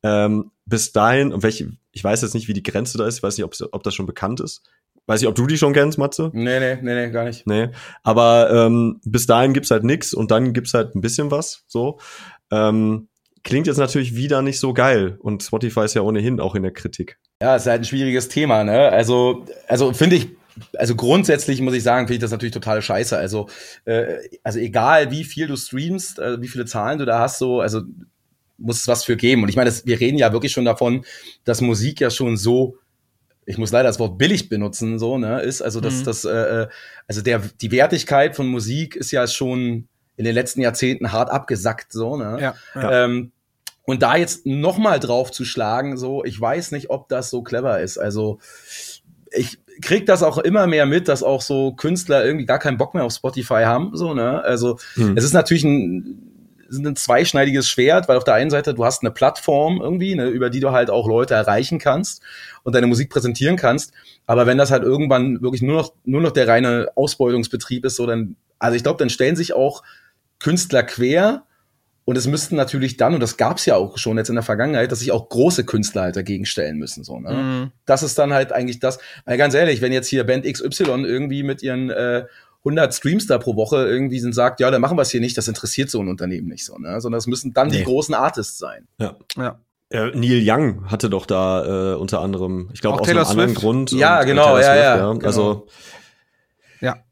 Ähm, 0.03 0.51
bis 0.65 0.93
dahin, 0.93 1.33
und 1.33 1.43
welche, 1.43 1.73
ich 1.91 2.03
weiß 2.03 2.21
jetzt 2.21 2.33
nicht, 2.33 2.47
wie 2.47 2.53
die 2.53 2.63
Grenze 2.63 2.97
da 2.97 3.05
ist, 3.05 3.17
ich 3.17 3.23
weiß 3.23 3.37
nicht, 3.37 3.43
ob, 3.43 3.53
ob 3.73 3.83
das 3.83 3.95
schon 3.95 4.05
bekannt 4.05 4.39
ist. 4.39 4.61
Weiß 5.07 5.21
nicht, 5.21 5.29
ob 5.29 5.35
du 5.35 5.47
die 5.47 5.57
schon 5.57 5.73
kennst, 5.73 5.97
Matze? 5.97 6.31
Nee, 6.33 6.59
nee, 6.59 6.75
nee, 6.81 6.93
nee, 6.93 7.11
gar 7.11 7.23
nicht. 7.23 7.47
Nee. 7.47 7.69
Aber 8.03 8.49
ähm, 8.51 8.99
bis 9.05 9.25
dahin 9.25 9.53
gibt's 9.53 9.71
halt 9.71 9.85
nix 9.85 10.13
und 10.13 10.31
dann 10.31 10.53
gibt's 10.53 10.73
halt 10.73 10.95
ein 10.95 11.01
bisschen 11.01 11.31
was. 11.31 11.63
So. 11.67 11.99
Ähm, 12.51 13.07
klingt 13.47 13.65
jetzt 13.65 13.77
natürlich 13.77 14.15
wieder 14.15 14.41
nicht 14.41 14.59
so 14.59 14.73
geil. 14.73 15.17
Und 15.19 15.41
Spotify 15.41 15.85
ist 15.85 15.93
ja 15.93 16.01
ohnehin 16.01 16.39
auch 16.39 16.53
in 16.53 16.63
der 16.63 16.73
Kritik. 16.73 17.17
Ja, 17.41 17.55
ist 17.55 17.65
halt 17.65 17.81
ein 17.81 17.85
schwieriges 17.85 18.27
Thema, 18.27 18.63
ne? 18.63 18.89
Also, 18.89 19.45
also 19.67 19.93
finde 19.93 20.17
ich, 20.17 20.27
also 20.77 20.95
grundsätzlich 20.95 21.61
muss 21.61 21.73
ich 21.73 21.83
sagen, 21.83 22.07
finde 22.07 22.15
ich 22.15 22.21
das 22.21 22.31
natürlich 22.31 22.53
total 22.53 22.81
scheiße. 22.81 23.17
Also, 23.17 23.47
äh, 23.85 24.15
also 24.43 24.59
egal 24.59 25.11
wie 25.11 25.23
viel 25.23 25.47
du 25.47 25.55
streamst, 25.55 26.19
äh, 26.19 26.41
wie 26.41 26.49
viele 26.49 26.65
Zahlen 26.65 26.99
du 26.99 27.05
da 27.05 27.19
hast, 27.19 27.39
so, 27.39 27.61
also 27.61 27.83
muss 28.57 28.81
es 28.81 28.87
was 28.87 29.05
für 29.05 29.15
geben. 29.15 29.43
Und 29.43 29.49
ich 29.49 29.55
meine, 29.55 29.69
das, 29.69 29.85
wir 29.85 29.99
reden 29.99 30.17
ja 30.17 30.33
wirklich 30.33 30.51
schon 30.51 30.65
davon, 30.65 31.05
dass 31.45 31.61
Musik 31.61 32.01
ja 32.01 32.09
schon 32.09 32.35
so, 32.35 32.75
ich 33.45 33.57
muss 33.57 33.71
leider 33.71 33.87
das 33.87 33.99
Wort 33.99 34.17
billig 34.17 34.49
benutzen, 34.49 34.99
so, 34.99 35.17
ne, 35.17 35.39
ist. 35.41 35.61
Also, 35.61 35.79
dass 35.79 35.99
Mhm. 36.01 36.03
das, 36.03 36.25
äh, 36.25 36.63
äh, 36.63 36.67
also 37.07 37.21
der, 37.21 37.41
die 37.61 37.71
Wertigkeit 37.71 38.35
von 38.35 38.47
Musik 38.47 38.97
ist 38.97 39.11
ja 39.11 39.25
schon 39.25 39.87
in 40.17 40.25
den 40.25 40.33
letzten 40.33 40.59
Jahrzehnten 40.61 41.13
hart 41.13 41.29
abgesackt, 41.29 41.93
so, 41.93 42.17
ne? 42.17 42.37
Ja, 42.41 42.55
ja. 42.75 43.05
Ähm, 43.05 43.31
und 43.87 44.03
da 44.03 44.17
jetzt 44.17 44.45
noch 44.45 44.77
mal 44.77 44.99
drauf 44.99 45.31
zu 45.31 45.45
schlagen, 45.45 45.97
so, 45.97 46.25
ich 46.25 46.39
weiß 46.39 46.73
nicht, 46.73 46.89
ob 46.89 47.07
das 47.07 47.29
so 47.29 47.41
clever 47.41 47.79
ist. 47.79 47.97
Also 47.97 48.39
ich 49.31 49.59
krieg 49.81 50.05
das 50.05 50.23
auch 50.23 50.37
immer 50.37 50.67
mehr 50.67 50.85
mit, 50.85 51.07
dass 51.07 51.23
auch 51.23 51.41
so 51.41 51.71
Künstler 51.71 52.25
irgendwie 52.25 52.45
gar 52.45 52.59
keinen 52.59 52.77
Bock 52.77 52.93
mehr 52.93 53.05
auf 53.05 53.13
Spotify 53.13 53.63
haben, 53.63 53.91
so 53.93 54.13
ne. 54.13 54.41
Also 54.43 54.77
Hm. 54.95 55.15
es 55.15 55.23
ist 55.23 55.31
natürlich 55.31 55.63
ein, 55.63 56.33
ein 56.69 56.97
zweischneidiges 56.97 57.69
Schwert, 57.69 58.09
weil 58.09 58.17
auf 58.17 58.25
der 58.25 58.33
einen 58.33 58.49
Seite 58.49 58.73
du 58.73 58.83
hast 58.83 59.03
eine 59.03 59.11
Plattform 59.11 59.79
irgendwie, 59.81 60.15
ne, 60.15 60.27
über 60.27 60.49
die 60.49 60.59
du 60.59 60.71
halt 60.71 60.89
auch 60.89 61.07
Leute 61.07 61.35
erreichen 61.35 61.79
kannst 61.79 62.21
und 62.63 62.75
deine 62.75 62.87
Musik 62.87 63.09
präsentieren 63.09 63.55
kannst. 63.55 63.93
Aber 64.25 64.45
wenn 64.47 64.57
das 64.57 64.69
halt 64.69 64.83
irgendwann 64.83 65.41
wirklich 65.41 65.61
nur 65.61 65.77
noch 65.77 65.93
nur 66.03 66.19
noch 66.19 66.31
der 66.31 66.49
reine 66.49 66.89
Ausbeutungsbetrieb 66.95 67.85
ist, 67.85 67.95
so 67.95 68.05
dann, 68.05 68.35
also 68.59 68.75
ich 68.75 68.83
glaube, 68.83 68.99
dann 68.99 69.09
stellen 69.09 69.37
sich 69.37 69.53
auch 69.53 69.81
Künstler 70.39 70.83
quer 70.83 71.43
und 72.07 72.17
es 72.17 72.25
müssten 72.25 72.55
natürlich 72.55 72.95
dann, 72.95 73.13
und 73.15 73.19
das 73.19 73.35
gab's 73.35 73.65
ja 73.65 73.75
auch 73.75 73.97
schon 73.97 74.17
jetzt 74.17 74.29
in 74.29 74.35
der 74.35 74.43
Vergangenheit, 74.43 74.93
dass 74.93 74.99
sich 74.99 75.11
auch 75.11 75.27
große 75.27 75.65
Künstler 75.65 76.03
halt 76.03 76.15
dagegen 76.15 76.45
stellen 76.45 76.77
müssen. 76.77 77.03
So, 77.03 77.19
ne? 77.19 77.33
Mhm. 77.33 77.71
Das 77.85 78.01
ist 78.01 78.17
dann 78.17 78.31
halt 78.31 78.53
eigentlich 78.53 78.79
das, 78.79 78.97
weil 79.25 79.37
ganz 79.37 79.53
ehrlich, 79.53 79.81
wenn 79.81 79.91
jetzt 79.91 80.07
hier 80.07 80.23
Band 80.23 80.45
XY 80.45 81.03
irgendwie 81.03 81.43
mit 81.43 81.61
ihren 81.61 81.89
äh, 81.89 82.23
100 82.59 82.93
Streams 82.93 83.27
da 83.27 83.37
pro 83.37 83.57
Woche 83.57 83.85
irgendwie 83.85 84.21
sind, 84.21 84.33
sagt, 84.33 84.61
ja, 84.61 84.71
dann 84.71 84.79
machen 84.79 84.97
wir 84.97 85.01
es 85.01 85.11
hier 85.11 85.19
nicht, 85.19 85.37
das 85.37 85.49
interessiert 85.49 85.89
so 85.89 85.99
ein 85.99 86.07
Unternehmen 86.07 86.47
nicht 86.47 86.63
so, 86.63 86.77
ne? 86.77 87.01
sondern 87.01 87.19
es 87.19 87.27
müssen 87.27 87.53
dann 87.53 87.69
die 87.71 87.79
Nee. 87.79 87.83
großen 87.83 88.15
Artists 88.15 88.57
sein. 88.57 88.87
Ja. 88.99 89.17
Ja. 89.35 89.59
Äh, 89.89 90.11
Neil 90.15 90.41
Young 90.49 90.89
hatte 90.89 91.09
doch 91.09 91.25
da 91.25 91.93
äh, 91.93 91.95
unter 91.97 92.21
anderem, 92.21 92.69
ich 92.73 92.79
glaube 92.79 92.95
Auch 92.95 93.01
aus 93.01 93.05
Taylor 93.07 93.21
einem 93.23 93.31
anderen 93.31 93.49
Swift. 93.49 93.61
Grund. 93.61 93.91
Ja, 93.91 94.17
und, 94.19 94.23
äh, 94.23 94.27
genau, 94.27 94.57
ja, 94.57 94.63
Swift, 94.63 94.77
ja, 94.77 94.95
genau. 95.11 95.25
Also 95.25 95.67
Ja. 96.79 97.03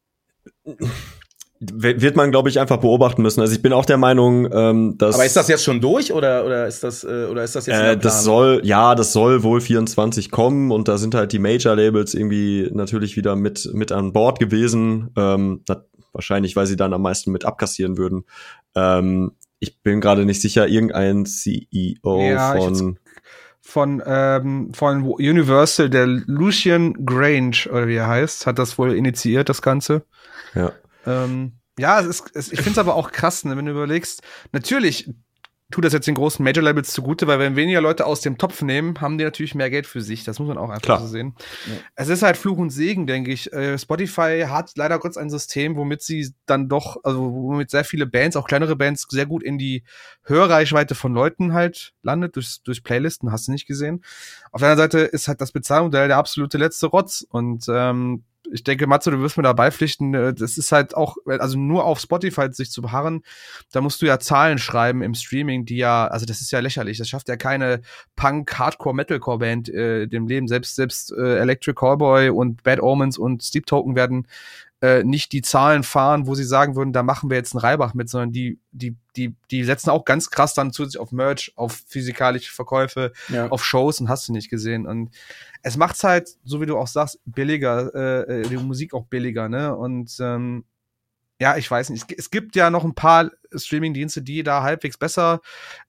Wird 1.73 2.15
man, 2.15 2.31
glaube 2.31 2.49
ich, 2.49 2.59
einfach 2.59 2.77
beobachten 2.77 3.21
müssen. 3.21 3.41
Also 3.41 3.53
ich 3.53 3.61
bin 3.61 3.73
auch 3.73 3.85
der 3.85 3.97
Meinung, 3.97 4.47
ähm, 4.51 4.97
dass. 4.97 5.15
Aber 5.15 5.25
ist 5.25 5.35
das 5.35 5.47
jetzt 5.47 5.63
schon 5.63 5.81
durch 5.81 6.13
oder 6.13 6.45
oder 6.45 6.67
ist 6.67 6.83
das 6.83 7.03
äh, 7.03 7.27
oder 7.29 7.43
ist 7.43 7.55
das 7.55 7.65
jetzt? 7.65 7.79
Äh, 7.79 7.97
das 7.97 8.23
soll 8.23 8.61
ja, 8.63 8.95
das 8.95 9.13
soll 9.13 9.43
wohl 9.43 9.61
24 9.61 10.31
kommen 10.31 10.71
und 10.71 10.87
da 10.87 10.97
sind 10.97 11.15
halt 11.15 11.31
die 11.31 11.39
Major 11.39 11.75
Labels 11.75 12.13
irgendwie 12.13 12.69
natürlich 12.73 13.17
wieder 13.17 13.35
mit 13.35 13.69
mit 13.73 13.91
an 13.91 14.13
Bord 14.13 14.39
gewesen. 14.39 15.11
Ähm, 15.17 15.61
das, 15.65 15.77
wahrscheinlich, 16.13 16.55
weil 16.55 16.65
sie 16.65 16.77
dann 16.77 16.93
am 16.93 17.01
meisten 17.01 17.31
mit 17.31 17.45
abkassieren 17.45 17.97
würden. 17.97 18.25
Ähm, 18.73 19.33
ich 19.59 19.81
bin 19.81 20.01
gerade 20.01 20.25
nicht 20.25 20.41
sicher, 20.41 20.67
irgendein 20.67 21.25
CEO 21.25 22.19
ja, 22.21 22.55
von 22.55 22.97
von, 23.67 24.01
ähm, 24.05 24.73
von 24.75 25.03
Universal, 25.03 25.89
der 25.89 26.05
Lucian 26.05 27.03
Grange, 27.03 27.67
oder 27.71 27.87
wie 27.87 27.95
er 27.95 28.07
heißt, 28.07 28.45
hat 28.45 28.59
das 28.59 28.77
wohl 28.77 28.95
initiiert, 28.95 29.49
das 29.49 29.63
Ganze. 29.63 30.03
Ja. 30.53 30.71
Ähm, 31.05 31.59
ja, 31.77 31.99
es 31.99 32.05
ist, 32.05 32.31
es, 32.33 32.51
ich 32.51 32.59
finde 32.59 32.71
es 32.71 32.77
aber 32.77 32.95
auch 32.95 33.11
krass, 33.11 33.43
ne, 33.43 33.57
wenn 33.57 33.65
du 33.65 33.71
überlegst, 33.71 34.21
natürlich 34.51 35.09
tut 35.71 35.83
das 35.83 35.93
jetzt 35.93 36.07
den 36.07 36.15
großen 36.15 36.43
Major 36.43 36.63
Labels 36.63 36.91
zugute, 36.91 37.25
weil 37.25 37.39
wenn 37.39 37.55
weniger 37.55 37.81
Leute 37.81 38.05
aus 38.05 38.21
dem 38.21 38.37
Topf 38.37 38.61
nehmen, 38.61 39.01
haben 39.01 39.17
die 39.17 39.23
natürlich 39.23 39.55
mehr 39.55 39.71
Geld 39.71 39.87
für 39.87 40.01
sich. 40.01 40.23
Das 40.23 40.37
muss 40.37 40.47
man 40.47 40.59
auch 40.59 40.69
einfach 40.69 40.81
Klar. 40.81 40.99
so 41.01 41.07
sehen. 41.07 41.35
Ja. 41.65 41.73
Es 41.95 42.07
ist 42.07 42.21
halt 42.21 42.37
Fluch 42.37 42.59
und 42.59 42.69
Segen, 42.69 43.07
denke 43.07 43.31
ich. 43.31 43.51
Äh, 43.51 43.77
Spotify 43.79 44.45
hat 44.47 44.71
leider 44.75 44.99
Gottes 44.99 45.17
ein 45.17 45.31
System, 45.31 45.75
womit 45.75 46.03
sie 46.03 46.33
dann 46.45 46.69
doch, 46.69 46.97
also 47.03 47.33
womit 47.33 47.71
sehr 47.71 47.83
viele 47.83 48.05
Bands, 48.05 48.37
auch 48.37 48.47
kleinere 48.47 48.75
Bands, 48.75 49.07
sehr 49.09 49.25
gut 49.25 49.41
in 49.41 49.57
die 49.57 49.83
Hörreichweite 50.23 50.93
von 50.93 51.13
Leuten 51.13 51.53
halt 51.53 51.93
landet, 52.03 52.35
durch, 52.35 52.61
durch 52.63 52.83
Playlisten, 52.83 53.31
hast 53.31 53.47
du 53.47 53.51
nicht 53.51 53.65
gesehen. 53.65 54.03
Auf 54.51 54.61
der 54.61 54.69
anderen 54.69 54.91
Seite 54.91 54.99
ist 54.99 55.27
halt 55.27 55.41
das 55.41 55.51
Bezahlmodell 55.51 56.07
der 56.07 56.17
absolute 56.17 56.59
letzte 56.59 56.87
Rotz. 56.87 57.25
Und 57.27 57.65
ähm, 57.69 58.23
ich 58.51 58.63
denke, 58.63 58.87
Matze, 58.87 59.11
du 59.11 59.19
wirst 59.19 59.37
mir 59.37 59.43
da 59.43 59.53
beipflichten, 59.53 60.13
äh, 60.13 60.33
das 60.33 60.57
ist 60.57 60.71
halt 60.71 60.95
auch, 60.95 61.17
also 61.25 61.57
nur 61.57 61.85
auf 61.85 61.99
Spotify 61.99 62.47
sich 62.51 62.71
zu 62.71 62.81
beharren, 62.81 63.23
da 63.71 63.81
musst 63.81 64.01
du 64.01 64.05
ja 64.05 64.19
Zahlen 64.19 64.57
schreiben 64.57 65.01
im 65.01 65.13
Streaming, 65.13 65.65
die 65.65 65.77
ja, 65.77 66.07
also 66.07 66.25
das 66.25 66.41
ist 66.41 66.51
ja 66.51 66.59
lächerlich. 66.59 66.97
Das 66.97 67.09
schafft 67.09 67.29
ja 67.29 67.35
keine 67.35 67.81
Punk, 68.15 68.57
Hardcore, 68.57 68.95
Metalcore 68.95 69.39
Band 69.39 69.69
äh, 69.69 70.07
dem 70.07 70.27
Leben. 70.27 70.47
Selbst, 70.47 70.75
selbst 70.75 71.11
äh, 71.11 71.37
Electric 71.37 71.75
Callboy 71.75 72.29
und 72.29 72.63
Bad 72.63 72.81
Omens 72.81 73.17
und 73.17 73.43
Steep 73.43 73.65
Token 73.65 73.95
werden 73.95 74.27
äh, 74.81 75.03
nicht 75.03 75.31
die 75.31 75.41
Zahlen 75.41 75.83
fahren, 75.83 76.27
wo 76.27 76.35
sie 76.35 76.43
sagen 76.43 76.75
würden, 76.75 76.93
da 76.93 77.01
machen 77.01 77.29
wir 77.29 77.37
jetzt 77.37 77.53
einen 77.53 77.61
Reibach 77.61 77.93
mit, 77.93 78.09
sondern 78.09 78.31
die, 78.31 78.59
die, 78.71 78.95
die, 79.15 79.35
die 79.49 79.63
setzen 79.63 79.89
auch 79.89 80.05
ganz 80.05 80.29
krass 80.29 80.53
dann 80.53 80.73
zusätzlich 80.73 80.99
auf 80.99 81.11
Merch, 81.11 81.53
auf 81.55 81.81
physikalische 81.87 82.53
Verkäufe, 82.53 83.13
ja. 83.29 83.47
auf 83.47 83.63
Shows 83.63 84.01
und 84.01 84.09
hast 84.09 84.27
du 84.27 84.33
nicht 84.33 84.49
gesehen. 84.49 84.85
Und 84.85 85.11
es 85.63 85.77
macht's 85.77 86.03
halt, 86.03 86.29
so 86.43 86.61
wie 86.61 86.65
du 86.65 86.77
auch 86.77 86.87
sagst, 86.87 87.19
billiger, 87.25 87.93
äh, 87.95 88.41
äh, 88.41 88.49
die 88.49 88.57
Musik 88.57 88.93
auch 88.93 89.05
billiger, 89.05 89.49
ne? 89.49 89.75
Und 89.75 90.17
ähm, 90.19 90.65
ja, 91.39 91.57
ich 91.57 91.69
weiß 91.69 91.89
nicht. 91.89 92.05
Es, 92.17 92.29
gibt 92.31 92.55
ja 92.55 92.69
noch 92.69 92.85
ein 92.85 92.95
paar 92.95 93.29
Streaming-Dienste, 93.53 94.21
die 94.21 94.41
da 94.43 94.63
halbwegs 94.63 94.97
besser 94.97 95.41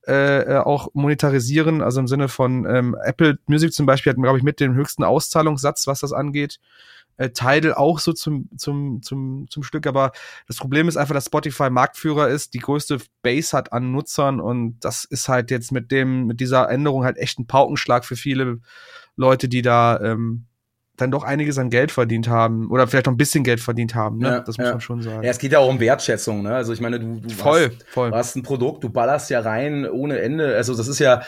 äh, 0.05 0.41
äh, 0.41 0.57
auch 0.57 0.89
monetarisieren. 0.93 1.81
Also 1.81 2.01
im 2.01 2.07
Sinne 2.07 2.27
von 2.27 2.65
ähm, 2.65 2.97
Apple 3.01 3.39
Music 3.47 3.71
zum 3.71 3.85
Beispiel 3.85 4.11
hat, 4.11 4.21
glaube 4.21 4.37
ich, 4.37 4.43
mit 4.43 4.59
dem 4.59 4.73
höchsten 4.73 5.03
Auszahlungssatz, 5.03 5.87
was 5.87 6.01
das 6.01 6.11
angeht. 6.11 6.59
Äh, 7.17 7.29
Tidal 7.29 7.73
auch 7.73 7.99
so 7.99 8.13
zum, 8.13 8.49
zum, 8.57 9.01
zum, 9.01 9.47
zum 9.49 9.63
Stück. 9.63 9.87
Aber 9.87 10.11
das 10.47 10.57
Problem 10.57 10.87
ist 10.87 10.97
einfach, 10.97 11.13
dass 11.13 11.25
Spotify 11.25 11.69
Marktführer 11.69 12.29
ist, 12.29 12.53
die 12.53 12.59
größte 12.59 12.99
Base 13.21 13.55
hat 13.55 13.73
an 13.73 13.91
Nutzern 13.91 14.39
und 14.39 14.79
das 14.79 15.03
ist 15.05 15.27
halt 15.27 15.51
jetzt 15.51 15.71
mit 15.71 15.91
dem, 15.91 16.27
mit 16.27 16.39
dieser 16.39 16.69
Änderung 16.69 17.03
halt 17.03 17.17
echt 17.17 17.39
ein 17.39 17.47
Paukenschlag 17.47 18.05
für 18.05 18.15
viele 18.15 18.59
Leute, 19.15 19.49
die 19.49 19.61
da 19.61 19.99
ähm, 19.99 20.45
dann 20.97 21.11
doch 21.11 21.23
einiges 21.23 21.57
an 21.59 21.69
Geld 21.69 21.91
verdient 21.91 22.27
haben 22.27 22.69
oder 22.71 22.87
vielleicht 22.87 23.05
noch 23.05 23.13
ein 23.13 23.17
bisschen 23.17 23.43
Geld 23.43 23.59
verdient 23.59 23.93
haben, 23.93 24.17
ne? 24.17 24.27
Ja, 24.27 24.39
das 24.39 24.57
muss 24.57 24.65
ja. 24.65 24.71
man 24.71 24.81
schon 24.81 25.01
sagen. 25.03 25.23
Ja, 25.23 25.29
es 25.29 25.37
geht 25.37 25.51
ja 25.51 25.59
auch 25.59 25.69
um 25.69 25.79
Wertschätzung, 25.79 26.41
ne? 26.41 26.55
Also 26.55 26.73
ich 26.73 26.81
meine, 26.81 26.99
du, 26.99 27.21
du, 27.21 27.29
voll, 27.29 27.69
hast, 27.69 27.89
voll. 27.89 28.11
hast 28.11 28.35
ein 28.35 28.43
Produkt, 28.43 28.83
du 28.83 28.89
ballerst 28.89 29.29
ja 29.29 29.39
rein 29.39 29.87
ohne 29.87 30.19
Ende. 30.19 30.55
Also 30.55 30.75
das 30.75 30.87
ist 30.87 30.97
ja, 30.97 31.21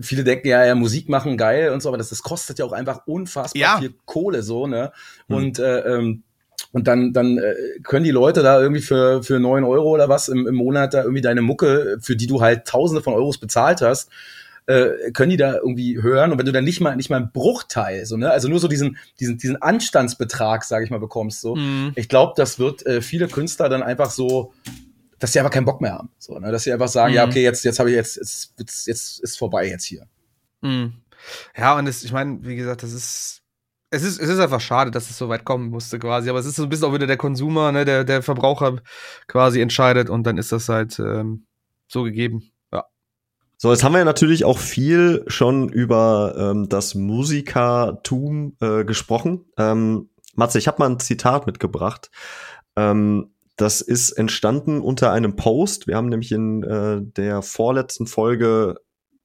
viele 0.00 0.24
denken 0.24 0.48
ja, 0.48 0.64
ja, 0.64 0.74
Musik 0.74 1.08
machen 1.08 1.36
geil 1.36 1.70
und 1.70 1.82
so, 1.82 1.88
aber 1.88 1.98
das, 1.98 2.08
das 2.08 2.22
kostet 2.22 2.58
ja 2.58 2.64
auch 2.64 2.72
einfach 2.72 3.06
unfassbar 3.06 3.60
ja. 3.60 3.78
viel 3.78 3.94
Kohle 4.04 4.42
so, 4.42 4.66
ne? 4.66 4.92
Mhm. 5.28 5.36
Und 5.36 5.58
äh, 5.58 5.80
ähm, 5.80 6.22
und 6.72 6.86
dann, 6.86 7.12
dann 7.12 7.38
äh, 7.38 7.54
können 7.82 8.04
die 8.04 8.10
Leute 8.10 8.42
da 8.42 8.60
irgendwie 8.60 8.82
für, 8.82 9.22
für 9.22 9.38
neun 9.38 9.64
Euro 9.64 9.90
oder 9.90 10.08
was 10.08 10.28
im, 10.28 10.46
im 10.46 10.54
Monat 10.54 10.92
da 10.92 11.02
irgendwie 11.02 11.22
deine 11.22 11.40
Mucke, 11.40 11.98
für 12.00 12.16
die 12.16 12.26
du 12.26 12.40
halt 12.42 12.66
Tausende 12.66 13.02
von 13.02 13.14
Euros 13.14 13.38
bezahlt 13.38 13.80
hast, 13.80 14.10
äh, 14.66 15.12
können 15.12 15.30
die 15.30 15.38
da 15.38 15.54
irgendwie 15.54 16.02
hören 16.02 16.30
und 16.30 16.38
wenn 16.38 16.44
du 16.44 16.52
dann 16.52 16.64
nicht 16.64 16.80
mal 16.80 16.94
nicht 16.94 17.08
mal 17.08 17.16
einen 17.16 17.32
Bruchteil 17.32 18.04
so 18.04 18.18
ne 18.18 18.30
also 18.30 18.48
nur 18.48 18.58
so 18.58 18.68
diesen 18.68 18.98
diesen 19.18 19.38
diesen 19.38 19.62
Anstandsbetrag 19.62 20.62
sage 20.62 20.84
ich 20.84 20.90
mal 20.90 21.00
bekommst 21.00 21.40
so 21.40 21.56
mhm. 21.56 21.92
ich 21.94 22.10
glaube 22.10 22.34
das 22.36 22.58
wird 22.58 22.84
äh, 22.84 23.00
viele 23.00 23.28
Künstler 23.28 23.70
dann 23.70 23.82
einfach 23.82 24.10
so 24.10 24.52
dass 25.18 25.32
sie 25.32 25.40
einfach 25.40 25.52
keinen 25.52 25.64
Bock 25.64 25.80
mehr 25.80 25.92
haben 25.92 26.10
so 26.18 26.38
ne 26.38 26.50
dass 26.52 26.64
sie 26.64 26.72
einfach 26.72 26.88
sagen 26.88 27.12
mhm. 27.12 27.16
ja 27.16 27.26
okay 27.26 27.42
jetzt 27.42 27.64
jetzt 27.64 27.78
habe 27.78 27.90
ich 27.90 27.96
jetzt 27.96 28.16
jetzt, 28.16 28.54
jetzt 28.58 28.86
jetzt 28.86 29.20
ist 29.20 29.38
vorbei 29.38 29.68
jetzt 29.68 29.84
hier 29.84 30.06
mhm. 30.60 30.94
ja 31.56 31.76
und 31.76 31.86
das, 31.86 32.04
ich 32.04 32.12
meine 32.12 32.38
wie 32.42 32.56
gesagt 32.56 32.82
das 32.82 32.92
ist 32.92 33.42
es 33.90 34.02
ist, 34.02 34.20
es 34.20 34.28
ist 34.28 34.38
einfach 34.38 34.60
schade, 34.60 34.90
dass 34.90 35.08
es 35.08 35.16
so 35.16 35.30
weit 35.30 35.46
kommen 35.46 35.70
musste 35.70 35.98
quasi, 35.98 36.28
aber 36.28 36.38
es 36.38 36.44
ist 36.44 36.56
so 36.56 36.64
ein 36.64 36.68
bisschen 36.68 36.84
auch 36.84 36.92
wieder 36.92 37.06
der 37.06 37.16
Konsumer, 37.16 37.72
ne, 37.72 37.86
der, 37.86 38.04
der 38.04 38.22
Verbraucher 38.22 38.82
quasi 39.28 39.62
entscheidet 39.62 40.10
und 40.10 40.24
dann 40.24 40.36
ist 40.36 40.52
das 40.52 40.68
halt 40.68 40.98
ähm, 40.98 41.46
so 41.86 42.02
gegeben. 42.02 42.52
So, 43.60 43.72
jetzt 43.72 43.82
haben 43.82 43.94
wir 43.94 44.04
natürlich 44.04 44.44
auch 44.44 44.58
viel 44.58 45.24
schon 45.26 45.68
über 45.68 46.36
ähm, 46.38 46.68
das 46.68 46.94
Musikertum 46.94 48.56
äh, 48.60 48.84
gesprochen. 48.84 49.46
Ähm, 49.56 50.10
Matze, 50.36 50.60
ich 50.60 50.68
habe 50.68 50.78
mal 50.78 50.88
ein 50.88 51.00
Zitat 51.00 51.46
mitgebracht. 51.46 52.12
Ähm, 52.76 53.32
das 53.58 53.80
ist 53.80 54.12
entstanden 54.12 54.80
unter 54.80 55.12
einem 55.12 55.34
Post. 55.34 55.88
Wir 55.88 55.96
haben 55.96 56.08
nämlich 56.08 56.32
in 56.32 56.62
äh, 56.62 57.00
der 57.02 57.42
vorletzten 57.42 58.06
Folge 58.06 58.76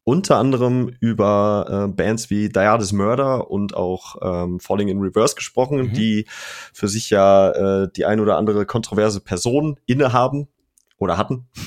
unter 0.04 0.38
anderem 0.38 0.92
über 1.00 1.88
äh, 1.88 1.94
Bands 1.94 2.30
wie 2.30 2.50
Diades 2.50 2.92
Murder 2.92 3.50
und 3.50 3.76
auch 3.76 4.16
ähm, 4.22 4.60
Falling 4.60 4.90
in 4.90 5.00
Reverse 5.00 5.36
gesprochen, 5.36 5.78
mhm. 5.78 5.94
die 5.94 6.26
für 6.74 6.88
sich 6.88 7.12
ja 7.12 7.84
äh, 7.84 7.90
die 7.96 8.06
ein 8.06 8.20
oder 8.20 8.38
andere 8.38 8.66
kontroverse 8.66 9.22
Person 9.22 9.80
innehaben 9.86 10.50
oder 10.98 11.18
hatten. 11.18 11.48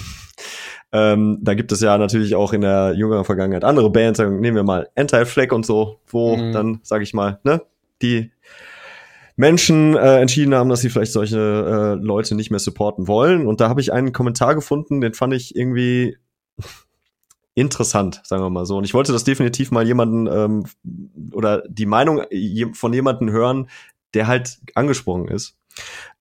Ähm, 0.92 1.40
da 1.42 1.54
gibt 1.54 1.72
es 1.72 1.80
ja 1.80 1.98
natürlich 1.98 2.36
auch 2.36 2.52
in 2.52 2.60
der 2.60 2.94
jüngeren 2.94 3.24
Vergangenheit 3.24 3.64
andere 3.64 3.90
Bands, 3.90 4.20
nehmen 4.20 4.54
wir 4.54 4.62
mal 4.62 4.88
Anti-Flag 4.94 5.52
und 5.52 5.66
so, 5.66 5.98
wo 6.06 6.36
mhm. 6.36 6.52
dann, 6.52 6.80
sag 6.84 7.02
ich 7.02 7.12
mal, 7.12 7.40
ne, 7.42 7.60
die 8.02 8.30
Menschen 9.36 9.94
äh, 9.94 10.20
entschieden 10.20 10.54
haben, 10.54 10.70
dass 10.70 10.80
sie 10.80 10.88
vielleicht 10.88 11.12
solche 11.12 11.38
äh, 11.38 12.02
Leute 12.02 12.34
nicht 12.34 12.50
mehr 12.50 12.58
supporten 12.58 13.06
wollen. 13.06 13.46
Und 13.46 13.60
da 13.60 13.68
habe 13.68 13.80
ich 13.80 13.92
einen 13.92 14.12
Kommentar 14.12 14.54
gefunden, 14.54 15.00
den 15.00 15.12
fand 15.12 15.34
ich 15.34 15.54
irgendwie 15.54 16.16
interessant, 17.54 18.22
sagen 18.24 18.42
wir 18.42 18.50
mal 18.50 18.66
so. 18.66 18.78
Und 18.78 18.84
ich 18.84 18.94
wollte 18.94 19.12
das 19.12 19.24
definitiv 19.24 19.70
mal 19.70 19.86
jemanden 19.86 20.26
ähm, 20.26 20.64
oder 21.32 21.62
die 21.68 21.86
Meinung 21.86 22.22
von 22.72 22.92
jemanden 22.92 23.30
hören, 23.30 23.68
der 24.14 24.26
halt 24.26 24.58
angesprochen 24.74 25.28
ist. 25.28 25.58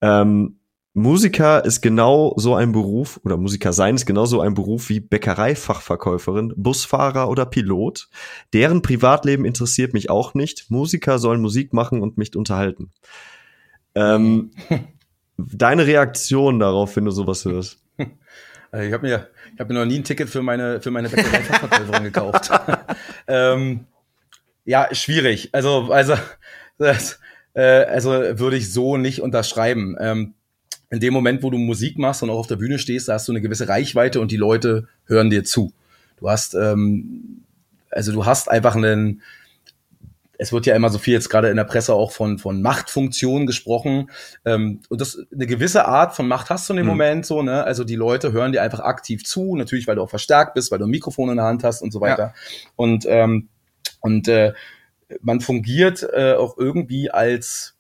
Ähm, 0.02 0.60
Musiker 0.98 1.66
ist 1.66 1.82
genau 1.82 2.34
so 2.38 2.56
ein 2.56 2.72
Beruf, 2.72 3.20
oder 3.26 3.36
Musiker 3.36 3.74
sein 3.74 3.96
ist 3.96 4.06
genau 4.06 4.26
so 4.26 4.40
ein 4.40 4.54
Beruf 4.54 4.88
wie 4.88 5.02
Bäckereifachverkäuferin, 5.02 6.54
Busfahrer 6.56 7.30
oder 7.30 7.46
Pilot. 7.46 8.08
Deren 8.54 8.82
Privatleben 8.82 9.44
interessiert 9.44 9.94
mich 9.94 10.10
auch 10.10 10.36
nicht. 10.36 10.72
Musiker 10.72 11.20
sollen 11.20 11.42
Musik 11.42 11.74
machen 11.74 12.02
und 12.02 12.18
mich 12.18 12.34
unterhalten. 12.38 12.94
Ähm, 13.94 14.52
deine 15.38 15.86
Reaktion 15.86 16.60
darauf, 16.60 16.96
wenn 16.96 17.04
du 17.04 17.12
sowas 17.12 17.44
hörst? 17.44 17.78
Ich 17.98 18.94
habe 18.94 19.06
mir, 19.06 19.28
ich 19.54 19.60
hab 19.60 19.68
mir 19.68 19.76
noch 19.76 19.86
nie 19.86 20.00
ein 20.00 20.06
Ticket 20.06 20.30
für 20.30 20.42
meine, 20.42 20.80
für 20.80 20.92
meine 20.92 21.10
Bäckereifachverkäuferin 21.10 22.04
gekauft. 22.06 22.52
ähm, 23.28 23.82
ja, 24.64 24.88
schwierig. 24.94 25.50
Also, 25.52 25.92
also, 25.92 26.14
das, 26.78 27.20
äh, 27.54 27.84
also 27.84 28.12
würde 28.12 28.56
ich 28.56 28.72
so 28.72 28.96
nicht 28.96 29.22
unterschreiben. 29.22 29.98
Ähm, 30.00 30.35
in 30.90 31.00
dem 31.00 31.14
Moment, 31.14 31.44
wo 31.44 31.50
du 31.50 31.58
Musik 31.58 31.98
machst 31.98 32.24
und 32.24 32.30
auch 32.30 32.40
auf 32.40 32.48
der 32.48 32.58
Bühne 32.58 32.80
stehst, 32.80 33.08
da 33.08 33.14
hast 33.14 33.28
du 33.28 33.32
eine 33.32 33.42
gewisse 33.42 33.68
Reichweite 33.68 34.20
und 34.22 34.32
die 34.32 34.38
Leute 34.38 34.88
hören 35.06 35.30
dir 35.30 35.44
zu. 35.44 35.74
Du 36.18 36.30
hast, 36.30 36.54
ähm, 36.56 37.44
also 37.90 38.12
du 38.12 38.26
hast 38.26 38.50
einfach 38.50 38.76
einen, 38.76 39.22
es 40.38 40.52
wird 40.52 40.66
ja 40.66 40.76
immer 40.76 40.90
so 40.90 40.98
viel 40.98 41.14
jetzt 41.14 41.30
gerade 41.30 41.50
in 41.50 41.58
der 41.58 41.64
Presse 41.64 41.94
auch 41.94 42.12
von, 42.12 42.38
von 42.38 42.62
Machtfunktionen 42.62 43.48
gesprochen. 43.48 44.10
Ähm, 44.44 44.82
und 44.90 45.02
das 45.02 45.18
eine 45.34 45.48
gewisse 45.48 45.86
Art 45.86 46.16
von 46.16 46.28
Macht 46.28 46.50
hast 46.50 46.70
du 46.70 46.74
in 46.74 46.78
dem 46.78 46.86
mhm. 46.86 46.92
Moment 46.92 47.26
so, 47.26 47.42
ne? 47.42 47.64
Also 47.64 47.84
die 47.84 47.96
Leute 47.96 48.32
hören 48.32 48.52
dir 48.52 48.62
einfach 48.62 48.82
aktiv 48.82 49.24
zu, 49.24 49.56
natürlich, 49.56 49.88
weil 49.88 49.96
du 49.96 50.02
auch 50.02 50.10
verstärkt 50.10 50.54
bist, 50.54 50.72
weil 50.72 50.80
du 50.80 50.86
ein 50.86 50.92
Mikrofon 50.92 51.30
in 51.30 51.38
der 51.38 51.46
Hand 51.46 51.64
hast 51.64 51.82
und 51.82 51.92
so 51.92 52.02
weiter. 52.02 52.24
Ja. 52.24 52.34
Und, 52.76 53.06
ähm, 53.08 53.48
und 54.02 54.28
äh, 54.28 54.54
man 55.22 55.40
fungiert 55.40 56.08
äh, 56.14 56.34
auch 56.34 56.58
irgendwie 56.58 57.12
als 57.12 57.75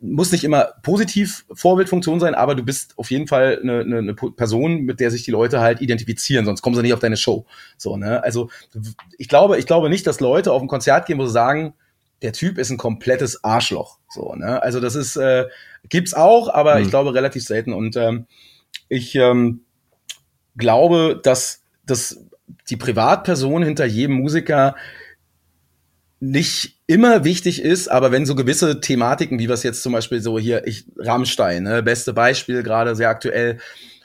muss 0.00 0.32
nicht 0.32 0.44
immer 0.44 0.68
positiv 0.82 1.44
Vorbildfunktion 1.52 2.20
sein, 2.20 2.34
aber 2.34 2.54
du 2.54 2.62
bist 2.62 2.98
auf 2.98 3.10
jeden 3.10 3.26
Fall 3.26 3.58
eine, 3.62 3.80
eine, 3.80 3.98
eine 3.98 4.14
Person, 4.14 4.82
mit 4.82 5.00
der 5.00 5.10
sich 5.10 5.24
die 5.24 5.30
Leute 5.30 5.60
halt 5.60 5.80
identifizieren, 5.80 6.44
sonst 6.44 6.62
kommen 6.62 6.76
sie 6.76 6.82
nicht 6.82 6.94
auf 6.94 7.00
deine 7.00 7.16
Show. 7.16 7.46
So, 7.76 7.96
ne? 7.96 8.22
Also 8.22 8.50
ich 9.18 9.28
glaube, 9.28 9.58
ich 9.58 9.66
glaube 9.66 9.90
nicht, 9.90 10.06
dass 10.06 10.20
Leute 10.20 10.52
auf 10.52 10.62
ein 10.62 10.68
Konzert 10.68 11.06
gehen, 11.06 11.18
wo 11.18 11.26
sie 11.26 11.32
sagen, 11.32 11.74
der 12.22 12.32
Typ 12.32 12.58
ist 12.58 12.70
ein 12.70 12.76
komplettes 12.76 13.44
Arschloch. 13.44 13.98
So, 14.08 14.34
ne? 14.34 14.62
Also 14.62 14.80
das 14.80 14.94
ist, 14.94 15.16
äh, 15.16 15.46
gibt's 15.88 16.14
auch, 16.14 16.52
aber 16.52 16.76
mhm. 16.76 16.82
ich 16.82 16.90
glaube 16.90 17.14
relativ 17.14 17.44
selten. 17.44 17.72
Und 17.72 17.96
ähm, 17.96 18.26
ich 18.88 19.14
ähm, 19.14 19.62
glaube, 20.56 21.20
dass, 21.22 21.62
dass 21.86 22.24
die 22.68 22.76
Privatperson 22.76 23.62
hinter 23.62 23.84
jedem 23.84 24.16
Musiker 24.16 24.74
nicht 26.20 26.76
immer 26.86 27.24
wichtig 27.24 27.62
ist, 27.62 27.88
aber 27.88 28.12
wenn 28.12 28.26
so 28.26 28.34
gewisse 28.34 28.80
Thematiken, 28.80 29.38
wie 29.38 29.48
was 29.48 29.62
jetzt 29.62 29.82
zum 29.82 29.92
Beispiel 29.92 30.20
so 30.20 30.38
hier, 30.38 30.66
ich 30.66 30.84
Rammstein, 30.98 31.62
ne, 31.62 31.82
beste 31.82 32.12
Beispiel 32.12 32.62
gerade 32.62 32.94
sehr 32.94 33.08
aktuell, 33.08 33.58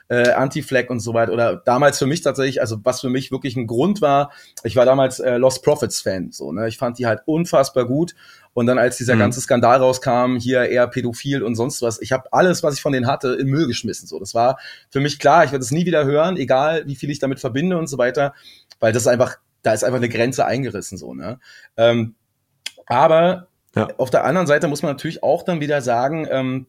äh, 0.08 0.32
Anti-Flag 0.32 0.90
und 0.90 1.00
so 1.00 1.14
weiter. 1.14 1.34
Oder 1.34 1.58
damals 1.58 1.98
für 1.98 2.06
mich 2.06 2.22
tatsächlich, 2.22 2.62
also 2.62 2.78
was 2.84 3.02
für 3.02 3.10
mich 3.10 3.32
wirklich 3.32 3.56
ein 3.56 3.68
Grund 3.68 4.02
war, 4.02 4.32
ich 4.64 4.76
war 4.76 4.86
damals 4.86 5.20
äh, 5.20 5.38
Lost 5.38 5.64
Profits 5.64 6.02
Fan, 6.02 6.32
so, 6.32 6.52
ne? 6.52 6.68
Ich 6.68 6.78
fand 6.78 7.00
die 7.00 7.06
halt 7.06 7.22
unfassbar 7.26 7.86
gut. 7.86 8.16
Und 8.54 8.68
dann, 8.68 8.78
als 8.78 8.96
dieser 8.96 9.16
mhm. 9.16 9.20
ganze 9.20 9.42
Skandal 9.42 9.80
rauskam, 9.80 10.38
hier 10.38 10.70
eher 10.70 10.88
pädophil 10.88 11.44
und 11.44 11.56
sonst 11.56 11.82
was, 11.82 12.02
ich 12.02 12.14
habe 12.14 12.32
alles, 12.32 12.64
was 12.64 12.76
ich 12.76 12.82
von 12.82 12.94
denen 12.94 13.08
hatte, 13.08 13.34
in 13.34 13.48
Müll 13.48 13.68
geschmissen. 13.68 14.08
So, 14.08 14.18
das 14.18 14.34
war 14.34 14.58
für 14.90 15.02
mich 15.02 15.20
klar, 15.20 15.44
ich 15.44 15.52
werde 15.52 15.64
es 15.64 15.72
nie 15.72 15.86
wieder 15.86 16.06
hören, 16.06 16.38
egal 16.38 16.84
wie 16.86 16.96
viel 16.96 17.10
ich 17.10 17.20
damit 17.20 17.42
verbinde 17.42 17.78
und 17.78 17.88
so 17.88 17.98
weiter, 17.98 18.34
weil 18.80 18.94
das 18.94 19.08
einfach, 19.08 19.38
da 19.66 19.74
ist 19.74 19.84
einfach 19.84 19.98
eine 19.98 20.10
Grenze 20.10 20.46
eingerissen, 20.46 20.98
so, 20.98 21.14
ne? 21.14 21.40
Ähm, 21.76 22.16
aber 22.86 23.48
ja. 23.76 23.88
auf 23.98 24.12
der 24.12 24.26
anderen 24.26 24.46
Seite 24.46 24.68
muss 24.68 24.84
man 24.84 24.92
natürlich 24.92 25.24
auch 25.24 25.44
dann 25.44 25.60
wieder 25.60 25.82
sagen, 25.82 26.28
ähm, 26.30 26.68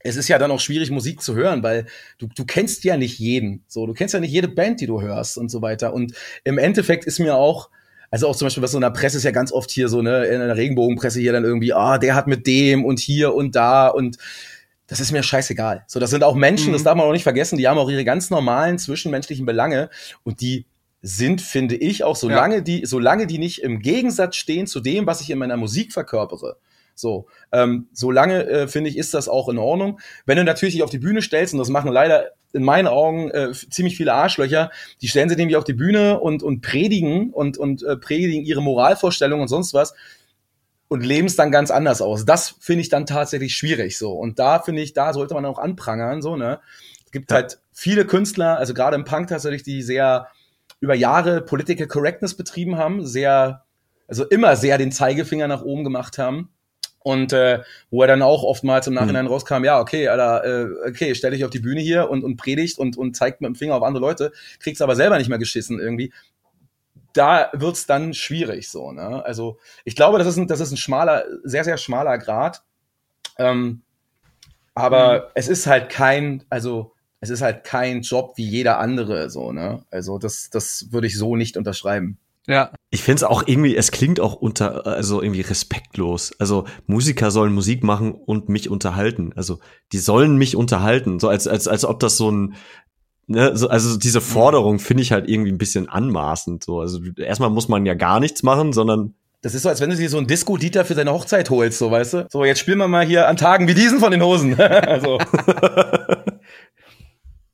es 0.00 0.16
ist 0.16 0.28
ja 0.28 0.38
dann 0.38 0.50
auch 0.50 0.60
schwierig, 0.60 0.90
Musik 0.90 1.20
zu 1.22 1.34
hören, 1.34 1.62
weil 1.62 1.86
du, 2.18 2.26
du 2.34 2.44
kennst 2.44 2.84
ja 2.84 2.96
nicht 2.96 3.18
jeden. 3.18 3.64
So, 3.68 3.86
du 3.86 3.92
kennst 3.92 4.14
ja 4.14 4.20
nicht 4.20 4.32
jede 4.32 4.48
Band, 4.48 4.80
die 4.80 4.86
du 4.86 5.00
hörst 5.00 5.38
und 5.38 5.50
so 5.50 5.62
weiter. 5.62 5.92
Und 5.92 6.14
im 6.42 6.58
Endeffekt 6.58 7.04
ist 7.04 7.20
mir 7.20 7.36
auch, 7.36 7.68
also 8.10 8.26
auch 8.26 8.34
zum 8.34 8.46
Beispiel, 8.46 8.62
was 8.62 8.72
so 8.72 8.78
in 8.78 8.82
der 8.82 8.90
Presse 8.90 9.18
ist 9.18 9.24
ja 9.24 9.30
ganz 9.30 9.52
oft 9.52 9.70
hier 9.70 9.88
so, 9.88 10.02
ne, 10.02 10.24
in 10.24 10.40
der 10.40 10.56
Regenbogenpresse 10.56 11.20
hier 11.20 11.32
dann 11.32 11.44
irgendwie, 11.44 11.72
ah, 11.72 11.98
der 11.98 12.14
hat 12.14 12.26
mit 12.26 12.46
dem 12.46 12.84
und 12.84 12.98
hier 12.98 13.34
und 13.34 13.54
da 13.54 13.88
und 13.88 14.16
das 14.88 15.00
ist 15.00 15.12
mir 15.12 15.22
scheißegal. 15.22 15.84
So, 15.86 16.00
das 16.00 16.10
sind 16.10 16.24
auch 16.24 16.34
Menschen, 16.34 16.68
mhm. 16.68 16.72
das 16.72 16.82
darf 16.82 16.96
man 16.96 17.06
auch 17.06 17.12
nicht 17.12 17.22
vergessen, 17.22 17.56
die 17.56 17.68
haben 17.68 17.78
auch 17.78 17.88
ihre 17.88 18.04
ganz 18.04 18.28
normalen 18.30 18.78
zwischenmenschlichen 18.78 19.46
Belange 19.46 19.88
und 20.24 20.40
die 20.40 20.66
sind, 21.02 21.42
finde 21.42 21.74
ich, 21.74 22.04
auch 22.04 22.16
solange 22.16 22.56
ja. 22.56 22.60
die, 22.60 22.86
solange 22.86 23.26
die 23.26 23.38
nicht 23.38 23.62
im 23.62 23.80
Gegensatz 23.80 24.36
stehen 24.36 24.66
zu 24.66 24.80
dem, 24.80 25.06
was 25.06 25.20
ich 25.20 25.30
in 25.30 25.38
meiner 25.38 25.56
Musik 25.56 25.92
verkörpere, 25.92 26.56
so, 26.94 27.26
ähm, 27.50 27.88
solange 27.92 28.46
äh, 28.46 28.68
finde 28.68 28.90
ich, 28.90 28.96
ist 28.96 29.14
das 29.14 29.28
auch 29.28 29.48
in 29.48 29.58
Ordnung. 29.58 29.98
Wenn 30.26 30.36
du 30.36 30.44
natürlich 30.44 30.74
dich 30.74 30.82
auf 30.82 30.90
die 30.90 30.98
Bühne 30.98 31.22
stellst, 31.22 31.54
und 31.54 31.58
das 31.58 31.68
machen 31.68 31.90
leider 31.90 32.30
in 32.52 32.62
meinen 32.62 32.86
Augen 32.86 33.30
äh, 33.30 33.52
ziemlich 33.52 33.96
viele 33.96 34.12
Arschlöcher, 34.12 34.70
die 35.00 35.08
stellen 35.08 35.28
sich 35.28 35.38
nämlich 35.38 35.56
auf 35.56 35.64
die 35.64 35.72
Bühne 35.72 36.20
und, 36.20 36.42
und 36.42 36.60
predigen 36.60 37.30
und, 37.30 37.56
und 37.56 37.82
äh, 37.82 37.96
predigen 37.96 38.44
ihre 38.44 38.62
Moralvorstellungen 38.62 39.42
und 39.42 39.48
sonst 39.48 39.72
was 39.74 39.94
und 40.88 41.04
leben 41.04 41.26
es 41.26 41.36
dann 41.36 41.50
ganz 41.50 41.70
anders 41.70 42.02
aus. 42.02 42.26
Das 42.26 42.56
finde 42.60 42.82
ich 42.82 42.90
dann 42.90 43.06
tatsächlich 43.06 43.54
schwierig 43.54 43.96
so. 43.96 44.12
Und 44.12 44.38
da 44.38 44.60
finde 44.60 44.82
ich, 44.82 44.92
da 44.92 45.14
sollte 45.14 45.32
man 45.32 45.46
auch 45.46 45.58
anprangern, 45.58 46.20
so, 46.20 46.36
ne? 46.36 46.60
Es 47.06 47.12
gibt 47.12 47.30
ja. 47.30 47.38
halt 47.38 47.58
viele 47.72 48.06
Künstler, 48.06 48.58
also 48.58 48.74
gerade 48.74 48.96
im 48.96 49.04
Punk 49.04 49.28
tatsächlich, 49.28 49.62
die 49.62 49.82
sehr 49.82 50.28
über 50.82 50.94
Jahre 50.96 51.40
Political 51.40 51.86
Correctness 51.86 52.34
betrieben 52.34 52.76
haben, 52.76 53.06
sehr, 53.06 53.64
also 54.08 54.24
immer 54.26 54.56
sehr 54.56 54.78
den 54.78 54.90
Zeigefinger 54.90 55.46
nach 55.46 55.62
oben 55.62 55.84
gemacht 55.84 56.18
haben 56.18 56.50
und 56.98 57.32
äh, 57.32 57.62
wo 57.90 58.02
er 58.02 58.08
dann 58.08 58.20
auch 58.20 58.42
oftmals 58.42 58.88
im 58.88 58.94
Nachhinein 58.94 59.26
mhm. 59.26 59.30
rauskam, 59.30 59.62
ja, 59.62 59.80
okay, 59.80 60.08
Alter, 60.08 60.44
äh, 60.44 60.88
okay, 60.88 61.14
stell 61.14 61.30
dich 61.30 61.44
auf 61.44 61.50
die 61.50 61.60
Bühne 61.60 61.80
hier 61.80 62.10
und, 62.10 62.24
und 62.24 62.36
predigt 62.36 62.80
und, 62.80 62.98
und 62.98 63.14
zeigt 63.14 63.40
mit 63.40 63.48
dem 63.48 63.54
Finger 63.54 63.76
auf 63.76 63.84
andere 63.84 64.00
Leute, 64.00 64.32
kriegst 64.58 64.82
aber 64.82 64.96
selber 64.96 65.18
nicht 65.18 65.28
mehr 65.28 65.38
geschissen 65.38 65.78
irgendwie. 65.78 66.12
Da 67.12 67.50
wird's 67.52 67.86
dann 67.86 68.12
schwierig 68.12 68.68
so, 68.68 68.90
ne? 68.90 69.24
Also 69.24 69.58
ich 69.84 69.94
glaube, 69.94 70.18
das 70.18 70.26
ist 70.26 70.36
ein, 70.36 70.48
das 70.48 70.58
ist 70.58 70.72
ein 70.72 70.78
schmaler, 70.78 71.24
sehr, 71.44 71.62
sehr 71.62 71.76
schmaler 71.76 72.18
Grad. 72.18 72.64
Ähm, 73.38 73.82
aber 74.74 75.14
mhm. 75.14 75.24
es 75.34 75.46
ist 75.46 75.68
halt 75.68 75.90
kein, 75.90 76.42
also 76.50 76.91
es 77.22 77.30
ist 77.30 77.40
halt 77.40 77.62
kein 77.62 78.02
Job 78.02 78.32
wie 78.34 78.46
jeder 78.46 78.80
andere, 78.80 79.30
so, 79.30 79.52
ne? 79.52 79.84
Also 79.92 80.18
das, 80.18 80.50
das 80.50 80.88
würde 80.90 81.06
ich 81.06 81.16
so 81.16 81.36
nicht 81.36 81.56
unterschreiben. 81.56 82.18
Ja. 82.48 82.72
Ich 82.90 83.04
finde 83.04 83.18
es 83.18 83.22
auch 83.22 83.46
irgendwie, 83.46 83.76
es 83.76 83.92
klingt 83.92 84.18
auch 84.18 84.34
unter, 84.34 84.84
also 84.88 85.22
irgendwie 85.22 85.42
respektlos. 85.42 86.32
Also 86.40 86.64
Musiker 86.88 87.30
sollen 87.30 87.54
Musik 87.54 87.84
machen 87.84 88.12
und 88.12 88.48
mich 88.48 88.68
unterhalten. 88.68 89.32
Also 89.36 89.60
die 89.92 89.98
sollen 89.98 90.36
mich 90.36 90.56
unterhalten, 90.56 91.20
so 91.20 91.28
als 91.28 91.46
als 91.46 91.68
als 91.68 91.84
ob 91.84 92.00
das 92.00 92.16
so 92.16 92.30
ein 92.30 92.54
Ne, 93.28 93.56
so, 93.56 93.68
also 93.68 93.96
diese 93.96 94.20
Forderung 94.20 94.80
finde 94.80 95.04
ich 95.04 95.12
halt 95.12 95.28
irgendwie 95.28 95.52
ein 95.52 95.56
bisschen 95.56 95.88
anmaßend. 95.88 96.64
So, 96.64 96.80
also 96.80 96.98
erstmal 97.16 97.50
muss 97.50 97.68
man 97.68 97.86
ja 97.86 97.94
gar 97.94 98.18
nichts 98.18 98.42
machen, 98.42 98.72
sondern 98.72 99.14
das 99.42 99.54
ist 99.54 99.62
so, 99.62 99.68
als 99.68 99.80
wenn 99.80 99.90
du 99.90 99.96
dir 99.96 100.08
so 100.08 100.18
einen 100.18 100.28
Disco-Dieter 100.28 100.84
für 100.84 100.94
seine 100.94 101.12
Hochzeit 101.12 101.50
holst, 101.50 101.78
so 101.78 101.90
weißt 101.90 102.14
du. 102.14 102.26
So, 102.30 102.44
jetzt 102.44 102.60
spielen 102.60 102.78
wir 102.78 102.86
mal 102.86 103.04
hier 103.04 103.28
an 103.28 103.36
Tagen 103.36 103.66
wie 103.66 103.74
diesen 103.74 103.98
von 103.98 104.12
den 104.12 104.22
Hosen. 104.22 104.58
also. 104.60 105.18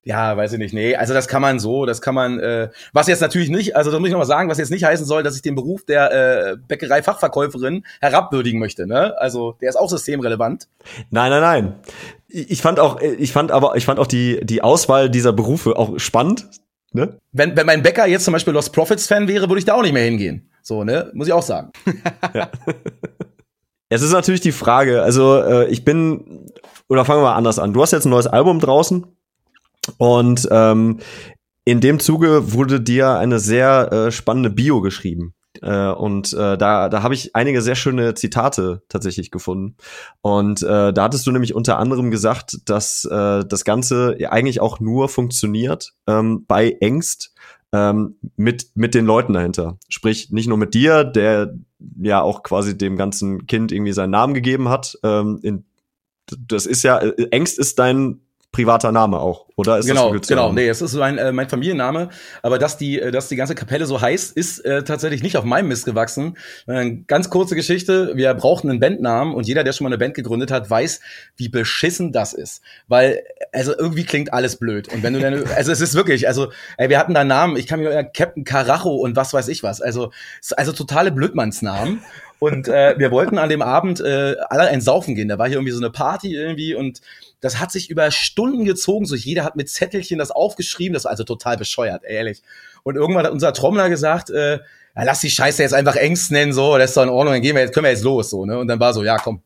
Ja, 0.08 0.38
weiß 0.38 0.54
ich 0.54 0.58
nicht. 0.58 0.72
Nee, 0.72 0.96
also 0.96 1.12
das 1.12 1.28
kann 1.28 1.42
man 1.42 1.58
so, 1.58 1.84
das 1.84 2.00
kann 2.00 2.14
man, 2.14 2.40
äh, 2.40 2.70
was 2.94 3.08
jetzt 3.08 3.20
natürlich 3.20 3.50
nicht, 3.50 3.76
also 3.76 3.90
das 3.90 4.00
muss 4.00 4.08
ich 4.08 4.12
nochmal 4.12 4.26
sagen, 4.26 4.48
was 4.48 4.56
jetzt 4.56 4.70
nicht 4.70 4.84
heißen 4.84 5.04
soll, 5.04 5.22
dass 5.22 5.36
ich 5.36 5.42
den 5.42 5.54
Beruf 5.54 5.84
der 5.84 6.12
äh, 6.52 6.56
Bäckerei-Fachverkäuferin 6.66 7.84
herabwürdigen 8.00 8.58
möchte, 8.58 8.86
ne? 8.86 9.14
Also 9.18 9.56
der 9.60 9.68
ist 9.68 9.76
auch 9.76 9.90
systemrelevant. 9.90 10.66
Nein, 11.10 11.28
nein, 11.30 11.42
nein. 11.42 11.74
Ich 12.26 12.62
fand 12.62 12.80
auch, 12.80 13.02
ich 13.02 13.32
fand 13.32 13.52
aber, 13.52 13.76
ich 13.76 13.84
fand 13.84 13.98
auch 13.98 14.06
die, 14.06 14.40
die 14.42 14.62
Auswahl 14.62 15.10
dieser 15.10 15.34
Berufe 15.34 15.76
auch 15.76 15.98
spannend. 15.98 16.48
Ne? 16.92 17.18
Wenn, 17.32 17.54
wenn 17.54 17.66
mein 17.66 17.82
Bäcker 17.82 18.06
jetzt 18.06 18.24
zum 18.24 18.32
Beispiel 18.32 18.54
Lost 18.54 18.72
Profits 18.72 19.06
Fan 19.08 19.28
wäre, 19.28 19.50
würde 19.50 19.58
ich 19.58 19.66
da 19.66 19.74
auch 19.74 19.82
nicht 19.82 19.92
mehr 19.92 20.04
hingehen. 20.04 20.48
So, 20.62 20.84
ne? 20.84 21.10
Muss 21.12 21.26
ich 21.26 21.34
auch 21.34 21.42
sagen. 21.42 21.70
ja. 22.34 22.48
Es 23.90 24.00
ist 24.00 24.12
natürlich 24.12 24.40
die 24.40 24.52
Frage, 24.52 25.02
also 25.02 25.36
äh, 25.36 25.68
ich 25.68 25.84
bin, 25.84 26.46
oder 26.88 27.04
fangen 27.04 27.20
wir 27.20 27.24
mal 27.24 27.36
anders 27.36 27.58
an. 27.58 27.74
Du 27.74 27.82
hast 27.82 27.92
jetzt 27.92 28.06
ein 28.06 28.10
neues 28.10 28.26
Album 28.26 28.58
draußen 28.58 29.04
und 29.96 30.48
ähm, 30.50 30.98
in 31.64 31.80
dem 31.80 32.00
Zuge 32.00 32.52
wurde 32.52 32.80
dir 32.80 33.18
eine 33.18 33.38
sehr 33.38 33.92
äh, 33.92 34.10
spannende 34.10 34.50
Bio 34.50 34.80
geschrieben. 34.80 35.34
Äh, 35.62 35.90
und 35.90 36.32
äh, 36.32 36.56
da, 36.56 36.88
da 36.88 37.02
habe 37.02 37.14
ich 37.14 37.34
einige 37.34 37.62
sehr 37.62 37.74
schöne 37.74 38.14
Zitate 38.14 38.82
tatsächlich 38.88 39.30
gefunden. 39.30 39.76
Und 40.20 40.62
äh, 40.62 40.92
da 40.92 41.02
hattest 41.02 41.26
du 41.26 41.32
nämlich 41.32 41.54
unter 41.54 41.78
anderem 41.78 42.10
gesagt, 42.10 42.58
dass 42.66 43.04
äh, 43.04 43.44
das 43.44 43.64
Ganze 43.64 44.16
eigentlich 44.30 44.60
auch 44.60 44.80
nur 44.80 45.08
funktioniert 45.08 45.94
ähm, 46.06 46.44
bei 46.46 46.76
Ängst 46.80 47.34
ähm, 47.72 48.16
mit, 48.36 48.70
mit 48.74 48.94
den 48.94 49.04
Leuten 49.04 49.32
dahinter. 49.32 49.78
Sprich, 49.88 50.30
nicht 50.30 50.48
nur 50.48 50.58
mit 50.58 50.74
dir, 50.74 51.04
der 51.04 51.54
ja 52.00 52.22
auch 52.22 52.42
quasi 52.42 52.76
dem 52.76 52.96
ganzen 52.96 53.46
Kind 53.46 53.72
irgendwie 53.72 53.92
seinen 53.92 54.10
Namen 54.10 54.34
gegeben 54.34 54.68
hat. 54.68 54.98
Ähm, 55.02 55.38
in, 55.42 55.64
das 56.30 56.66
ist 56.66 56.82
ja, 56.82 56.98
Ängst 56.98 57.58
ist 57.58 57.78
dein 57.78 58.20
privater 58.50 58.92
Name 58.92 59.20
auch, 59.20 59.46
oder? 59.56 59.78
Ist 59.78 59.86
genau, 59.86 60.14
das 60.14 60.26
genau. 60.26 60.52
Nee, 60.52 60.68
es 60.68 60.80
ist 60.80 60.92
so 60.92 61.02
ein, 61.02 61.18
äh, 61.18 61.32
mein 61.32 61.48
Familienname. 61.48 62.08
Aber 62.42 62.58
dass 62.58 62.78
die, 62.78 62.98
äh, 62.98 63.10
dass 63.10 63.28
die 63.28 63.36
ganze 63.36 63.54
Kapelle 63.54 63.84
so 63.84 64.00
heißt, 64.00 64.34
ist 64.36 64.60
äh, 64.64 64.84
tatsächlich 64.84 65.22
nicht 65.22 65.36
auf 65.36 65.44
meinem 65.44 65.68
Mist 65.68 65.84
gewachsen. 65.84 66.38
Äh, 66.66 66.96
ganz 67.06 67.28
kurze 67.28 67.54
Geschichte. 67.54 68.12
Wir 68.14 68.32
brauchten 68.34 68.70
einen 68.70 68.80
Bandnamen 68.80 69.34
und 69.34 69.46
jeder, 69.46 69.64
der 69.64 69.72
schon 69.74 69.84
mal 69.84 69.90
eine 69.90 69.98
Band 69.98 70.14
gegründet 70.14 70.50
hat, 70.50 70.68
weiß, 70.68 71.00
wie 71.36 71.50
beschissen 71.50 72.10
das 72.10 72.32
ist. 72.32 72.62
Weil, 72.88 73.22
also 73.52 73.76
irgendwie 73.76 74.04
klingt 74.04 74.32
alles 74.32 74.56
blöd. 74.56 74.88
Und 74.88 75.02
wenn 75.02 75.12
du 75.12 75.20
dann, 75.20 75.44
also 75.56 75.70
es 75.70 75.82
ist 75.82 75.94
wirklich, 75.94 76.26
also, 76.26 76.50
ey, 76.78 76.88
wir 76.88 76.98
hatten 76.98 77.12
da 77.12 77.24
Namen, 77.24 77.56
ich 77.56 77.66
kann 77.66 77.80
mir 77.80 78.02
Captain 78.04 78.44
Carajo 78.44 78.94
und 78.94 79.14
was 79.14 79.34
weiß 79.34 79.48
ich 79.48 79.62
was. 79.62 79.82
Also, 79.82 80.10
also 80.56 80.72
totale 80.72 81.12
Blödmannsnamen. 81.12 82.00
Und 82.38 82.68
äh, 82.68 82.94
wir 82.98 83.10
wollten 83.10 83.36
an 83.36 83.48
dem 83.48 83.62
Abend 83.62 84.00
äh, 84.00 84.36
alle 84.48 84.68
ein 84.68 84.80
Saufen 84.80 85.14
gehen. 85.14 85.28
Da 85.28 85.38
war 85.38 85.48
hier 85.48 85.56
irgendwie 85.56 85.72
so 85.72 85.80
eine 85.80 85.90
Party 85.90 86.34
irgendwie 86.34 86.74
und 86.74 87.00
das 87.40 87.60
hat 87.60 87.70
sich 87.70 87.90
über 87.90 88.10
Stunden 88.10 88.64
gezogen. 88.64 89.06
So 89.06 89.14
jeder 89.14 89.44
hat 89.44 89.56
mit 89.56 89.68
Zettelchen 89.68 90.18
das 90.18 90.30
aufgeschrieben. 90.30 90.94
Das 90.94 91.04
war 91.04 91.12
also 91.12 91.24
total 91.24 91.56
bescheuert, 91.56 92.04
ehrlich. 92.04 92.42
Und 92.82 92.96
irgendwann 92.96 93.24
hat 93.24 93.32
unser 93.32 93.52
Trommler 93.52 93.88
gesagt, 93.88 94.30
äh, 94.30 94.58
ja, 94.96 95.04
lass 95.04 95.20
die 95.20 95.30
Scheiße 95.30 95.62
jetzt 95.62 95.74
einfach 95.74 95.96
Ängst 95.96 96.32
nennen, 96.32 96.52
so, 96.52 96.76
das 96.76 96.90
ist 96.90 96.96
doch 96.96 97.04
in 97.04 97.08
Ordnung, 97.08 97.34
dann 97.34 97.42
gehen 97.42 97.54
wir 97.54 97.62
jetzt, 97.62 97.72
können 97.72 97.84
wir 97.84 97.90
jetzt 97.90 98.02
los, 98.02 98.30
so, 98.30 98.44
ne? 98.44 98.58
Und 98.58 98.66
dann 98.66 98.80
war 98.80 98.92
so, 98.92 99.04
ja, 99.04 99.16
komm. 99.16 99.42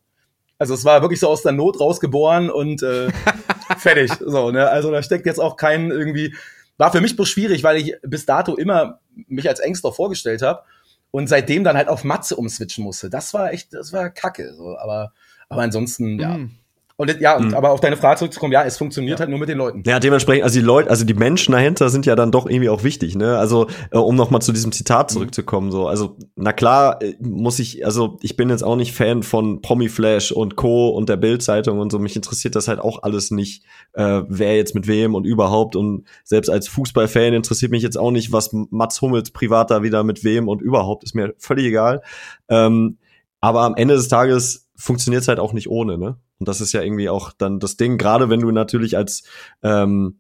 Also 0.59 0.75
es 0.75 0.85
war 0.85 1.03
wirklich 1.03 1.21
so 1.21 1.29
aus 1.29 1.43
der 1.43 1.53
Not 1.53 1.81
rausgeboren 1.81 2.49
und 2.51 2.83
äh, 2.83 3.09
fertig. 3.79 4.13
So, 4.25 4.51
ne? 4.51 4.69
Also 4.69 4.91
da 4.91 5.03
steckt 5.03 5.27
jetzt 5.27 5.41
auch 5.41 5.57
kein 5.57 5.91
irgendwie. 5.91 6.35
War 6.79 6.91
für 6.91 7.01
mich 7.01 7.17
bloß 7.17 7.29
schwierig, 7.29 7.63
weil 7.65 7.77
ich 7.77 7.97
bis 8.03 8.25
dato 8.27 8.55
immer 8.57 9.01
mich 9.27 9.49
als 9.49 9.61
Ängster 9.61 9.93
vorgestellt 9.93 10.41
habe 10.41 10.63
und 11.11 11.29
seitdem 11.29 11.65
dann 11.65 11.77
halt 11.77 11.89
auf 11.89 12.03
Matze 12.03 12.37
umswitchen 12.37 12.83
musste. 12.83 13.11
Das 13.11 13.35
war 13.35 13.53
echt, 13.53 13.75
das 13.75 13.93
war 13.93 14.09
Kacke. 14.09 14.55
So, 14.55 14.79
aber, 14.79 15.13
aber 15.49 15.63
ansonsten, 15.63 16.19
ja. 16.19 16.39
Mm. 16.39 16.57
Und 17.03 17.21
ja, 17.21 17.37
mhm. 17.37 17.53
aber 17.55 17.73
auf 17.73 17.81
deine 17.81 17.97
Frage 17.97 18.19
zurückzukommen, 18.19 18.53
ja, 18.53 18.63
es 18.63 18.77
funktioniert 18.77 19.19
ja. 19.19 19.23
halt 19.25 19.31
nur 19.31 19.41
mit 19.41 19.49
den 19.49 19.59
Leuten. 19.59 19.83
Ja, 19.85 19.99
dementsprechend, 19.99 20.45
also 20.45 20.61
die 20.61 20.65
Leute, 20.65 20.89
also 20.89 21.05
die 21.05 21.15
Menschen 21.15 21.51
dahinter 21.51 21.89
sind 21.89 22.07
ja 22.07 22.15
dann 22.15 22.31
doch 22.31 22.47
irgendwie 22.47 22.69
auch 22.69 22.85
wichtig, 22.85 23.17
ne? 23.17 23.39
Also, 23.39 23.67
äh, 23.91 23.99
um 23.99 24.15
nochmal 24.15 24.41
zu 24.41 24.53
diesem 24.53 24.71
Zitat 24.71 25.11
mhm. 25.11 25.15
zurückzukommen, 25.15 25.73
so, 25.73 25.89
also, 25.89 26.17
na 26.37 26.53
klar, 26.53 27.03
äh, 27.03 27.15
muss 27.19 27.59
ich, 27.59 27.85
also 27.85 28.19
ich 28.23 28.37
bin 28.37 28.51
jetzt 28.51 28.63
auch 28.63 28.77
nicht 28.77 28.95
Fan 28.95 29.25
von 29.25 29.63
Promiflash 29.63 30.31
und 30.31 30.55
Co. 30.55 30.91
und 30.91 31.09
der 31.09 31.17
Bildzeitung 31.17 31.81
und 31.81 31.91
so. 31.91 31.99
Mich 31.99 32.15
interessiert 32.15 32.55
das 32.55 32.69
halt 32.69 32.79
auch 32.79 33.03
alles 33.03 33.33
nicht, 33.33 33.65
äh, 33.95 34.23
wer 34.29 34.55
jetzt 34.55 34.77
mit 34.77 34.87
wem 34.87 35.17
und 35.17 35.25
überhaupt. 35.25 35.75
Und 35.75 36.07
selbst 36.23 36.51
als 36.51 36.69
Fußballfan 36.69 37.35
interessiert 37.35 37.73
mich 37.73 37.83
jetzt 37.83 37.99
auch 37.99 38.13
nicht, 38.13 38.31
was 38.31 38.51
Mats 38.53 39.03
Hummels 39.03 39.33
privat 39.33 39.73
da 39.73 39.83
wieder 39.83 40.05
mit 40.05 40.23
wem 40.23 40.47
und 40.47 40.63
überhaupt, 40.63 41.03
ist 41.03 41.17
mir 41.17 41.35
völlig 41.39 41.65
egal. 41.65 42.01
Ähm, 42.49 42.99
aber 43.41 43.63
am 43.63 43.75
Ende 43.75 43.97
des 43.97 44.07
Tages 44.07 44.69
funktioniert 44.77 45.23
es 45.23 45.29
halt 45.29 45.41
auch 45.41 45.53
nicht 45.53 45.69
ohne, 45.69 45.99
ne? 45.99 46.17
Und 46.43 46.49
das 46.49 46.61
ist 46.61 46.73
ja 46.73 46.83
irgendwie 46.83 47.09
auch 47.09 47.31
dann 47.31 47.61
das 47.61 47.77
Ding, 47.77 47.99
gerade 47.99 48.29
wenn 48.29 48.41
du 48.41 48.51
natürlich 48.51 48.97
als 48.97 49.23
ähm, 49.63 50.19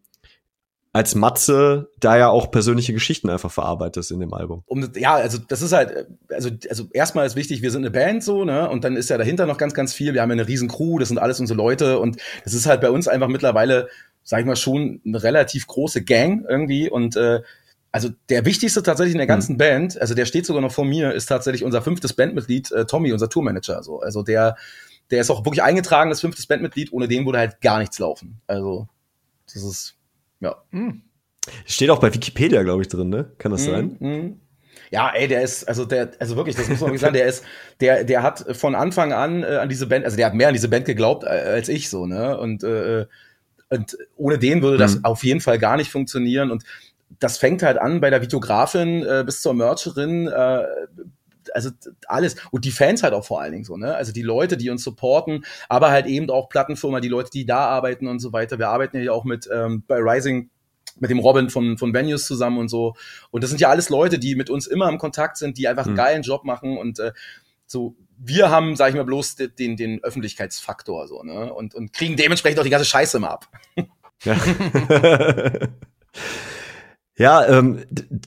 als 0.92 1.16
Matze 1.16 1.90
da 1.98 2.16
ja 2.16 2.28
auch 2.28 2.52
persönliche 2.52 2.92
Geschichten 2.92 3.28
einfach 3.28 3.50
verarbeitest 3.50 4.12
in 4.12 4.20
dem 4.20 4.32
Album. 4.32 4.62
Um, 4.66 4.88
ja, 4.94 5.14
also 5.14 5.38
das 5.38 5.62
ist 5.62 5.72
halt, 5.72 6.06
also, 6.28 6.50
also 6.68 6.84
erstmal 6.92 7.26
ist 7.26 7.34
wichtig, 7.34 7.60
wir 7.62 7.72
sind 7.72 7.82
eine 7.82 7.90
Band 7.90 8.22
so, 8.22 8.44
ne? 8.44 8.68
Und 8.68 8.84
dann 8.84 8.96
ist 8.96 9.10
ja 9.10 9.16
dahinter 9.16 9.46
noch 9.46 9.56
ganz, 9.56 9.74
ganz 9.74 9.94
viel. 9.94 10.14
Wir 10.14 10.22
haben 10.22 10.28
ja 10.28 10.34
eine 10.34 10.46
riesen 10.46 10.68
Crew, 10.68 11.00
das 11.00 11.08
sind 11.08 11.18
alles 11.18 11.40
unsere 11.40 11.56
Leute 11.56 11.98
und 11.98 12.18
das 12.44 12.52
ist 12.52 12.66
halt 12.66 12.82
bei 12.82 12.90
uns 12.90 13.08
einfach 13.08 13.28
mittlerweile, 13.28 13.88
sag 14.22 14.40
ich 14.40 14.46
mal, 14.46 14.54
schon 14.54 15.00
eine 15.04 15.22
relativ 15.22 15.66
große 15.66 16.04
Gang 16.04 16.44
irgendwie. 16.46 16.88
Und 16.88 17.16
äh, 17.16 17.40
also 17.90 18.10
der 18.28 18.44
wichtigste 18.44 18.82
tatsächlich 18.82 19.14
in 19.14 19.18
der 19.18 19.26
ganzen 19.26 19.54
mhm. 19.54 19.58
Band, 19.58 20.00
also 20.00 20.14
der 20.14 20.26
steht 20.26 20.44
sogar 20.44 20.60
noch 20.60 20.72
vor 20.72 20.84
mir, 20.84 21.12
ist 21.12 21.26
tatsächlich 21.26 21.64
unser 21.64 21.80
fünftes 21.80 22.12
Bandmitglied, 22.12 22.70
äh, 22.70 22.84
Tommy, 22.84 23.12
unser 23.12 23.30
Tourmanager. 23.30 23.82
So. 23.82 24.00
Also 24.00 24.22
der, 24.22 24.56
der 25.12 25.20
ist 25.20 25.30
auch 25.30 25.44
wirklich 25.44 25.62
eingetragen, 25.62 26.10
das 26.10 26.20
fünftes 26.20 26.46
Bandmitglied, 26.46 26.92
ohne 26.92 27.06
den 27.06 27.24
würde 27.24 27.38
halt 27.38 27.60
gar 27.60 27.78
nichts 27.78 27.98
laufen. 27.98 28.40
Also, 28.48 28.88
das 29.46 29.62
ist 29.62 29.96
ja. 30.40 30.56
Mhm. 30.70 31.02
Steht 31.66 31.90
auch 31.90 32.00
bei 32.00 32.12
Wikipedia, 32.12 32.62
glaube 32.62 32.82
ich, 32.82 32.88
drin, 32.88 33.08
ne? 33.08 33.30
Kann 33.38 33.52
das 33.52 33.66
mhm. 33.66 33.70
sein? 33.70 33.96
Mhm. 34.00 34.40
Ja, 34.90 35.10
ey, 35.14 35.28
der 35.28 35.42
ist, 35.42 35.64
also 35.64 35.84
der, 35.84 36.10
also 36.18 36.36
wirklich, 36.36 36.56
das 36.56 36.68
muss 36.68 36.80
man 36.80 36.88
wirklich 36.88 37.00
sagen, 37.00 37.14
der 37.14 37.26
ist, 37.26 37.44
der, 37.80 38.04
der 38.04 38.22
hat 38.22 38.44
von 38.56 38.74
Anfang 38.74 39.12
an 39.12 39.42
äh, 39.42 39.56
an 39.56 39.68
diese 39.68 39.86
Band, 39.86 40.04
also 40.04 40.16
der 40.16 40.26
hat 40.26 40.34
mehr 40.34 40.48
an 40.48 40.54
diese 40.54 40.68
Band 40.68 40.84
geglaubt 40.84 41.24
äh, 41.24 41.28
als 41.28 41.68
ich 41.68 41.88
so, 41.88 42.06
ne? 42.06 42.38
Und, 42.38 42.64
äh, 42.64 43.06
und 43.70 43.96
ohne 44.16 44.38
den 44.38 44.62
würde 44.62 44.76
das 44.76 44.96
mhm. 44.96 45.04
auf 45.04 45.24
jeden 45.24 45.40
Fall 45.40 45.58
gar 45.58 45.76
nicht 45.76 45.90
funktionieren. 45.90 46.50
Und 46.50 46.64
das 47.18 47.38
fängt 47.38 47.62
halt 47.62 47.78
an 47.78 48.00
bei 48.00 48.10
der 48.10 48.22
Videografin 48.22 49.02
äh, 49.02 49.22
bis 49.24 49.40
zur 49.40 49.54
Mercherin, 49.54 50.28
äh, 50.28 50.64
also 51.54 51.70
alles 52.06 52.36
und 52.50 52.64
die 52.64 52.70
Fans 52.70 53.02
halt 53.02 53.14
auch 53.14 53.24
vor 53.24 53.40
allen 53.40 53.52
Dingen 53.52 53.64
so, 53.64 53.76
ne? 53.76 53.94
Also 53.94 54.12
die 54.12 54.22
Leute, 54.22 54.56
die 54.56 54.70
uns 54.70 54.82
supporten, 54.82 55.44
aber 55.68 55.90
halt 55.90 56.06
eben 56.06 56.30
auch 56.30 56.48
Plattenfirma, 56.48 57.00
die 57.00 57.08
Leute, 57.08 57.30
die 57.30 57.46
da 57.46 57.66
arbeiten 57.66 58.06
und 58.06 58.20
so 58.20 58.32
weiter. 58.32 58.58
Wir 58.58 58.68
arbeiten 58.68 59.02
ja 59.02 59.12
auch 59.12 59.24
mit 59.24 59.48
ähm, 59.52 59.84
bei 59.86 59.98
Rising 59.98 60.50
mit 61.00 61.10
dem 61.10 61.20
Robin 61.20 61.48
von, 61.48 61.78
von 61.78 61.94
Venues 61.94 62.26
zusammen 62.26 62.58
und 62.58 62.68
so. 62.68 62.94
Und 63.30 63.42
das 63.42 63.50
sind 63.50 63.60
ja 63.60 63.70
alles 63.70 63.88
Leute, 63.88 64.18
die 64.18 64.34
mit 64.34 64.50
uns 64.50 64.66
immer 64.66 64.88
im 64.88 64.98
Kontakt 64.98 65.38
sind, 65.38 65.56
die 65.58 65.66
einfach 65.66 65.86
einen 65.86 65.94
mhm. 65.94 65.98
geilen 65.98 66.22
Job 66.22 66.44
machen 66.44 66.76
und 66.76 66.98
äh, 66.98 67.12
so, 67.66 67.96
wir 68.18 68.50
haben, 68.50 68.76
sag 68.76 68.90
ich 68.90 68.94
mal, 68.94 69.04
bloß 69.04 69.36
den, 69.36 69.76
den 69.76 70.04
Öffentlichkeitsfaktor 70.04 71.08
so, 71.08 71.22
ne? 71.22 71.52
Und, 71.52 71.74
und 71.74 71.92
kriegen 71.92 72.16
dementsprechend 72.16 72.60
auch 72.60 72.64
die 72.64 72.70
ganze 72.70 72.84
Scheiße 72.84 73.16
immer 73.16 73.30
ab. 73.30 73.48
Ja. 74.24 74.36
Ja, 77.22 77.46
ähm, 77.46 77.78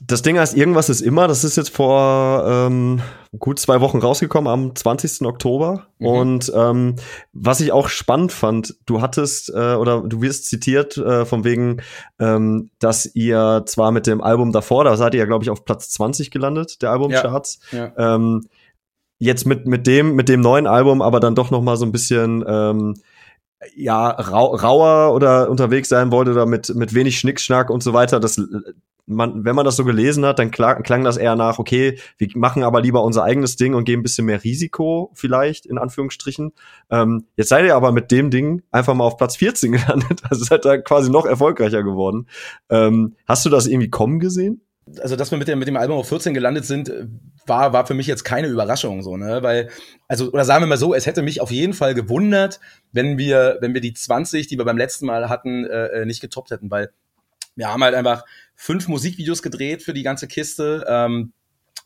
das 0.07 0.21
Ding 0.21 0.39
heißt, 0.39 0.55
irgendwas 0.55 0.87
ist 0.87 1.01
immer. 1.01 1.27
Das 1.27 1.43
ist 1.43 1.57
jetzt 1.57 1.69
vor 1.69 2.45
ähm, 2.47 3.01
gut 3.37 3.59
zwei 3.59 3.81
Wochen 3.81 3.99
rausgekommen, 3.99 4.49
am 4.49 4.73
20. 4.73 5.27
Oktober. 5.27 5.87
Mhm. 5.99 6.07
Und 6.07 6.51
ähm, 6.55 6.95
was 7.33 7.59
ich 7.59 7.73
auch 7.73 7.89
spannend 7.89 8.31
fand, 8.31 8.75
du 8.85 9.01
hattest 9.01 9.49
äh, 9.49 9.73
oder 9.73 10.01
du 10.01 10.21
wirst 10.21 10.45
zitiert 10.45 10.95
äh, 10.95 11.25
von 11.25 11.43
wegen, 11.43 11.81
ähm, 12.19 12.69
dass 12.79 13.05
ihr 13.15 13.63
zwar 13.65 13.91
mit 13.91 14.07
dem 14.07 14.21
Album 14.21 14.53
davor, 14.53 14.85
da 14.85 14.95
seid 14.95 15.13
ihr 15.13 15.19
ja, 15.19 15.25
glaube 15.25 15.43
ich, 15.43 15.49
auf 15.49 15.65
Platz 15.65 15.89
20 15.89 16.31
gelandet, 16.31 16.81
der 16.81 16.91
Albumcharts. 16.91 17.59
Ja, 17.73 17.91
ja. 17.97 18.15
Ähm, 18.15 18.47
jetzt 19.19 19.45
mit, 19.45 19.67
mit 19.67 19.87
dem, 19.87 20.15
mit 20.15 20.29
dem 20.29 20.39
neuen 20.39 20.67
Album, 20.67 21.01
aber 21.01 21.19
dann 21.19 21.35
doch 21.35 21.51
noch 21.51 21.61
mal 21.61 21.75
so 21.75 21.85
ein 21.85 21.91
bisschen 21.91 22.45
ähm, 22.47 22.95
ja, 23.75 24.09
rau 24.09 24.55
rauer 24.55 25.13
oder 25.13 25.49
unterwegs 25.49 25.89
sein 25.89 26.11
wollte 26.11 26.31
oder 26.31 26.45
mit, 26.45 26.73
mit 26.75 26.93
wenig 26.93 27.19
Schnickschnack 27.19 27.69
und 27.69 27.83
so 27.83 27.93
weiter, 27.93 28.19
das 28.19 28.39
man, 29.07 29.45
wenn 29.45 29.55
man 29.55 29.65
das 29.65 29.75
so 29.75 29.85
gelesen 29.85 30.25
hat, 30.25 30.39
dann 30.39 30.51
klang, 30.51 30.83
klang 30.83 31.03
das 31.03 31.17
eher 31.17 31.35
nach, 31.35 31.59
okay, 31.59 31.99
wir 32.17 32.27
machen 32.35 32.63
aber 32.63 32.81
lieber 32.81 33.03
unser 33.03 33.23
eigenes 33.23 33.55
Ding 33.55 33.75
und 33.75 33.85
gehen 33.85 33.99
ein 33.99 34.03
bisschen 34.03 34.25
mehr 34.25 34.43
Risiko, 34.43 35.11
vielleicht, 35.13 35.65
in 35.65 35.77
Anführungsstrichen. 35.77 36.53
Ähm, 36.89 37.25
jetzt 37.35 37.49
seid 37.49 37.65
ihr 37.65 37.75
aber 37.75 37.91
mit 37.91 38.11
dem 38.11 38.31
Ding 38.31 38.63
einfach 38.71 38.93
mal 38.93 39.03
auf 39.03 39.17
Platz 39.17 39.35
14 39.35 39.71
gelandet. 39.73 40.21
Also 40.29 40.45
seid 40.45 40.65
da 40.65 40.77
quasi 40.77 41.11
noch 41.11 41.25
erfolgreicher 41.25 41.83
geworden. 41.83 42.27
Ähm, 42.69 43.15
hast 43.27 43.45
du 43.45 43.49
das 43.49 43.67
irgendwie 43.67 43.89
kommen 43.89 44.19
gesehen? 44.19 44.61
Also 44.99 45.15
dass 45.15 45.31
wir 45.31 45.37
mit 45.37 45.47
dem, 45.47 45.59
mit 45.59 45.67
dem 45.67 45.77
Album 45.77 45.97
auf 45.97 46.09
14 46.09 46.33
gelandet 46.33 46.65
sind, 46.65 46.91
war, 47.47 47.73
war 47.73 47.87
für 47.87 47.93
mich 47.93 48.07
jetzt 48.07 48.23
keine 48.23 48.47
Überraschung, 48.47 49.01
so, 49.01 49.17
ne, 49.17 49.41
weil, 49.41 49.69
also, 50.07 50.31
oder 50.31 50.45
sagen 50.45 50.63
wir 50.63 50.67
mal 50.67 50.77
so, 50.77 50.93
es 50.93 51.05
hätte 51.05 51.21
mich 51.21 51.41
auf 51.41 51.51
jeden 51.51 51.73
Fall 51.73 51.93
gewundert, 51.93 52.59
wenn 52.91 53.17
wir, 53.17 53.57
wenn 53.61 53.73
wir 53.73 53.81
die 53.81 53.93
20, 53.93 54.47
die 54.47 54.57
wir 54.57 54.65
beim 54.65 54.77
letzten 54.77 55.05
Mal 55.07 55.29
hatten, 55.29 55.65
äh, 55.65 55.87
äh, 55.87 56.05
nicht 56.05 56.21
getoppt 56.21 56.51
hätten, 56.51 56.69
weil 56.69 56.91
wir 57.55 57.71
haben 57.71 57.83
halt 57.83 57.95
einfach 57.95 58.25
fünf 58.55 58.87
Musikvideos 58.87 59.41
gedreht 59.41 59.81
für 59.81 59.93
die 59.93 60.03
ganze 60.03 60.27
Kiste, 60.27 60.85
ähm, 60.87 61.33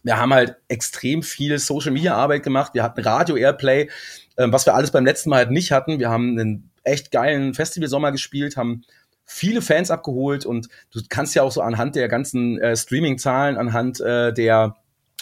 wir 0.03 0.17
haben 0.17 0.33
halt 0.33 0.55
extrem 0.67 1.23
viel 1.23 1.59
Social 1.59 1.91
Media 1.91 2.15
Arbeit 2.15 2.43
gemacht. 2.43 2.73
Wir 2.73 2.83
hatten 2.83 3.01
Radio 3.01 3.35
Airplay, 3.35 3.89
ähm, 4.37 4.53
was 4.53 4.65
wir 4.65 4.73
alles 4.73 4.91
beim 4.91 5.05
letzten 5.05 5.29
Mal 5.29 5.37
halt 5.37 5.51
nicht 5.51 5.71
hatten. 5.71 5.99
Wir 5.99 6.09
haben 6.09 6.39
einen 6.39 6.71
echt 6.83 7.11
geilen 7.11 7.53
Festivalsommer 7.53 8.11
gespielt, 8.11 8.55
haben 8.55 8.83
viele 9.29 9.61
Fans 9.61 9.91
abgeholt 9.91 10.45
und 10.45 10.69
du 10.91 11.01
kannst 11.07 11.35
ja 11.35 11.43
auch 11.43 11.51
so 11.51 11.61
anhand 11.61 11.95
der 11.95 12.07
ganzen 12.07 12.59
äh, 12.59 12.75
Streaming-Zahlen, 12.75 13.57
anhand 13.57 14.01
äh, 14.01 14.33
der 14.33 14.75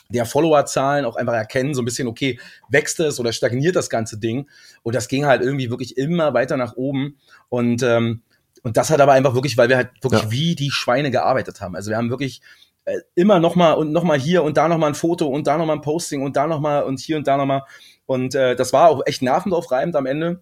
der 0.09 0.25
Follower-Zahlen 0.25 1.03
auch 1.03 1.17
einfach 1.17 1.33
erkennen, 1.33 1.73
so 1.73 1.81
ein 1.81 1.85
bisschen, 1.85 2.07
okay, 2.07 2.39
wächst 2.69 3.01
es 3.01 3.19
oder 3.19 3.33
stagniert 3.33 3.75
das 3.75 3.89
ganze 3.89 4.17
Ding? 4.17 4.47
Und 4.81 4.95
das 4.95 5.09
ging 5.09 5.25
halt 5.25 5.41
irgendwie 5.41 5.69
wirklich 5.69 5.97
immer 5.97 6.33
weiter 6.33 6.55
nach 6.55 6.77
oben. 6.77 7.17
Und, 7.49 7.83
ähm, 7.83 8.21
und 8.63 8.77
das 8.77 8.89
hat 8.89 9.01
aber 9.01 9.11
einfach 9.11 9.33
wirklich, 9.33 9.57
weil 9.57 9.67
wir 9.67 9.75
halt 9.75 9.89
wirklich 10.01 10.23
ja. 10.23 10.31
wie 10.31 10.55
die 10.55 10.71
Schweine 10.71 11.11
gearbeitet 11.11 11.59
haben. 11.59 11.75
Also 11.75 11.89
wir 11.89 11.97
haben 11.97 12.09
wirklich 12.09 12.39
äh, 12.85 12.99
immer 13.15 13.39
noch 13.39 13.55
mal 13.55 13.73
und 13.73 13.91
noch 13.91 14.03
mal 14.03 14.17
hier 14.17 14.43
und 14.43 14.55
da 14.55 14.69
noch 14.69 14.77
mal 14.77 14.87
ein 14.87 14.95
Foto 14.95 15.27
und 15.27 15.45
da 15.45 15.57
noch 15.57 15.65
mal 15.65 15.73
ein 15.73 15.81
Posting 15.81 16.21
und 16.21 16.37
da 16.37 16.47
noch 16.47 16.61
mal 16.61 16.83
und 16.83 17.01
hier 17.01 17.17
und 17.17 17.27
da 17.27 17.35
noch 17.35 17.45
mal. 17.45 17.63
Und 18.05 18.33
äh, 18.33 18.55
das 18.55 18.71
war 18.71 18.89
auch 18.89 19.01
echt 19.05 19.21
nervenaufreibend 19.21 19.97
am 19.97 20.05
Ende. 20.05 20.39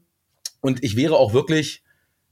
Und 0.62 0.84
ich 0.84 0.96
wäre 0.96 1.18
auch 1.18 1.34
wirklich 1.34 1.82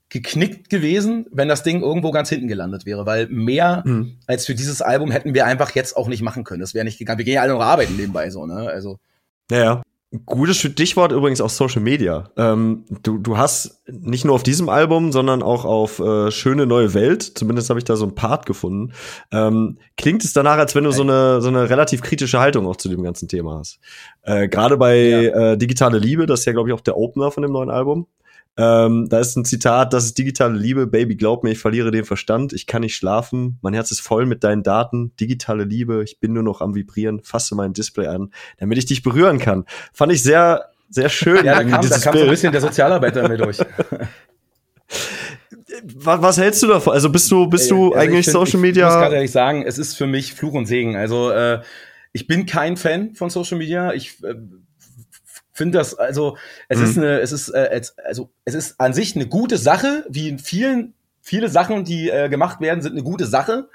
geknickt 0.08 0.70
gewesen, 0.70 1.26
wenn 1.32 1.48
das 1.48 1.62
Ding 1.62 1.82
irgendwo 1.82 2.10
ganz 2.10 2.28
hinten 2.28 2.48
gelandet 2.48 2.86
wäre, 2.86 3.06
weil 3.06 3.26
mehr 3.28 3.82
mhm. 3.84 4.18
als 4.26 4.46
für 4.46 4.54
dieses 4.54 4.82
Album 4.82 5.10
hätten 5.10 5.34
wir 5.34 5.46
einfach 5.46 5.74
jetzt 5.74 5.96
auch 5.96 6.08
nicht 6.08 6.22
machen 6.22 6.44
können. 6.44 6.60
Das 6.60 6.74
wäre 6.74 6.84
nicht 6.84 6.98
gegangen. 6.98 7.18
Wir 7.18 7.24
gehen 7.24 7.34
ja 7.34 7.42
alle 7.42 7.54
noch 7.54 7.62
arbeiten 7.62 7.96
nebenbei 7.96 8.30
so, 8.30 8.46
ne? 8.46 8.68
Also. 8.68 8.98
Ja, 9.50 9.82
Gutes 10.26 10.58
Stichwort 10.58 11.10
übrigens 11.10 11.40
auch 11.40 11.50
Social 11.50 11.82
Media. 11.82 12.30
Ähm, 12.36 12.84
du, 13.02 13.18
du 13.18 13.36
hast 13.36 13.82
nicht 13.88 14.24
nur 14.24 14.34
auf 14.34 14.44
diesem 14.44 14.68
Album, 14.68 15.10
sondern 15.10 15.42
auch 15.42 15.64
auf 15.64 15.98
äh, 15.98 16.30
Schöne 16.30 16.66
neue 16.66 16.94
Welt, 16.94 17.22
zumindest 17.22 17.68
habe 17.68 17.80
ich 17.80 17.84
da 17.84 17.96
so 17.96 18.04
ein 18.04 18.14
Part 18.14 18.46
gefunden. 18.46 18.92
Ähm, 19.32 19.78
klingt 19.96 20.22
es 20.22 20.32
danach, 20.32 20.58
als 20.58 20.76
wenn 20.76 20.84
du 20.84 20.92
so 20.92 21.02
eine, 21.02 21.40
so 21.40 21.48
eine 21.48 21.68
relativ 21.68 22.00
kritische 22.02 22.38
Haltung 22.38 22.68
auch 22.68 22.76
zu 22.76 22.88
dem 22.88 23.02
ganzen 23.02 23.26
Thema 23.26 23.58
hast. 23.58 23.80
Äh, 24.22 24.48
Gerade 24.48 24.76
bei 24.76 24.96
ja. 24.96 25.52
äh, 25.52 25.58
Digitale 25.58 25.98
Liebe, 25.98 26.26
das 26.26 26.40
ist 26.40 26.46
ja, 26.46 26.52
glaube 26.52 26.68
ich, 26.68 26.74
auch 26.74 26.80
der 26.80 26.96
Opener 26.96 27.32
von 27.32 27.42
dem 27.42 27.52
neuen 27.52 27.70
Album. 27.70 28.06
Ähm, 28.56 29.08
da 29.08 29.18
ist 29.18 29.36
ein 29.36 29.44
Zitat, 29.44 29.92
das 29.92 30.04
ist 30.04 30.16
digitale 30.16 30.56
Liebe, 30.56 30.86
Baby, 30.86 31.16
glaub 31.16 31.42
mir, 31.42 31.50
ich 31.50 31.58
verliere 31.58 31.90
den 31.90 32.04
Verstand, 32.04 32.52
ich 32.52 32.68
kann 32.68 32.82
nicht 32.82 32.94
schlafen, 32.94 33.58
mein 33.62 33.74
Herz 33.74 33.90
ist 33.90 34.00
voll 34.00 34.26
mit 34.26 34.44
deinen 34.44 34.62
Daten, 34.62 35.12
digitale 35.18 35.64
Liebe, 35.64 36.04
ich 36.04 36.20
bin 36.20 36.32
nur 36.32 36.44
noch 36.44 36.60
am 36.60 36.76
Vibrieren, 36.76 37.20
fasse 37.24 37.56
mein 37.56 37.72
Display 37.72 38.06
an, 38.06 38.32
damit 38.58 38.78
ich 38.78 38.86
dich 38.86 39.02
berühren 39.02 39.40
kann. 39.40 39.64
Fand 39.92 40.12
ich 40.12 40.22
sehr, 40.22 40.66
sehr 40.88 41.08
schön. 41.08 41.44
Ja, 41.44 41.56
da 41.56 41.64
kam, 41.64 41.88
da 41.88 41.98
kam 41.98 42.16
so 42.16 42.22
ein 42.22 42.30
bisschen 42.30 42.52
der 42.52 42.60
Sozialarbeiter 42.60 43.28
mir 43.28 43.38
durch. 43.38 43.58
was, 45.82 46.22
was, 46.22 46.38
hältst 46.38 46.62
du 46.62 46.68
davon? 46.68 46.92
Also 46.92 47.10
bist 47.10 47.30
du, 47.30 47.48
bist 47.48 47.70
du 47.70 47.92
also 47.92 47.96
eigentlich 47.96 48.26
find, 48.26 48.34
Social 48.34 48.60
Media? 48.60 48.86
Ich 48.86 48.92
muss 48.92 49.02
gerade 49.02 49.14
ehrlich 49.16 49.32
sagen, 49.32 49.64
es 49.66 49.78
ist 49.78 49.94
für 49.96 50.06
mich 50.06 50.34
Fluch 50.34 50.52
und 50.52 50.66
Segen. 50.66 50.96
Also 50.96 51.30
äh, 51.30 51.60
ich 52.12 52.26
bin 52.26 52.46
kein 52.46 52.76
Fan 52.76 53.14
von 53.14 53.30
Social 53.30 53.58
Media. 53.58 53.92
Ich 53.92 54.22
äh, 54.22 54.34
finde 55.54 55.78
das, 55.78 55.94
also 55.94 56.36
es 56.68 56.78
mhm. 56.78 56.84
ist 56.84 56.98
eine, 56.98 57.20
es 57.20 57.32
ist, 57.32 57.48
äh, 57.48 57.80
also 58.04 58.30
es 58.44 58.54
ist 58.54 58.80
an 58.80 58.92
sich 58.92 59.14
eine 59.14 59.26
gute 59.26 59.56
Sache, 59.56 60.04
wie 60.08 60.28
in 60.28 60.38
vielen, 60.38 60.94
viele 61.22 61.48
Sachen, 61.48 61.84
die 61.84 62.10
äh, 62.10 62.28
gemacht 62.28 62.60
werden, 62.60 62.82
sind 62.82 62.92
eine 62.92 63.02
gute 63.02 63.26
Sache. 63.26 63.68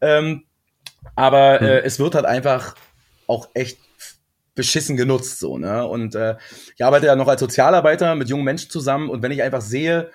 Ähm, 0.00 0.44
aber 1.14 1.60
mhm. 1.60 1.66
äh, 1.66 1.78
es 1.80 1.98
wird 1.98 2.14
halt 2.14 2.26
einfach 2.26 2.74
auch 3.26 3.48
echt 3.54 3.78
beschissen 4.54 4.96
genutzt 4.96 5.38
so 5.38 5.56
ne 5.56 5.86
und 5.86 6.14
äh, 6.14 6.36
ich 6.74 6.84
arbeite 6.84 7.06
ja 7.06 7.16
noch 7.16 7.28
als 7.28 7.40
Sozialarbeiter 7.40 8.14
mit 8.16 8.28
jungen 8.28 8.44
Menschen 8.44 8.68
zusammen 8.68 9.08
und 9.08 9.22
wenn 9.22 9.32
ich 9.32 9.42
einfach 9.42 9.62
sehe 9.62 10.10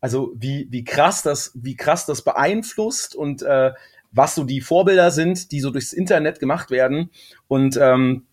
also 0.00 0.32
wie 0.36 0.68
wie 0.70 0.84
krass 0.84 1.22
das 1.22 1.50
wie 1.54 1.76
krass 1.76 2.06
das 2.06 2.22
beeinflusst 2.22 3.14
und 3.14 3.42
äh, 3.42 3.72
was 4.12 4.36
so 4.36 4.44
die 4.44 4.60
Vorbilder 4.60 5.10
sind 5.10 5.50
die 5.52 5.60
so 5.60 5.70
durchs 5.70 5.92
Internet 5.92 6.38
gemacht 6.38 6.70
werden 6.70 7.10
und 7.48 7.76
ähm, 7.76 8.24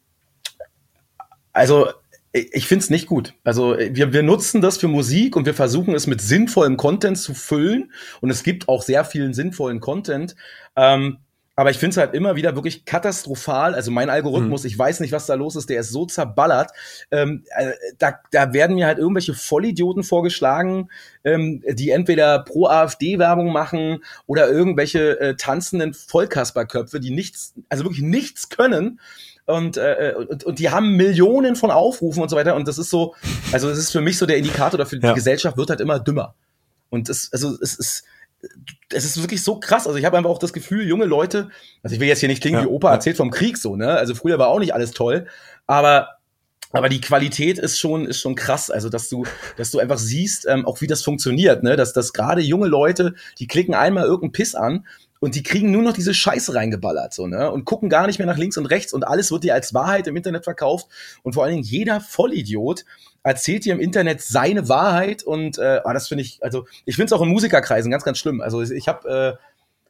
also 1.52 1.90
ich 2.38 2.68
finde 2.68 2.84
es 2.84 2.90
nicht 2.90 3.08
gut. 3.08 3.34
Also 3.44 3.78
wir, 3.78 4.14
wir 4.14 4.24
nutzen 4.24 4.62
das 4.62 4.78
für 4.78 4.88
Musik 4.88 5.36
und 5.36 5.46
wir 5.46 5.54
versuchen 5.54 5.96
es 5.96 6.08
mit 6.08 6.22
sinnvollem 6.22 6.78
Content 6.78 7.18
zu 7.18 7.34
füllen. 7.34 7.92
Und 8.22 8.30
es 8.30 8.44
gibt 8.44 8.70
auch 8.70 8.82
sehr 8.82 9.06
vielen 9.06 9.34
sinnvollen 9.34 9.80
Content. 9.80 10.36
Ähm, 10.76 11.20
aber 11.60 11.72
ich 11.72 11.80
finde 11.80 11.92
es 11.92 11.98
halt 11.98 12.14
immer 12.14 12.36
wieder 12.36 12.54
wirklich 12.54 12.86
katastrophal. 12.86 13.74
Also 13.74 13.90
mein 13.90 14.12
Algorithmus, 14.12 14.62
mhm. 14.62 14.68
ich 14.68 14.78
weiß 14.78 15.00
nicht, 15.00 15.12
was 15.12 15.26
da 15.26 15.34
los 15.34 15.56
ist, 15.56 15.72
der 15.72 15.80
ist 15.80 15.90
so 15.90 16.06
zerballert. 16.06 16.72
Ähm, 17.10 17.46
äh, 17.56 17.72
da, 17.98 18.20
da 18.32 18.54
werden 18.54 18.76
mir 18.76 18.86
halt 18.86 19.00
irgendwelche 19.00 19.34
Vollidioten 19.34 20.04
vorgeschlagen, 20.04 20.90
ähm, 21.24 21.64
die 21.68 21.90
entweder 21.90 22.44
pro 22.44 22.68
AfD-Werbung 22.68 23.52
machen 23.52 24.04
oder 24.28 24.48
irgendwelche 24.48 25.20
äh, 25.20 25.36
tanzenden 25.36 25.96
Vollkasperköpfe, 25.96 27.00
die 27.00 27.10
nichts, 27.10 27.56
also 27.70 27.86
wirklich 27.86 28.04
nichts 28.04 28.50
können 28.50 29.00
und, 29.48 29.78
äh, 29.78 30.14
und, 30.18 30.44
und 30.44 30.60
die 30.60 30.70
haben 30.70 30.96
Millionen 30.98 31.56
von 31.56 31.72
Aufrufen 31.72 32.22
und 32.22 32.30
so 32.30 32.36
weiter. 32.36 32.56
Und 32.56 32.68
das 32.68 32.78
ist 32.78 32.90
so, 32.90 33.16
also 33.52 33.70
das 33.70 33.78
ist 33.78 33.92
für 33.92 34.02
mich 34.02 34.18
so 34.18 34.26
der 34.26 34.38
Indikator 34.38 34.78
dafür, 34.78 35.00
Ja. 35.02 35.10
die 35.10 35.16
Gesellschaft 35.16 35.58
wird 35.58 35.70
halt 35.70 35.80
immer 35.82 36.00
dümmer. 36.00 36.36
Und 36.90 37.10
es, 37.10 37.32
also 37.34 37.58
es 37.62 37.76
ist, 37.76 38.04
es 38.94 39.06
ist 39.06 39.22
wirklich 39.22 39.42
so 39.44 39.60
krass. 39.60 39.88
Also 39.88 39.98
ich 39.98 40.06
habe 40.06 40.18
einfach 40.18 40.30
auch 40.30 40.38
das 40.40 40.54
Gefühl, 40.54 40.86
junge 40.88 41.06
Leute, 41.06 41.50
also 41.82 41.94
ich 41.94 42.00
will 42.00 42.08
jetzt 42.08 42.20
hier 42.20 42.30
nicht 42.30 42.42
klingen 42.42 42.60
Ja, 42.60 42.64
wie 42.66 42.70
Opa 42.70 42.90
ja. 42.90 42.94
erzählt 42.96 43.18
vom 43.18 43.32
Krieg 43.32 43.58
so, 43.58 43.76
ne? 43.76 43.90
Also 43.92 44.16
früher 44.16 44.38
war 44.38 44.50
auch 44.50 44.60
nicht 44.60 44.74
alles 44.74 44.92
toll, 44.92 45.28
aber 45.66 46.10
aber 46.74 46.90
die 46.90 47.00
Qualität 47.00 47.58
ist 47.60 47.80
schon 47.80 48.06
ist 48.06 48.20
schon 48.20 48.36
krass, 48.36 48.70
also 48.70 48.90
dass 48.90 49.08
du 49.08 49.24
dass 49.56 49.72
du 49.72 49.80
einfach 49.80 49.98
siehst, 49.98 50.46
ähm, 50.48 50.66
auch 50.66 50.82
wie 50.82 50.88
das 50.88 51.02
funktioniert, 51.02 51.64
ne? 51.64 51.78
Dass 51.78 51.94
dass 51.94 52.12
gerade 52.12 52.42
junge 52.42 52.68
Leute, 52.68 53.16
die 53.40 53.48
klicken 53.48 53.74
einmal 53.74 54.04
irgendeinen 54.04 54.34
Piss 54.34 54.54
an 54.54 54.86
und 55.20 55.36
die 55.36 55.44
kriegen 55.44 55.72
nur 55.72 55.82
noch 55.82 55.94
diese 55.94 56.14
Scheiße 56.14 56.54
reingeballert 56.54 57.14
so, 57.14 57.28
ne? 57.28 57.52
Und 57.52 57.66
gucken 57.66 57.90
gar 57.90 58.08
nicht 58.08 58.20
mehr 58.20 58.28
nach 58.28 58.38
links 58.38 58.58
und 58.58 58.66
rechts 58.66 58.94
und 58.94 59.06
alles 59.06 59.32
wird 59.32 59.44
dir 59.44 59.54
als 59.54 59.74
Wahrheit 59.74 60.08
im 60.08 60.16
Internet 60.16 60.44
verkauft 60.44 60.88
und 61.24 61.34
vor 61.34 61.44
allen 61.44 61.54
Dingen 61.54 61.64
jeder 61.64 62.02
Vollidiot 62.02 62.86
erzählt 63.24 63.66
dir 63.66 63.74
im 63.74 63.80
Internet 63.80 64.22
seine 64.22 64.70
Wahrheit 64.70 65.24
und 65.24 65.58
äh, 65.58 65.82
ah, 65.84 65.94
das 65.94 66.08
finde 66.08 66.24
ich, 66.24 66.42
also 66.44 66.66
ich 66.86 66.96
finde 66.96 67.08
es 67.08 67.14
auch 67.14 67.22
in 67.22 67.30
Musikerkreisen 67.30 67.92
ganz 67.92 68.04
ganz 68.04 68.18
schlimm. 68.18 68.42
Also 68.42 68.62
ich 68.62 68.88
habe 68.88 69.40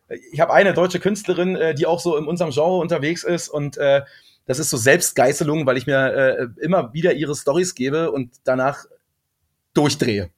äh, 0.10 0.16
ich 0.32 0.40
habe 0.40 0.54
eine 0.54 0.74
deutsche 0.74 1.00
Künstlerin, 1.00 1.56
äh, 1.56 1.76
die 1.76 1.86
auch 1.86 2.00
so 2.00 2.18
in 2.18 2.26
unserem 2.26 2.52
Genre 2.52 2.78
unterwegs 2.78 3.24
ist 3.24 3.50
und 3.50 3.78
äh, 3.78 4.02
das 4.46 4.60
ist 4.60 4.70
so 4.70 4.78
Selbstgeißelung, 4.78 5.66
weil 5.66 5.78
ich 5.78 5.88
mir 5.88 6.14
äh, 6.14 6.48
immer 6.62 6.94
wieder 6.94 7.14
ihre 7.14 7.36
Stories 7.36 7.76
gebe 7.76 8.12
und 8.12 8.32
danach 8.46 8.86
durchdrehe. 9.74 10.30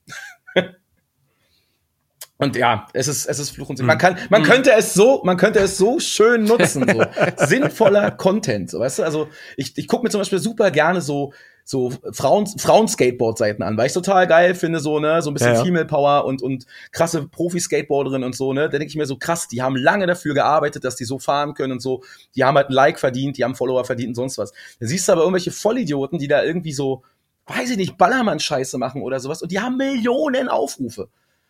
Und 2.42 2.56
ja, 2.56 2.88
es 2.94 3.10
ist, 3.10 3.26
es 3.26 3.38
ist 3.38 3.50
Fluch 3.50 3.70
und 3.70 3.76
Segen. 3.76 3.88
Man 3.88 3.98
kann, 3.98 4.18
man 4.30 4.44
könnte 4.44 4.72
es 4.72 4.94
so, 4.94 5.22
man 5.26 5.36
könnte 5.36 5.60
es 5.60 5.78
so 5.78 6.00
schön 6.00 6.46
nutzen, 6.46 6.88
so 6.90 7.04
sinnvoller 7.46 8.12
Content, 8.12 8.72
so 8.72 8.80
weißt 8.80 9.00
du. 9.00 9.04
Also 9.04 9.28
ich, 9.58 9.78
ich 9.78 9.90
gucke 9.90 10.04
mir 10.04 10.10
zum 10.10 10.22
Beispiel 10.22 10.40
super 10.40 10.72
gerne 10.72 11.02
so 11.02 11.34
so 11.66 11.92
Frauen 12.14 12.48
Frauen 12.48 12.88
Skateboard-Seiten 12.88 13.62
an, 13.62 13.78
weil 13.78 13.88
ich 13.88 13.94
total 13.94 14.26
geil 14.26 14.56
finde, 14.56 14.80
so 14.80 15.00
ne, 15.00 15.22
so 15.22 15.30
ein 15.30 15.34
bisschen 15.34 15.52
Ja, 15.52 15.58
ja. 15.58 15.64
Female 15.66 15.86
Power 15.86 16.24
und 16.26 16.42
und 16.42 16.66
krasse 16.92 17.28
Profi-Skateboarderinnen 17.28 18.26
und 18.26 18.36
so 18.36 18.54
ne. 18.54 18.62
Da 18.62 18.80
denke 18.80 18.88
ich 18.88 18.96
mir 18.96 19.06
so 19.06 19.18
krass, 19.18 19.50
die 19.50 19.62
haben 19.62 19.76
lange 19.76 20.08
dafür 20.08 20.34
gearbeitet, 20.34 20.86
dass 20.86 20.96
die 20.96 21.04
so 21.04 21.20
fahren 21.20 21.54
können 21.54 21.74
und 21.74 21.82
so. 21.82 22.04
Die 22.36 22.46
haben 22.46 22.56
halt 22.56 22.70
ein 22.70 22.74
Like 22.74 23.00
verdient, 23.00 23.38
die 23.38 23.44
haben 23.44 23.54
Follower 23.54 23.84
verdient 23.84 24.10
und 24.10 24.16
sonst 24.16 24.38
was. 24.38 24.54
Da 24.80 24.88
siehst 24.88 25.10
du 25.10 25.12
aber 25.12 25.22
irgendwelche 25.24 25.52
Vollidioten, 25.52 26.18
die 26.18 26.30
da 26.30 26.42
irgendwie 26.42 26.74
so, 26.74 27.04
weiß 27.48 27.70
ich 27.70 27.78
nicht, 27.78 27.98
Ballermann-Scheiße 27.98 28.78
machen 28.78 29.04
oder 29.04 29.20
sowas 29.20 29.42
und 29.42 29.52
die 29.52 29.60
haben 29.60 29.76
Millionen 29.76 30.48
Aufrufe. 30.48 31.10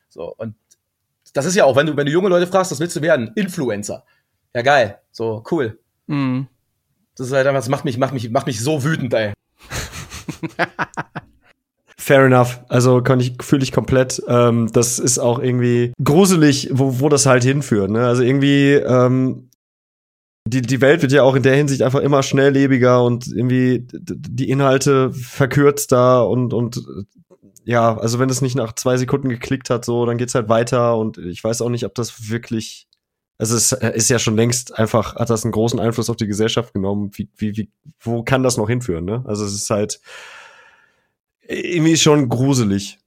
So 0.10 0.34
und 0.36 0.56
das 1.34 1.45
ist 1.45 1.55
ja 1.55 1.65
auch, 1.65 1.75
wenn 1.75 1.88
du, 1.88 1.97
wenn 1.97 2.05
du 2.05 2.11
junge 2.11 2.30
Leute 2.30 2.47
fragst, 2.47 2.71
was 2.71 2.80
willst 2.80 2.95
du 2.95 3.01
werden? 3.01 3.32
Influencer. 3.36 4.03
Ja, 4.55 4.61
geil. 4.61 4.99
So, 5.11 5.43
cool. 5.51 5.80
Mhm. 6.07 6.47
Das 7.15 7.27
ist 7.27 7.34
halt 7.34 7.47
einfach, 7.47 7.59
das 7.59 7.69
macht 7.69 7.86
mich, 7.86 7.97
macht 7.97 8.13
mich, 8.13 8.30
macht 8.30 8.47
mich 8.47 8.61
so 8.61 8.84
wütend, 8.84 9.13
ey. 9.13 9.34
Fair 11.97 12.25
enough. 12.25 12.61
Also 12.69 13.01
kann 13.03 13.19
ich, 13.19 13.34
fühle 13.41 13.61
ich 13.61 13.71
komplett. 13.71 14.21
Ähm, 14.27 14.69
das 14.71 14.99
ist 14.99 15.19
auch 15.19 15.39
irgendwie 15.39 15.93
gruselig, 16.03 16.69
wo, 16.71 16.99
wo 16.99 17.09
das 17.09 17.25
halt 17.25 17.43
hinführt. 17.43 17.91
Ne? 17.91 18.07
Also 18.07 18.23
irgendwie, 18.23 18.73
ähm, 18.73 19.49
die, 20.47 20.61
die 20.61 20.82
Welt 20.82 21.01
wird 21.01 21.11
ja 21.11 21.23
auch 21.23 21.36
in 21.36 21.43
der 21.43 21.55
Hinsicht 21.55 21.82
einfach 21.84 21.99
immer 21.99 22.23
schnelllebiger 22.23 23.03
und 23.03 23.27
irgendwie 23.27 23.86
die 23.91 24.49
Inhalte 24.49 25.11
verkürzter 25.11 26.27
und, 26.27 26.53
und 26.53 26.82
ja, 27.66 27.97
also 27.97 28.20
wenn 28.20 28.30
es 28.30 28.41
nicht 28.41 28.55
nach 28.55 28.74
zwei 28.74 28.97
Sekunden 28.97 29.30
geklickt 29.30 29.70
hat, 29.70 29.86
so, 29.86 30.05
dann 30.05 30.18
geht's 30.18 30.36
halt 30.36 30.49
weiter 30.49 30.97
und 30.97 31.18
ich 31.18 31.43
weiß 31.43 31.62
auch 31.62 31.70
nicht, 31.70 31.86
ob 31.86 31.95
das 31.95 32.30
wirklich 32.30 32.89
also 33.39 33.55
es 33.55 33.72
ist 33.72 34.10
ja 34.10 34.20
schon 34.20 34.36
längst 34.36 34.78
einfach, 34.78 35.16
hat 35.16 35.30
das 35.30 35.45
einen 35.45 35.53
großen 35.53 35.80
Einfluss 35.80 36.10
auf 36.10 36.18
die 36.18 36.28
Gesellschaft 36.28 36.74
genommen. 36.74 37.12
Wie, 37.14 37.30
wie, 37.38 37.55
wie, 37.55 37.72
wo 38.01 38.22
kann 38.22 38.43
das 38.43 38.57
noch 38.57 38.68
hinführen, 38.68 39.05
ne? 39.05 39.24
Also 39.26 39.45
es 39.45 39.53
ist 39.53 39.70
halt 39.70 40.01
irgendwie 41.47 41.95
schon 41.95 42.28
gruselig. 42.28 42.99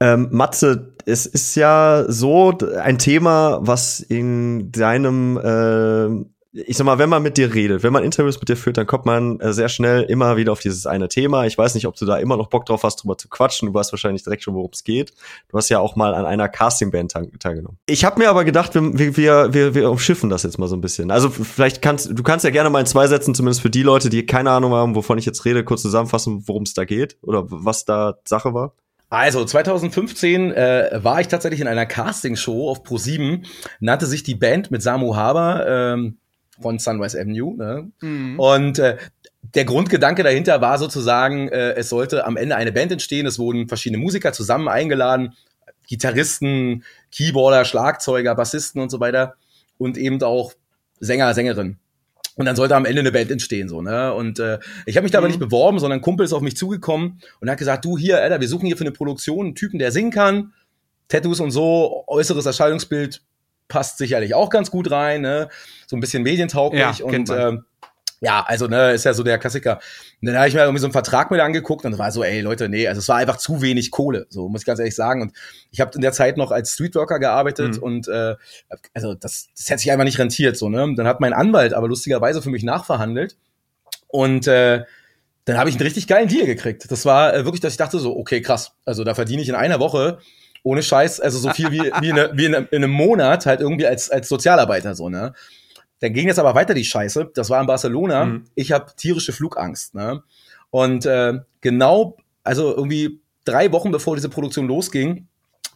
Ähm, 0.00 0.28
Matze, 0.30 0.94
es 1.06 1.24
ist 1.24 1.54
ja 1.54 2.04
so 2.06 2.56
ein 2.58 2.98
Thema, 2.98 3.60
was 3.62 4.00
in 4.00 4.70
deinem, 4.70 5.38
äh, 5.38 6.24
ich 6.52 6.76
sag 6.78 6.84
mal, 6.86 6.98
wenn 6.98 7.10
man 7.10 7.22
mit 7.22 7.36
dir 7.36 7.52
redet, 7.52 7.82
wenn 7.82 7.92
man 7.92 8.02
Interviews 8.02 8.40
mit 8.40 8.48
dir 8.48 8.56
führt, 8.56 8.78
dann 8.78 8.86
kommt 8.86 9.04
man 9.04 9.38
äh, 9.40 9.52
sehr 9.52 9.68
schnell 9.68 10.02
immer 10.04 10.36
wieder 10.38 10.52
auf 10.52 10.60
dieses 10.60 10.86
eine 10.86 11.08
Thema. 11.08 11.44
Ich 11.46 11.58
weiß 11.58 11.74
nicht, 11.74 11.86
ob 11.86 11.94
du 11.96 12.06
da 12.06 12.16
immer 12.16 12.36
noch 12.38 12.48
Bock 12.48 12.64
drauf 12.64 12.84
hast, 12.84 12.96
drüber 13.02 13.18
zu 13.18 13.28
quatschen. 13.28 13.68
Du 13.68 13.74
weißt 13.74 13.92
wahrscheinlich 13.92 14.22
direkt 14.24 14.42
schon, 14.42 14.54
worum 14.54 14.70
es 14.72 14.82
geht. 14.82 15.12
Du 15.48 15.58
hast 15.58 15.68
ja 15.68 15.78
auch 15.78 15.94
mal 15.94 16.14
an 16.14 16.24
einer 16.24 16.48
Castingband 16.48 17.12
teil- 17.12 17.30
teilgenommen. 17.38 17.78
Ich 17.86 18.04
habe 18.04 18.18
mir 18.18 18.30
aber 18.30 18.44
gedacht, 18.44 18.74
wir, 18.74 19.16
wir, 19.16 19.52
wir, 19.52 19.74
wir 19.74 19.90
umschiffen 19.90 20.30
das 20.30 20.42
jetzt 20.42 20.58
mal 20.58 20.68
so 20.68 20.76
ein 20.76 20.80
bisschen. 20.80 21.10
Also 21.10 21.28
vielleicht 21.28 21.82
kannst 21.82 22.10
du 22.18 22.22
kannst 22.22 22.44
ja 22.46 22.50
gerne 22.50 22.70
mal 22.70 22.80
in 22.80 22.86
zwei 22.86 23.06
Sätzen, 23.08 23.34
zumindest 23.34 23.60
für 23.60 23.70
die 23.70 23.82
Leute, 23.82 24.08
die 24.08 24.24
keine 24.24 24.50
Ahnung 24.50 24.72
haben, 24.72 24.94
wovon 24.94 25.18
ich 25.18 25.26
jetzt 25.26 25.44
rede, 25.44 25.64
kurz 25.64 25.82
zusammenfassen, 25.82 26.44
worum 26.46 26.62
es 26.62 26.72
da 26.72 26.84
geht 26.86 27.18
oder 27.22 27.44
was 27.48 27.84
da 27.84 28.14
Sache 28.24 28.54
war. 28.54 28.72
Also 29.10 29.44
2015 29.44 30.52
äh, 30.52 31.00
war 31.02 31.20
ich 31.20 31.28
tatsächlich 31.28 31.60
in 31.60 31.66
einer 31.68 31.86
Castingshow 31.86 32.70
auf 32.70 32.82
Pro7, 32.84 33.44
nannte 33.80 34.06
sich 34.06 34.22
die 34.22 34.34
Band 34.34 34.70
mit 34.70 34.82
Samu 34.82 35.16
Haber 35.16 35.66
ähm, 35.66 36.18
von 36.60 36.78
Sunrise 36.78 37.18
Avenue. 37.20 37.56
Ne? 37.56 37.90
Mhm. 38.00 38.38
Und 38.38 38.78
äh, 38.78 38.96
der 39.54 39.64
Grundgedanke 39.64 40.22
dahinter 40.22 40.60
war 40.60 40.78
sozusagen, 40.78 41.48
äh, 41.48 41.74
es 41.74 41.88
sollte 41.88 42.26
am 42.26 42.36
Ende 42.36 42.56
eine 42.56 42.72
Band 42.72 42.92
entstehen. 42.92 43.26
Es 43.26 43.38
wurden 43.38 43.68
verschiedene 43.68 44.02
Musiker 44.02 44.32
zusammen 44.32 44.68
eingeladen, 44.68 45.34
Gitarristen, 45.86 46.84
Keyboarder, 47.12 47.64
Schlagzeuger, 47.64 48.34
Bassisten 48.34 48.80
und 48.82 48.90
so 48.90 49.00
weiter 49.00 49.34
und 49.78 49.96
eben 49.96 50.22
auch 50.22 50.52
Sänger, 51.00 51.32
Sängerin. 51.32 51.78
Und 52.34 52.46
dann 52.46 52.56
sollte 52.56 52.76
am 52.76 52.84
Ende 52.84 53.00
eine 53.00 53.10
Band 53.10 53.32
entstehen, 53.32 53.68
so, 53.68 53.82
ne? 53.82 54.14
Und 54.14 54.38
äh, 54.38 54.60
ich 54.86 54.96
habe 54.96 55.02
mich 55.02 55.10
da 55.10 55.18
aber 55.18 55.26
Mhm. 55.26 55.32
nicht 55.32 55.40
beworben, 55.40 55.80
sondern 55.80 55.98
ein 55.98 56.02
Kumpel 56.02 56.24
ist 56.24 56.32
auf 56.32 56.42
mich 56.42 56.56
zugekommen 56.56 57.20
und 57.40 57.50
hat 57.50 57.58
gesagt, 57.58 57.84
du 57.84 57.98
hier, 57.98 58.22
Alter, 58.22 58.40
wir 58.40 58.46
suchen 58.48 58.66
hier 58.66 58.76
für 58.76 58.84
eine 58.84 58.92
Produktion 58.92 59.46
einen 59.46 59.54
Typen, 59.56 59.78
der 59.80 59.90
singen 59.90 60.12
kann, 60.12 60.52
Tattoos 61.08 61.40
und 61.40 61.50
so, 61.50 62.04
äußeres 62.06 62.46
Erscheinungsbild 62.46 63.22
passt 63.68 63.98
sicherlich 63.98 64.34
auch 64.34 64.50
ganz 64.50 64.70
gut 64.70 64.90
rein, 64.90 65.20
ne? 65.20 65.48
So 65.86 65.96
ein 65.96 66.00
bisschen 66.00 66.22
medientauglich 66.22 66.98
Ja, 66.98 67.04
und 67.04 67.30
ähm, 67.30 67.64
ja, 68.20 68.44
also 68.44 68.66
ne, 68.66 68.92
ist 68.92 69.04
ja 69.04 69.14
so 69.14 69.22
der 69.22 69.38
Klassiker. 69.38 69.78
Und 70.20 70.26
dann 70.26 70.36
habe 70.36 70.48
ich 70.48 70.54
mir 70.54 70.62
irgendwie 70.62 70.80
so 70.80 70.86
einen 70.86 70.92
Vertrag 70.92 71.30
mit 71.30 71.40
angeguckt 71.40 71.84
und 71.84 71.98
war 71.98 72.10
so, 72.10 72.24
ey 72.24 72.40
Leute, 72.40 72.68
nee, 72.68 72.88
also 72.88 72.98
es 72.98 73.08
war 73.08 73.16
einfach 73.16 73.36
zu 73.36 73.62
wenig 73.62 73.92
Kohle, 73.92 74.26
so 74.28 74.48
muss 74.48 74.62
ich 74.62 74.66
ganz 74.66 74.80
ehrlich 74.80 74.96
sagen. 74.96 75.22
Und 75.22 75.32
ich 75.70 75.80
habe 75.80 75.92
in 75.94 76.00
der 76.00 76.10
Zeit 76.12 76.36
noch 76.36 76.50
als 76.50 76.72
Streetworker 76.72 77.20
gearbeitet 77.20 77.76
Mhm. 77.76 77.82
und 77.82 78.08
äh, 78.08 78.34
also 78.92 79.14
das, 79.14 79.50
das 79.56 79.68
hätte 79.70 79.78
sich 79.78 79.92
einfach 79.92 80.04
nicht 80.04 80.18
rentiert, 80.18 80.56
so 80.56 80.68
ne. 80.68 80.92
Dann 80.96 81.06
hat 81.06 81.20
mein 81.20 81.32
Anwalt 81.32 81.74
aber 81.74 81.86
lustigerweise 81.86 82.42
für 82.42 82.50
mich 82.50 82.64
nachverhandelt 82.64 83.36
und 84.08 84.48
äh, 84.48 84.82
dann 85.44 85.56
habe 85.56 85.70
ich 85.70 85.76
einen 85.76 85.82
richtig 85.84 86.08
geilen 86.08 86.28
Deal 86.28 86.44
gekriegt. 86.44 86.90
Das 86.90 87.06
war 87.06 87.32
äh, 87.34 87.44
wirklich, 87.44 87.60
dass 87.60 87.72
ich 87.72 87.78
dachte 87.78 88.00
so, 88.00 88.16
okay, 88.16 88.42
krass, 88.42 88.72
also 88.84 89.04
da 89.04 89.14
verdiene 89.14 89.42
ich 89.42 89.48
in 89.48 89.54
einer 89.54 89.78
Woche 89.78 90.18
ohne 90.62 90.82
Scheiß, 90.82 91.20
also 91.20 91.38
so 91.38 91.50
viel 91.50 91.70
wie, 91.70 91.80
wie, 92.00 92.08
in, 92.08 92.16
wie 92.32 92.44
in, 92.46 92.54
in 92.54 92.66
einem 92.84 92.90
Monat 92.90 93.46
halt 93.46 93.60
irgendwie 93.60 93.86
als, 93.86 94.10
als 94.10 94.28
Sozialarbeiter 94.28 94.94
so, 94.94 95.08
ne? 95.08 95.32
Dann 96.00 96.12
ging 96.12 96.28
jetzt 96.28 96.38
aber 96.38 96.54
weiter 96.54 96.74
die 96.74 96.84
Scheiße. 96.84 97.32
Das 97.34 97.50
war 97.50 97.60
in 97.60 97.66
Barcelona. 97.66 98.24
Mhm. 98.24 98.44
Ich 98.54 98.70
habe 98.70 98.92
tierische 98.96 99.32
Flugangst, 99.32 99.94
ne? 99.94 100.22
Und 100.70 101.06
äh, 101.06 101.34
genau, 101.60 102.16
also 102.44 102.74
irgendwie 102.74 103.20
drei 103.44 103.72
Wochen 103.72 103.90
bevor 103.90 104.14
diese 104.14 104.28
Produktion 104.28 104.68
losging, 104.68 105.26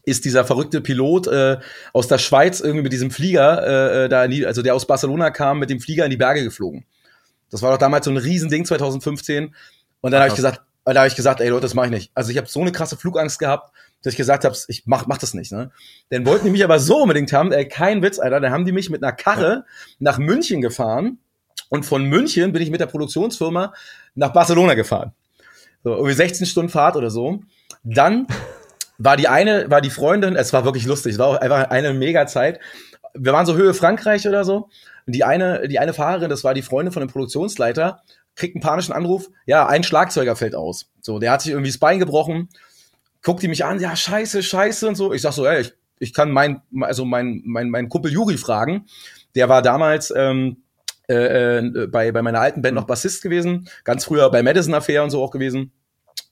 ist 0.04 0.24
dieser 0.24 0.44
verrückte 0.44 0.80
Pilot 0.80 1.26
äh, 1.28 1.58
aus 1.92 2.08
der 2.08 2.18
Schweiz 2.18 2.60
irgendwie 2.60 2.82
mit 2.82 2.92
diesem 2.92 3.10
Flieger, 3.10 4.04
äh, 4.04 4.08
da 4.08 4.24
in 4.24 4.30
die, 4.30 4.46
also 4.46 4.62
der 4.62 4.74
aus 4.74 4.86
Barcelona 4.86 5.30
kam, 5.30 5.58
mit 5.58 5.70
dem 5.70 5.80
Flieger 5.80 6.04
in 6.04 6.10
die 6.10 6.16
Berge 6.16 6.42
geflogen. 6.42 6.84
Das 7.50 7.62
war 7.62 7.70
doch 7.70 7.78
damals 7.78 8.06
so 8.06 8.10
ein 8.10 8.16
Riesending 8.16 8.64
2015. 8.64 9.54
Und 10.00 10.10
dann 10.10 10.20
habe 10.20 10.30
ich 10.30 10.34
gesagt, 10.34 10.62
da 10.84 10.94
habe 10.94 11.06
ich 11.06 11.14
gesagt, 11.14 11.40
ey 11.40 11.48
Leute, 11.48 11.62
das 11.62 11.74
mache 11.74 11.86
ich 11.86 11.92
nicht. 11.92 12.10
Also 12.14 12.30
ich 12.30 12.38
habe 12.38 12.48
so 12.48 12.60
eine 12.60 12.72
krasse 12.72 12.96
Flugangst 12.96 13.38
gehabt, 13.38 13.72
dass 14.02 14.14
ich 14.14 14.18
gesagt 14.18 14.44
habe, 14.44 14.56
ich 14.68 14.82
mach, 14.86 15.06
mach 15.06 15.18
das 15.18 15.34
nicht. 15.34 15.52
Ne? 15.52 15.70
Dann 16.10 16.26
wollten 16.26 16.46
die 16.46 16.50
mich 16.50 16.64
aber 16.64 16.78
so 16.78 17.02
unbedingt 17.02 17.32
haben, 17.32 17.52
ey, 17.52 17.66
kein 17.66 18.02
Witz, 18.02 18.18
Alter. 18.18 18.40
Dann 18.40 18.52
haben 18.52 18.64
die 18.64 18.72
mich 18.72 18.90
mit 18.90 19.02
einer 19.02 19.12
Karre 19.12 19.64
nach 19.98 20.18
München 20.18 20.60
gefahren 20.60 21.18
und 21.68 21.84
von 21.84 22.04
München 22.04 22.52
bin 22.52 22.62
ich 22.62 22.70
mit 22.70 22.80
der 22.80 22.86
Produktionsfirma 22.86 23.72
nach 24.14 24.32
Barcelona 24.32 24.74
gefahren. 24.74 25.12
So, 25.84 25.94
irgendwie 25.94 26.14
16 26.14 26.46
Stunden 26.46 26.70
Fahrt 26.70 26.96
oder 26.96 27.10
so. 27.10 27.40
Dann 27.82 28.26
war 28.98 29.16
die 29.16 29.28
eine, 29.28 29.70
war 29.70 29.80
die 29.80 29.90
Freundin, 29.90 30.36
es 30.36 30.52
war 30.52 30.64
wirklich 30.64 30.84
lustig, 30.84 31.14
es 31.14 31.18
war 31.18 31.28
auch 31.28 31.36
einfach 31.36 31.70
eine 31.70 31.94
mega 31.94 32.26
Zeit. 32.26 32.60
Wir 33.14 33.32
waren 33.32 33.46
so 33.46 33.56
Höhe 33.56 33.74
Frankreich 33.74 34.28
oder 34.28 34.44
so. 34.44 34.68
Und 35.06 35.14
die 35.14 35.24
eine, 35.24 35.66
die 35.66 35.78
eine 35.78 35.92
Fahrerin, 35.92 36.30
das 36.30 36.44
war 36.44 36.54
die 36.54 36.62
Freundin 36.62 36.92
von 36.92 37.00
dem 37.00 37.08
Produktionsleiter, 37.08 38.02
kriegt 38.36 38.54
einen 38.54 38.62
panischen 38.62 38.94
Anruf, 38.94 39.28
ja, 39.46 39.66
ein 39.66 39.82
Schlagzeuger 39.82 40.36
fällt 40.36 40.54
aus. 40.54 40.90
So, 41.00 41.18
der 41.18 41.32
hat 41.32 41.42
sich 41.42 41.52
irgendwie 41.52 41.70
das 41.70 41.78
Bein 41.78 41.98
gebrochen, 41.98 42.48
guckt 43.22 43.42
die 43.42 43.48
mich 43.48 43.64
an, 43.64 43.80
ja, 43.80 43.94
scheiße, 43.94 44.42
scheiße 44.42 44.88
und 44.88 44.94
so. 44.96 45.12
Ich 45.12 45.22
sag 45.22 45.32
so, 45.32 45.46
ey, 45.46 45.62
ich, 45.62 45.72
ich 45.98 46.12
kann 46.14 46.30
mein, 46.30 46.62
also 46.80 47.04
mein, 47.04 47.42
mein, 47.44 47.70
mein 47.70 47.88
Kumpel 47.88 48.12
Juri 48.12 48.36
fragen. 48.36 48.86
Der 49.34 49.48
war 49.48 49.62
damals 49.62 50.12
ähm, 50.14 50.58
äh, 51.08 51.58
äh, 51.58 51.86
bei, 51.86 52.12
bei 52.12 52.22
meiner 52.22 52.40
alten 52.40 52.62
Band 52.62 52.74
noch 52.74 52.86
Bassist 52.86 53.22
gewesen, 53.22 53.68
ganz 53.84 54.04
früher 54.04 54.30
bei 54.30 54.42
Madison 54.42 54.74
Affair 54.74 55.02
und 55.04 55.10
so 55.10 55.22
auch 55.22 55.30
gewesen. 55.30 55.72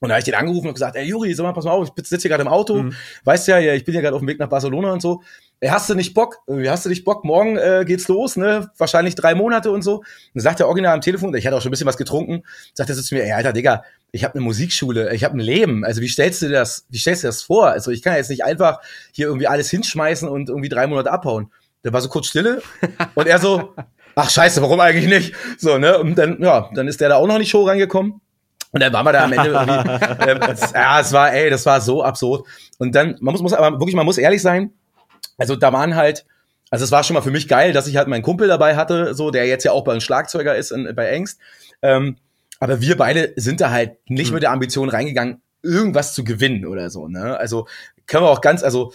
Und 0.01 0.09
da 0.09 0.15
habe 0.15 0.21
ich 0.21 0.25
den 0.25 0.35
angerufen 0.35 0.69
und 0.69 0.75
gesagt, 0.75 0.97
ey 0.97 1.05
Juri, 1.05 1.35
sag 1.35 1.45
mal, 1.45 1.53
pass 1.53 1.65
mal 1.65 1.73
auf, 1.73 1.89
ich 1.97 2.07
sitze 2.07 2.23
hier 2.23 2.31
gerade 2.31 2.43
im 2.43 2.49
Auto, 2.49 2.83
Mhm. 2.83 2.95
weißt 3.25 3.49
ja, 3.49 3.59
ja, 3.59 3.75
ich 3.75 3.85
bin 3.85 3.95
ja 3.95 4.01
gerade 4.01 4.15
auf 4.15 4.23
dem 4.23 4.29
Weg 4.29 4.39
nach 4.39 4.49
Barcelona 4.49 4.93
und 4.93 5.03
so. 5.03 5.23
Hast 5.69 5.91
du 5.91 5.95
nicht 5.95 6.15
Bock? 6.15 6.39
Hast 6.67 6.87
du 6.87 6.89
nicht 6.89 7.05
Bock? 7.05 7.25
Morgen 7.25 7.57
äh, 7.57 7.85
geht's 7.87 8.09
los, 8.09 8.37
ne? 8.37 8.71
Wahrscheinlich 8.79 9.15
drei 9.15 9.35
Monate 9.35 9.71
und 9.71 9.83
so. 9.83 10.03
dann 10.33 10.43
sagt 10.43 10.59
der 10.59 10.69
Original 10.69 10.95
am 10.95 11.01
Telefon, 11.03 11.35
ich 11.35 11.47
hatte 11.47 11.57
auch 11.57 11.61
schon 11.61 11.69
ein 11.69 11.73
bisschen 11.73 11.87
was 11.87 11.99
getrunken, 11.99 12.45
sagt 12.73 12.89
er 12.89 12.97
so 12.97 13.03
zu 13.03 13.15
mir, 13.15 13.25
ey, 13.25 13.33
Alter, 13.33 13.53
Digga, 13.53 13.85
ich 14.13 14.25
habe 14.25 14.35
eine 14.35 14.43
Musikschule, 14.43 15.15
ich 15.15 15.25
habe 15.25 15.37
ein 15.37 15.41
Leben. 15.41 15.85
Also 15.85 16.01
wie 16.01 16.09
stellst 16.09 16.41
du 16.43 16.47
dir 16.47 16.55
das, 16.55 16.87
wie 16.89 16.99
stellst 16.99 17.23
du 17.23 17.27
dir 17.27 17.29
das 17.29 17.43
vor? 17.43 17.69
Also 17.69 17.91
ich 17.91 18.03
kann 18.03 18.15
jetzt 18.17 18.31
nicht 18.31 18.45
einfach 18.45 18.81
hier 19.13 19.27
irgendwie 19.27 19.49
alles 19.49 19.69
hinschmeißen 19.71 20.29
und 20.29 20.49
irgendwie 20.49 20.71
drei 20.71 20.87
Monate 20.87 21.11
abhauen. 21.11 21.53
Der 21.85 21.93
war 21.93 22.01
so 22.01 22.09
kurz 22.09 22.29
Stille 22.29 22.63
und 23.15 23.27
er 23.27 23.39
so, 23.39 23.75
ach 24.15 24.31
scheiße, 24.31 24.63
warum 24.63 24.81
eigentlich 24.81 25.09
nicht? 25.09 25.35
So, 25.59 25.79
ne? 25.79 25.99
Und 25.99 26.17
dann, 26.17 26.41
ja, 26.43 26.71
dann 26.75 26.89
ist 26.89 27.01
der 27.01 27.11
da 27.11 27.17
auch 27.17 27.27
noch 27.27 27.37
in 27.37 27.43
die 27.43 27.49
Show 27.49 27.65
reingekommen. 27.65 28.21
Und 28.73 28.81
dann 28.81 28.93
waren 28.93 29.05
wir 29.05 29.13
da 29.13 29.25
am 29.25 29.33
Ende 29.33 29.51
irgendwie, 29.51 29.73
äh, 30.25 30.55
ja, 30.75 31.01
es 31.01 31.13
war, 31.13 31.33
ey, 31.33 31.51
das 31.51 31.67
war 31.67 31.81
so 31.81 32.05
absurd. 32.05 32.47
Und 32.79 32.95
dann, 32.95 33.17
man 33.21 33.33
muss, 33.33 33.43
muss 33.43 33.53
aber 33.53 33.79
wirklich, 33.79 33.97
man 33.97 34.07
muss 34.07 34.17
ehrlich 34.17 34.43
sein, 34.43 34.73
also 35.41 35.57
da 35.57 35.73
waren 35.73 35.97
halt, 35.97 36.27
also 36.71 36.85
es 36.85 36.93
war 36.93 37.03
schon 37.03 37.15
mal 37.15 37.23
für 37.23 37.31
mich 37.31 37.49
geil, 37.49 37.73
dass 37.73 37.87
ich 37.87 37.97
halt 37.97 38.09
meinen 38.09 38.23
Kumpel 38.23 38.47
dabei 38.47 38.77
hatte, 38.77 39.15
so, 39.15 39.31
der 39.31 39.47
jetzt 39.47 39.65
ja 39.65 39.73
auch 39.73 39.83
bei 39.83 39.93
einem 39.93 40.01
Schlagzeuger 40.01 40.55
ist 40.55 40.71
in, 40.71 40.95
bei 40.95 41.09
Engst. 41.09 41.41
Ähm, 41.83 42.17
aber 42.61 42.81
wir 42.81 42.97
beide 42.97 43.33
sind 43.37 43.61
da 43.61 43.71
halt 43.71 43.97
nicht 44.09 44.29
hm. 44.29 44.35
mit 44.35 44.43
der 44.43 44.53
Ambition 44.53 44.91
reingegangen, 44.91 45.41
irgendwas 45.63 46.15
zu 46.15 46.25
gewinnen 46.25 46.67
oder 46.67 46.91
so, 46.91 47.09
ne? 47.09 47.37
Also 47.39 47.67
können 48.07 48.25
wir 48.25 48.31
auch 48.31 48.41
ganz, 48.41 48.63
also 48.63 48.93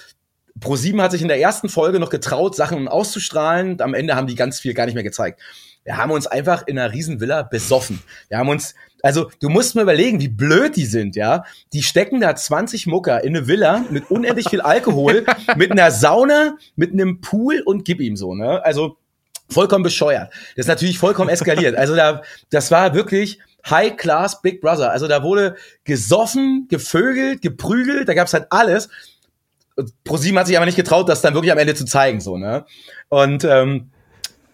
Pro7 0.59 1.01
hat 1.01 1.11
sich 1.11 1.21
in 1.21 1.27
der 1.27 1.39
ersten 1.39 1.67
Folge 1.67 1.99
noch 1.99 2.09
getraut, 2.09 2.55
Sachen 2.55 2.87
auszustrahlen. 2.87 3.81
Am 3.81 3.93
Ende 3.93 4.15
haben 4.15 4.27
die 4.27 4.35
ganz 4.35 4.59
viel 4.59 4.73
gar 4.73 4.85
nicht 4.85 4.95
mehr 4.95 5.03
gezeigt. 5.03 5.41
Wir 5.83 5.97
haben 5.97 6.11
uns 6.11 6.27
einfach 6.27 6.65
in 6.65 6.79
einer 6.79 6.93
Riesenvilla 6.93 7.43
besoffen. 7.43 8.01
Wir 8.29 8.37
haben 8.37 8.49
uns, 8.49 8.73
also 9.01 9.29
du 9.39 9.49
musst 9.49 9.75
mir 9.75 9.81
überlegen, 9.81 10.19
wie 10.19 10.27
blöd 10.27 10.75
die 10.75 10.85
sind, 10.85 11.15
ja. 11.15 11.43
Die 11.73 11.83
stecken 11.83 12.21
da 12.21 12.35
20 12.35 12.87
Mucker 12.87 13.23
in 13.23 13.35
eine 13.35 13.47
Villa 13.47 13.85
mit 13.89 14.09
unendlich 14.09 14.49
viel 14.49 14.61
Alkohol, 14.61 15.25
mit 15.55 15.71
einer 15.71 15.91
Sauna, 15.91 16.57
mit 16.75 16.91
einem 16.91 17.21
Pool 17.21 17.61
und 17.65 17.85
gib 17.85 17.99
ihm 18.01 18.15
so, 18.15 18.33
ne? 18.33 18.63
Also 18.63 18.97
vollkommen 19.49 19.83
bescheuert. 19.83 20.31
Das 20.55 20.65
ist 20.65 20.67
natürlich 20.67 20.97
vollkommen 20.97 21.29
eskaliert. 21.29 21.75
Also 21.75 21.95
da, 21.95 22.21
das 22.49 22.71
war 22.71 22.95
wirklich 22.95 23.39
High 23.69 23.95
Class 23.97 24.41
Big 24.41 24.61
Brother. 24.61 24.91
Also 24.91 25.07
da 25.07 25.23
wurde 25.23 25.55
gesoffen, 25.83 26.67
gevögelt, 26.69 27.41
geprügelt, 27.41 28.07
da 28.07 28.13
gab's 28.13 28.33
halt 28.33 28.47
alles. 28.49 28.89
ProSieben 30.03 30.39
hat 30.39 30.47
sich 30.47 30.55
aber 30.55 30.65
nicht 30.65 30.77
getraut, 30.77 31.09
das 31.09 31.21
dann 31.21 31.33
wirklich 31.33 31.51
am 31.51 31.57
Ende 31.57 31.75
zu 31.75 31.85
zeigen, 31.85 32.21
so, 32.21 32.37
ne? 32.37 32.65
Und 33.09 33.43
ähm, 33.43 33.91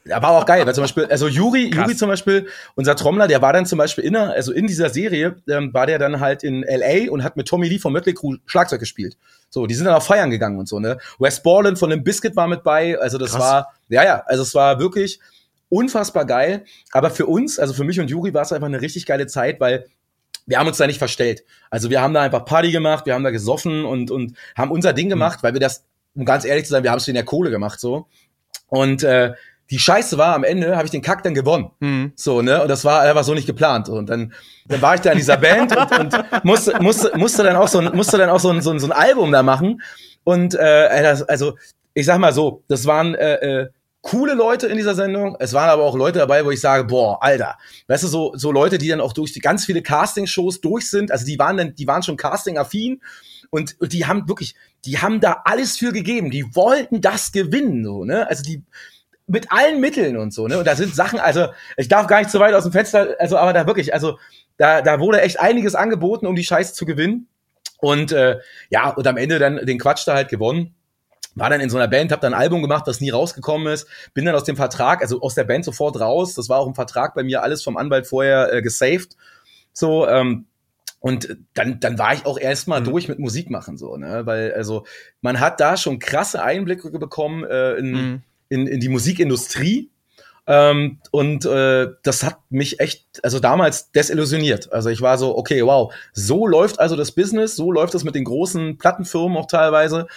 ja, 0.06 0.22
war 0.22 0.32
auch 0.32 0.46
geil, 0.46 0.66
weil 0.66 0.76
zum 0.76 0.82
Beispiel, 0.86 1.06
also 1.06 1.28
Juri, 1.28 1.70
Krass. 1.70 1.86
Juri 1.86 1.96
zum 1.96 2.10
Beispiel, 2.10 2.48
unser 2.76 2.96
Trommler, 2.96 3.28
der 3.28 3.42
war 3.42 3.54
dann 3.54 3.66
zum 3.66 3.78
Beispiel 3.78 4.04
in, 4.04 4.16
also 4.16 4.52
in 4.52 4.68
dieser 4.68 4.90
Serie, 4.90 5.38
ähm, 5.48 5.74
war 5.74 5.86
der 5.86 6.00
dann 6.00 6.20
halt 6.20 6.44
in 6.44 6.64
LA 6.64 7.12
und 7.12 7.24
hat 7.24 7.38
mit 7.38 7.48
Tommy 7.48 7.68
Lee 7.68 7.80
von 7.80 7.94
Mötley 7.94 8.14
Crew 8.14 8.36
Schlagzeug 8.46 8.80
gespielt. 8.80 9.18
So, 9.50 9.68
die 9.68 9.74
sind 9.74 9.86
dann 9.86 9.96
auch 9.96 10.04
feiern 10.04 10.30
gegangen 10.30 10.58
und 10.58 10.68
so, 10.68 10.80
ne? 10.80 10.98
Wes 11.20 11.44
Borland 11.44 11.78
von 11.78 11.90
dem 11.90 12.04
Biscuit 12.04 12.36
war 12.36 12.48
mit 12.48 12.64
bei, 12.64 12.98
also 13.00 13.18
das 13.18 13.32
Krass. 13.32 13.42
war, 13.42 13.74
ja, 13.90 14.04
ja, 14.04 14.24
also 14.26 14.44
es 14.44 14.56
war 14.56 14.80
wirklich 14.80 15.20
unfassbar 15.72 16.26
geil. 16.26 16.66
Aber 16.92 17.10
für 17.10 17.26
uns, 17.26 17.58
also 17.58 17.74
für 17.74 17.84
mich 17.84 18.00
und 18.00 18.10
Juri 18.10 18.34
war 18.34 18.44
es 18.44 18.54
einfach 18.54 18.68
eine 18.68 18.82
richtig 18.82 19.06
geile 19.06 19.26
Zeit, 19.28 19.60
weil 19.60 19.86
wir 20.46 20.60
haben 20.60 20.68
uns 20.68 20.78
da 20.78 20.86
nicht 20.86 21.00
verstellt. 21.00 21.44
Also 21.70 21.90
wir 21.90 22.02
haben 22.02 22.14
da 22.14 22.22
einfach 22.22 22.46
Party 22.46 22.72
gemacht, 22.72 23.06
wir 23.06 23.14
haben 23.14 23.24
da 23.24 23.32
gesoffen 23.32 23.86
und, 23.86 24.12
und 24.12 24.36
haben 24.56 24.72
unser 24.72 24.94
Ding 24.94 25.06
hm. 25.06 25.12
gemacht, 25.12 25.40
mhm. 25.40 25.48
weil 25.48 25.54
wir 25.54 25.60
das, 25.60 25.86
um 26.14 26.26
ganz 26.26 26.46
ehrlich 26.46 26.66
zu 26.66 26.72
sein, 26.72 26.84
wir 26.84 26.92
haben 26.92 26.98
es 26.98 27.08
in 27.08 27.16
der 27.16 27.26
Kohle 27.26 27.50
gemacht 27.50 27.80
so. 27.80 28.08
Und 28.68 29.04
äh, 29.04 29.34
die 29.72 29.80
Scheiße 29.80 30.18
war, 30.18 30.36
am 30.36 30.44
Ende 30.44 30.76
habe 30.76 30.86
ich 30.86 30.92
den 30.92 31.02
Kack 31.02 31.24
dann 31.24 31.34
gewonnen. 31.34 31.72
Mhm. 31.80 32.12
So, 32.16 32.42
ne? 32.42 32.62
Und 32.62 32.68
das 32.68 32.84
war 32.84 33.02
einfach 33.02 33.24
so 33.24 33.34
nicht 33.34 33.48
geplant. 33.48 33.88
Und 33.88 34.10
dann, 34.10 34.34
dann 34.68 34.82
war 34.82 34.96
ich 34.96 35.02
da 35.02 35.12
in 35.12 35.18
dieser 35.18 35.38
Band 35.38 35.76
und, 35.76 36.00
und 36.00 36.44
musste, 36.44 36.82
musste, 36.82 37.18
musste 37.18 37.44
dann 37.44 37.56
auch 37.56 37.70
so 37.70 37.80
ein, 37.80 37.96
musste 37.96 38.18
dann 38.18 38.30
auch 38.30 38.42
so 38.42 38.50
ein, 38.50 38.62
so 38.62 38.72
ein, 38.72 38.80
so 38.80 38.88
ein 38.88 38.92
Album 38.92 39.32
da 39.32 39.44
machen. 39.44 39.82
Und 40.26 40.56
äh, 40.56 41.02
das, 41.02 41.24
also, 41.24 41.58
ich 41.94 42.06
sag 42.06 42.20
mal 42.20 42.34
so, 42.34 42.64
das 42.68 42.86
waren 42.86 43.16
äh, 43.16 43.36
äh, 43.36 43.70
coole 44.02 44.34
Leute 44.34 44.68
in 44.68 44.76
dieser 44.76 44.94
Sendung. 44.94 45.38
Es 45.40 45.54
waren 45.54 45.70
aber 45.70 45.84
auch 45.84 45.96
Leute 45.96 46.20
dabei, 46.20 46.44
wo 46.44 46.52
ich 46.52 46.60
sage, 46.60 46.84
boah, 46.84 47.24
Alter, 47.24 47.58
weißt 47.88 48.04
du, 48.04 48.08
so, 48.08 48.34
so 48.36 48.52
Leute, 48.52 48.78
die 48.78 48.90
dann 48.90 49.00
auch 49.00 49.14
durch 49.14 49.32
die 49.32 49.40
ganz 49.40 49.66
viele 49.66 49.82
Casting-Shows 49.82 50.60
durch 50.60 50.90
sind. 50.90 51.12
Also 51.12 51.26
die 51.26 51.40
waren 51.40 51.56
dann, 51.56 51.76
die 51.76 51.88
waren 51.88 52.04
schon 52.04 52.18
Casting-affin 52.18 53.02
und, 53.52 53.80
und 53.80 53.94
die 53.94 54.06
haben 54.06 54.28
wirklich, 54.28 54.54
die 54.84 54.98
haben 54.98 55.22
da 55.22 55.44
alles 55.46 55.78
für 55.78 55.94
gegeben. 55.94 56.30
Die 56.30 56.56
wollten 56.56 57.00
das 57.00 57.32
gewinnen, 57.32 57.86
so, 57.86 58.04
ne? 58.04 58.28
Also 58.28 58.44
die, 58.44 58.64
mit 59.28 59.52
allen 59.52 59.80
Mitteln 59.80 60.18
und 60.18 60.34
so, 60.34 60.48
ne? 60.48 60.58
Und 60.58 60.68
da 60.68 60.76
sind 60.76 60.96
Sachen, 60.96 61.20
also 61.20 61.48
ich 61.78 61.88
darf 61.88 62.08
gar 62.08 62.20
nicht 62.20 62.32
zu 62.32 62.40
weit 62.40 62.54
aus 62.54 62.64
dem 62.64 62.72
Fenster, 62.72 63.16
also 63.20 63.38
aber 63.38 63.54
da 63.54 63.66
wirklich, 63.68 63.94
also 63.94 64.18
da, 64.58 64.82
da 64.82 65.00
wurde 65.00 65.22
echt 65.22 65.40
einiges 65.40 65.76
angeboten, 65.76 66.28
um 66.28 66.36
die 66.36 66.44
Scheiße 66.44 66.74
zu 66.74 66.86
gewinnen. 66.86 67.28
Und 67.80 68.12
äh, 68.12 68.40
ja, 68.70 68.90
und 68.90 69.08
am 69.08 69.18
Ende 69.18 69.40
dann 69.40 69.66
den 69.66 69.80
Quatsch 69.80 70.08
da 70.08 70.14
halt 70.14 70.30
gewonnen 70.30 70.76
war 71.36 71.50
dann 71.50 71.62
in 71.62 71.70
so 71.70 71.78
einer 71.78 71.88
Band, 71.88 72.12
habe 72.12 72.22
dann 72.22 72.34
ein 72.34 72.40
Album 72.40 72.62
gemacht, 72.62 72.88
das 72.88 73.00
nie 73.00 73.10
rausgekommen 73.10 73.68
ist, 73.72 73.88
bin 74.14 74.26
dann 74.26 74.36
aus 74.36 74.44
dem 74.44 74.56
Vertrag, 74.56 75.02
also 75.02 75.22
aus 75.22 75.36
der 75.36 75.44
Band 75.44 75.66
sofort 75.66 76.00
raus. 76.00 76.34
Das 76.34 76.50
war 76.50 76.60
auch 76.60 76.68
im 76.68 76.76
Vertrag 76.76 77.16
bei 77.16 77.24
mir 77.24 77.42
alles 77.44 77.64
vom 77.64 77.78
Anwalt 77.78 78.08
vorher 78.08 78.54
äh, 78.54 78.62
gesaved. 78.62 79.16
So, 79.74 80.08
ähm, 80.08 80.46
und 81.00 81.38
dann, 81.54 81.80
dann 81.80 81.98
war 81.98 82.14
ich 82.14 82.26
auch 82.26 82.38
erstmal 82.38 82.82
mhm. 82.82 82.86
durch 82.86 83.08
mit 83.08 83.18
Musik 83.18 83.50
machen, 83.50 83.78
so, 83.78 83.98
ne? 83.98 84.26
Weil, 84.26 84.54
also, 84.54 84.86
man 85.22 85.40
hat 85.40 85.60
da 85.60 85.78
schon 85.78 85.98
krasse 86.00 86.44
Einblicke 86.44 86.92
bekommen 86.92 87.44
äh, 87.44 87.74
in, 87.74 87.92
mhm. 87.92 88.24
In, 88.52 88.68
in 88.68 88.80
die 88.80 88.90
Musikindustrie. 88.90 89.90
Ähm, 90.48 91.00
und 91.12 91.46
äh, 91.46 91.88
das 92.04 92.24
hat 92.24 92.40
mich 92.50 92.80
echt, 92.80 93.06
also 93.24 93.40
damals 93.40 93.92
desillusioniert. 93.92 94.72
Also 94.74 94.90
ich 94.90 95.02
war 95.02 95.18
so, 95.18 95.38
okay, 95.38 95.64
wow, 95.64 95.94
so 96.14 96.48
läuft 96.48 96.80
also 96.80 96.96
das 96.96 97.12
Business, 97.12 97.56
so 97.56 97.72
läuft 97.72 97.96
es 97.96 98.04
mit 98.04 98.16
den 98.16 98.26
großen 98.26 98.78
Plattenfirmen 98.78 99.38
auch 99.38 99.48
teilweise 99.48 100.08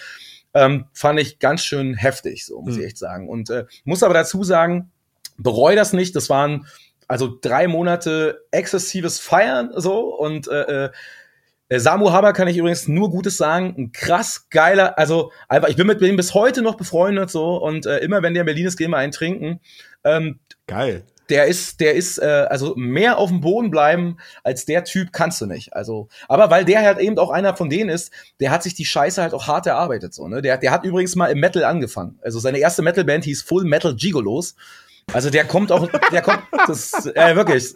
ähm, 0.55 0.85
fand 0.93 1.19
ich 1.19 1.39
ganz 1.39 1.63
schön 1.63 1.93
heftig, 1.93 2.45
so 2.45 2.61
muss 2.61 2.75
mhm. 2.75 2.79
ich 2.79 2.85
echt 2.87 2.97
sagen. 2.97 3.29
Und 3.29 3.49
äh, 3.49 3.65
muss 3.83 4.01
aber 4.01 4.13
dazu 4.13 4.43
sagen, 4.43 4.89
bereue 5.37 5.75
das 5.75 5.93
nicht. 5.93 6.15
Das 6.15 6.29
waren 6.29 6.65
also 7.07 7.37
drei 7.39 7.67
Monate 7.67 8.41
exzessives 8.51 9.19
Feiern 9.19 9.71
so 9.75 10.15
und 10.15 10.47
äh, 10.47 10.85
äh, 10.85 10.89
Samu 11.69 12.11
Haber 12.11 12.33
kann 12.33 12.47
ich 12.47 12.57
übrigens 12.57 12.87
nur 12.87 13.09
Gutes 13.09 13.37
sagen. 13.37 13.73
Ein 13.77 13.91
krass 13.91 14.47
geiler, 14.49 14.97
also 14.97 15.31
einfach, 15.49 15.69
ich 15.69 15.75
bin 15.75 15.87
mit 15.87 16.01
ihm 16.01 16.15
bis 16.15 16.33
heute 16.33 16.61
noch 16.61 16.75
befreundet 16.75 17.29
so 17.31 17.57
und 17.61 17.85
äh, 17.85 17.99
immer 17.99 18.21
wenn 18.21 18.33
der 18.33 18.41
in 18.41 18.45
Berlin 18.45 18.67
ist, 18.67 18.77
gehen 18.77 18.91
wir 18.91 18.97
einen 18.97 19.11
trinken. 19.11 19.59
Ähm, 20.03 20.39
Geil 20.67 21.03
der 21.29 21.45
ist, 21.45 21.79
der 21.79 21.95
ist, 21.95 22.19
äh, 22.19 22.45
also 22.49 22.73
mehr 22.75 23.17
auf 23.17 23.29
dem 23.29 23.41
Boden 23.41 23.71
bleiben 23.71 24.17
als 24.43 24.65
der 24.65 24.83
Typ 24.83 25.11
kannst 25.11 25.41
du 25.41 25.45
nicht. 25.45 25.73
Also, 25.73 26.07
aber 26.27 26.49
weil 26.49 26.65
der 26.65 26.81
halt 26.81 26.99
eben 26.99 27.17
auch 27.17 27.29
einer 27.29 27.55
von 27.55 27.69
denen 27.69 27.89
ist, 27.89 28.11
der 28.39 28.51
hat 28.51 28.63
sich 28.63 28.73
die 28.73 28.85
Scheiße 28.85 29.21
halt 29.21 29.33
auch 29.33 29.47
hart 29.47 29.65
erarbeitet, 29.65 30.13
so, 30.13 30.27
ne? 30.27 30.41
Der, 30.41 30.57
der 30.57 30.71
hat 30.71 30.85
übrigens 30.85 31.15
mal 31.15 31.27
im 31.27 31.39
Metal 31.39 31.63
angefangen. 31.63 32.19
Also 32.21 32.39
seine 32.39 32.59
erste 32.59 32.81
Metalband 32.81 33.23
hieß 33.25 33.41
Full 33.41 33.65
Metal 33.65 33.95
Gigolos. 33.95 34.55
Also 35.13 35.29
der 35.29 35.45
kommt 35.45 35.71
auch, 35.71 35.87
der 36.11 36.21
kommt, 36.21 36.41
das, 36.67 37.05
äh, 37.05 37.35
wirklich. 37.35 37.73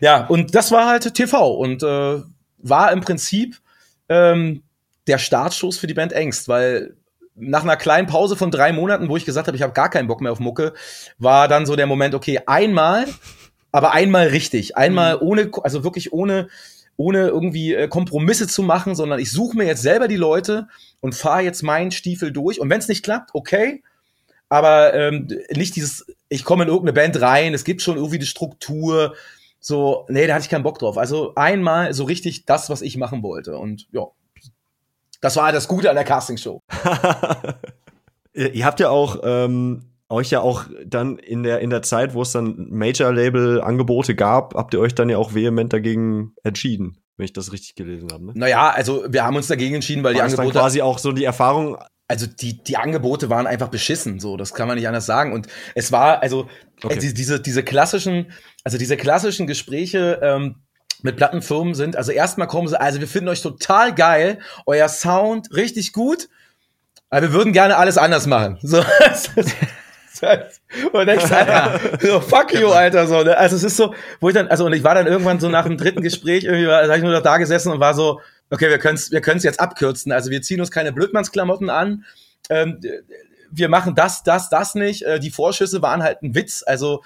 Ja, 0.00 0.26
und 0.26 0.54
das 0.54 0.72
war 0.72 0.86
halt 0.86 1.14
TV 1.14 1.54
und 1.54 1.82
äh, 1.82 2.20
war 2.64 2.90
im 2.92 3.00
Prinzip 3.00 3.60
ähm, 4.08 4.62
der 5.06 5.18
Startschuss 5.18 5.78
für 5.78 5.86
die 5.86 5.94
Band 5.94 6.12
Ängst, 6.12 6.48
weil 6.48 6.96
nach 7.36 7.62
einer 7.62 7.76
kleinen 7.76 8.06
Pause 8.06 8.36
von 8.36 8.50
drei 8.50 8.72
Monaten, 8.72 9.08
wo 9.08 9.16
ich 9.16 9.24
gesagt 9.24 9.46
habe, 9.46 9.56
ich 9.56 9.62
habe 9.62 9.72
gar 9.72 9.90
keinen 9.90 10.08
Bock 10.08 10.20
mehr 10.20 10.32
auf 10.32 10.40
Mucke, 10.40 10.72
war 11.18 11.48
dann 11.48 11.66
so 11.66 11.76
der 11.76 11.86
Moment, 11.86 12.14
okay, 12.14 12.40
einmal, 12.46 13.06
aber 13.72 13.92
einmal 13.92 14.28
richtig, 14.28 14.76
einmal 14.76 15.16
mhm. 15.16 15.22
ohne, 15.22 15.50
also 15.62 15.84
wirklich 15.84 16.12
ohne, 16.12 16.48
ohne 16.96 17.28
irgendwie 17.28 17.74
äh, 17.74 17.88
Kompromisse 17.88 18.46
zu 18.46 18.62
machen, 18.62 18.94
sondern 18.94 19.18
ich 19.18 19.32
suche 19.32 19.56
mir 19.56 19.66
jetzt 19.66 19.82
selber 19.82 20.08
die 20.08 20.16
Leute 20.16 20.68
und 21.00 21.14
fahre 21.14 21.42
jetzt 21.42 21.62
meinen 21.62 21.90
Stiefel 21.90 22.32
durch. 22.32 22.60
Und 22.60 22.70
wenn 22.70 22.78
es 22.78 22.88
nicht 22.88 23.04
klappt, 23.04 23.30
okay, 23.34 23.82
aber 24.48 24.94
ähm, 24.94 25.26
nicht 25.50 25.74
dieses, 25.74 26.06
ich 26.28 26.44
komme 26.44 26.62
in 26.62 26.68
irgendeine 26.68 26.92
Band 26.92 27.20
rein, 27.20 27.54
es 27.54 27.64
gibt 27.64 27.82
schon 27.82 27.96
irgendwie 27.96 28.20
die 28.20 28.26
Struktur. 28.26 29.16
So, 29.66 30.04
nee, 30.10 30.26
da 30.26 30.34
hatte 30.34 30.42
ich 30.42 30.50
keinen 30.50 30.62
Bock 30.62 30.78
drauf. 30.78 30.98
Also 30.98 31.32
einmal 31.36 31.94
so 31.94 32.04
richtig 32.04 32.44
das, 32.44 32.68
was 32.68 32.82
ich 32.82 32.98
machen 32.98 33.22
wollte. 33.22 33.56
Und 33.56 33.86
ja, 33.92 34.08
das 35.22 35.36
war 35.36 35.52
das 35.52 35.68
Gute 35.68 35.88
an 35.88 35.96
der 35.96 36.04
Castingshow. 36.04 36.60
ihr 38.34 38.66
habt 38.66 38.78
ja 38.80 38.90
auch 38.90 39.20
ähm, 39.24 39.94
euch 40.10 40.28
ja 40.28 40.42
auch 40.42 40.66
dann 40.84 41.16
in 41.16 41.44
der 41.44 41.60
in 41.60 41.70
der 41.70 41.80
Zeit, 41.80 42.12
wo 42.12 42.20
es 42.20 42.32
dann 42.32 42.68
Major-Label 42.68 43.62
Angebote 43.62 44.14
gab, 44.14 44.54
habt 44.54 44.74
ihr 44.74 44.80
euch 44.80 44.94
dann 44.94 45.08
ja 45.08 45.16
auch 45.16 45.34
vehement 45.34 45.72
dagegen 45.72 46.34
entschieden, 46.42 46.98
wenn 47.16 47.24
ich 47.24 47.32
das 47.32 47.50
richtig 47.50 47.74
gelesen 47.74 48.10
habe. 48.12 48.26
Ne? 48.26 48.32
Naja, 48.34 48.68
also 48.68 49.06
wir 49.08 49.24
haben 49.24 49.36
uns 49.36 49.46
dagegen 49.46 49.76
entschieden, 49.76 50.04
weil 50.04 50.14
war 50.14 50.26
die 50.26 50.30
Angebote 50.30 50.58
quasi 50.58 50.82
auch 50.82 50.98
so 50.98 51.12
die 51.12 51.24
Erfahrung. 51.24 51.78
Also 52.06 52.26
die 52.26 52.62
die 52.62 52.76
Angebote 52.76 53.30
waren 53.30 53.46
einfach 53.46 53.68
beschissen, 53.68 54.20
so 54.20 54.36
das 54.36 54.52
kann 54.52 54.68
man 54.68 54.76
nicht 54.76 54.86
anders 54.86 55.06
sagen. 55.06 55.32
Und 55.32 55.46
es 55.74 55.90
war 55.90 56.20
also 56.20 56.50
okay. 56.82 56.98
äh, 56.98 57.12
diese 57.14 57.40
diese 57.40 57.62
klassischen 57.62 58.26
also 58.64 58.78
diese 58.78 58.96
klassischen 58.96 59.46
Gespräche. 59.46 60.18
Ähm, 60.22 60.56
mit 61.02 61.16
Plattenfirmen 61.16 61.74
sind. 61.74 61.96
Also 61.96 62.12
erstmal 62.12 62.48
kommen 62.48 62.66
sie, 62.66 62.80
also 62.80 62.98
wir 62.98 63.06
finden 63.06 63.28
euch 63.28 63.42
total 63.42 63.94
geil, 63.94 64.38
euer 64.64 64.88
Sound 64.88 65.54
richtig 65.54 65.92
gut, 65.92 66.30
aber 67.10 67.22
wir 67.22 67.32
würden 67.34 67.52
gerne 67.52 67.76
alles 67.76 67.98
anders 67.98 68.26
machen. 68.26 68.58
So, 70.16 70.28
und 70.92 71.06
denkst, 71.08 71.30
Alter, 71.32 71.80
so, 72.00 72.20
fuck 72.20 72.54
you, 72.54 72.68
Alter, 72.68 73.08
so, 73.08 73.24
ne? 73.24 73.36
Also 73.36 73.56
es 73.56 73.64
ist 73.64 73.76
so, 73.76 73.92
wo 74.20 74.28
ich 74.28 74.34
dann, 74.34 74.46
also 74.46 74.64
und 74.64 74.72
ich 74.72 74.84
war 74.84 74.94
dann 74.94 75.08
irgendwann 75.08 75.40
so 75.40 75.48
nach 75.48 75.64
dem 75.64 75.76
dritten 75.76 76.02
Gespräch, 76.02 76.44
irgendwie 76.44 76.68
war, 76.68 76.86
da 76.86 76.94
ich 76.94 77.02
nur 77.02 77.12
noch 77.12 77.22
da 77.22 77.36
gesessen 77.38 77.72
und 77.72 77.80
war 77.80 77.94
so, 77.94 78.20
okay, 78.48 78.70
wir 78.70 78.78
können 78.78 78.94
es 78.94 79.10
wir 79.10 79.20
können's 79.20 79.42
jetzt 79.42 79.58
abkürzen. 79.58 80.12
Also 80.12 80.30
wir 80.30 80.40
ziehen 80.40 80.60
uns 80.60 80.70
keine 80.70 80.92
Blödmannsklamotten 80.92 81.68
an. 81.68 82.04
Ähm, 82.48 82.80
wir 83.50 83.68
machen 83.68 83.96
das, 83.96 84.22
das, 84.22 84.50
das 84.50 84.76
nicht. 84.76 85.02
Äh, 85.02 85.18
die 85.18 85.30
Vorschüsse 85.30 85.82
waren 85.82 86.04
halt 86.04 86.22
ein 86.22 86.36
Witz. 86.36 86.62
Also, 86.64 87.02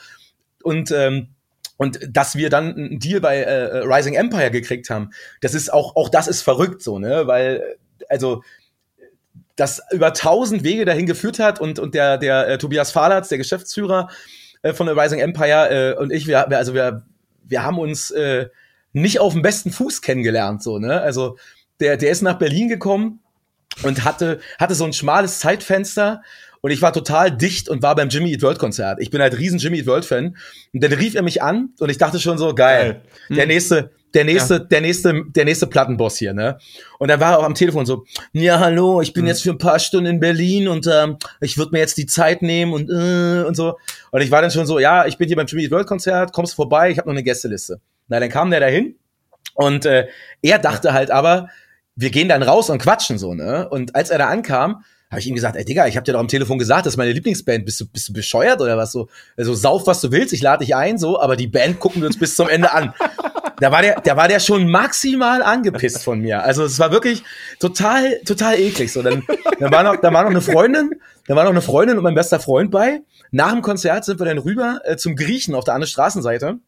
und, 0.63 0.91
ähm, 0.91 1.31
und 1.79 2.01
dass 2.11 2.37
wir 2.37 2.51
dann 2.51 2.74
einen 2.74 2.99
Deal 2.99 3.20
bei 3.20 3.39
äh, 3.39 3.79
Rising 3.79 4.14
Empire 4.14 4.51
gekriegt 4.51 4.91
haben, 4.91 5.11
das 5.41 5.55
ist 5.55 5.72
auch, 5.72 5.97
auch 5.97 6.11
das 6.11 6.29
ist 6.29 6.43
verrückt 6.43 6.83
so, 6.83 6.99
ne? 6.99 7.26
Weil, 7.26 7.79
also, 8.09 8.43
das 9.57 9.81
über 9.91 10.12
tausend 10.12 10.62
Wege 10.62 10.85
dahin 10.85 11.07
geführt 11.07 11.39
hat 11.39 11.61
und, 11.61 11.79
und 11.79 11.95
der, 11.95 12.18
der 12.18 12.49
äh, 12.49 12.59
Tobias 12.59 12.93
Fahlatz, 12.93 13.29
der 13.29 13.39
Geschäftsführer 13.39 14.09
äh, 14.62 14.72
von 14.72 14.87
der 14.87 14.97
Rising 14.97 15.20
Empire 15.20 15.95
äh, 15.97 16.01
und 16.01 16.12
ich, 16.12 16.26
wir, 16.26 16.47
wir, 16.49 16.59
also 16.59 16.74
wir, 16.74 17.05
wir 17.45 17.62
haben 17.62 17.79
uns 17.79 18.11
äh, 18.11 18.49
nicht 18.93 19.20
auf 19.20 19.33
dem 19.33 19.43
besten 19.43 19.70
Fuß 19.70 20.03
kennengelernt, 20.03 20.62
so, 20.62 20.79
ne? 20.79 21.01
Also 21.01 21.39
der, 21.81 21.97
der 21.97 22.11
ist 22.11 22.22
nach 22.22 22.39
Berlin 22.39 22.68
gekommen 22.68 23.20
und 23.85 24.05
hatte, 24.05 24.41
hatte 24.59 24.74
so 24.74 24.85
ein 24.85 24.93
schmales 24.93 25.39
Zeitfenster 25.39 26.22
und 26.61 26.71
ich 26.71 26.83
war 26.83 26.93
total 26.93 27.37
dicht 27.37 27.69
und 27.69 27.83
war 27.83 27.95
beim 27.95 28.09
Jimmy 28.09 28.33
Eat 28.33 28.43
World 28.43 28.59
Konzert. 28.59 28.99
Ich 29.01 29.11
bin 29.11 29.21
halt 29.21 29.39
riesen 29.39 29.59
Jimmy 29.59 29.79
Eat 29.79 29.87
World 29.87 30.05
Fan. 30.05 30.37
Und 30.73 30.83
dann 30.83 30.93
rief 30.93 31.15
er 31.15 31.23
mich 31.23 31.43
an 31.43 31.71
und 31.79 31.91
ich 31.91 31.99
dachte 31.99 32.19
schon 32.19 32.39
so, 32.39 32.55
geil, 32.55 33.03
geil. 33.29 33.37
der 33.37 33.43
hm. 33.45 33.49
nächste, 33.49 33.91
der 34.15 34.25
nächste, 34.25 34.55
ja. 34.55 34.61
der 34.61 34.81
nächste, 34.81 35.25
der 35.29 35.45
nächste 35.45 35.67
Plattenboss 35.67 36.17
hier, 36.17 36.33
ne? 36.33 36.59
Und 36.99 37.09
dann 37.09 37.21
war 37.21 37.33
er 37.33 37.39
auch 37.41 37.45
am 37.45 37.55
Telefon 37.55 37.85
so, 37.85 38.05
ja, 38.33 38.59
hallo, 38.59 39.03
ich 39.03 39.13
bin 39.13 39.25
mhm. 39.25 39.29
jetzt 39.29 39.43
für 39.43 39.51
ein 39.51 39.59
paar 39.59 39.79
Stunden 39.79 40.07
in 40.07 40.21
Berlin 40.21 40.69
und 40.69 40.87
ähm, 40.87 41.19
ich 41.41 41.59
würde 41.59 41.73
mir 41.73 41.79
jetzt 41.79 41.99
die 41.99 42.07
Zeit 42.07 42.43
nehmen 42.43 42.73
und 42.73 42.91
äh, 42.91 43.45
und 43.47 43.55
so. 43.55 43.77
Und 44.11 44.23
ich 44.23 44.31
war 44.31 44.41
dann 44.41 44.51
schon 44.51 44.67
so, 44.67 44.79
ja, 44.79 45.07
ich 45.07 45.19
bin 45.19 45.29
hier 45.29 45.37
beim 45.37 45.47
Jimmy 45.47 45.65
Eat 45.65 45.71
World 45.71 45.87
Konzert, 45.87 46.33
kommst 46.33 46.55
vorbei, 46.55 46.91
ich 46.91 46.99
habe 46.99 47.09
noch 47.09 47.15
eine 47.15 47.23
Gästeliste. 47.23 47.81
Na, 48.09 48.19
dann 48.19 48.31
kam 48.31 48.51
der 48.51 48.61
dahin 48.61 48.97
und 49.55 49.85
äh, 49.85 50.09
er 50.41 50.59
dachte 50.59 50.95
halt 50.95 51.11
aber, 51.11 51.51
wir 51.95 52.11
gehen 52.11 52.29
dann 52.29 52.43
raus 52.43 52.71
und 52.71 52.81
quatschen 52.81 53.19
so, 53.19 53.35
ne? 53.35 53.69
Und 53.69 53.95
als 53.95 54.11
er 54.11 54.19
da 54.19 54.29
ankam, 54.29 54.85
habe 55.11 55.21
ich 55.21 55.27
ihm 55.27 55.35
gesagt, 55.35 55.57
ey 55.57 55.65
Digga, 55.65 55.87
ich 55.87 55.97
habe 55.97 56.05
dir 56.05 56.13
doch 56.13 56.21
am 56.21 56.29
Telefon 56.29 56.59
gesagt, 56.59 56.85
das 56.85 56.95
ist 56.95 56.99
meine 56.99 57.13
Lieblingsband. 57.13 57.65
Bist 57.65 57.81
du, 57.81 57.87
bist 57.87 58.09
du 58.09 58.13
bescheuert 58.13 58.61
oder 58.61 58.77
was 58.77 58.93
so? 58.93 59.09
Also 59.37 59.55
sauf, 59.55 59.87
was 59.87 60.01
du 60.01 60.13
willst, 60.13 60.35
ich 60.35 60.43
lade 60.43 60.65
dich 60.65 60.77
ein, 60.77 60.99
so, 60.99 61.21
aber 61.21 61.37
die 61.37 61.47
Band 61.47 61.81
gucken 61.81 62.03
wir 62.03 62.09
uns 62.09 62.19
bis 62.19 62.35
zum 62.35 62.49
Ende 62.49 62.73
an. 62.73 62.95
Da 63.61 63.73
war 63.73 63.83
der, 63.83 64.01
da 64.01 64.17
war 64.17 64.29
der 64.29 64.39
schon 64.39 64.71
maximal 64.71 65.43
angepisst 65.43 66.05
von 66.05 66.21
mir. 66.21 66.45
Also 66.45 66.63
es 66.63 66.79
war 66.79 66.93
wirklich 66.93 67.25
total, 67.59 68.21
total 68.21 68.57
eklig. 68.57 68.93
So, 68.93 69.03
dann, 69.03 69.25
dann 69.59 69.73
war 69.73 69.83
noch, 69.83 69.97
da 69.97 70.13
war 70.13 70.23
noch 70.23 70.31
eine 70.31 70.41
Freundin, 70.41 70.93
da 71.27 71.35
war 71.35 71.43
noch 71.43 71.51
eine 71.51 71.61
Freundin 71.61 71.97
und 71.97 72.05
mein 72.05 72.15
bester 72.15 72.39
Freund 72.39 72.71
bei. 72.71 73.01
Nach 73.33 73.51
dem 73.51 73.63
Konzert 73.63 74.05
sind 74.05 74.21
wir 74.21 74.27
dann 74.27 74.39
rüber 74.39 74.81
äh, 74.85 74.97
zum 74.97 75.17
Griechen 75.17 75.57
auf 75.57 75.65
der 75.65 75.75
anderen 75.75 75.91
Straßenseite. 75.91 76.61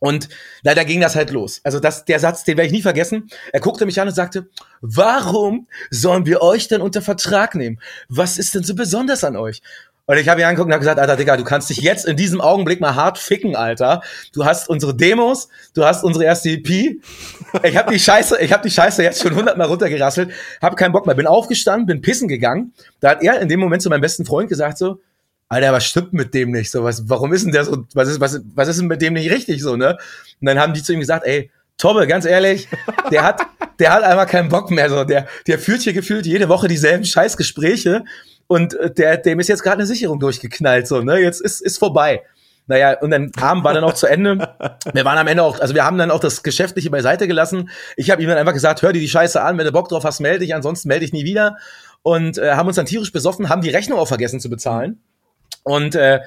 Und 0.00 0.28
leider 0.62 0.84
ging 0.84 1.00
das 1.00 1.16
halt 1.16 1.30
los. 1.30 1.60
Also 1.64 1.80
das, 1.80 2.04
der 2.04 2.20
Satz, 2.20 2.44
den 2.44 2.56
werde 2.56 2.66
ich 2.66 2.72
nie 2.72 2.82
vergessen. 2.82 3.28
Er 3.52 3.60
guckte 3.60 3.84
mich 3.84 4.00
an 4.00 4.08
und 4.08 4.14
sagte, 4.14 4.48
warum 4.80 5.66
sollen 5.90 6.24
wir 6.26 6.40
euch 6.40 6.68
denn 6.68 6.80
unter 6.80 7.02
Vertrag 7.02 7.54
nehmen? 7.54 7.80
Was 8.08 8.38
ist 8.38 8.54
denn 8.54 8.62
so 8.62 8.74
besonders 8.74 9.24
an 9.24 9.36
euch? 9.36 9.60
Und 10.08 10.16
ich 10.16 10.26
habe 10.26 10.40
ihn 10.40 10.46
angeguckt 10.46 10.68
und 10.68 10.72
habe 10.72 10.80
gesagt, 10.80 10.98
Alter, 10.98 11.16
Digga, 11.16 11.36
du 11.36 11.44
kannst 11.44 11.68
dich 11.68 11.78
jetzt 11.78 12.06
in 12.06 12.16
diesem 12.16 12.40
Augenblick 12.40 12.80
mal 12.80 12.94
hart 12.94 13.18
ficken, 13.18 13.54
Alter. 13.54 14.00
Du 14.32 14.46
hast 14.46 14.66
unsere 14.70 14.96
Demos, 14.96 15.50
du 15.74 15.84
hast 15.84 16.02
unsere 16.02 16.24
erste 16.24 16.48
EP. 16.48 16.98
Ich 17.62 17.76
habe 17.76 17.92
die 17.92 17.98
Scheiße, 17.98 18.40
ich 18.40 18.50
habe 18.50 18.62
die 18.62 18.70
Scheiße 18.70 19.02
jetzt 19.02 19.22
schon 19.22 19.34
hundertmal 19.34 19.66
runtergerasselt, 19.66 20.30
habe 20.62 20.76
keinen 20.76 20.92
Bock 20.92 21.04
mehr, 21.04 21.14
bin 21.14 21.26
aufgestanden, 21.26 21.86
bin 21.86 22.00
pissen 22.00 22.26
gegangen. 22.26 22.72
Da 23.00 23.10
hat 23.10 23.22
er 23.22 23.38
in 23.38 23.50
dem 23.50 23.60
Moment 23.60 23.82
zu 23.82 23.90
meinem 23.90 24.00
besten 24.00 24.24
Freund 24.24 24.48
gesagt 24.48 24.78
so, 24.78 24.98
Alter, 25.48 25.72
was 25.72 25.86
stimmt 25.86 26.12
mit 26.12 26.34
dem 26.34 26.50
nicht? 26.50 26.70
So, 26.70 26.84
was, 26.84 27.08
warum 27.08 27.32
ist 27.32 27.44
denn 27.44 27.52
der 27.52 27.64
so, 27.64 27.86
was 27.94 28.08
ist, 28.08 28.20
was, 28.20 28.40
was 28.54 28.68
ist 28.68 28.80
denn 28.80 28.86
mit 28.86 29.00
dem 29.00 29.14
nicht 29.14 29.30
richtig 29.30 29.62
so, 29.62 29.76
ne? 29.76 29.96
Und 30.40 30.46
dann 30.46 30.58
haben 30.58 30.74
die 30.74 30.82
zu 30.82 30.92
ihm 30.92 31.00
gesagt, 31.00 31.26
ey, 31.26 31.50
Tobbe, 31.78 32.06
ganz 32.06 32.26
ehrlich, 32.26 32.68
der 33.10 33.22
hat, 33.22 33.40
der 33.78 33.92
hat 33.92 34.02
einfach 34.02 34.26
keinen 34.26 34.50
Bock 34.50 34.70
mehr, 34.70 34.90
so, 34.90 35.04
der, 35.04 35.26
der 35.46 35.58
führt 35.58 35.82
hier 35.82 35.94
gefühlt 35.94 36.26
jede 36.26 36.48
Woche 36.48 36.68
dieselben 36.68 37.04
Scheißgespräche 37.04 38.04
und 38.46 38.74
äh, 38.74 38.92
der, 38.92 39.16
dem 39.16 39.40
ist 39.40 39.48
jetzt 39.48 39.62
gerade 39.62 39.76
eine 39.76 39.86
Sicherung 39.86 40.20
durchgeknallt, 40.20 40.86
so, 40.86 41.00
ne? 41.00 41.18
Jetzt 41.18 41.40
ist, 41.40 41.62
ist 41.62 41.78
vorbei. 41.78 42.22
Naja, 42.66 42.98
und 43.00 43.10
dann 43.10 43.32
Abend 43.40 43.64
war 43.64 43.72
dann 43.72 43.82
auch 43.82 43.94
zu 43.94 44.06
Ende. 44.06 44.54
Wir 44.92 45.06
waren 45.06 45.16
am 45.16 45.26
Ende 45.26 45.42
auch, 45.42 45.58
also 45.58 45.74
wir 45.74 45.86
haben 45.86 45.96
dann 45.96 46.10
auch 46.10 46.20
das 46.20 46.42
Geschäftliche 46.42 46.90
beiseite 46.90 47.26
gelassen. 47.26 47.70
Ich 47.96 48.10
habe 48.10 48.22
ihm 48.22 48.28
dann 48.28 48.36
einfach 48.36 48.52
gesagt, 48.52 48.82
hör 48.82 48.92
dir 48.92 49.00
die 49.00 49.08
Scheiße 49.08 49.40
an, 49.40 49.56
wenn 49.56 49.64
du 49.64 49.72
Bock 49.72 49.88
drauf 49.88 50.04
hast, 50.04 50.20
melde 50.20 50.40
dich, 50.40 50.54
ansonsten 50.54 50.88
melde 50.88 51.06
dich 51.06 51.14
nie 51.14 51.24
wieder. 51.24 51.56
Und 52.02 52.36
äh, 52.36 52.52
haben 52.52 52.66
uns 52.66 52.76
dann 52.76 52.84
tierisch 52.84 53.10
besoffen, 53.10 53.48
haben 53.48 53.62
die 53.62 53.70
Rechnung 53.70 53.98
auch 53.98 54.08
vergessen 54.08 54.38
zu 54.38 54.50
bezahlen. 54.50 55.00
Und 55.62 55.94
äh, 55.94 56.20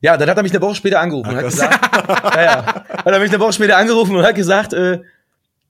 ja, 0.00 0.16
dann 0.16 0.28
hat 0.28 0.36
er 0.36 0.42
mich 0.42 0.52
eine 0.52 0.60
Woche 0.60 0.74
später 0.74 1.00
angerufen 1.00 1.30
und 1.30 1.36
hat 1.36 1.44
gesagt, 1.44 1.96
ja, 2.34 2.42
ja, 2.42 2.66
hat 2.66 3.06
er 3.06 3.18
mich 3.20 3.30
eine 3.30 3.40
Woche 3.40 3.52
später 3.52 3.76
angerufen 3.76 4.16
und 4.16 4.24
hat 4.24 4.34
gesagt, 4.34 4.72
äh, 4.72 5.00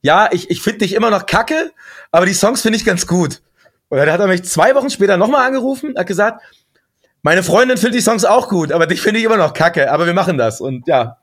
ja, 0.00 0.28
ich, 0.32 0.50
ich 0.50 0.62
finde 0.62 0.80
dich 0.80 0.94
immer 0.94 1.10
noch 1.10 1.26
kacke, 1.26 1.70
aber 2.10 2.26
die 2.26 2.34
Songs 2.34 2.62
finde 2.62 2.78
ich 2.78 2.84
ganz 2.84 3.06
gut. 3.06 3.42
Und 3.88 3.98
dann 3.98 4.10
hat 4.10 4.20
er 4.20 4.26
mich 4.26 4.44
zwei 4.44 4.74
Wochen 4.74 4.90
später 4.90 5.16
nochmal 5.16 5.46
angerufen, 5.46 5.94
hat 5.96 6.06
gesagt, 6.06 6.42
meine 7.22 7.42
Freundin 7.42 7.76
findet 7.76 7.98
die 7.98 8.02
Songs 8.02 8.24
auch 8.24 8.48
gut, 8.48 8.72
aber 8.72 8.86
dich 8.86 9.00
finde 9.00 9.20
ich 9.20 9.26
immer 9.26 9.36
noch 9.36 9.52
kacke, 9.52 9.92
aber 9.92 10.06
wir 10.06 10.14
machen 10.14 10.38
das. 10.38 10.60
Und 10.60 10.88
ja, 10.88 11.18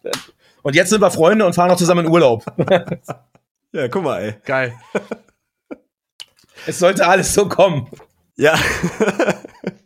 und 0.62 0.76
jetzt 0.76 0.90
sind 0.90 1.02
wir 1.02 1.12
Freunde 1.12 1.46
und 1.46 1.54
fahren 1.54 1.72
auch 1.72 1.78
zusammen 1.78 2.06
in 2.06 2.12
Urlaub. 2.12 2.46
ja, 3.72 3.88
guck 3.88 4.04
mal, 4.04 4.22
ey. 4.22 4.36
Geil. 4.46 4.74
Es 6.68 6.80
sollte 6.80 7.08
alles 7.08 7.34
so 7.34 7.48
kommen. 7.50 7.90
Ja. 8.38 8.58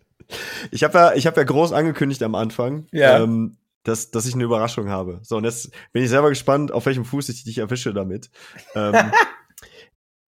Ich 0.72 0.84
habe 0.84 0.98
ja, 0.98 1.14
ich 1.14 1.28
habe 1.28 1.40
ja 1.40 1.44
groß 1.44 1.72
angekündigt 1.74 2.24
am 2.24 2.36
Anfang, 2.36 2.88
ja. 2.92 3.20
ähm, 3.20 3.58
dass, 3.84 4.12
dass 4.12 4.26
ich 4.26 4.34
eine 4.34 4.44
Überraschung 4.44 4.90
habe. 4.90 5.20
So, 5.24 5.38
und 5.38 5.44
jetzt 5.44 5.72
bin 5.92 6.04
ich 6.04 6.10
selber 6.10 6.30
gespannt, 6.30 6.72
auf 6.72 6.86
welchem 6.86 7.06
Fuß 7.06 7.30
ich 7.30 7.44
dich 7.44 7.58
erwische 7.58 7.94
damit. 7.94 8.30
Ähm, 8.76 8.96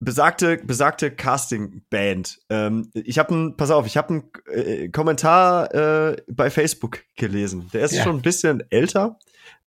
besagte, 0.00 0.58
besagte 0.58 1.10
Casting-Band. 1.10 2.40
Ähm, 2.50 2.90
ich 2.94 3.18
habe 3.18 3.54
pass 3.56 3.70
auf, 3.70 3.86
ich 3.86 3.96
habe 3.96 4.08
einen 4.08 4.30
äh, 4.46 4.88
Kommentar 4.88 5.74
äh, 5.74 6.16
bei 6.28 6.50
Facebook 6.50 7.00
gelesen. 7.16 7.68
Der 7.72 7.82
ist 7.82 7.94
ja. 7.94 8.02
schon 8.02 8.16
ein 8.16 8.22
bisschen 8.22 8.64
älter, 8.70 9.18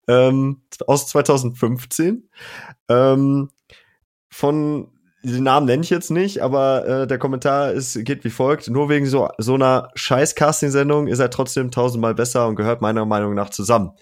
ähm, 0.08 0.62
aus 0.86 1.06
2015. 1.08 2.28
Ähm, 2.88 3.50
von 4.30 4.90
den 5.24 5.42
Namen 5.42 5.66
nenne 5.66 5.82
ich 5.82 5.90
jetzt 5.90 6.10
nicht, 6.10 6.42
aber 6.42 6.86
äh, 6.86 7.06
der 7.06 7.18
Kommentar 7.18 7.72
ist, 7.72 8.04
geht 8.04 8.24
wie 8.24 8.30
folgt. 8.30 8.68
Nur 8.68 8.88
wegen 8.88 9.06
so, 9.06 9.28
so 9.38 9.54
einer 9.54 9.90
scheiß 9.94 10.34
Casting-Sendung 10.34 11.08
ist 11.08 11.18
er 11.18 11.30
trotzdem 11.30 11.70
tausendmal 11.70 12.14
besser 12.14 12.46
und 12.46 12.56
gehört 12.56 12.82
meiner 12.82 13.04
Meinung 13.04 13.34
nach 13.34 13.50
zusammen. 13.50 13.92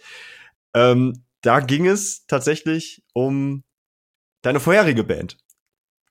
Ähm, 0.75 1.25
da 1.43 1.61
ging 1.61 1.87
es 1.87 2.27
tatsächlich 2.27 3.03
um 3.15 3.63
deine 4.43 4.61
vorherige 4.61 5.05
Band, 5.05 5.39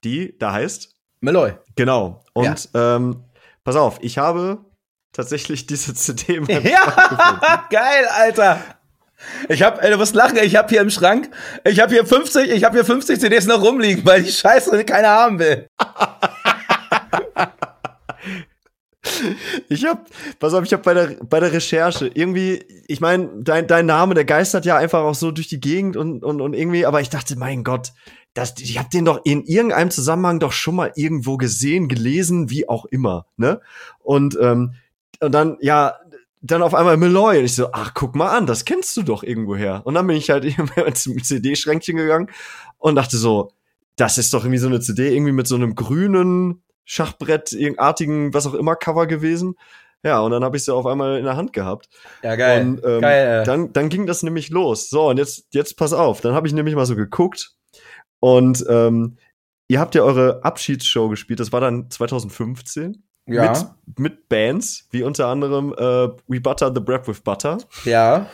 die 0.04 0.36
da 0.38 0.52
heißt 0.52 0.94
Meloy. 1.20 1.54
Genau. 1.76 2.24
Und 2.32 2.70
ja. 2.72 2.96
ähm, 2.96 3.24
pass 3.64 3.76
auf, 3.76 3.98
ich 4.02 4.18
habe 4.18 4.64
tatsächlich 5.12 5.66
diese 5.66 5.94
CD. 5.94 6.40
Ja, 6.48 7.66
geil, 7.70 8.06
Alter. 8.10 8.60
Ich 9.48 9.62
hab, 9.62 9.82
ey, 9.82 9.90
du 9.90 9.96
musst 9.96 10.14
lachen, 10.14 10.38
ich 10.42 10.56
hab 10.56 10.70
hier 10.70 10.80
im 10.80 10.90
Schrank, 10.90 11.30
ich 11.64 11.80
hab 11.80 11.90
hier 11.90 12.06
50, 12.06 12.50
ich 12.50 12.64
hab 12.64 12.72
hier 12.72 12.84
50 12.84 13.20
CDs 13.20 13.46
noch 13.46 13.62
rumliegen, 13.62 14.04
weil 14.04 14.22
die 14.22 14.32
Scheiße 14.32 14.84
keiner 14.86 15.08
haben 15.08 15.38
will. 15.38 15.66
Ich 19.68 19.84
hab, 19.84 20.08
pass 20.38 20.54
auf, 20.54 20.64
ich 20.64 20.72
hab 20.72 20.82
bei 20.82 20.94
der, 20.94 21.16
bei 21.28 21.40
der 21.40 21.52
Recherche 21.52 22.10
irgendwie, 22.12 22.64
ich 22.86 23.00
meine, 23.00 23.30
dein, 23.42 23.66
dein 23.66 23.86
Name, 23.86 24.14
der 24.14 24.24
geistert 24.24 24.64
ja 24.64 24.76
einfach 24.76 25.00
auch 25.00 25.14
so 25.14 25.30
durch 25.30 25.48
die 25.48 25.60
Gegend 25.60 25.96
und, 25.96 26.22
und, 26.24 26.40
und 26.40 26.54
irgendwie, 26.54 26.86
aber 26.86 27.00
ich 27.00 27.10
dachte, 27.10 27.36
mein 27.36 27.64
Gott, 27.64 27.92
das, 28.34 28.54
ich 28.58 28.78
hab 28.78 28.90
den 28.90 29.04
doch 29.04 29.20
in 29.24 29.44
irgendeinem 29.44 29.90
Zusammenhang 29.90 30.38
doch 30.40 30.52
schon 30.52 30.76
mal 30.76 30.92
irgendwo 30.94 31.36
gesehen, 31.36 31.88
gelesen, 31.88 32.48
wie 32.50 32.68
auch 32.68 32.86
immer, 32.86 33.26
ne? 33.36 33.60
Und, 33.98 34.38
ähm, 34.40 34.74
und 35.20 35.32
dann, 35.32 35.56
ja, 35.60 35.96
dann 36.42 36.62
auf 36.62 36.74
einmal 36.74 36.96
Malloy 36.96 37.38
und 37.38 37.44
ich 37.44 37.54
so, 37.54 37.68
ach, 37.72 37.94
guck 37.94 38.16
mal 38.16 38.36
an, 38.36 38.46
das 38.46 38.64
kennst 38.64 38.96
du 38.96 39.02
doch 39.02 39.22
irgendwoher. 39.22 39.82
Und 39.84 39.94
dann 39.94 40.06
bin 40.06 40.16
ich 40.16 40.28
halt 40.28 40.44
zum 40.94 41.22
CD-Schränkchen 41.22 41.96
gegangen 41.96 42.30
und 42.78 42.96
dachte 42.96 43.16
so, 43.16 43.52
das 43.96 44.18
ist 44.18 44.34
doch 44.34 44.44
irgendwie 44.44 44.58
so 44.58 44.66
eine 44.66 44.80
CD 44.80 45.14
irgendwie 45.14 45.32
mit 45.32 45.46
so 45.46 45.54
einem 45.54 45.74
grünen 45.74 46.62
Schachbrett-artigen, 46.84 48.34
was 48.34 48.46
auch 48.46 48.54
immer 48.54 48.74
Cover 48.74 49.06
gewesen. 49.06 49.54
Ja, 50.04 50.20
und 50.20 50.32
dann 50.32 50.42
habe 50.42 50.56
ich 50.56 50.64
sie 50.64 50.74
auf 50.74 50.84
einmal 50.84 51.18
in 51.18 51.24
der 51.24 51.36
Hand 51.36 51.52
gehabt. 51.52 51.88
Ja, 52.24 52.34
geil. 52.34 52.62
Und 52.62 52.84
ähm, 52.84 53.00
geil, 53.00 53.42
äh. 53.42 53.44
dann, 53.44 53.72
dann 53.72 53.88
ging 53.88 54.06
das 54.06 54.24
nämlich 54.24 54.50
los. 54.50 54.90
So, 54.90 55.10
und 55.10 55.18
jetzt, 55.18 55.46
jetzt 55.54 55.76
pass 55.76 55.92
auf. 55.92 56.20
Dann 56.20 56.34
habe 56.34 56.48
ich 56.48 56.52
nämlich 56.52 56.74
mal 56.74 56.86
so 56.86 56.96
geguckt. 56.96 57.54
Und 58.18 58.64
ähm, 58.68 59.16
ihr 59.68 59.78
habt 59.78 59.94
ja 59.94 60.02
eure 60.02 60.42
Abschiedsshow 60.42 61.08
gespielt. 61.08 61.38
Das 61.38 61.52
war 61.52 61.60
dann 61.60 61.88
2015. 61.88 63.04
Ja. 63.26 63.52
Mit, 63.86 63.98
mit 63.98 64.28
Bands, 64.28 64.88
wie 64.90 65.02
unter 65.02 65.28
anderem 65.28 65.72
äh, 65.72 66.08
We 66.26 66.40
Butter 66.40 66.72
the 66.74 66.80
Bread 66.80 67.06
with 67.06 67.20
Butter. 67.20 67.58
Ja. 67.84 68.26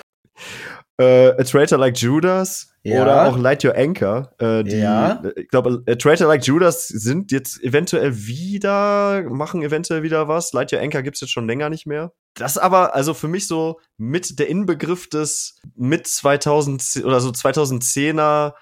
Äh, 1.00 1.30
A 1.30 1.44
Traitor 1.44 1.78
Like 1.78 1.96
Judas 1.96 2.74
ja. 2.82 3.02
oder 3.02 3.28
auch 3.28 3.38
Light 3.38 3.64
Your 3.64 3.76
Anchor. 3.76 4.32
Äh, 4.38 4.64
die, 4.64 4.78
ja. 4.78 5.22
Ich 5.36 5.48
glaube, 5.48 5.82
A 5.86 5.94
Traitor 5.94 6.26
Like 6.26 6.44
Judas 6.44 6.88
sind 6.88 7.30
jetzt 7.32 7.62
eventuell 7.62 8.16
wieder, 8.16 9.22
machen 9.28 9.62
eventuell 9.62 10.02
wieder 10.02 10.26
was. 10.26 10.52
Light 10.52 10.72
Your 10.72 10.80
Anchor 10.80 11.02
gibt's 11.02 11.20
jetzt 11.20 11.30
schon 11.30 11.46
länger 11.46 11.70
nicht 11.70 11.86
mehr. 11.86 12.12
Das 12.34 12.58
aber, 12.58 12.94
also 12.94 13.14
für 13.14 13.28
mich 13.28 13.46
so 13.46 13.80
mit 13.96 14.38
der 14.38 14.48
Inbegriff 14.48 15.08
des 15.08 15.60
mit 15.76 16.06
2000 16.06 17.02
oder 17.04 17.20
so 17.20 17.30
2010er 17.30 18.54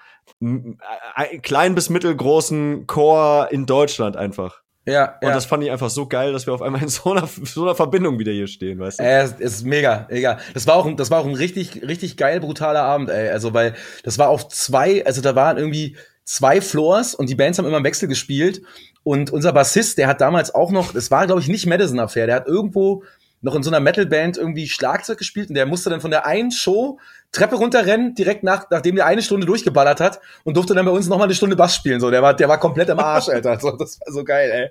klein 1.42 1.74
bis 1.74 1.88
mittelgroßen 1.88 2.86
Chor 2.86 3.48
in 3.50 3.64
Deutschland 3.64 4.16
einfach. 4.16 4.62
Ja, 4.86 5.16
Und 5.20 5.28
ja. 5.28 5.34
das 5.34 5.46
fand 5.46 5.64
ich 5.64 5.70
einfach 5.70 5.90
so 5.90 6.06
geil, 6.06 6.32
dass 6.32 6.46
wir 6.46 6.54
auf 6.54 6.62
einmal 6.62 6.82
in 6.82 6.88
so 6.88 7.12
einer, 7.12 7.26
so 7.44 7.62
einer 7.64 7.74
Verbindung 7.74 8.18
wieder 8.18 8.32
hier 8.32 8.46
stehen, 8.46 8.78
weißt 8.78 9.00
du? 9.00 9.04
Äh, 9.04 9.22
es 9.22 9.32
ist 9.32 9.64
mega, 9.66 10.06
mega. 10.10 10.38
Das 10.54 10.66
war 10.66 10.76
auch, 10.76 10.86
ein- 10.86 10.96
das 10.96 11.10
war 11.10 11.20
auch 11.20 11.26
ein 11.26 11.34
richtig, 11.34 11.82
richtig 11.86 12.16
geil 12.16 12.40
brutaler 12.40 12.82
Abend, 12.82 13.10
ey. 13.10 13.28
Also, 13.30 13.52
weil 13.52 13.74
das 14.04 14.18
war 14.18 14.28
auf 14.28 14.48
zwei, 14.48 15.04
also 15.04 15.20
da 15.20 15.34
waren 15.34 15.56
irgendwie 15.58 15.96
zwei 16.24 16.60
Floors 16.60 17.14
und 17.14 17.28
die 17.28 17.34
Bands 17.34 17.58
haben 17.58 17.66
immer 17.66 17.78
im 17.78 17.84
Wechsel 17.84 18.08
gespielt. 18.08 18.62
Und 19.02 19.30
unser 19.30 19.52
Bassist, 19.52 19.98
der 19.98 20.08
hat 20.08 20.20
damals 20.20 20.52
auch 20.54 20.72
noch, 20.72 20.92
das 20.92 21.10
war, 21.12 21.26
glaube 21.26 21.40
ich, 21.40 21.46
nicht 21.48 21.66
Madison 21.66 22.00
Affair, 22.00 22.26
der 22.26 22.34
hat 22.36 22.46
irgendwo 22.48 23.04
noch 23.42 23.54
in 23.54 23.62
so 23.62 23.70
einer 23.70 23.80
Metalband 23.80 24.36
irgendwie 24.36 24.68
Schlagzeug 24.68 25.18
gespielt 25.18 25.48
und 25.48 25.54
der 25.54 25.66
musste 25.66 25.90
dann 25.90 26.00
von 26.00 26.10
der 26.10 26.26
einen 26.26 26.50
Show 26.50 26.98
Treppe 27.32 27.56
runterrennen, 27.56 28.14
direkt 28.14 28.42
nach, 28.42 28.70
nachdem 28.70 28.96
der 28.96 29.06
eine 29.06 29.22
Stunde 29.22 29.46
durchgeballert 29.46 30.00
hat 30.00 30.20
und 30.44 30.56
durfte 30.56 30.74
dann 30.74 30.86
bei 30.86 30.92
uns 30.92 31.06
noch 31.08 31.18
mal 31.18 31.24
eine 31.24 31.34
Stunde 31.34 31.56
Bass 31.56 31.74
spielen. 31.74 32.00
So, 32.00 32.10
der 32.10 32.22
war, 32.22 32.34
der 32.34 32.48
war 32.48 32.58
komplett 32.58 32.88
am 32.90 32.98
Arsch, 32.98 33.28
Alter. 33.28 33.58
So, 33.60 33.72
das 33.72 34.00
war 34.00 34.12
so 34.12 34.24
geil, 34.24 34.50
ey. 34.50 34.70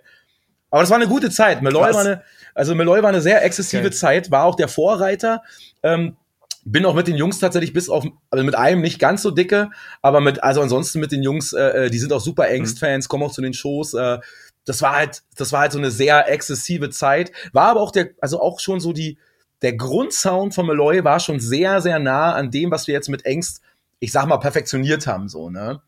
Aber 0.71 0.81
das 0.81 0.89
war 0.89 0.97
eine 0.97 1.07
gute 1.07 1.29
Zeit. 1.29 1.61
Meloy 1.61 1.93
war 1.93 2.01
eine, 2.01 2.23
also 2.53 2.75
Meloy 2.75 3.01
war 3.01 3.09
eine 3.09 3.21
sehr 3.21 3.43
exzessive 3.45 3.83
Geil. 3.83 3.93
Zeit, 3.93 4.31
war 4.31 4.45
auch 4.45 4.55
der 4.55 4.67
Vorreiter. 4.67 5.43
Ähm, 5.83 6.17
bin 6.65 6.85
auch 6.85 6.95
mit 6.95 7.07
den 7.07 7.15
Jungs 7.15 7.37
tatsächlich 7.37 7.73
bis 7.73 7.89
auf, 7.89 8.03
also 8.31 8.43
mit 8.43 8.55
einem 8.55 8.81
nicht 8.81 8.99
ganz 8.99 9.21
so 9.21 9.29
dicke, 9.29 9.69
aber 10.01 10.19
mit, 10.19 10.43
also 10.43 10.61
ansonsten 10.61 10.99
mit 10.99 11.11
den 11.11 11.21
Jungs, 11.21 11.53
äh, 11.53 11.85
äh, 11.85 11.89
die 11.91 11.99
sind 11.99 12.11
auch 12.11 12.19
super 12.19 12.49
Ängst-Fans, 12.49 13.07
kommen 13.07 13.23
auch 13.23 13.31
zu 13.31 13.41
den 13.41 13.53
Shows. 13.53 13.93
Äh, 13.93 14.17
das 14.65 14.81
war 14.81 14.95
halt, 14.95 15.23
das 15.37 15.51
war 15.51 15.61
halt 15.61 15.71
so 15.71 15.77
eine 15.77 15.91
sehr 15.91 16.29
exzessive 16.29 16.89
Zeit. 16.89 17.31
War 17.53 17.69
aber 17.69 17.81
auch 17.81 17.91
der, 17.91 18.09
also 18.21 18.41
auch 18.41 18.59
schon 18.59 18.79
so 18.79 18.93
die, 18.93 19.17
der 19.61 19.73
Grundsound 19.73 20.53
von 20.53 20.65
Meloy 20.67 21.03
war 21.03 21.19
schon 21.19 21.39
sehr, 21.39 21.81
sehr 21.81 21.99
nah 21.99 22.33
an 22.33 22.51
dem, 22.51 22.71
was 22.71 22.87
wir 22.87 22.93
jetzt 22.93 23.09
mit 23.09 23.25
Ängst, 23.25 23.61
ich 23.99 24.11
sag 24.11 24.25
mal, 24.27 24.37
perfektioniert 24.37 25.07
haben, 25.07 25.29
so, 25.29 25.49
ne? 25.49 25.81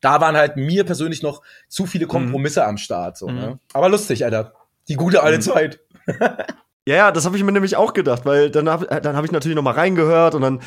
Da 0.00 0.20
waren 0.20 0.36
halt 0.36 0.56
mir 0.56 0.84
persönlich 0.84 1.22
noch 1.22 1.42
zu 1.68 1.84
viele 1.86 2.06
Kompromisse 2.06 2.64
am 2.64 2.78
Start, 2.78 3.18
so, 3.18 3.30
ne? 3.30 3.58
Aber 3.74 3.88
lustig, 3.90 4.24
Alter. 4.24 4.54
Die 4.88 4.94
gute 4.96 5.22
alte 5.22 5.38
Mhm. 5.38 5.42
Zeit. 5.42 5.80
Ja, 6.88 6.96
ja, 6.96 7.12
das 7.12 7.26
habe 7.26 7.36
ich 7.36 7.44
mir 7.44 7.52
nämlich 7.52 7.76
auch 7.76 7.92
gedacht, 7.92 8.24
weil 8.24 8.50
dann 8.50 8.68
habe 8.68 8.86
dann 9.02 9.14
hab 9.14 9.24
ich 9.24 9.30
natürlich 9.30 9.54
noch 9.54 9.62
mal 9.62 9.74
reingehört 9.74 10.34
und 10.34 10.40
dann, 10.40 10.60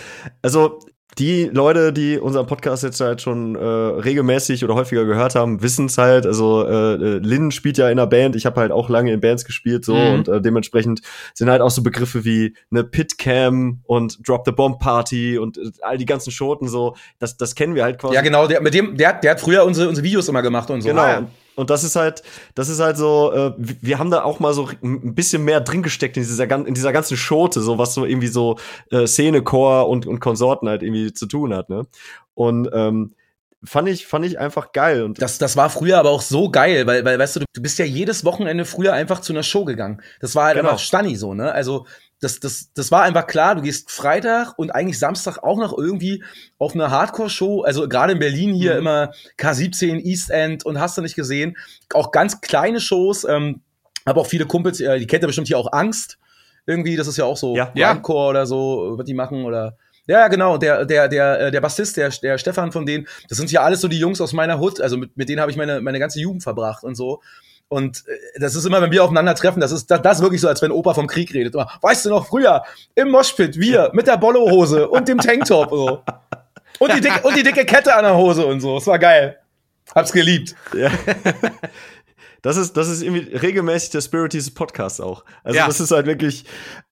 also 0.44 0.80
die 1.20 1.46
Leute, 1.46 1.94
die 1.94 2.18
unseren 2.18 2.48
Podcast 2.48 2.84
jetzt 2.84 3.00
halt 3.00 3.22
schon 3.22 3.56
äh, 3.56 3.60
regelmäßig 3.64 4.64
oder 4.64 4.76
häufiger 4.76 5.06
gehört 5.06 5.36
haben, 5.36 5.62
wissen 5.62 5.86
es 5.86 5.98
halt. 5.98 6.26
Also 6.26 6.66
äh, 6.68 6.94
äh, 6.94 6.98
Lynn 7.20 7.52
spielt 7.52 7.78
ja 7.78 7.86
in 7.88 8.00
einer 8.00 8.08
Band, 8.08 8.36
ich 8.36 8.46
habe 8.46 8.60
halt 8.60 8.72
auch 8.72 8.90
lange 8.90 9.12
in 9.14 9.20
Bands 9.22 9.46
gespielt 9.46 9.86
so 9.86 9.94
Mhm. 9.96 10.14
und 10.14 10.28
äh, 10.28 10.42
dementsprechend 10.42 11.02
sind 11.34 11.50
halt 11.50 11.62
auch 11.62 11.70
so 11.70 11.84
Begriffe 11.84 12.26
wie 12.26 12.56
eine 12.72 12.84
Pitcam 12.84 13.82
und 13.84 14.28
Drop 14.28 14.44
the 14.46 14.52
Bomb 14.52 14.80
Party 14.80 15.38
und 15.38 15.58
äh, 15.58 15.72
all 15.82 15.98
die 15.98 16.06
ganzen 16.06 16.32
Schoten 16.32 16.68
so, 16.68 16.96
das, 17.20 17.38
das 17.38 17.56
kennen 17.56 17.76
wir 17.76 17.84
halt 17.84 18.00
quasi. 18.00 18.16
Ja, 18.16 18.22
genau, 18.22 18.48
der, 18.48 18.62
mit 18.62 18.74
dem, 18.74 18.98
der, 18.98 19.10
hat- 19.10 19.24
der 19.24 19.32
hat 19.32 19.42
früher 19.42 19.64
unsere, 19.66 19.90
unsere 19.90 20.04
Videos 20.06 20.28
immer 20.30 20.42
gemacht 20.42 20.70
und 20.70 20.82
so. 20.82 20.90
Genau. 20.90 21.02
Ah, 21.02 21.10
ja. 21.10 21.28
Und 21.56 21.70
das 21.70 21.84
ist 21.84 21.96
halt, 21.96 22.24
das 22.56 22.70
ist 22.70 22.80
halt 22.80 22.98
so, 22.98 23.32
äh, 23.32 23.54
wir 23.58 24.00
haben 24.00 24.10
da 24.12 24.24
auch 24.24 24.40
mal 24.40 24.54
so 24.54 24.70
ein 24.82 25.14
bisschen 25.16 25.44
mehr 25.44 25.62
drin 25.62 25.84
gesteckt 25.84 26.18
in 26.18 26.24
dieser, 26.24 26.50
in 26.50 26.74
dieser 26.74 26.92
ganzen 26.94 27.18
Schote, 27.18 27.62
so 27.62 27.78
was 27.78 27.94
so 27.94 28.06
irgendwie 28.06 28.28
so 28.28 28.58
äh, 28.92 29.06
Szene, 29.08 29.42
Chor 29.44 29.88
und, 29.88 30.08
und 30.08 30.20
Konsorten 30.20 30.68
halt 30.68 30.82
irgendwie 30.84 31.14
zu 31.14 31.26
tun 31.28 31.54
hat, 31.54 31.70
ne? 31.70 31.86
Und 32.34 32.70
ähm, 32.74 33.14
fand 33.64 33.88
ich, 33.88 34.08
fand 34.08 34.26
ich 34.26 34.40
einfach 34.40 34.72
geil. 34.72 35.04
Und 35.04 35.22
Das, 35.22 35.38
das 35.38 35.56
war 35.56 35.70
früher 35.70 35.98
aber 36.00 36.10
auch 36.10 36.22
so 36.22 36.50
geil, 36.50 36.86
weil, 36.88 37.06
weil 37.06 37.18
weißt 37.20 37.36
du, 37.38 37.40
du, 37.42 37.46
du 37.54 37.62
bist 37.62 37.78
ja 37.80 37.86
jedes 37.86 38.26
Wochenende 38.26 38.66
früher 38.66 38.94
einfach 38.94 39.22
zu 39.22 39.32
einer 39.34 39.44
Show 39.44 39.64
gegangen. 39.64 40.02
Das 40.20 40.36
war 40.36 40.46
halt 40.46 40.58
Genau. 40.58 40.70
einfach 40.70 40.84
Stanni 40.84 41.16
so, 41.16 41.34
ne? 41.34 41.52
Also 41.52 41.86
das, 42.24 42.40
das, 42.40 42.72
das 42.74 42.92
war 42.92 43.04
einfach 43.04 43.28
klar, 43.28 43.56
du 43.56 43.62
gehst 43.62 43.92
Freitag 43.92 44.54
und 44.58 44.72
eigentlich 44.72 44.98
Samstag 45.00 45.40
auch 45.44 45.58
noch 45.58 45.78
irgendwie 45.78 46.24
auf 46.58 46.74
eine 46.74 46.90
Hardcore-Show, 46.90 47.62
also 47.64 47.88
gerade 47.88 48.14
in 48.14 48.20
Berlin 48.20 48.54
hier 48.54 48.74
Mhm. 48.74 48.80
immer 48.80 49.12
K17, 49.38 50.00
East 50.04 50.30
End 50.32 50.66
und 50.66 50.80
hast 50.80 50.98
du 50.98 51.02
nicht 51.02 51.16
gesehen. 51.16 51.58
Auch 51.94 52.12
ganz 52.12 52.42
kleine 52.42 52.80
Shows, 52.80 53.26
ähm, 53.26 53.62
aber 54.06 54.22
auch 54.22 54.28
viele 54.28 54.46
Kumpels, 54.46 54.80
äh, 54.80 55.00
die 55.00 55.08
kennt 55.08 55.24
ja 55.24 55.28
bestimmt 55.28 55.48
hier 55.48 55.58
auch 55.58 55.72
Angst. 55.72 56.18
Irgendwie, 56.66 56.96
das 56.96 57.08
ist 57.08 57.18
ja 57.18 57.26
auch 57.26 57.38
so 57.38 57.56
Ja. 57.56 57.72
Ja. 57.76 57.92
Grindcore 57.94 58.30
oder 58.30 58.46
so, 58.46 58.94
was 58.98 59.06
die 59.06 59.14
machen 59.14 59.44
oder 59.46 59.78
ja, 60.06 60.28
genau, 60.28 60.58
der, 60.58 60.86
der, 60.86 61.08
der, 61.08 61.40
äh, 61.40 61.52
der 61.52 61.62
Bassist, 61.62 61.96
der, 61.96 62.10
der 62.10 62.38
Stefan 62.38 62.74
von 62.74 62.86
denen, 62.86 63.08
das 63.30 63.38
sind 63.38 63.50
ja 63.54 63.62
alles 63.62 63.80
so 63.80 63.88
die 63.88 64.00
Jungs 64.00 64.20
aus 64.20 64.34
meiner 64.34 64.60
Hut, 64.60 64.82
also 64.82 64.98
mit, 64.98 65.16
mit 65.16 65.30
denen 65.30 65.40
habe 65.40 65.50
ich 65.50 65.56
meine, 65.56 65.80
meine 65.80 65.98
ganze 65.98 66.20
Jugend 66.20 66.44
verbracht 66.44 66.84
und 66.84 66.96
so. 66.96 67.22
Und 67.74 68.04
äh, 68.08 68.40
das 68.40 68.56
ist 68.56 68.66
immer, 68.66 68.82
wenn 68.82 68.92
wir 68.92 69.04
aufeinandertreffen, 69.04 69.60
das 69.60 69.72
ist 69.72 69.90
das, 69.92 70.02
das 70.02 70.18
ist 70.18 70.24
wirklich 70.24 70.42
so, 70.42 70.48
als 70.48 70.62
wenn 70.62 70.72
Opa 70.72 70.94
vom 70.94 71.08
Krieg 71.08 71.34
redet. 71.34 71.54
Immer, 71.56 71.70
weißt 71.82 72.06
du 72.06 72.10
noch, 72.10 72.28
früher 72.28 72.64
im 72.96 73.10
Moshpit, 73.10 73.60
wir 73.60 73.90
mit 73.94 74.08
der 74.08 74.18
Bollohose 74.18 74.88
und 74.88 75.08
dem 75.08 75.18
Tanktop 75.20 75.70
so. 75.72 76.02
Und 76.80 76.94
die, 76.94 77.02
dicke, 77.02 77.22
und 77.28 77.36
die 77.36 77.44
dicke 77.44 77.66
Kette 77.66 77.96
an 77.96 78.04
der 78.04 78.16
Hose 78.16 78.46
und 78.46 78.60
so. 78.60 78.78
Es 78.78 78.88
war 78.88 79.00
geil. 79.00 79.38
Hab's 79.96 80.12
geliebt. 80.12 80.56
ja. 80.76 80.90
Das 82.42 82.58
ist, 82.58 82.76
das 82.76 82.90
ist 82.90 83.02
irgendwie 83.02 83.34
regelmäßig 83.38 83.92
der 83.92 84.02
Spirit 84.02 84.34
dieses 84.34 84.54
Podcasts 84.54 85.00
auch. 85.00 85.24
Also 85.46 85.60
Ja. 85.60 85.66
das 85.66 85.80
ist 85.80 85.92
halt 85.92 86.06
wirklich, 86.08 86.44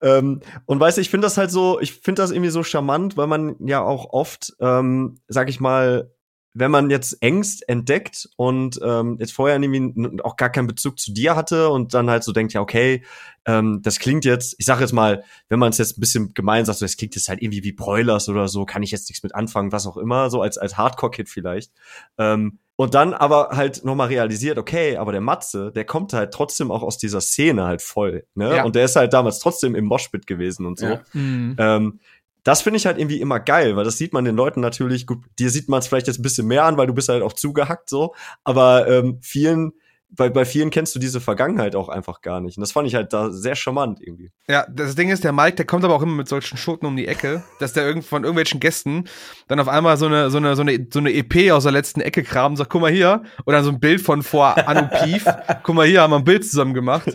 ähm, 0.02 0.40
und 0.66 0.80
weißt 0.80 0.96
du, 0.96 1.02
ich 1.02 1.10
finde 1.10 1.26
das 1.26 1.38
halt 1.38 1.52
so, 1.52 1.78
ich 1.82 1.92
finde 2.00 2.22
das 2.22 2.32
irgendwie 2.32 2.52
so 2.52 2.64
charmant, 2.64 3.18
weil 3.18 3.28
man 3.28 3.58
ja 3.60 3.82
auch 3.82 4.14
oft, 4.14 4.54
ähm, 4.62 5.20
sag 5.28 5.50
ich 5.50 5.60
mal, 5.60 6.10
wenn 6.54 6.72
man 6.72 6.89
jetzt 6.89 7.22
Ängst 7.22 7.68
entdeckt 7.70 8.30
und 8.36 8.80
ähm, 8.84 9.18
jetzt 9.20 9.34
vorher 9.34 9.58
irgendwie 9.62 10.22
auch 10.22 10.36
gar 10.36 10.49
keinen 10.49 10.68
Bezug 10.68 10.99
zu 10.99 11.14
dir 11.14 11.36
hatte 11.36 11.70
und 11.70 11.93
dann 11.93 12.10
halt 12.10 12.24
so 12.24 12.34
denkt, 12.34 12.54
ja, 12.54 12.62
okay, 12.62 13.04
ähm, 13.45 13.82
das 13.82 13.99
klingt 13.99 14.26
jetzt, 14.26 14.56
ich 14.58 14.66
sage 14.66 14.82
jetzt 14.82 14.91
mal, 14.91 15.24
wenn 15.47 15.60
man 15.60 15.70
es 15.70 15.78
jetzt 15.78 15.97
ein 15.97 16.02
bisschen 16.02 16.34
gemein 16.34 16.66
sagt, 16.66 16.80
so, 16.80 16.86
das 16.86 16.97
klingt 16.97 17.16
jetzt 17.16 17.30
halt 17.30 17.41
irgendwie 17.41 17.64
wie 17.64 17.72
Broilers 17.72 18.28
oder 18.28 18.47
so, 18.47 18.66
kann 18.66 18.84
ich 18.84 18.91
jetzt 18.91 19.10
nichts 19.10 19.24
mit 19.24 19.34
anfangen, 19.34 19.72
was 19.72 19.88
auch 19.88 19.97
immer, 19.97 20.30
so 20.30 20.41
als, 20.41 20.58
als 20.58 20.78
Hardcore-Kid 20.78 21.30
vielleicht. 21.30 21.72
Ähm, 22.18 22.60
und 22.76 22.95
dann 22.95 23.14
aber 23.14 23.49
halt 23.52 23.86
nochmal 23.86 24.08
realisiert, 24.08 24.58
okay, 24.58 24.97
aber 24.97 25.12
der 25.12 25.22
Matze, 25.22 25.72
der 25.72 25.86
kommt 25.86 26.14
halt 26.14 26.34
trotzdem 26.34 26.72
auch 26.72 26.82
aus 26.82 26.97
dieser 26.97 27.22
Szene 27.22 27.66
halt 27.66 27.82
voll, 27.82 28.26
ne? 28.34 28.56
Ja. 28.56 28.64
Und 28.64 28.76
der 28.76 28.86
ist 28.86 28.95
halt 28.95 29.14
damals 29.14 29.39
trotzdem 29.39 29.76
im 29.76 29.86
Moshpit 29.86 30.26
gewesen 30.26 30.66
und 30.66 30.80
so. 30.80 30.88
Ja. 30.88 31.02
Mhm. 31.14 31.56
Ähm, 31.60 31.99
das 32.44 32.62
finde 32.62 32.78
ich 32.78 32.86
halt 32.86 32.98
irgendwie 32.98 33.22
immer 33.22 33.39
geil, 33.39 33.76
weil 33.76 33.84
das 33.84 33.98
sieht 33.98 34.14
man 34.14 34.26
den 34.26 34.36
Leuten 34.36 34.62
natürlich, 34.62 35.06
gut, 35.06 35.20
dir 35.39 35.50
sieht 35.50 35.70
man 35.70 35.80
es 35.80 35.88
vielleicht 35.88 36.08
jetzt 36.08 36.20
ein 36.20 36.24
bisschen 36.24 36.48
mehr 36.48 36.66
an, 36.66 36.78
weil 36.78 36.88
du 36.88 36.94
bist 36.94 37.10
halt 37.10 37.24
auch 37.24 37.34
zugehackt 37.34 37.89
so, 37.89 38.16
aber 38.44 38.88
ähm, 38.88 39.20
vielen, 39.22 39.74
bei, 40.14 40.30
bei 40.30 40.44
vielen 40.44 40.70
kennst 40.72 40.94
du 40.94 41.00
diese 41.00 41.22
Vergangenheit 41.22 41.76
auch 41.76 41.88
einfach 41.88 42.22
gar 42.22 42.42
nicht. 42.42 42.58
Und 42.58 42.62
das 42.62 42.74
fand 42.74 42.88
ich 42.88 42.96
halt 42.96 43.14
da 43.14 43.32
sehr 43.32 43.56
charmant 43.56 44.00
irgendwie. 44.02 44.30
Ja, 44.48 44.66
das 44.70 44.96
Ding 44.96 45.10
ist, 45.10 45.24
der 45.24 45.32
Mike, 45.32 45.56
der 45.56 45.66
kommt 45.66 45.86
aber 45.86 45.96
auch 45.96 46.02
immer 46.02 46.16
mit 46.16 46.28
solchen 46.28 46.58
Schoten 46.58 46.86
um 46.86 46.98
die 46.98 47.08
Ecke, 47.08 47.44
dass 47.60 47.74
der 47.74 47.86
irgend 47.86 48.04
von 48.04 48.24
irgendwelchen 48.24 48.60
Gästen 48.60 49.06
dann 49.48 49.60
auf 49.60 49.70
einmal 49.70 49.96
so 49.98 50.08
eine, 50.08 50.30
so 50.30 50.38
eine, 50.38 50.56
so 50.56 50.64
eine, 50.64 50.88
so 50.92 51.00
eine 51.00 51.14
EP 51.14 51.52
aus 51.52 51.64
der 51.64 51.72
letzten 51.72 52.02
Ecke 52.02 52.24
kramt 52.24 52.54
und 52.54 52.58
sagt, 52.58 52.70
guck 52.70 52.82
mal 52.82 52.92
hier, 52.92 53.24
oder 53.46 53.64
so 53.64 53.70
ein 53.70 53.80
Bild 53.80 54.02
von 54.02 54.22
vor 54.22 54.58
Anu 54.68 54.89
Pief, 55.02 55.26
guck 55.64 55.76
mal 55.76 55.88
hier, 55.88 56.02
haben 56.02 56.12
wir 56.12 56.18
ein 56.18 56.26
Bild 56.26 56.46
zusammen 56.46 56.74
gemacht. 56.74 57.14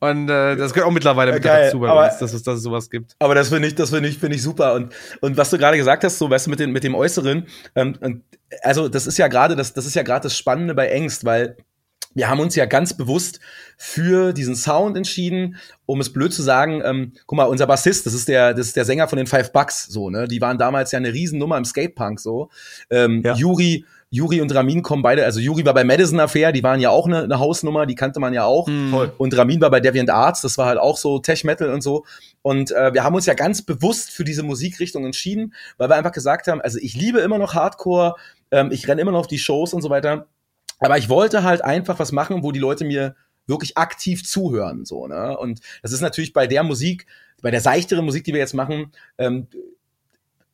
Und 0.00 0.28
äh, 0.28 0.56
das 0.56 0.72
gehört 0.72 0.88
auch 0.88 0.92
mittlerweile 0.92 1.32
mit 1.32 1.42
Geil, 1.42 1.66
dazu 1.66 1.80
bei 1.80 1.88
aber- 1.88 2.04
uns, 2.06 2.18
dass 2.18 2.32
es, 2.32 2.42
dass 2.42 2.56
es 2.58 2.62
sowas 2.62 2.88
gibt. 2.90 3.16
Aber 3.18 3.34
das 3.34 3.48
finde 3.48 3.68
ich, 3.68 3.74
das 3.74 3.90
finde 3.90 4.08
ich, 4.08 4.18
finde 4.18 4.36
ich 4.36 4.42
super. 4.42 4.74
Und, 4.74 4.92
und 5.20 5.36
was 5.36 5.50
du 5.50 5.58
gerade 5.58 5.76
gesagt 5.76 6.04
hast, 6.04 6.18
so, 6.18 6.30
weißt 6.30 6.46
du, 6.46 6.50
mit 6.50 6.60
dem, 6.60 6.72
mit 6.72 6.84
dem 6.84 6.94
Äußeren, 6.94 7.46
ähm, 7.74 7.96
und, 8.00 8.22
also, 8.62 8.88
das 8.88 9.06
ist 9.06 9.18
ja 9.18 9.28
gerade, 9.28 9.56
das, 9.56 9.74
das 9.74 9.86
ist 9.86 9.94
ja 9.94 10.02
gerade 10.02 10.22
das 10.24 10.36
Spannende 10.36 10.74
bei 10.74 10.88
Ängst, 10.88 11.24
weil 11.24 11.56
wir 12.14 12.28
haben 12.28 12.40
uns 12.40 12.56
ja 12.56 12.64
ganz 12.64 12.96
bewusst 12.96 13.38
für 13.76 14.32
diesen 14.32 14.56
Sound 14.56 14.96
entschieden, 14.96 15.56
um 15.86 16.00
es 16.00 16.12
blöd 16.12 16.32
zu 16.32 16.42
sagen, 16.42 16.80
ähm, 16.84 17.12
guck 17.26 17.36
mal, 17.36 17.44
unser 17.44 17.66
Bassist, 17.66 18.06
das 18.06 18.14
ist 18.14 18.28
der, 18.28 18.54
das 18.54 18.68
ist 18.68 18.76
der 18.76 18.84
Sänger 18.84 19.06
von 19.08 19.18
den 19.18 19.26
Five 19.26 19.52
Bucks, 19.52 19.86
so, 19.86 20.10
ne? 20.10 20.26
Die 20.26 20.40
waren 20.40 20.58
damals 20.58 20.90
ja 20.90 20.96
eine 20.96 21.12
Riesennummer 21.12 21.58
im 21.58 21.64
Skatepunk, 21.64 22.18
so. 22.18 22.50
Ähm, 22.90 23.22
Ja. 23.24 23.34
Juri, 23.34 23.84
Juri 24.10 24.40
und 24.40 24.54
Ramin 24.54 24.82
kommen 24.82 25.02
beide, 25.02 25.24
also 25.24 25.38
Juri 25.38 25.66
war 25.66 25.74
bei 25.74 25.84
Madison 25.84 26.18
Affair, 26.18 26.50
die 26.52 26.62
waren 26.62 26.80
ja 26.80 26.88
auch 26.88 27.06
eine, 27.06 27.24
eine 27.24 27.38
Hausnummer, 27.38 27.84
die 27.84 27.94
kannte 27.94 28.20
man 28.20 28.32
ja 28.32 28.44
auch. 28.44 28.66
Voll. 28.90 29.12
Und 29.18 29.36
Ramin 29.36 29.60
war 29.60 29.70
bei 29.70 29.80
Deviant 29.80 30.08
Arts, 30.08 30.40
das 30.40 30.56
war 30.56 30.66
halt 30.66 30.78
auch 30.78 30.96
so 30.96 31.18
Tech 31.18 31.44
Metal 31.44 31.70
und 31.72 31.82
so. 31.82 32.06
Und 32.40 32.70
äh, 32.70 32.94
wir 32.94 33.04
haben 33.04 33.14
uns 33.14 33.26
ja 33.26 33.34
ganz 33.34 33.62
bewusst 33.62 34.10
für 34.10 34.24
diese 34.24 34.42
Musikrichtung 34.42 35.04
entschieden, 35.04 35.52
weil 35.76 35.90
wir 35.90 35.96
einfach 35.96 36.12
gesagt 36.12 36.46
haben, 36.46 36.62
also 36.62 36.78
ich 36.80 36.94
liebe 36.94 37.18
immer 37.20 37.36
noch 37.36 37.54
Hardcore, 37.54 38.14
ähm, 38.50 38.70
ich 38.72 38.88
renne 38.88 39.02
immer 39.02 39.12
noch 39.12 39.20
auf 39.20 39.26
die 39.26 39.38
Shows 39.38 39.74
und 39.74 39.82
so 39.82 39.90
weiter. 39.90 40.26
Aber 40.78 40.96
ich 40.96 41.10
wollte 41.10 41.42
halt 41.42 41.62
einfach 41.62 41.98
was 41.98 42.12
machen, 42.12 42.42
wo 42.42 42.52
die 42.52 42.60
Leute 42.60 42.84
mir 42.84 43.14
wirklich 43.46 43.76
aktiv 43.76 44.24
zuhören, 44.24 44.84
so, 44.84 45.06
ne? 45.06 45.36
Und 45.36 45.60
das 45.82 45.92
ist 45.92 46.02
natürlich 46.02 46.32
bei 46.32 46.46
der 46.46 46.62
Musik, 46.62 47.06
bei 47.42 47.50
der 47.50 47.60
seichteren 47.60 48.04
Musik, 48.04 48.24
die 48.24 48.32
wir 48.32 48.40
jetzt 48.40 48.54
machen, 48.54 48.92
ähm, 49.16 49.48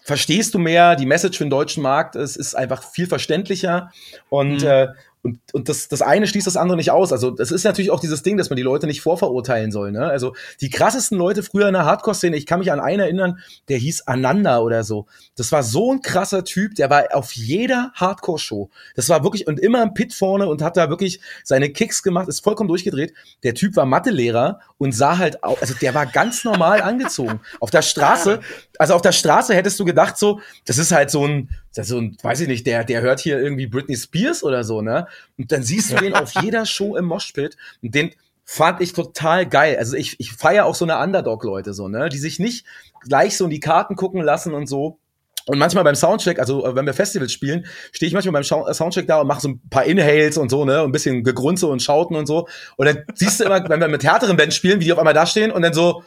verstehst 0.05 0.55
du 0.55 0.59
mehr, 0.59 0.95
die 0.97 1.07
Message 1.07 1.39
für 1.39 1.45
den 1.45 1.51
deutschen 1.51 1.83
Markt 1.83 2.15
ist, 2.15 2.37
ist 2.37 2.55
einfach 2.55 2.83
viel 2.85 3.07
verständlicher 3.07 3.91
und, 4.29 4.63
Mhm. 4.63 4.67
äh, 4.67 4.89
und, 5.25 5.39
und 5.55 5.71
das, 5.71 5.89
das 5.89 6.03
eine 6.03 6.27
schließt 6.27 6.47
das 6.47 6.59
andere 6.59 6.77
nicht 6.77 6.91
aus. 6.91 7.11
Also 7.11 7.31
das 7.31 7.51
ist 7.51 7.65
natürlich 7.65 7.91
auch 7.91 7.99
dieses 7.99 8.23
Ding, 8.23 8.37
dass 8.37 8.51
man 8.51 8.59
die 8.59 8.63
Leute 8.63 8.87
nicht 8.87 9.01
vorverurteilen 9.01 9.73
soll. 9.73 9.91
Ne? 9.91 10.05
Also 10.05 10.35
die 10.61 10.69
krassesten 10.69 11.17
Leute 11.17 11.43
früher 11.43 11.67
in 11.67 11.73
der 11.73 11.87
Hardcore-Szene, 11.87 12.37
ich 12.37 12.45
kann 12.45 12.59
mich 12.59 12.71
an 12.71 12.79
einen 12.79 13.01
erinnern, 13.01 13.39
der 13.69 13.79
hieß 13.79 14.07
Ananda 14.07 14.59
oder 14.59 14.85
so. 14.85 15.07
Das 15.35 15.51
war 15.51 15.63
so 15.63 15.93
ein 15.95 16.03
krasser 16.03 16.45
Typ, 16.45 16.75
der 16.75 16.91
war 16.91 17.07
auf 17.15 17.33
jeder 17.33 17.91
Hardcore-Show. 17.95 18.69
Das 18.97 19.09
war 19.09 19.25
wirklich, 19.25 19.47
und 19.47 19.59
immer 19.59 19.83
im 19.83 19.95
Pit 19.95 20.13
vorne 20.13 20.47
und 20.47 20.61
hat 20.61 20.77
da 20.77 20.91
wirklich 20.91 21.21
seine 21.43 21.71
Kicks 21.71 22.03
gemacht, 22.03 22.29
ist 22.29 22.45
vollkommen 22.45 22.69
durchgedreht. 22.69 23.15
Der 23.45 23.55
Typ 23.55 23.77
war 23.77 23.87
Mathelehrer 23.87 24.61
und 24.77 24.93
sah 24.93 25.17
halt 25.17 25.43
auch, 25.43 25.59
also 25.63 25.73
der 25.73 25.95
war 25.95 26.05
ganz 26.05 26.45
normal 26.45 26.83
angezogen. 26.83 27.41
Auf 27.61 27.71
der 27.71 27.81
Straße, 27.81 28.41
also 28.79 28.93
auf 28.93 29.01
der 29.01 29.13
Straße 29.13 29.55
hättest 29.55 29.81
du 29.81 29.87
gedacht 29.87 30.19
so, 30.19 30.41
das 30.67 30.77
ist 30.77 30.93
halt 30.93 31.11
so 31.11 31.27
ein, 31.27 31.49
das 31.75 31.89
so 31.89 31.99
ein, 31.99 32.17
weiß 32.23 32.41
ich 32.41 32.49
nicht, 32.49 32.67
der, 32.67 32.85
der 32.85 33.03
hört 33.03 33.21
hier 33.21 33.39
irgendwie 33.39 33.67
Britney 33.67 33.97
Spears 33.97 34.43
oder 34.43 34.65
so, 34.65 34.81
ne? 34.81 35.07
Und 35.39 35.53
dann 35.53 35.63
siehst 35.63 35.93
du 35.93 35.97
den 35.97 36.15
auf 36.15 36.33
jeder 36.41 36.67
Show 36.67 36.97
im 36.97 37.05
Moshpit 37.05 37.57
und 37.83 37.95
den 37.95 38.11
fand 38.45 38.81
ich 38.81 38.93
total 38.93 39.47
geil. 39.47 39.77
Also 39.79 39.97
ich, 39.97 40.21
ich 40.21 40.33
feiere 40.33 40.67
auch 40.67 40.75
so 40.75 40.85
eine 40.85 40.99
Underdog-Leute 40.99 41.75
so, 41.75 41.89
ne? 41.89 42.09
Die 42.09 42.19
sich 42.19 42.39
nicht 42.39 42.65
gleich 43.01 43.37
so 43.37 43.45
in 43.45 43.51
die 43.51 43.61
Karten 43.61 43.97
gucken 43.97 44.23
lassen 44.23 44.55
und 44.55 44.67
so. 44.67 44.99
Und 45.47 45.59
manchmal 45.59 45.85
beim 45.85 45.95
Soundcheck, 45.95 46.39
also 46.39 46.65
äh, 46.65 46.75
wenn 46.75 46.87
wir 46.87 46.95
Festivals 46.95 47.33
spielen, 47.33 47.67
stehe 47.93 48.09
ich 48.09 48.15
manchmal 48.15 48.41
beim 48.41 48.67
äh, 48.67 48.75
Soundcheck 48.75 49.07
da 49.07 49.21
und 49.21 49.27
mache 49.27 49.43
so 49.43 49.49
ein 49.49 49.61
paar 49.69 49.85
Inhales 49.85 50.39
und 50.39 50.51
so, 50.51 50.65
ne, 50.65 50.83
und 50.83 50.89
ein 50.89 50.93
bisschen 50.93 51.23
Gegrunze 51.23 51.67
und 51.67 51.83
Schauten 51.83 52.17
und 52.17 52.27
so. 52.27 52.49
Und 52.77 52.87
dann 52.87 53.05
siehst 53.15 53.41
du 53.41 53.45
immer, 53.45 53.63
wenn 53.69 53.81
wir 53.81 53.89
mit 53.89 54.05
härteren 54.05 54.37
Bands 54.37 54.57
spielen, 54.57 54.81
wie 54.81 54.85
die 54.85 54.93
auf 54.93 54.99
einmal 54.99 55.15
da 55.15 55.27
stehen 55.27 55.51
und 55.51 55.63
dann 55.63 55.75
so, 55.75 56.03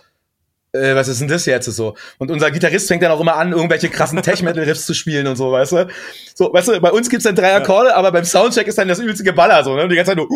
äh, 0.73 0.95
was 0.95 1.07
ist 1.07 1.21
denn 1.21 1.27
das 1.27 1.45
jetzt 1.45 1.65
so? 1.65 1.95
Und 2.17 2.31
unser 2.31 2.51
Gitarrist 2.51 2.87
fängt 2.87 3.03
dann 3.03 3.11
auch 3.11 3.19
immer 3.19 3.35
an, 3.35 3.51
irgendwelche 3.51 3.89
krassen 3.89 4.21
Tech-Metal-Riffs 4.21 4.85
zu 4.85 4.93
spielen 4.93 5.27
und 5.27 5.35
so, 5.35 5.51
weißt 5.51 5.71
du? 5.73 5.87
So, 6.35 6.53
weißt 6.53 6.67
du, 6.67 6.81
bei 6.81 6.91
uns 6.91 7.09
gibt's 7.09 7.23
dann 7.23 7.35
drei 7.35 7.55
Akkorde, 7.55 7.89
ja. 7.89 7.95
aber 7.95 8.11
beim 8.11 8.25
Soundcheck 8.25 8.67
ist 8.67 8.77
dann 8.77 8.87
das 8.87 8.99
übelste 8.99 9.23
Geballer, 9.23 9.63
so, 9.63 9.75
ne? 9.75 9.87
Die 9.87 9.95
ganze 9.95 10.11
Zeit 10.11 10.17
nur, 10.17 10.27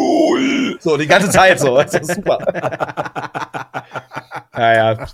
so, 0.80 0.98
die 0.98 1.08
ganze 1.08 1.30
Zeit 1.30 1.60
so, 1.60 1.78
das 1.78 1.94
ist 1.94 2.16
super. 2.16 2.40
ja, 4.58 4.74
ja. 4.74 5.08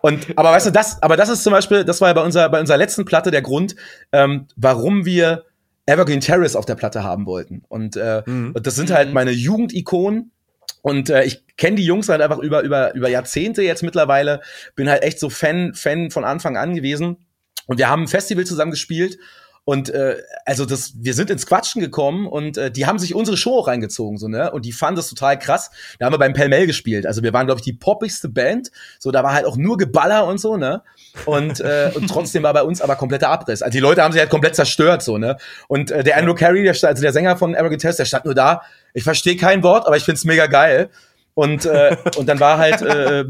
Und, 0.00 0.26
aber 0.36 0.50
weißt 0.52 0.66
du, 0.66 0.70
das, 0.70 1.02
aber 1.02 1.16
das 1.16 1.28
ist 1.28 1.42
zum 1.44 1.52
Beispiel, 1.52 1.84
das 1.84 2.00
war 2.00 2.08
ja 2.08 2.14
bei 2.14 2.22
unserer, 2.22 2.48
bei 2.48 2.60
unserer 2.60 2.76
letzten 2.76 3.04
Platte 3.04 3.30
der 3.30 3.42
Grund, 3.42 3.76
ähm, 4.12 4.48
warum 4.56 5.04
wir 5.04 5.44
Evergreen 5.86 6.20
Terrace 6.20 6.56
auf 6.56 6.66
der 6.66 6.74
Platte 6.76 7.04
haben 7.04 7.26
wollten. 7.26 7.62
Und, 7.68 7.96
äh, 7.96 8.22
mhm. 8.26 8.52
und 8.54 8.66
das 8.66 8.74
sind 8.74 8.90
halt 8.90 9.12
meine 9.12 9.30
Jugendikonen, 9.30 10.32
und 10.82 11.10
äh, 11.10 11.24
ich 11.24 11.44
kenne 11.56 11.76
die 11.76 11.84
Jungs 11.84 12.08
halt 12.08 12.20
einfach 12.20 12.38
über, 12.38 12.62
über, 12.62 12.94
über 12.94 13.08
Jahrzehnte 13.08 13.62
jetzt 13.62 13.82
mittlerweile. 13.82 14.40
Bin 14.74 14.88
halt 14.88 15.02
echt 15.02 15.18
so 15.18 15.30
Fan, 15.30 15.72
Fan 15.74 16.10
von 16.10 16.24
Anfang 16.24 16.56
an 16.56 16.74
gewesen. 16.74 17.26
Und 17.66 17.78
wir 17.78 17.88
haben 17.88 18.02
ein 18.02 18.08
Festival 18.08 18.44
zusammen 18.44 18.70
gespielt 18.70 19.18
und 19.66 19.88
äh, 19.88 20.16
also 20.44 20.66
das, 20.66 20.92
wir 21.00 21.14
sind 21.14 21.30
ins 21.30 21.46
Quatschen 21.46 21.80
gekommen 21.80 22.26
und 22.26 22.58
äh, 22.58 22.70
die 22.70 22.84
haben 22.84 22.98
sich 22.98 23.14
unsere 23.14 23.38
Show 23.38 23.58
auch 23.58 23.66
reingezogen, 23.66 24.18
so, 24.18 24.28
ne? 24.28 24.50
Und 24.50 24.66
die 24.66 24.72
fanden 24.72 24.96
das 24.96 25.08
total 25.08 25.38
krass. 25.38 25.70
Da 25.98 26.04
haben 26.04 26.12
wir 26.12 26.18
beim 26.18 26.34
Pelmel 26.34 26.66
gespielt. 26.66 27.06
Also 27.06 27.22
wir 27.22 27.32
waren, 27.32 27.46
glaube 27.46 27.60
ich, 27.60 27.64
die 27.64 27.72
poppigste 27.72 28.28
Band. 28.28 28.70
So, 28.98 29.10
da 29.10 29.24
war 29.24 29.32
halt 29.32 29.46
auch 29.46 29.56
nur 29.56 29.78
Geballer 29.78 30.26
und 30.26 30.38
so, 30.38 30.58
ne? 30.58 30.82
Und, 31.24 31.60
äh, 31.60 31.90
und 31.94 32.08
trotzdem 32.08 32.42
war 32.42 32.52
bei 32.52 32.62
uns 32.62 32.82
aber 32.82 32.96
kompletter 32.96 33.30
Abriss. 33.30 33.62
Also 33.62 33.72
die 33.72 33.80
Leute 33.80 34.02
haben 34.02 34.12
sich 34.12 34.20
halt 34.20 34.30
komplett 34.30 34.54
zerstört, 34.54 35.02
so, 35.02 35.16
ne? 35.16 35.38
Und 35.66 35.90
äh, 35.90 36.04
der 36.04 36.18
Andrew 36.18 36.34
Carey, 36.34 36.62
der, 36.62 36.72
also 36.72 37.02
der 37.02 37.12
Sänger 37.12 37.38
von 37.38 37.54
Arrogant 37.54 37.80
Test, 37.80 37.98
der 37.98 38.04
stand 38.04 38.26
nur 38.26 38.34
da. 38.34 38.60
Ich 38.94 39.04
verstehe 39.04 39.36
kein 39.36 39.62
Wort, 39.62 39.86
aber 39.86 39.96
ich 39.96 40.04
find's 40.04 40.24
mega 40.24 40.46
geil. 40.46 40.88
Und, 41.34 41.66
äh, 41.66 41.96
und 42.16 42.26
dann 42.28 42.40
war 42.40 42.58
halt, 42.58 42.80
äh, 42.80 43.24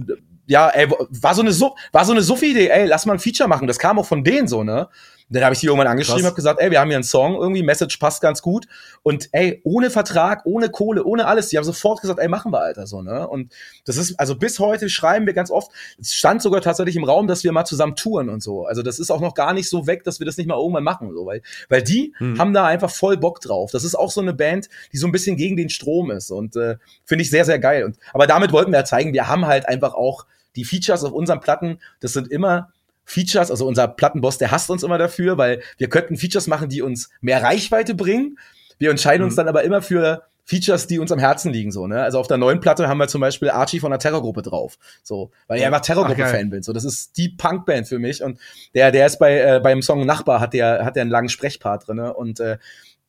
ja, 0.47 0.69
ey, 0.69 0.89
war 0.91 1.35
so 1.35 1.43
eine, 1.43 1.51
war 1.93 2.05
so 2.05 2.13
eine 2.13 2.23
Suff-Idee, 2.23 2.69
ey, 2.69 2.87
lass 2.87 3.07
mal 3.07 3.15
ein 3.15 3.19
Feature 3.19 3.49
machen. 3.49 3.67
Das 3.67 3.79
kam 3.79 3.99
auch 3.99 4.07
von 4.07 4.23
denen 4.23 4.47
so, 4.47 4.63
ne? 4.63 4.89
Und 5.29 5.37
dann 5.37 5.45
habe 5.45 5.55
ich 5.55 5.61
die 5.61 5.67
irgendwann 5.67 5.87
angeschrieben, 5.87 6.27
habe 6.27 6.37
gesagt, 6.37 6.61
ey, 6.61 6.71
wir 6.71 6.81
haben 6.81 6.89
hier 6.89 6.99
einen 6.99 7.05
Song, 7.05 7.35
irgendwie, 7.35 7.63
Message 7.63 7.97
passt 7.97 8.21
ganz 8.21 8.43
gut. 8.43 8.67
Und 9.03 9.31
ey, 9.33 9.63
ohne 9.65 9.89
Vertrag, 9.89 10.43
ohne 10.45 10.69
Kohle, 10.69 11.03
ohne 11.05 11.27
alles, 11.27 11.49
die 11.49 11.57
haben 11.57 11.65
sofort 11.65 12.03
gesagt, 12.03 12.21
ey, 12.21 12.29
machen 12.29 12.53
wir, 12.53 12.61
Alter, 12.61 12.87
so, 12.87 13.01
ne? 13.01 13.27
Und 13.27 13.53
das 13.87 13.97
ist, 13.97 14.21
also 14.21 14.37
bis 14.37 14.59
heute 14.59 14.91
schreiben 14.91 15.25
wir 15.25 15.33
ganz 15.33 15.51
oft, 15.51 15.73
es 15.99 16.13
stand 16.13 16.43
sogar 16.43 16.61
tatsächlich 16.61 16.97
im 16.97 17.05
Raum, 17.05 17.27
dass 17.27 17.43
wir 17.43 17.53
mal 17.53 17.65
zusammen 17.65 17.97
touren 17.97 18.29
und 18.29 18.43
so. 18.43 18.67
Also 18.67 18.83
das 18.83 18.99
ist 18.99 19.11
auch 19.11 19.21
noch 19.21 19.35
gar 19.35 19.55
nicht 19.55 19.71
so 19.71 19.87
weg, 19.87 20.05
dass 20.05 20.19
wir 20.19 20.27
das 20.27 20.37
nicht 20.37 20.47
mal 20.47 20.59
irgendwann 20.59 20.85
machen, 20.85 21.11
so, 21.15 21.25
weil, 21.25 21.41
weil 21.71 21.83
die 21.83 22.15
hm. 22.19 22.39
haben 22.39 22.53
da 22.53 22.67
einfach 22.67 22.91
voll 22.91 23.17
Bock 23.17 23.41
drauf. 23.41 23.71
Das 23.71 23.83
ist 23.83 23.95
auch 23.95 24.11
so 24.11 24.21
eine 24.21 24.35
Band, 24.35 24.69
die 24.93 24.99
so 24.99 25.07
ein 25.07 25.13
bisschen 25.13 25.37
gegen 25.37 25.57
den 25.57 25.71
Strom 25.71 26.11
ist 26.11 26.31
und 26.31 26.55
äh, 26.57 26.77
finde 27.05 27.23
ich 27.23 27.31
sehr, 27.31 27.47
sehr 27.47 27.59
geil. 27.59 27.85
Und, 27.85 27.97
aber 28.13 28.27
damit 28.27 28.53
wollten 28.53 28.73
wir 28.73 28.81
ja 28.81 28.85
zeigen, 28.85 29.15
wir 29.15 29.27
haben 29.27 29.47
halt 29.47 29.67
einfach 29.69 29.95
auch 29.95 30.27
die 30.57 30.65
Features 30.65 31.03
auf 31.05 31.13
unseren 31.13 31.41
Platten, 31.41 31.79
das 32.01 32.13
sind 32.13 32.31
immer 32.31 32.71
Features, 33.05 33.51
also 33.51 33.67
unser 33.67 33.89
Plattenboss, 33.89 34.39
der 34.39 34.51
hasst 34.51 34.71
uns 34.71 34.83
immer 34.83 34.99
dafür, 34.99 35.39
weil 35.39 35.63
wir 35.79 35.89
könnten 35.89 36.17
Features 36.17 36.47
machen, 36.47 36.69
die 36.69 36.83
uns 36.83 37.11
mehr 37.21 37.43
Reichweite 37.43 37.95
bringen. 37.95 38.39
Wir 38.79 38.91
entscheiden 38.91 39.23
mhm. 39.23 39.29
uns 39.29 39.37
dann 39.37 39.49
aber 39.49 39.63
immer 39.63 39.83
für 39.83 40.25
Features, 40.47 40.87
die 40.87 40.99
uns 40.99 41.11
am 41.11 41.19
Herzen 41.19 41.53
liegen, 41.53 41.73
so, 41.73 41.87
ne? 41.87 42.03
Also 42.03 42.19
auf 42.19 42.27
der 42.27 42.37
neuen 42.37 42.61
Platte 42.61 42.87
haben 42.87 42.99
wir 42.99 43.09
zum 43.09 43.23
Beispiel 43.23 43.49
Archie 43.49 43.81
von 43.81 43.91
der 43.91 43.99
Terrorgruppe 43.99 44.43
drauf. 44.43 44.79
So, 45.03 45.31
weil 45.47 45.59
ich 45.59 45.65
einfach 45.65 45.81
Terrorgruppe-Fan 45.81 46.51
bin. 46.51 46.63
So, 46.63 46.75
das 46.75 46.85
ist 46.85 47.17
die 47.17 47.31
Punkband 47.31 47.89
für 47.89 47.99
mich. 47.99 48.23
Und 48.23 48.39
der, 48.75 48.93
der 48.93 49.07
ist 49.07 49.19
bei, 49.19 49.39
äh, 49.39 49.61
beim 49.61 49.81
Song 49.81 50.05
Nachbar 50.05 50.41
hat 50.41 50.53
der, 50.53 50.85
hat 50.85 50.97
der 50.97 51.03
einen 51.03 51.11
langen 51.11 51.31
Sprechpart 51.31 51.89
drin, 51.89 51.97
ne? 51.97 52.13
Und 52.13 52.41
äh, 52.41 52.59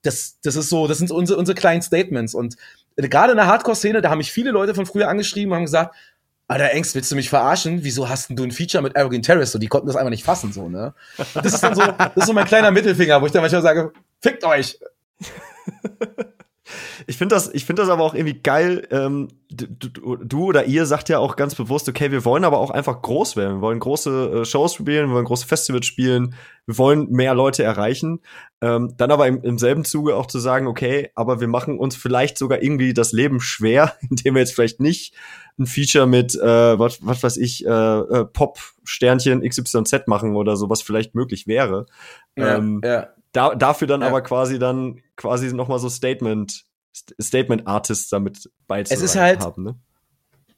das, 0.01 0.39
das 0.43 0.55
ist 0.55 0.69
so, 0.69 0.87
das 0.87 0.99
sind 0.99 1.11
unsere, 1.11 1.37
unsere 1.37 1.55
kleinen 1.55 1.81
Statements. 1.81 2.33
Und 2.33 2.55
äh, 2.95 3.07
gerade 3.09 3.31
in 3.31 3.37
der 3.37 3.47
Hardcore-Szene, 3.47 4.01
da 4.01 4.09
haben 4.09 4.19
mich 4.19 4.31
viele 4.31 4.51
Leute 4.51 4.73
von 4.73 4.85
früher 4.85 5.09
angeschrieben 5.09 5.51
und 5.51 5.57
haben 5.57 5.65
gesagt, 5.65 5.93
Alter, 6.47 6.71
Engst, 6.71 6.93
willst 6.93 7.11
du 7.11 7.15
mich 7.15 7.29
verarschen? 7.29 7.83
Wieso 7.83 8.07
hast 8.07 8.29
denn 8.29 8.35
du 8.35 8.43
ein 8.43 8.51
Feature 8.51 8.83
mit 8.83 8.95
Arrogant 8.95 9.25
Terrorist? 9.25 9.53
So, 9.53 9.59
die 9.59 9.67
konnten 9.67 9.87
das 9.87 9.95
einfach 9.95 10.11
nicht 10.11 10.23
fassen, 10.23 10.53
so, 10.53 10.69
ne? 10.69 10.93
Das 11.33 11.53
ist 11.53 11.63
dann 11.63 11.73
so, 11.73 11.81
das 11.81 12.15
ist 12.15 12.27
so 12.27 12.33
mein 12.33 12.45
kleiner 12.45 12.69
Mittelfinger, 12.69 13.19
wo 13.21 13.25
ich 13.25 13.31
dann 13.31 13.41
manchmal 13.41 13.63
sage, 13.63 13.91
fickt 14.21 14.43
euch! 14.43 14.79
Ich 17.07 17.17
finde 17.17 17.35
das, 17.35 17.53
ich 17.53 17.65
finde 17.65 17.83
das 17.83 17.89
aber 17.89 18.03
auch 18.03 18.15
irgendwie 18.15 18.41
geil. 18.41 18.87
Ähm, 18.89 19.27
du, 19.49 19.67
du, 20.17 20.45
oder 20.45 20.65
ihr 20.65 20.85
sagt 20.85 21.09
ja 21.09 21.19
auch 21.19 21.35
ganz 21.35 21.53
bewusst, 21.53 21.87
okay, 21.87 22.11
wir 22.11 22.25
wollen 22.25 22.43
aber 22.43 22.57
auch 22.57 22.71
einfach 22.71 23.01
groß 23.01 23.35
werden. 23.35 23.57
Wir 23.57 23.61
wollen 23.61 23.79
große 23.79 24.41
äh, 24.41 24.45
Shows 24.45 24.73
spielen, 24.73 25.09
wir 25.09 25.15
wollen 25.15 25.25
große 25.25 25.45
Festivals 25.45 25.85
spielen, 25.85 26.33
wir 26.65 26.77
wollen 26.77 27.11
mehr 27.11 27.35
Leute 27.35 27.63
erreichen. 27.63 28.21
Ähm, 28.61 28.95
dann 28.97 29.11
aber 29.11 29.27
im, 29.27 29.43
im 29.43 29.59
selben 29.59 29.85
Zuge 29.85 30.15
auch 30.15 30.25
zu 30.25 30.39
sagen, 30.39 30.65
okay, 30.65 31.11
aber 31.13 31.39
wir 31.39 31.47
machen 31.47 31.77
uns 31.77 31.95
vielleicht 31.95 32.37
sogar 32.39 32.63
irgendwie 32.63 32.93
das 32.93 33.11
Leben 33.11 33.39
schwer, 33.39 33.93
indem 34.09 34.33
wir 34.33 34.41
jetzt 34.41 34.55
vielleicht 34.55 34.79
nicht 34.79 35.13
ein 35.57 35.67
Feature 35.67 36.07
mit, 36.07 36.35
äh, 36.35 36.79
was, 36.79 37.05
was 37.05 37.23
weiß 37.23 37.37
ich, 37.37 37.65
äh, 37.65 37.69
äh, 37.69 38.25
Pop-Sternchen 38.25 39.41
XYZ 39.41 40.07
machen 40.07 40.35
oder 40.35 40.57
so, 40.57 40.69
was 40.69 40.81
vielleicht 40.81 41.15
möglich 41.15 41.47
wäre. 41.47 41.85
Ja, 42.35 42.57
ähm, 42.57 42.81
ja. 42.83 43.09
Da, 43.31 43.55
dafür 43.55 43.87
dann 43.87 44.01
ja. 44.01 44.07
aber 44.07 44.21
quasi 44.21 44.59
dann 44.59 45.01
quasi 45.15 45.53
nochmal 45.53 45.79
so 45.79 45.89
Statement, 45.89 46.65
Statement 47.21 47.67
Artists 47.67 48.09
damit 48.09 48.49
beizutragen 48.67 49.05
es 49.05 49.11
ist 49.11 49.19
halt, 49.19 49.41
haben, 49.41 49.63
ne? 49.63 49.79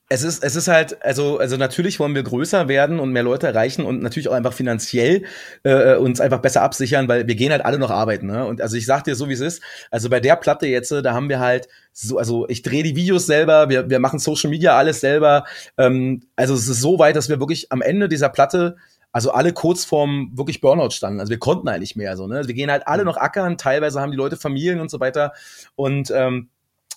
Es 0.10 0.24
ist, 0.24 0.42
es 0.42 0.56
ist 0.56 0.70
halt, 0.70 1.04
also, 1.04 1.38
also 1.38 1.58
natürlich 1.58 2.00
wollen 2.00 2.16
wir 2.16 2.24
größer 2.24 2.70
werden 2.70 3.00
und 3.00 3.12
mehr 3.12 3.24
Leute 3.24 3.48
erreichen 3.48 3.84
und 3.84 4.02
natürlich 4.02 4.30
auch 4.30 4.34
einfach 4.34 4.54
finanziell 4.54 5.26
äh, 5.64 5.96
uns 5.96 6.22
einfach 6.22 6.40
besser 6.40 6.62
absichern, 6.62 7.10
weil 7.10 7.28
wir 7.28 7.36
gehen 7.36 7.52
halt 7.52 7.66
alle 7.66 7.78
noch 7.78 7.92
arbeiten. 7.92 8.28
Ne? 8.28 8.46
Und 8.46 8.62
also 8.62 8.78
ich 8.78 8.86
sag 8.86 9.04
dir 9.04 9.16
so, 9.16 9.28
wie 9.28 9.34
es 9.34 9.42
ist. 9.42 9.62
Also 9.92 10.10
bei 10.10 10.22
der 10.22 10.38
Platte 10.38 10.66
jetzt, 10.66 10.92
da 10.92 11.14
haben 11.14 11.28
wir 11.28 11.40
halt 11.40 11.68
so, 11.92 12.18
also 12.18 12.48
ich 12.48 12.62
drehe 12.62 12.84
die 12.84 12.96
Videos 12.96 13.26
selber, 13.26 13.68
wir, 13.68 13.90
wir 13.90 14.00
machen 14.00 14.20
Social 14.20 14.50
Media 14.50 14.78
alles 14.78 15.02
selber. 15.02 15.44
Ähm, 15.78 16.22
also 16.38 16.54
es 16.54 16.70
ist 16.70 16.80
so 16.80 17.00
weit, 17.00 17.18
dass 17.18 17.28
wir 17.28 17.42
wirklich 17.42 17.72
am 17.74 17.82
Ende 17.82 18.08
dieser 18.08 18.30
Platte 18.30 18.78
also 19.12 19.32
alle 19.32 19.52
kurz 19.52 19.84
vorm 19.84 20.32
wirklich 20.36 20.62
Burnout 20.62 20.92
standen. 20.92 21.20
Also 21.20 21.32
wir 21.32 21.40
konnten 21.40 21.68
eigentlich 21.68 21.96
mehr 21.96 22.16
so. 22.16 22.28
Ne? 22.28 22.48
Wir 22.48 22.54
gehen 22.54 22.72
halt 22.72 22.88
alle 22.88 23.04
mhm. 23.04 23.08
noch 23.08 23.18
ackern. 23.18 23.58
Teilweise 23.58 24.00
haben 24.00 24.12
die 24.12 24.18
Leute 24.18 24.38
Familien 24.38 24.80
und 24.80 24.92
so 24.92 25.00
weiter. 25.00 25.34
Und 25.76 26.12
ähm, 26.12 26.50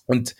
und 0.07 0.35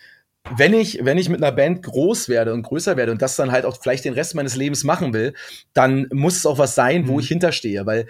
wenn 0.57 0.73
ich, 0.73 0.99
wenn 1.03 1.17
ich 1.17 1.29
mit 1.29 1.41
einer 1.41 1.51
Band 1.51 1.83
groß 1.83 2.27
werde 2.27 2.53
und 2.53 2.63
größer 2.63 2.97
werde 2.97 3.11
und 3.11 3.21
das 3.21 3.35
dann 3.35 3.51
halt 3.51 3.65
auch 3.65 3.77
vielleicht 3.81 4.05
den 4.05 4.13
Rest 4.13 4.35
meines 4.35 4.55
Lebens 4.55 4.83
machen 4.83 5.13
will, 5.13 5.33
dann 5.73 6.07
muss 6.11 6.35
es 6.35 6.45
auch 6.45 6.57
was 6.57 6.75
sein, 6.75 7.07
wo 7.07 7.13
mhm. 7.13 7.19
ich 7.19 7.27
hinterstehe, 7.27 7.85
weil 7.85 8.07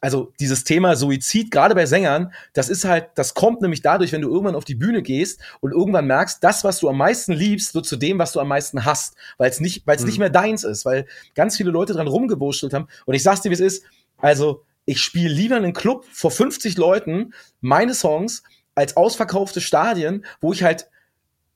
also 0.00 0.32
dieses 0.38 0.64
Thema 0.64 0.94
Suizid, 0.94 1.50
gerade 1.50 1.74
bei 1.74 1.86
Sängern, 1.86 2.32
das 2.52 2.68
ist 2.68 2.84
halt, 2.84 3.08
das 3.14 3.34
kommt 3.34 3.62
nämlich 3.62 3.80
dadurch, 3.80 4.12
wenn 4.12 4.20
du 4.20 4.28
irgendwann 4.28 4.54
auf 4.54 4.64
die 4.64 4.74
Bühne 4.74 5.02
gehst 5.02 5.40
und 5.60 5.72
irgendwann 5.72 6.06
merkst, 6.06 6.44
das, 6.44 6.64
was 6.64 6.80
du 6.80 6.88
am 6.88 6.98
meisten 6.98 7.32
liebst, 7.32 7.74
wird 7.74 7.86
zu 7.86 7.96
dem, 7.96 8.18
was 8.18 8.32
du 8.32 8.40
am 8.40 8.48
meisten 8.48 8.84
hast, 8.84 9.16
weil 9.38 9.50
es 9.50 9.60
nicht, 9.60 9.86
weil 9.86 9.96
es 9.96 10.02
mhm. 10.02 10.08
nicht 10.08 10.18
mehr 10.18 10.30
deins 10.30 10.64
ist, 10.64 10.84
weil 10.84 11.06
ganz 11.34 11.56
viele 11.56 11.70
Leute 11.70 11.94
dran 11.94 12.08
rumgewurschtelt 12.08 12.74
haben. 12.74 12.88
Und 13.06 13.14
ich 13.14 13.22
sag's 13.22 13.40
dir, 13.40 13.50
wie 13.50 13.54
es 13.54 13.60
ist, 13.60 13.84
also 14.18 14.64
ich 14.84 15.00
spiele 15.00 15.32
lieber 15.32 15.56
einen 15.56 15.72
Club 15.72 16.04
vor 16.12 16.30
50 16.30 16.76
Leuten 16.76 17.32
meine 17.60 17.94
Songs 17.94 18.42
als 18.74 18.96
ausverkaufte 18.96 19.60
Stadien, 19.60 20.24
wo 20.40 20.52
ich 20.52 20.62
halt 20.62 20.90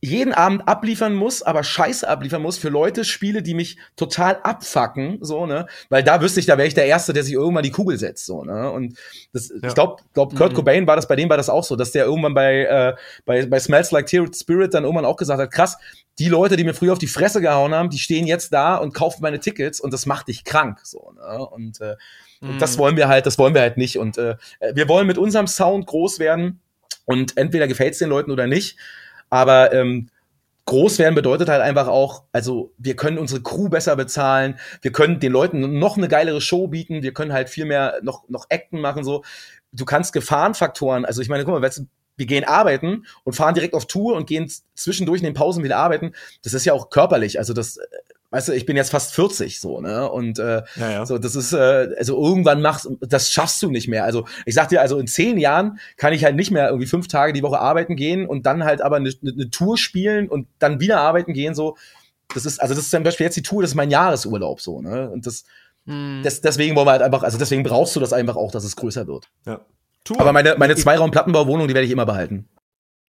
jeden 0.04 0.34
Abend 0.34 0.68
abliefern 0.68 1.14
muss, 1.14 1.42
aber 1.42 1.64
scheiße 1.64 2.06
abliefern 2.06 2.42
muss 2.42 2.58
für 2.58 2.68
Leute, 2.68 3.04
Spiele, 3.04 3.42
die 3.42 3.54
mich 3.54 3.78
total 3.96 4.38
abfacken, 4.42 5.18
so, 5.22 5.46
ne? 5.46 5.66
Weil 5.88 6.02
da 6.02 6.20
wüsste 6.20 6.40
ich, 6.40 6.46
da 6.46 6.58
wäre 6.58 6.68
ich 6.68 6.74
der 6.74 6.84
Erste, 6.84 7.14
der 7.14 7.22
sich 7.22 7.32
irgendwann 7.32 7.62
die 7.62 7.70
Kugel 7.70 7.98
setzt, 7.98 8.26
so, 8.26 8.44
ne? 8.44 8.70
Und 8.70 8.98
das, 9.32 9.48
ja. 9.48 9.68
ich 9.68 9.74
glaube, 9.74 10.02
glaub, 10.12 10.36
Kurt 10.36 10.52
mhm. 10.52 10.56
Cobain 10.56 10.86
war 10.86 10.96
das, 10.96 11.08
bei 11.08 11.16
dem 11.16 11.30
war 11.30 11.38
das 11.38 11.48
auch 11.48 11.64
so, 11.64 11.74
dass 11.74 11.92
der 11.92 12.04
irgendwann 12.04 12.34
bei, 12.34 12.64
äh, 12.64 12.94
bei, 13.24 13.46
bei 13.46 13.58
Smells 13.58 13.92
Like 13.92 14.06
Teen 14.06 14.30
Spirit 14.34 14.74
dann 14.74 14.84
irgendwann 14.84 15.06
auch 15.06 15.16
gesagt 15.16 15.40
hat, 15.40 15.50
krass, 15.50 15.78
die 16.18 16.28
Leute, 16.28 16.56
die 16.56 16.64
mir 16.64 16.74
früher 16.74 16.92
auf 16.92 16.98
die 16.98 17.06
Fresse 17.06 17.40
gehauen 17.40 17.74
haben, 17.74 17.88
die 17.88 17.98
stehen 17.98 18.26
jetzt 18.26 18.52
da 18.52 18.76
und 18.76 18.92
kaufen 18.92 19.22
meine 19.22 19.40
Tickets 19.40 19.80
und 19.80 19.92
das 19.92 20.04
macht 20.04 20.28
dich 20.28 20.44
krank, 20.44 20.80
so, 20.82 21.12
ne? 21.16 21.46
Und, 21.46 21.80
äh, 21.80 21.96
mhm. 22.42 22.58
das 22.58 22.76
wollen 22.76 22.98
wir 22.98 23.08
halt, 23.08 23.24
das 23.24 23.38
wollen 23.38 23.54
wir 23.54 23.62
halt 23.62 23.78
nicht. 23.78 23.98
Und 23.98 24.18
äh, 24.18 24.36
wir 24.74 24.88
wollen 24.88 25.06
mit 25.06 25.16
unserem 25.16 25.46
Sound 25.46 25.86
groß 25.86 26.18
werden 26.18 26.60
und 27.06 27.38
entweder 27.38 27.66
gefällt 27.66 27.94
es 27.94 27.98
den 28.00 28.10
Leuten 28.10 28.30
oder 28.30 28.46
nicht. 28.46 28.76
Aber 29.30 29.72
ähm, 29.72 30.08
groß 30.66 30.98
werden 30.98 31.14
bedeutet 31.14 31.48
halt 31.48 31.60
einfach 31.62 31.88
auch, 31.88 32.24
also 32.32 32.72
wir 32.78 32.96
können 32.96 33.18
unsere 33.18 33.42
Crew 33.42 33.68
besser 33.68 33.96
bezahlen, 33.96 34.58
wir 34.82 34.92
können 34.92 35.20
den 35.20 35.32
Leuten 35.32 35.78
noch 35.78 35.96
eine 35.96 36.08
geilere 36.08 36.40
Show 36.40 36.68
bieten, 36.68 37.02
wir 37.02 37.12
können 37.12 37.32
halt 37.32 37.50
viel 37.50 37.66
mehr 37.66 37.98
noch, 38.02 38.28
noch 38.28 38.46
Acten 38.50 38.80
machen, 38.80 39.04
so. 39.04 39.24
Du 39.72 39.84
kannst 39.84 40.12
Gefahrenfaktoren, 40.12 41.04
also 41.04 41.20
ich 41.20 41.28
meine, 41.28 41.44
guck 41.44 41.60
mal, 41.60 41.70
wir 42.16 42.26
gehen 42.26 42.44
arbeiten 42.44 43.06
und 43.24 43.34
fahren 43.34 43.54
direkt 43.54 43.74
auf 43.74 43.86
Tour 43.86 44.14
und 44.14 44.28
gehen 44.28 44.50
zwischendurch 44.76 45.20
in 45.20 45.24
den 45.24 45.34
Pausen 45.34 45.64
wieder 45.64 45.78
arbeiten. 45.78 46.12
Das 46.42 46.54
ist 46.54 46.64
ja 46.64 46.72
auch 46.72 46.90
körperlich, 46.90 47.40
also 47.40 47.52
das 47.52 47.80
weißt 48.34 48.48
du, 48.48 48.52
ich 48.52 48.66
bin 48.66 48.76
jetzt 48.76 48.90
fast 48.90 49.14
40 49.14 49.60
so, 49.60 49.80
ne? 49.80 50.10
Und 50.10 50.38
äh, 50.38 50.62
Ja, 50.76 50.90
ja. 50.90 51.06
so, 51.06 51.18
das 51.18 51.36
ist, 51.36 51.52
äh, 51.52 51.88
also 51.98 52.20
irgendwann 52.22 52.60
machst 52.60 52.88
das 53.00 53.30
schaffst 53.30 53.62
du 53.62 53.70
nicht 53.70 53.88
mehr. 53.88 54.04
Also 54.04 54.26
ich 54.44 54.54
sag 54.54 54.68
dir, 54.68 54.80
also 54.80 54.98
in 54.98 55.06
zehn 55.06 55.38
Jahren 55.38 55.78
kann 55.96 56.12
ich 56.12 56.24
halt 56.24 56.36
nicht 56.36 56.50
mehr 56.50 56.68
irgendwie 56.68 56.86
fünf 56.88 57.08
Tage 57.08 57.32
die 57.32 57.42
Woche 57.42 57.58
arbeiten 57.60 57.96
gehen 57.96 58.26
und 58.26 58.44
dann 58.46 58.64
halt 58.64 58.82
aber 58.82 58.96
eine, 58.96 59.10
eine 59.22 59.50
Tour 59.50 59.78
spielen 59.78 60.28
und 60.28 60.48
dann 60.58 60.80
wieder 60.80 61.00
arbeiten 61.00 61.32
gehen. 61.32 61.54
So, 61.54 61.76
das 62.34 62.44
ist, 62.44 62.60
also 62.60 62.74
das 62.74 62.84
ist 62.84 62.90
zum 62.90 63.02
Beispiel 63.04 63.24
jetzt 63.26 63.36
die 63.36 63.42
Tour, 63.42 63.62
das 63.62 63.70
ist 63.70 63.76
mein 63.76 63.90
Jahresurlaub 63.90 64.60
so, 64.60 64.80
ne? 64.82 65.08
Und 65.10 65.26
das, 65.26 65.44
Hm. 65.86 66.22
das 66.24 66.40
deswegen 66.40 66.74
wollen 66.76 66.86
wir 66.86 66.92
halt 66.92 67.02
einfach, 67.02 67.22
also 67.22 67.36
deswegen 67.38 67.62
brauchst 67.62 67.94
du 67.94 68.00
das 68.00 68.12
einfach 68.14 68.36
auch, 68.36 68.50
dass 68.50 68.64
es 68.64 68.74
größer 68.76 69.06
wird. 69.06 69.28
ja. 69.46 69.60
Tour. 70.02 70.20
Aber 70.20 70.32
meine, 70.32 70.56
meine 70.58 70.76
Zweiraum-Plattenbauwohnung, 70.76 71.66
die 71.66 71.72
werde 71.74 71.86
ich 71.86 71.90
immer 71.92 72.04
behalten. 72.04 72.48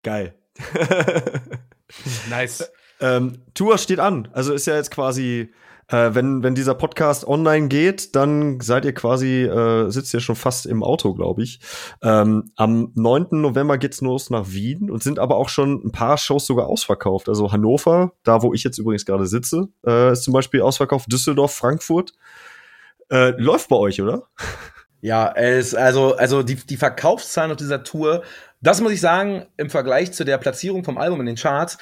Geil. 0.04 0.34
Nice. 2.30 2.72
Ähm, 3.00 3.40
Tour 3.54 3.78
steht 3.78 4.00
an. 4.00 4.28
Also 4.34 4.54
ist 4.54 4.68
ja 4.68 4.76
jetzt 4.76 4.92
quasi, 4.92 5.54
äh, 5.88 6.10
wenn, 6.14 6.44
wenn 6.44 6.56
dieser 6.56 6.76
Podcast 6.76 7.28
online 7.28 7.68
geht, 7.68 8.16
dann 8.16 8.60
seid 8.62 8.86
ihr 8.86 8.94
quasi, 8.94 9.44
äh, 9.44 9.90
sitzt 9.90 10.14
ihr 10.14 10.20
schon 10.20 10.36
fast 10.36 10.66
im 10.66 10.84
Auto, 10.84 11.14
glaube 11.14 11.44
ich. 11.44 11.60
Ähm, 12.02 12.52
am 12.56 12.92
9. 12.96 13.28
November 13.42 13.78
geht's 13.78 14.02
los 14.02 14.30
nach 14.30 14.46
Wien 14.48 14.90
und 14.90 15.04
sind 15.04 15.20
aber 15.20 15.36
auch 15.36 15.50
schon 15.50 15.82
ein 15.86 15.92
paar 15.92 16.18
Shows 16.18 16.46
sogar 16.46 16.68
ausverkauft. 16.68 17.30
Also 17.30 17.52
Hannover, 17.52 18.14
da 18.24 18.42
wo 18.42 18.54
ich 18.54 18.64
jetzt 18.64 18.78
übrigens 18.78 19.06
gerade 19.06 19.28
sitze, 19.28 19.68
äh, 19.86 20.14
ist 20.14 20.24
zum 20.24 20.34
Beispiel 20.34 20.62
ausverkauft. 20.62 21.12
Düsseldorf, 21.12 21.54
Frankfurt. 21.54 22.14
Äh, 23.12 23.32
läuft 23.40 23.70
bei 23.70 23.76
euch, 23.76 24.02
oder? 24.02 24.24
Ja, 25.02 25.32
es, 25.36 25.76
also, 25.76 26.16
also 26.16 26.42
die, 26.42 26.56
die 26.56 26.78
Verkaufszahlen 26.78 27.52
auf 27.52 27.58
dieser 27.58 27.84
Tour, 27.84 28.24
das 28.62 28.82
muss 28.82 28.92
ich 28.92 29.00
sagen, 29.00 29.46
im 29.56 29.70
Vergleich 29.70 30.12
zu 30.14 30.24
der 30.24 30.40
Platzierung 30.40 30.84
vom 30.84 30.98
Album 30.98 31.20
in 31.20 31.28
den 31.28 31.36
Charts, 31.36 31.78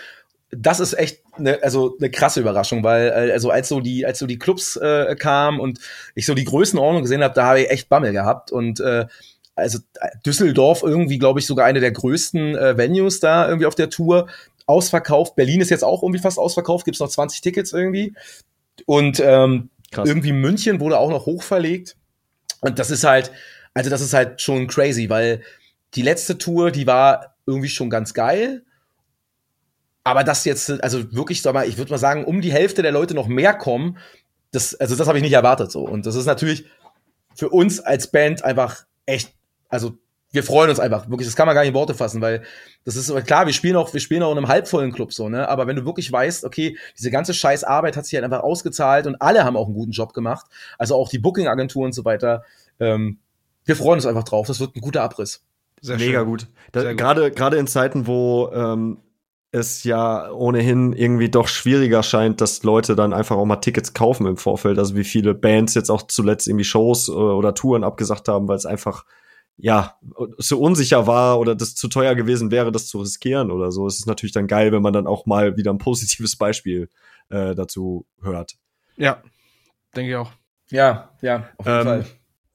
das 0.57 0.79
ist 0.79 0.93
echt 0.93 1.21
eine, 1.37 1.61
also 1.63 1.95
eine 1.99 2.09
krasse 2.11 2.39
Überraschung, 2.39 2.83
weil 2.83 3.07
äh, 3.07 3.31
also 3.31 3.49
als 3.49 3.69
so 3.69 3.79
die 3.79 4.05
als 4.05 4.19
so 4.19 4.27
die 4.27 4.39
Clubs 4.39 4.75
äh, 4.75 5.15
kamen 5.15 5.59
und 5.59 5.79
ich 6.15 6.25
so 6.25 6.33
die 6.33 6.43
Größenordnung 6.43 7.03
gesehen 7.03 7.23
habe, 7.23 7.33
da 7.33 7.45
habe 7.45 7.61
ich 7.61 7.69
echt 7.69 7.89
Bammel 7.89 8.13
gehabt 8.13 8.51
und 8.51 8.79
äh, 8.79 9.05
also 9.55 9.79
Düsseldorf 10.25 10.83
irgendwie 10.83 11.19
glaube 11.19 11.39
ich 11.39 11.45
sogar 11.45 11.65
eine 11.65 11.79
der 11.79 11.91
größten 11.91 12.57
äh, 12.57 12.77
Venues 12.77 13.19
da 13.19 13.47
irgendwie 13.47 13.67
auf 13.67 13.75
der 13.75 13.89
Tour 13.89 14.27
ausverkauft. 14.65 15.35
Berlin 15.35 15.61
ist 15.61 15.69
jetzt 15.69 15.83
auch 15.83 16.03
irgendwie 16.03 16.21
fast 16.21 16.39
ausverkauft, 16.39 16.85
gibt's 16.85 16.99
noch 16.99 17.09
20 17.09 17.41
Tickets 17.41 17.73
irgendwie 17.73 18.13
und 18.85 19.19
ähm, 19.19 19.69
Krass. 19.91 20.07
irgendwie 20.07 20.31
München 20.31 20.79
wurde 20.79 20.97
auch 20.97 21.09
noch 21.09 21.25
hochverlegt 21.25 21.95
und 22.61 22.79
das 22.79 22.91
ist 22.91 23.03
halt 23.03 23.31
also 23.73 23.89
das 23.89 24.01
ist 24.01 24.13
halt 24.13 24.41
schon 24.41 24.67
crazy, 24.67 25.09
weil 25.09 25.41
die 25.95 26.01
letzte 26.01 26.37
Tour, 26.37 26.71
die 26.71 26.87
war 26.87 27.35
irgendwie 27.45 27.69
schon 27.69 27.89
ganz 27.89 28.13
geil. 28.13 28.63
Aber 30.03 30.23
das 30.23 30.45
jetzt, 30.45 30.69
also 30.83 31.13
wirklich, 31.13 31.41
sag 31.41 31.53
mal, 31.53 31.67
ich 31.67 31.77
würde 31.77 31.91
mal 31.91 31.97
sagen, 31.97 32.25
um 32.25 32.41
die 32.41 32.51
Hälfte 32.51 32.81
der 32.81 32.91
Leute 32.91 33.13
noch 33.13 33.27
mehr 33.27 33.53
kommen, 33.53 33.97
das, 34.51 34.75
also 34.75 34.95
das 34.95 35.07
habe 35.07 35.17
ich 35.17 35.23
nicht 35.23 35.33
erwartet 35.33 35.71
so. 35.71 35.81
Und 35.81 36.05
das 36.05 36.15
ist 36.15 36.25
natürlich 36.25 36.65
für 37.35 37.49
uns 37.49 37.79
als 37.79 38.07
Band 38.07 38.43
einfach 38.43 38.85
echt, 39.05 39.33
also 39.69 39.97
wir 40.31 40.43
freuen 40.43 40.69
uns 40.69 40.79
einfach, 40.79 41.09
wirklich, 41.09 41.27
das 41.27 41.35
kann 41.35 41.45
man 41.45 41.53
gar 41.55 41.61
nicht 41.61 41.69
in 41.69 41.75
Worte 41.75 41.93
fassen, 41.93 42.19
weil 42.19 42.43
das 42.85 42.95
ist 42.95 43.05
so, 43.07 43.15
klar, 43.21 43.45
wir 43.45 43.53
spielen 43.53 43.75
auch, 43.75 43.93
wir 43.93 44.01
spielen 44.01 44.23
auch 44.23 44.31
in 44.31 44.37
einem 44.37 44.47
halbvollen 44.47 44.91
Club 44.91 45.13
so, 45.13 45.29
ne? 45.29 45.47
Aber 45.47 45.67
wenn 45.67 45.75
du 45.75 45.85
wirklich 45.85 46.11
weißt, 46.11 46.43
okay, 46.43 46.77
diese 46.97 47.11
ganze 47.11 47.35
scheiß 47.35 47.63
Arbeit 47.63 47.95
hat 47.95 48.05
sich 48.05 48.15
halt 48.15 48.25
einfach 48.25 48.41
ausgezahlt 48.41 49.05
und 49.05 49.21
alle 49.21 49.43
haben 49.43 49.55
auch 49.55 49.67
einen 49.67 49.75
guten 49.75 49.91
Job 49.91 50.13
gemacht, 50.13 50.47
also 50.79 50.95
auch 50.95 51.09
die 51.09 51.19
Booking-Agentur 51.19 51.85
und 51.85 51.93
so 51.93 52.03
weiter, 52.03 52.43
ähm, 52.79 53.19
wir 53.63 53.75
freuen 53.75 53.97
uns 53.97 54.07
einfach 54.07 54.23
drauf, 54.23 54.47
das 54.47 54.59
wird 54.59 54.75
ein 54.75 54.81
guter 54.81 55.03
Abriss. 55.03 55.43
Sehr 55.81 55.97
Mega 55.97 56.19
schön. 56.19 56.27
gut. 56.27 56.47
Da, 56.71 56.81
Sehr 56.81 56.91
gut. 56.91 56.99
Gerade 56.99 57.31
gerade 57.31 57.57
in 57.57 57.67
Zeiten, 57.67 58.07
wo 58.07 58.49
ähm, 58.53 58.97
es 59.53 59.83
ja 59.83 60.31
ohnehin 60.31 60.93
irgendwie 60.93 61.29
doch 61.29 61.47
schwieriger 61.47 62.01
scheint, 62.01 62.41
dass 62.41 62.63
Leute 62.63 62.95
dann 62.95 63.13
einfach 63.13 63.37
auch 63.37 63.45
mal 63.45 63.57
Tickets 63.57 63.93
kaufen 63.93 64.25
im 64.25 64.35
Vorfeld. 64.35 64.79
Also 64.79 64.95
wie 64.95 65.03
viele 65.03 65.35
Bands 65.35 65.75
jetzt 65.75 65.91
auch 65.91 66.01
zuletzt 66.01 66.47
irgendwie 66.47 66.63
Shows 66.65 67.07
äh, 67.07 67.11
oder 67.11 67.53
Touren 67.53 67.83
abgesagt 67.83 68.27
haben, 68.27 68.47
weil 68.47 68.57
es 68.57 68.65
einfach 68.65 69.05
ja 69.55 69.95
so 70.39 70.59
unsicher 70.59 71.05
war 71.05 71.39
oder 71.39 71.53
das 71.53 71.75
zu 71.75 71.87
teuer 71.87 72.15
gewesen 72.15 72.49
wäre, 72.49 72.71
das 72.71 72.87
zu 72.87 72.99
riskieren 72.99 73.51
oder 73.51 73.71
so. 73.71 73.85
Es 73.85 73.99
ist 73.99 74.07
natürlich 74.07 74.33
dann 74.33 74.47
geil, 74.47 74.71
wenn 74.71 74.81
man 74.81 74.93
dann 74.93 75.05
auch 75.05 75.27
mal 75.27 75.55
wieder 75.55 75.71
ein 75.71 75.77
positives 75.77 76.35
Beispiel 76.35 76.89
äh, 77.29 77.53
dazu 77.53 78.07
hört. 78.23 78.55
Ja, 78.97 79.21
denke 79.95 80.09
ich 80.09 80.17
auch. 80.17 80.31
Ja, 80.71 81.11
ja, 81.21 81.49
auf 81.57 81.67
jeden 81.67 81.77
Ähm, 81.79 81.85
Fall. 81.85 82.05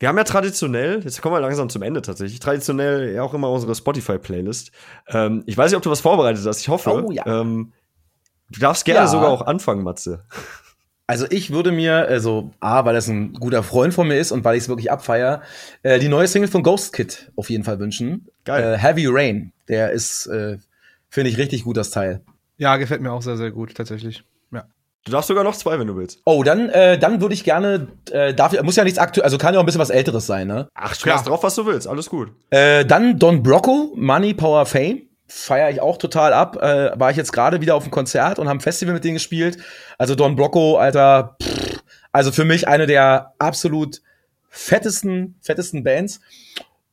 Wir 0.00 0.08
haben 0.08 0.16
ja 0.16 0.24
traditionell, 0.24 1.00
jetzt 1.02 1.20
kommen 1.20 1.34
wir 1.34 1.40
langsam 1.40 1.68
zum 1.68 1.82
Ende 1.82 2.02
tatsächlich, 2.02 2.38
traditionell 2.38 3.12
ja 3.14 3.22
auch 3.22 3.34
immer 3.34 3.50
unsere 3.50 3.74
Spotify-Playlist. 3.74 4.70
Ähm, 5.08 5.42
ich 5.46 5.56
weiß 5.56 5.70
nicht, 5.70 5.76
ob 5.76 5.82
du 5.82 5.90
was 5.90 6.00
vorbereitet 6.00 6.44
hast. 6.46 6.60
Ich 6.60 6.68
hoffe. 6.68 7.04
Oh, 7.06 7.10
ja. 7.10 7.26
ähm, 7.26 7.72
du 8.50 8.60
darfst 8.60 8.84
gerne 8.84 9.00
Ja. 9.00 9.06
sogar 9.08 9.28
auch 9.30 9.42
anfangen, 9.42 9.82
Matze. 9.82 10.24
Also 11.08 11.26
ich 11.30 11.50
würde 11.50 11.72
mir, 11.72 12.06
also 12.06 12.50
A, 12.60 12.84
weil 12.84 12.94
das 12.94 13.08
ein 13.08 13.32
guter 13.32 13.62
Freund 13.62 13.94
von 13.94 14.06
mir 14.06 14.18
ist 14.18 14.30
und 14.30 14.44
weil 14.44 14.56
ich 14.56 14.64
es 14.64 14.68
wirklich 14.68 14.92
abfeier, 14.92 15.42
äh, 15.82 15.98
die 15.98 16.08
neue 16.08 16.28
Single 16.28 16.50
von 16.50 16.62
Ghost 16.62 16.92
Kid 16.92 17.32
auf 17.34 17.48
jeden 17.50 17.64
Fall 17.64 17.78
wünschen. 17.80 18.28
Geil. 18.44 18.74
Äh, 18.74 18.78
Heavy 18.78 19.06
Rain, 19.08 19.52
der 19.68 19.90
ist, 19.90 20.26
äh, 20.26 20.58
finde 21.08 21.30
ich, 21.30 21.38
richtig 21.38 21.64
gut, 21.64 21.76
das 21.78 21.90
Teil. 21.90 22.20
Ja, 22.58 22.76
gefällt 22.76 23.00
mir 23.00 23.10
auch 23.10 23.22
sehr, 23.22 23.36
sehr 23.38 23.50
gut, 23.50 23.74
tatsächlich. 23.74 24.22
Du 25.08 25.12
darfst 25.12 25.28
sogar 25.28 25.42
noch 25.42 25.56
zwei, 25.56 25.78
wenn 25.78 25.86
du 25.86 25.96
willst. 25.96 26.20
Oh, 26.26 26.42
dann, 26.42 26.68
äh, 26.68 26.98
dann 26.98 27.22
würde 27.22 27.32
ich 27.32 27.42
gerne, 27.42 27.88
äh, 28.10 28.34
darf, 28.34 28.60
muss 28.62 28.76
ja 28.76 28.84
nichts 28.84 28.98
aktuell, 28.98 29.24
also 29.24 29.38
kann 29.38 29.54
ja 29.54 29.58
auch 29.58 29.62
ein 29.62 29.66
bisschen 29.66 29.80
was 29.80 29.88
Älteres 29.88 30.26
sein, 30.26 30.46
ne? 30.46 30.68
Ach, 30.74 30.94
Klar. 30.94 31.16
schmeiß 31.16 31.26
drauf, 31.26 31.42
was 31.42 31.54
du 31.54 31.64
willst. 31.64 31.88
Alles 31.88 32.10
gut. 32.10 32.30
Äh, 32.50 32.84
dann 32.84 33.18
Don 33.18 33.42
Brocco, 33.42 33.94
Money, 33.96 34.34
Power, 34.34 34.66
Fame. 34.66 35.02
Feiere 35.26 35.70
ich 35.70 35.80
auch 35.80 35.96
total 35.96 36.34
ab. 36.34 36.56
Äh, 36.62 36.98
war 36.98 37.10
ich 37.10 37.16
jetzt 37.16 37.32
gerade 37.32 37.62
wieder 37.62 37.74
auf 37.74 37.84
dem 37.84 37.90
Konzert 37.90 38.38
und 38.38 38.48
haben 38.48 38.58
ein 38.58 38.60
Festival 38.60 38.92
mit 38.92 39.04
denen 39.04 39.14
gespielt. 39.14 39.56
Also 39.96 40.14
Don 40.14 40.36
Brocco, 40.36 40.76
Alter, 40.76 41.36
pff, 41.42 41.80
also 42.12 42.30
für 42.30 42.44
mich 42.44 42.68
eine 42.68 42.86
der 42.86 43.32
absolut 43.38 44.02
fettesten, 44.50 45.36
fettesten 45.40 45.84
Bands. 45.84 46.20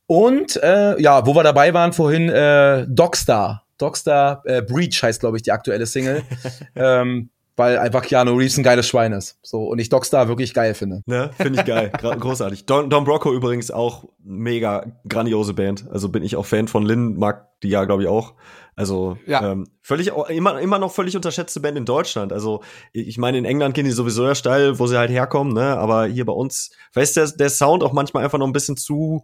Und 0.07 0.55
äh, 0.63 1.01
ja, 1.01 1.25
wo 1.25 1.35
wir 1.35 1.43
dabei 1.43 1.73
waren 1.73 1.91
vorhin, 1.91 2.29
äh, 2.29 2.85
Dogstar. 2.87 3.63
Dogstar 3.77 4.41
äh, 4.45 4.61
Breach 4.61 5.03
heißt, 5.03 5.19
glaube 5.19 5.35
ich, 5.37 5.43
die 5.43 5.51
aktuelle 5.51 5.85
Single. 5.85 6.23
ähm, 6.75 7.29
weil 7.57 7.77
einfach 7.77 8.02
Keanu 8.02 8.34
Reeves 8.36 8.57
ein 8.57 8.64
geiles 8.64 8.88
Schwein 8.88 9.14
ist. 9.14 9.38
So, 9.41 9.64
und 9.64 9.80
ich 9.80 9.90
Dogstar 9.90 10.27
wirklich 10.27 10.53
geil 10.53 10.73
finde. 10.73 11.02
Ne? 11.06 11.32
Finde 11.38 11.60
ich 11.60 11.65
geil. 11.65 11.91
Großartig. 11.91 12.65
Don, 12.65 12.90
Don 12.90 13.06
Brocco 13.06 13.34
übrigens 13.34 13.72
auch 13.72 14.06
mega 14.23 14.86
grandiose 15.07 15.53
Band. 15.53 15.86
Also 15.91 16.10
bin 16.10 16.23
ich 16.23 16.36
auch 16.36 16.45
Fan 16.45 16.68
von 16.68 16.84
Lynn, 16.86 17.15
mag 17.18 17.48
die 17.61 17.69
ja, 17.69 17.86
glaube 17.86 18.03
ich, 18.03 18.10
auch. 18.10 18.34
Also 18.76 19.18
Ja. 19.26 19.52
ähm, 19.52 19.68
völlig 19.82 20.11
immer, 20.30 20.60
immer 20.60 20.80
noch 20.80 20.91
völlig 20.91 21.15
unterschätzte 21.15 21.61
Band 21.61 21.77
in 21.77 21.86
Deutschland. 21.86 22.34
Also 22.34 22.61
ich 22.91 23.18
meine, 23.18 23.38
in 23.38 23.45
England 23.45 23.73
gehen 23.73 23.86
die 23.86 23.91
sowieso 23.91 24.26
ja 24.26 24.36
steil, 24.36 24.77
wo 24.80 24.88
sie 24.88 24.98
halt 24.98 25.10
herkommen, 25.10 25.53
ne? 25.53 25.77
Aber 25.77 26.07
hier 26.07 26.26
bei 26.26 26.34
uns, 26.34 26.72
weißt 26.94 27.15
du, 27.15 27.22
der, 27.22 27.32
der 27.32 27.49
Sound 27.49 27.84
auch 27.84 27.94
manchmal 27.94 28.23
einfach 28.26 28.38
noch 28.38 28.48
ein 28.48 28.53
bisschen 28.53 28.76
zu 28.77 29.23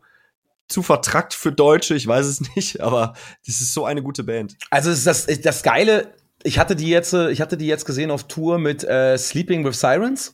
zu 0.69 0.81
vertrackt 0.83 1.33
für 1.33 1.51
Deutsche, 1.51 1.95
ich 1.95 2.07
weiß 2.07 2.25
es 2.25 2.41
nicht, 2.55 2.79
aber 2.79 3.11
das 3.45 3.59
ist 3.59 3.73
so 3.73 3.83
eine 3.83 4.01
gute 4.01 4.23
Band. 4.23 4.55
Also 4.69 4.89
es 4.89 4.99
ist 5.05 5.07
das, 5.07 5.41
das 5.41 5.63
Geile, 5.63 6.13
ich 6.43 6.59
hatte 6.59 6.75
die 6.75 6.89
jetzt, 6.89 7.13
äh, 7.13 7.31
ich 7.31 7.41
hatte 7.41 7.57
die 7.57 7.67
jetzt 7.67 7.85
gesehen 7.85 8.11
auf 8.11 8.27
Tour 8.27 8.57
mit 8.57 8.83
äh, 8.83 9.17
Sleeping 9.17 9.65
with 9.65 9.79
Sirens. 9.79 10.33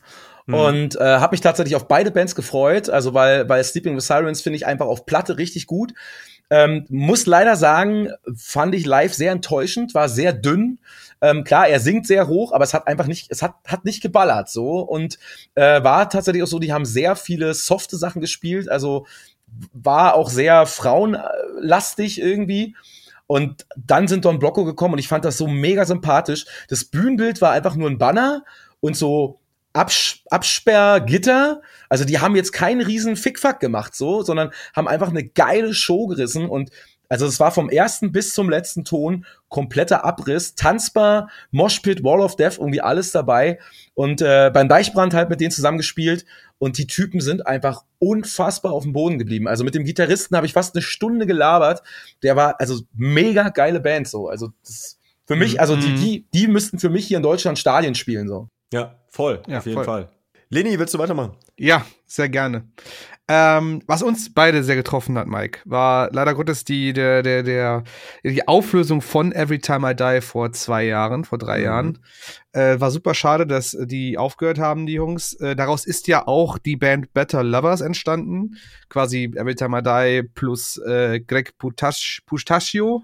Und 0.50 0.96
äh, 0.96 1.04
habe 1.04 1.34
mich 1.34 1.42
tatsächlich 1.42 1.76
auf 1.76 1.88
beide 1.88 2.10
Bands 2.10 2.34
gefreut, 2.34 2.88
also 2.88 3.12
weil, 3.12 3.46
weil 3.50 3.62
Sleeping 3.62 3.94
with 3.94 4.06
Sirens 4.06 4.40
finde 4.40 4.56
ich 4.56 4.64
einfach 4.64 4.86
auf 4.86 5.04
Platte 5.04 5.36
richtig 5.36 5.66
gut. 5.66 5.92
Ähm, 6.48 6.86
muss 6.88 7.26
leider 7.26 7.56
sagen, 7.56 8.08
fand 8.34 8.74
ich 8.74 8.86
live 8.86 9.12
sehr 9.12 9.32
enttäuschend, 9.32 9.92
war 9.92 10.08
sehr 10.08 10.32
dünn. 10.32 10.78
Ähm, 11.20 11.44
klar, 11.44 11.68
er 11.68 11.80
singt 11.80 12.06
sehr 12.06 12.28
hoch, 12.28 12.52
aber 12.52 12.64
es 12.64 12.72
hat 12.72 12.86
einfach 12.86 13.06
nicht, 13.06 13.30
es 13.30 13.42
hat, 13.42 13.56
hat 13.66 13.84
nicht 13.84 14.00
geballert 14.00 14.48
so 14.48 14.78
und 14.80 15.18
äh, 15.54 15.82
war 15.82 16.08
tatsächlich 16.08 16.42
auch 16.42 16.48
so, 16.48 16.58
die 16.58 16.72
haben 16.72 16.86
sehr 16.86 17.16
viele 17.16 17.52
softe 17.52 17.98
Sachen 17.98 18.22
gespielt, 18.22 18.70
also 18.70 19.06
war 19.74 20.14
auch 20.14 20.30
sehr 20.30 20.64
frauenlastig 20.64 22.20
irgendwie. 22.20 22.74
Und 23.28 23.66
dann 23.76 24.08
sind 24.08 24.24
Don 24.24 24.38
Blocco 24.38 24.64
gekommen 24.64 24.94
und 24.94 25.00
ich 25.00 25.06
fand 25.06 25.24
das 25.24 25.36
so 25.36 25.46
mega 25.46 25.84
sympathisch. 25.84 26.46
Das 26.68 26.86
Bühnenbild 26.86 27.42
war 27.42 27.52
einfach 27.52 27.76
nur 27.76 27.88
ein 27.88 27.98
Banner 27.98 28.42
und 28.80 28.96
so 28.96 29.38
Abs 29.74 30.20
Absperrgitter. 30.30 31.60
Also 31.90 32.06
die 32.06 32.20
haben 32.20 32.36
jetzt 32.36 32.52
keinen 32.52 32.80
riesen 32.80 33.16
Fickfuck 33.16 33.60
gemacht 33.60 33.94
so, 33.94 34.22
sondern 34.22 34.50
haben 34.74 34.88
einfach 34.88 35.10
eine 35.10 35.24
geile 35.24 35.74
Show 35.74 36.06
gerissen 36.06 36.48
und 36.48 36.70
also 37.08 37.26
es 37.26 37.40
war 37.40 37.50
vom 37.52 37.70
ersten 37.70 38.12
bis 38.12 38.34
zum 38.34 38.50
letzten 38.50 38.84
Ton 38.84 39.24
kompletter 39.48 40.04
Abriss, 40.04 40.54
tanzbar, 40.54 41.30
Moshpit, 41.50 42.04
Wall 42.04 42.20
of 42.20 42.36
Death, 42.36 42.58
irgendwie 42.58 42.80
alles 42.80 43.12
dabei 43.12 43.58
und 43.94 44.20
äh, 44.22 44.50
beim 44.52 44.68
Deichbrand 44.68 45.14
halt 45.14 45.30
mit 45.30 45.40
denen 45.40 45.50
zusammengespielt 45.50 46.24
und 46.58 46.76
die 46.78 46.86
Typen 46.86 47.20
sind 47.20 47.46
einfach 47.46 47.84
unfassbar 47.98 48.72
auf 48.72 48.82
dem 48.82 48.92
Boden 48.92 49.18
geblieben. 49.18 49.48
Also 49.48 49.64
mit 49.64 49.74
dem 49.74 49.84
Gitarristen 49.84 50.36
habe 50.36 50.46
ich 50.46 50.52
fast 50.52 50.74
eine 50.74 50.82
Stunde 50.82 51.24
gelabert. 51.26 51.82
Der 52.22 52.36
war 52.36 52.60
also 52.60 52.80
mega 52.94 53.48
geile 53.50 53.80
Band 53.80 54.08
so. 54.08 54.28
Also 54.28 54.48
das 54.64 54.98
für 55.24 55.36
mich, 55.36 55.60
also 55.60 55.76
die, 55.76 55.88
Mhm. 55.90 55.96
die, 55.96 56.26
die 56.34 56.46
müssten 56.48 56.78
für 56.78 56.88
mich 56.90 57.06
hier 57.06 57.18
in 57.18 57.22
Deutschland 57.22 57.58
Stadien 57.58 57.94
spielen 57.94 58.28
so. 58.28 58.48
Ja, 58.72 58.96
voll, 59.08 59.42
Ja, 59.46 59.58
auf 59.58 59.66
jeden 59.66 59.76
voll. 59.76 59.84
Fall. 59.84 60.08
Leni, 60.50 60.78
willst 60.78 60.94
du 60.94 60.98
weitermachen? 60.98 61.36
Ja, 61.58 61.84
sehr 62.06 62.28
gerne. 62.30 62.64
Ähm, 63.30 63.82
was 63.86 64.02
uns 64.02 64.32
beide 64.32 64.64
sehr 64.64 64.76
getroffen 64.76 65.18
hat, 65.18 65.26
Mike, 65.26 65.60
war 65.66 66.08
leider 66.12 66.34
Gottes 66.34 66.64
die, 66.64 66.94
der, 66.94 67.22
der, 67.22 67.42
der, 67.42 67.84
die 68.24 68.48
Auflösung 68.48 69.02
von 69.02 69.32
Every 69.32 69.58
Time 69.58 69.90
I 69.90 69.94
Die 69.94 70.22
vor 70.22 70.50
zwei 70.52 70.84
Jahren, 70.84 71.26
vor 71.26 71.36
drei 71.36 71.58
mhm. 71.58 71.64
Jahren. 71.64 71.98
Äh, 72.52 72.80
war 72.80 72.90
super 72.90 73.12
schade, 73.12 73.46
dass 73.46 73.76
die 73.78 74.16
aufgehört 74.16 74.58
haben, 74.58 74.86
die 74.86 74.94
Jungs. 74.94 75.34
Äh, 75.34 75.54
daraus 75.56 75.84
ist 75.84 76.08
ja 76.08 76.26
auch 76.26 76.56
die 76.56 76.76
Band 76.76 77.12
Better 77.12 77.42
Lovers 77.42 77.82
entstanden. 77.82 78.56
Quasi 78.88 79.30
Every 79.34 79.54
Time 79.54 79.78
I 79.78 79.82
Die 79.82 80.28
plus 80.34 80.78
äh, 80.78 81.20
Greg 81.20 81.52
Pustachio 81.58 83.02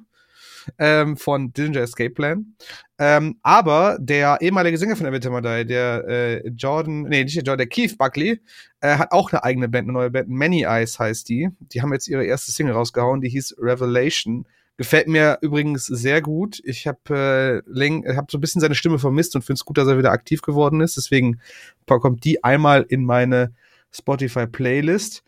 ähm, 0.78 1.16
von 1.16 1.52
Dillinger 1.52 1.80
Escape 1.80 2.10
Plan. 2.10 2.54
Ähm, 2.98 3.38
aber 3.42 3.98
der 4.00 4.38
ehemalige 4.40 4.78
Sänger 4.78 4.96
von 4.96 5.10
Madai, 5.10 5.64
der 5.64 6.04
äh, 6.06 6.48
Jordan, 6.48 7.02
nee, 7.02 7.24
nicht 7.24 7.36
der 7.36 7.42
Jordan, 7.42 7.58
der 7.58 7.66
Keith 7.66 7.98
Buckley, 7.98 8.40
äh, 8.80 8.96
hat 8.96 9.12
auch 9.12 9.32
eine 9.32 9.42
eigene 9.42 9.68
Band, 9.68 9.86
eine 9.86 9.92
neue 9.92 10.10
Band. 10.10 10.28
Many 10.28 10.62
Eyes 10.62 10.98
heißt 10.98 11.28
die. 11.28 11.48
Die 11.72 11.82
haben 11.82 11.92
jetzt 11.92 12.08
ihre 12.08 12.24
erste 12.24 12.52
Single 12.52 12.74
rausgehauen, 12.74 13.20
die 13.20 13.28
hieß 13.28 13.56
Revelation. 13.58 14.46
Gefällt 14.76 15.06
mir 15.06 15.38
übrigens 15.40 15.86
sehr 15.86 16.20
gut. 16.20 16.60
Ich 16.64 16.86
habe 16.86 17.62
äh, 17.76 18.16
hab 18.16 18.30
so 18.30 18.38
ein 18.38 18.40
bisschen 18.40 18.60
seine 18.60 18.74
Stimme 18.74 18.98
vermisst 18.98 19.36
und 19.36 19.42
finde 19.42 19.58
es 19.58 19.64
gut, 19.64 19.78
dass 19.78 19.86
er 19.86 19.98
wieder 19.98 20.10
aktiv 20.10 20.42
geworden 20.42 20.80
ist. 20.80 20.96
Deswegen 20.96 21.40
kommt 21.86 22.24
die 22.24 22.42
einmal 22.42 22.84
in 22.88 23.04
meine 23.04 23.52
Spotify-Playlist. 23.92 25.22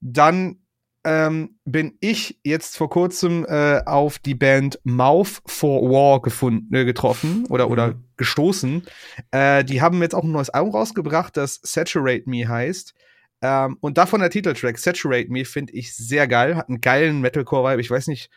Dann 0.00 0.58
ähm, 1.06 1.54
bin 1.64 1.96
ich 2.00 2.40
jetzt 2.42 2.76
vor 2.76 2.90
kurzem 2.90 3.46
äh, 3.48 3.80
auf 3.86 4.18
die 4.18 4.34
Band 4.34 4.80
Mouth 4.82 5.40
for 5.46 5.88
War 5.88 6.20
gefunden, 6.20 6.74
äh, 6.74 6.84
getroffen 6.84 7.46
oder, 7.48 7.66
mhm. 7.66 7.72
oder 7.72 7.94
gestoßen. 8.16 8.82
Äh, 9.30 9.64
die 9.64 9.80
haben 9.80 10.02
jetzt 10.02 10.16
auch 10.16 10.24
ein 10.24 10.32
neues 10.32 10.50
Album 10.50 10.72
rausgebracht, 10.72 11.36
das 11.36 11.60
Saturate 11.62 12.24
Me 12.26 12.48
heißt. 12.48 12.92
Ähm, 13.40 13.76
und 13.80 13.98
davon 13.98 14.18
der 14.18 14.30
Titeltrack 14.30 14.78
Saturate 14.78 15.30
Me 15.30 15.44
finde 15.44 15.74
ich 15.74 15.94
sehr 15.94 16.26
geil. 16.26 16.56
Hat 16.56 16.68
einen 16.68 16.80
geilen 16.80 17.20
Metalcore-Vibe. 17.20 17.80
Ich 17.80 17.90
weiß 17.90 18.08
nicht, 18.08 18.28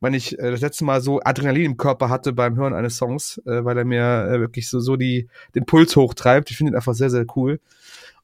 wann 0.00 0.14
ich 0.14 0.38
äh, 0.38 0.50
das 0.50 0.62
letzte 0.62 0.86
Mal 0.86 1.02
so 1.02 1.20
Adrenalin 1.22 1.66
im 1.66 1.76
Körper 1.76 2.08
hatte 2.08 2.32
beim 2.32 2.56
Hören 2.56 2.72
eines 2.72 2.96
Songs, 2.96 3.42
äh, 3.44 3.62
weil 3.62 3.76
er 3.76 3.84
mir 3.84 4.26
äh, 4.30 4.40
wirklich 4.40 4.70
so, 4.70 4.80
so 4.80 4.96
die, 4.96 5.28
den 5.54 5.66
Puls 5.66 5.94
hochtreibt. 5.96 6.50
Ich 6.50 6.56
finde 6.56 6.72
ihn 6.72 6.76
einfach 6.76 6.94
sehr, 6.94 7.10
sehr 7.10 7.26
cool. 7.36 7.60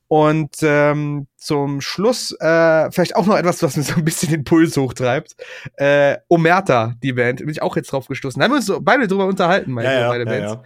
Und 0.09 0.57
ähm, 0.61 1.27
zum 1.37 1.81
Schluss 1.81 2.33
äh, 2.39 2.91
vielleicht 2.91 3.17
auch 3.17 3.25
noch 3.25 3.37
etwas, 3.37 3.63
was 3.63 3.77
mir 3.77 3.83
so 3.83 3.95
ein 3.95 4.05
bisschen 4.05 4.31
den 4.31 4.45
Puls 4.45 4.77
hochtreibt. 4.77 5.37
Äh, 5.77 6.19
Omerta, 6.29 6.95
die 7.03 7.15
Band, 7.15 7.39
bin 7.39 7.49
ich 7.49 7.63
auch 7.63 7.77
jetzt 7.77 7.91
drauf 7.91 8.07
gestoßen. 8.09 8.39
Da 8.39 8.45
haben 8.45 8.53
wir 8.53 8.57
uns 8.57 8.67
so 8.67 8.81
beide 8.81 9.09
drüber 9.09 9.27
unterhalten, 9.27 9.73
meine 9.73 9.89
ja, 9.89 10.01
ja, 10.01 10.09
beide 10.09 10.27
Bands. 10.27 10.59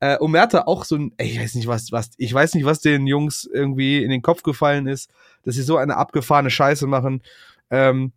Ja, 0.00 0.14
äh, 0.14 0.18
Omerta 0.20 0.62
auch 0.62 0.84
so 0.84 0.96
ein, 0.96 1.12
ey, 1.18 1.28
ich 1.28 1.38
weiß 1.38 1.54
nicht, 1.54 1.66
was, 1.66 1.92
was, 1.92 2.12
ich 2.16 2.32
weiß 2.32 2.54
nicht, 2.54 2.64
was 2.64 2.80
den 2.80 3.06
Jungs 3.06 3.48
irgendwie 3.52 4.02
in 4.02 4.10
den 4.10 4.22
Kopf 4.22 4.42
gefallen 4.42 4.86
ist, 4.86 5.10
dass 5.44 5.54
sie 5.54 5.62
so 5.62 5.76
eine 5.76 5.96
abgefahrene 5.96 6.50
Scheiße 6.50 6.86
machen. 6.86 7.22
Ähm, 7.70 8.12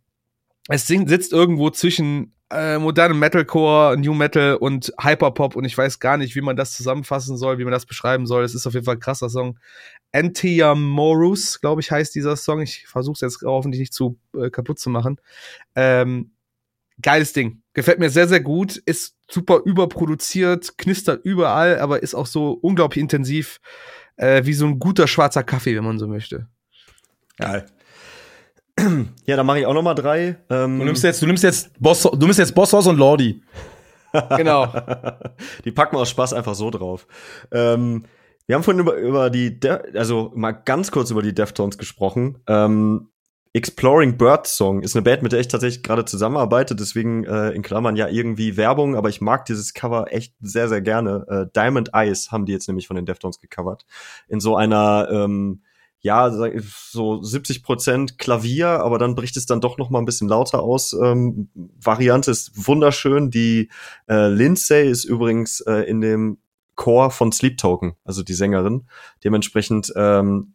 es 0.68 0.86
sitzt 0.86 1.32
irgendwo 1.32 1.70
zwischen 1.70 2.32
äh, 2.50 2.78
modernem 2.78 3.18
Metalcore, 3.18 3.96
New 3.98 4.14
Metal 4.14 4.54
und 4.54 4.92
Hyperpop 5.00 5.56
und 5.56 5.64
ich 5.64 5.76
weiß 5.76 5.98
gar 5.98 6.16
nicht, 6.16 6.34
wie 6.34 6.40
man 6.40 6.56
das 6.56 6.72
zusammenfassen 6.72 7.36
soll, 7.36 7.58
wie 7.58 7.64
man 7.64 7.72
das 7.72 7.86
beschreiben 7.86 8.26
soll. 8.26 8.44
Es 8.44 8.54
ist 8.54 8.66
auf 8.66 8.74
jeden 8.74 8.86
Fall 8.86 8.96
ein 8.96 9.00
krasser 9.00 9.28
Song. 9.28 9.58
Antia 10.12 10.74
Morus, 10.74 11.60
glaube 11.60 11.80
ich, 11.80 11.90
heißt 11.90 12.14
dieser 12.14 12.36
Song. 12.36 12.60
Ich 12.60 12.86
versuche 12.86 13.14
es 13.14 13.20
jetzt 13.20 13.42
hoffentlich 13.42 13.80
nicht 13.80 13.92
zu 13.92 14.18
äh, 14.36 14.50
kaputt 14.50 14.78
zu 14.78 14.90
machen. 14.90 15.20
Ähm, 15.74 16.32
geiles 17.02 17.32
Ding. 17.32 17.62
Gefällt 17.74 17.98
mir 17.98 18.10
sehr, 18.10 18.28
sehr 18.28 18.40
gut. 18.40 18.76
Ist 18.76 19.16
super 19.30 19.60
überproduziert, 19.64 20.78
knistert 20.78 21.24
überall, 21.24 21.78
aber 21.78 22.02
ist 22.02 22.14
auch 22.14 22.26
so 22.26 22.52
unglaublich 22.52 23.00
intensiv, 23.00 23.60
äh, 24.16 24.44
wie 24.44 24.54
so 24.54 24.66
ein 24.66 24.78
guter 24.78 25.06
schwarzer 25.06 25.42
Kaffee, 25.42 25.76
wenn 25.76 25.84
man 25.84 25.98
so 25.98 26.08
möchte. 26.08 26.48
Geil. 27.36 27.66
Ja, 29.26 29.36
dann 29.36 29.46
mache 29.46 29.60
ich 29.60 29.66
auch 29.66 29.74
noch 29.74 29.82
mal 29.82 29.94
drei. 29.94 30.36
Ähm 30.50 30.78
du 30.78 30.84
nimmst 30.84 31.04
jetzt, 31.04 31.20
du 31.20 31.26
nimmst 31.26 31.42
jetzt 31.42 31.70
Boss, 31.80 32.02
du 32.02 32.16
nimmst 32.16 32.38
jetzt 32.38 32.54
Bosshaus 32.54 32.86
und 32.86 32.96
Lordi. 32.96 33.42
genau. 34.36 34.66
Die 35.64 35.72
packen 35.72 35.96
wir 35.96 36.00
aus 36.00 36.10
Spaß 36.10 36.32
einfach 36.32 36.54
so 36.54 36.70
drauf. 36.70 37.06
Ähm, 37.50 38.04
wir 38.48 38.54
haben 38.54 38.62
vorhin 38.62 38.80
über, 38.80 38.96
über 38.96 39.30
die, 39.30 39.60
De 39.60 39.96
also 39.96 40.32
mal 40.34 40.52
ganz 40.52 40.90
kurz 40.90 41.10
über 41.10 41.22
die 41.22 41.34
Deftones 41.34 41.76
gesprochen. 41.76 42.38
Ähm, 42.48 43.10
Exploring 43.52 44.16
Bird 44.16 44.46
Song 44.46 44.82
ist 44.82 44.96
eine 44.96 45.02
Band, 45.02 45.22
mit 45.22 45.32
der 45.32 45.40
ich 45.40 45.48
tatsächlich 45.48 45.82
gerade 45.82 46.06
zusammenarbeite, 46.06 46.74
deswegen 46.74 47.24
äh, 47.24 47.50
in 47.50 47.62
Klammern 47.62 47.96
ja 47.96 48.08
irgendwie 48.08 48.56
Werbung, 48.56 48.96
aber 48.96 49.10
ich 49.10 49.20
mag 49.20 49.44
dieses 49.44 49.74
Cover 49.74 50.06
echt 50.10 50.34
sehr, 50.40 50.68
sehr 50.68 50.80
gerne. 50.80 51.26
Äh, 51.28 51.46
Diamond 51.54 51.90
Eyes 51.92 52.32
haben 52.32 52.46
die 52.46 52.52
jetzt 52.52 52.68
nämlich 52.68 52.86
von 52.86 52.96
den 52.96 53.04
Deftones 53.04 53.38
gecovert. 53.38 53.84
In 54.28 54.40
so 54.40 54.56
einer, 54.56 55.08
ähm, 55.10 55.62
ja, 56.00 56.30
so 56.30 57.22
70 57.22 57.62
Prozent 57.62 58.18
Klavier, 58.18 58.68
aber 58.68 58.98
dann 58.98 59.14
bricht 59.14 59.36
es 59.36 59.46
dann 59.46 59.60
doch 59.60 59.76
noch 59.76 59.90
mal 59.90 59.98
ein 59.98 60.06
bisschen 60.06 60.28
lauter 60.28 60.62
aus. 60.62 60.94
Ähm, 60.94 61.50
Variante 61.54 62.30
ist 62.30 62.66
wunderschön. 62.66 63.30
Die 63.30 63.68
äh, 64.08 64.28
Lindsay 64.28 64.88
ist 64.88 65.04
übrigens 65.04 65.60
äh, 65.60 65.82
in 65.82 66.00
dem 66.00 66.38
Chor 66.78 67.10
von 67.10 67.32
Sleep 67.32 67.58
Token, 67.58 67.96
also 68.04 68.22
die 68.22 68.34
Sängerin. 68.34 68.86
Dementsprechend 69.24 69.92
ähm, 69.96 70.54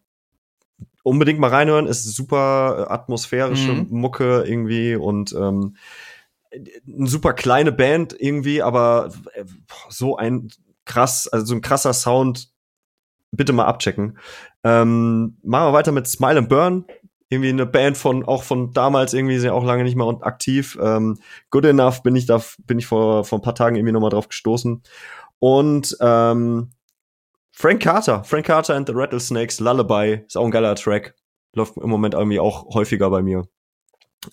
unbedingt 1.03 1.37
mal 1.37 1.49
reinhören. 1.49 1.85
Ist 1.85 2.03
super 2.15 2.87
äh, 2.87 2.91
atmosphärische 2.91 3.73
mhm. 3.73 3.87
Mucke 3.89 4.43
irgendwie 4.47 4.95
und 4.95 5.33
ähm, 5.33 5.75
eine 6.51 7.07
super 7.07 7.33
kleine 7.33 7.73
Band 7.73 8.15
irgendwie, 8.17 8.61
aber 8.61 9.11
äh, 9.33 9.43
so 9.89 10.15
ein 10.15 10.47
krass, 10.85 11.27
also 11.27 11.45
so 11.45 11.55
ein 11.55 11.61
krasser 11.61 11.93
Sound. 11.93 12.49
Bitte 13.31 13.51
mal 13.51 13.65
abchecken. 13.65 14.17
Ähm, 14.63 15.37
machen 15.43 15.67
wir 15.67 15.73
weiter 15.73 15.91
mit 15.91 16.07
Smile 16.07 16.37
and 16.37 16.49
Burn. 16.49 16.85
Irgendwie 17.29 17.49
eine 17.49 17.65
Band 17.65 17.97
von, 17.97 18.23
auch 18.23 18.43
von 18.43 18.73
damals 18.73 19.15
irgendwie 19.15 19.39
sind 19.39 19.47
ja 19.47 19.53
auch 19.53 19.63
lange 19.63 19.83
nicht 19.83 19.95
mehr 19.95 20.07
aktiv. 20.21 20.77
Ähm, 20.79 21.17
Good 21.49 21.65
Enough 21.65 22.03
bin 22.03 22.15
ich 22.15 22.27
da, 22.27 22.39
bin 22.59 22.77
ich 22.77 22.85
vor, 22.85 23.25
vor 23.25 23.39
ein 23.39 23.41
paar 23.41 23.55
Tagen 23.55 23.75
irgendwie 23.75 23.91
nochmal 23.91 24.11
drauf 24.11 24.29
gestoßen. 24.29 24.83
Und 25.43 25.97
ähm, 25.99 26.71
Frank 27.51 27.81
Carter, 27.81 28.23
Frank 28.23 28.45
Carter 28.45 28.75
and 28.75 28.87
the 28.87 28.93
Rattlesnakes, 28.95 29.59
Lullaby, 29.59 30.23
ist 30.25 30.37
auch 30.37 30.45
ein 30.45 30.51
geiler 30.51 30.73
Track. 30.75 31.15
Läuft 31.53 31.75
im 31.75 31.89
Moment 31.89 32.13
irgendwie 32.13 32.39
auch 32.39 32.73
häufiger 32.73 33.09
bei 33.09 33.21
mir. 33.21 33.43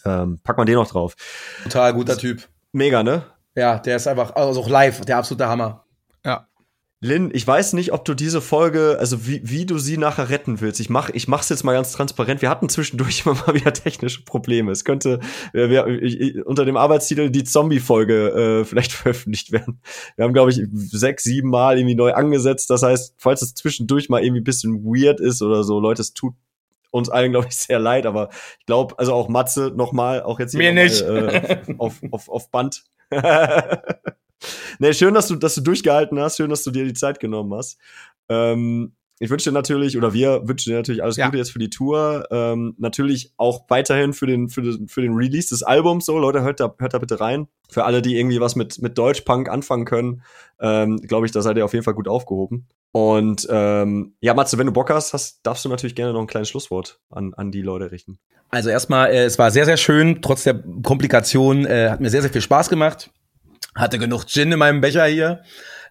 Ähm, 0.04 0.38
pack 0.44 0.56
mal 0.56 0.66
den 0.66 0.76
noch 0.76 0.86
drauf. 0.86 1.16
Total 1.64 1.94
guter 1.94 2.16
Typ. 2.16 2.46
Mega, 2.70 3.02
ne? 3.02 3.24
Ja, 3.56 3.80
der 3.80 3.96
ist 3.96 4.06
einfach, 4.06 4.36
also 4.36 4.60
auch 4.60 4.68
live, 4.68 5.00
der 5.00 5.16
absolute 5.16 5.48
Hammer. 5.48 5.84
Ja. 6.24 6.46
Lynn, 7.02 7.30
ich 7.32 7.46
weiß 7.46 7.72
nicht, 7.72 7.94
ob 7.94 8.04
du 8.04 8.12
diese 8.12 8.42
Folge, 8.42 8.98
also 9.00 9.26
wie, 9.26 9.40
wie 9.42 9.64
du 9.64 9.78
sie 9.78 9.96
nachher 9.96 10.28
retten 10.28 10.60
willst. 10.60 10.80
Ich 10.80 10.90
mach, 10.90 11.08
ich 11.08 11.28
mach's 11.28 11.48
jetzt 11.48 11.64
mal 11.64 11.72
ganz 11.72 11.92
transparent. 11.92 12.42
Wir 12.42 12.50
hatten 12.50 12.68
zwischendurch 12.68 13.22
immer 13.24 13.36
mal 13.46 13.54
wieder 13.54 13.72
technische 13.72 14.22
Probleme. 14.22 14.70
Es 14.70 14.84
könnte 14.84 15.18
wir, 15.54 15.70
wir, 15.70 15.86
ich, 15.86 16.44
unter 16.44 16.66
dem 16.66 16.76
Arbeitstitel 16.76 17.30
die 17.30 17.44
Zombie-Folge 17.44 18.60
äh, 18.60 18.64
vielleicht 18.66 18.92
veröffentlicht 18.92 19.50
werden. 19.50 19.80
Wir 20.16 20.26
haben, 20.26 20.34
glaube 20.34 20.50
ich, 20.50 20.60
sechs, 20.72 21.24
sieben 21.24 21.48
Mal 21.48 21.78
irgendwie 21.78 21.94
neu 21.94 22.12
angesetzt. 22.12 22.68
Das 22.68 22.82
heißt, 22.82 23.14
falls 23.16 23.40
es 23.40 23.54
zwischendurch 23.54 24.10
mal 24.10 24.22
irgendwie 24.22 24.42
bisschen 24.42 24.84
weird 24.84 25.20
ist 25.20 25.40
oder 25.40 25.64
so, 25.64 25.80
Leute, 25.80 26.02
es 26.02 26.12
tut 26.12 26.34
uns 26.90 27.08
allen, 27.08 27.32
glaube 27.32 27.46
ich, 27.48 27.56
sehr 27.56 27.78
leid, 27.78 28.04
aber 28.04 28.28
ich 28.58 28.66
glaube, 28.66 28.98
also 28.98 29.14
auch 29.14 29.28
Matze 29.28 29.72
nochmal, 29.74 30.22
auch 30.22 30.38
jetzt 30.38 30.50
hier 30.50 30.58
Mir 30.58 30.72
nicht. 30.74 31.02
Mal, 31.06 31.28
äh, 31.34 31.74
auf, 31.78 32.00
auf, 32.10 32.28
auf 32.28 32.50
Band. 32.50 32.84
nee, 34.78 34.92
schön, 34.92 35.14
dass 35.14 35.28
du, 35.28 35.36
dass 35.36 35.54
du 35.54 35.60
durchgehalten 35.60 36.18
hast, 36.18 36.36
schön, 36.36 36.50
dass 36.50 36.62
du 36.62 36.70
dir 36.70 36.84
die 36.84 36.94
Zeit 36.94 37.20
genommen 37.20 37.54
hast. 37.54 37.78
Ähm, 38.28 38.92
ich 39.22 39.28
wünsche 39.28 39.50
dir 39.50 39.54
natürlich, 39.54 39.98
oder 39.98 40.14
wir 40.14 40.48
wünschen 40.48 40.70
dir 40.70 40.76
natürlich 40.76 41.02
alles 41.02 41.16
ja. 41.16 41.26
Gute 41.26 41.36
jetzt 41.36 41.52
für 41.52 41.58
die 41.58 41.68
Tour. 41.68 42.26
Ähm, 42.30 42.74
natürlich 42.78 43.34
auch 43.36 43.66
weiterhin 43.68 44.14
für 44.14 44.26
den, 44.26 44.48
für, 44.48 44.62
den, 44.62 44.88
für 44.88 45.02
den 45.02 45.12
Release 45.12 45.50
des 45.50 45.62
Albums. 45.62 46.06
So, 46.06 46.18
Leute, 46.18 46.40
hört 46.40 46.58
da, 46.58 46.74
hört 46.78 46.94
da 46.94 46.98
bitte 46.98 47.20
rein. 47.20 47.46
Für 47.68 47.84
alle, 47.84 48.00
die 48.00 48.18
irgendwie 48.18 48.40
was 48.40 48.56
mit, 48.56 48.80
mit 48.80 48.96
Deutschpunk 48.96 49.50
anfangen 49.50 49.84
können, 49.84 50.22
ähm, 50.58 50.96
glaube 51.02 51.26
ich, 51.26 51.32
da 51.32 51.42
seid 51.42 51.58
ihr 51.58 51.66
auf 51.66 51.74
jeden 51.74 51.84
Fall 51.84 51.94
gut 51.94 52.08
aufgehoben. 52.08 52.66
Und 52.92 53.46
ähm, 53.50 54.14
ja, 54.20 54.32
Matze, 54.32 54.56
wenn 54.56 54.66
du 54.66 54.72
Bock 54.72 54.88
hast, 54.88 55.12
hast, 55.12 55.40
darfst 55.42 55.66
du 55.66 55.68
natürlich 55.68 55.94
gerne 55.94 56.14
noch 56.14 56.20
ein 56.22 56.26
kleines 56.26 56.48
Schlusswort 56.48 56.98
an, 57.10 57.34
an 57.34 57.52
die 57.52 57.62
Leute 57.62 57.92
richten. 57.92 58.18
Also 58.48 58.70
erstmal, 58.70 59.10
äh, 59.10 59.24
es 59.24 59.38
war 59.38 59.50
sehr, 59.50 59.66
sehr 59.66 59.76
schön, 59.76 60.22
trotz 60.22 60.44
der 60.44 60.62
Komplikationen, 60.82 61.66
äh, 61.66 61.90
hat 61.90 62.00
mir 62.00 62.08
sehr, 62.08 62.22
sehr 62.22 62.32
viel 62.32 62.40
Spaß 62.40 62.70
gemacht. 62.70 63.10
Hatte 63.80 63.98
genug 63.98 64.26
Gin 64.26 64.52
in 64.52 64.58
meinem 64.58 64.80
Becher 64.80 65.06
hier. 65.06 65.42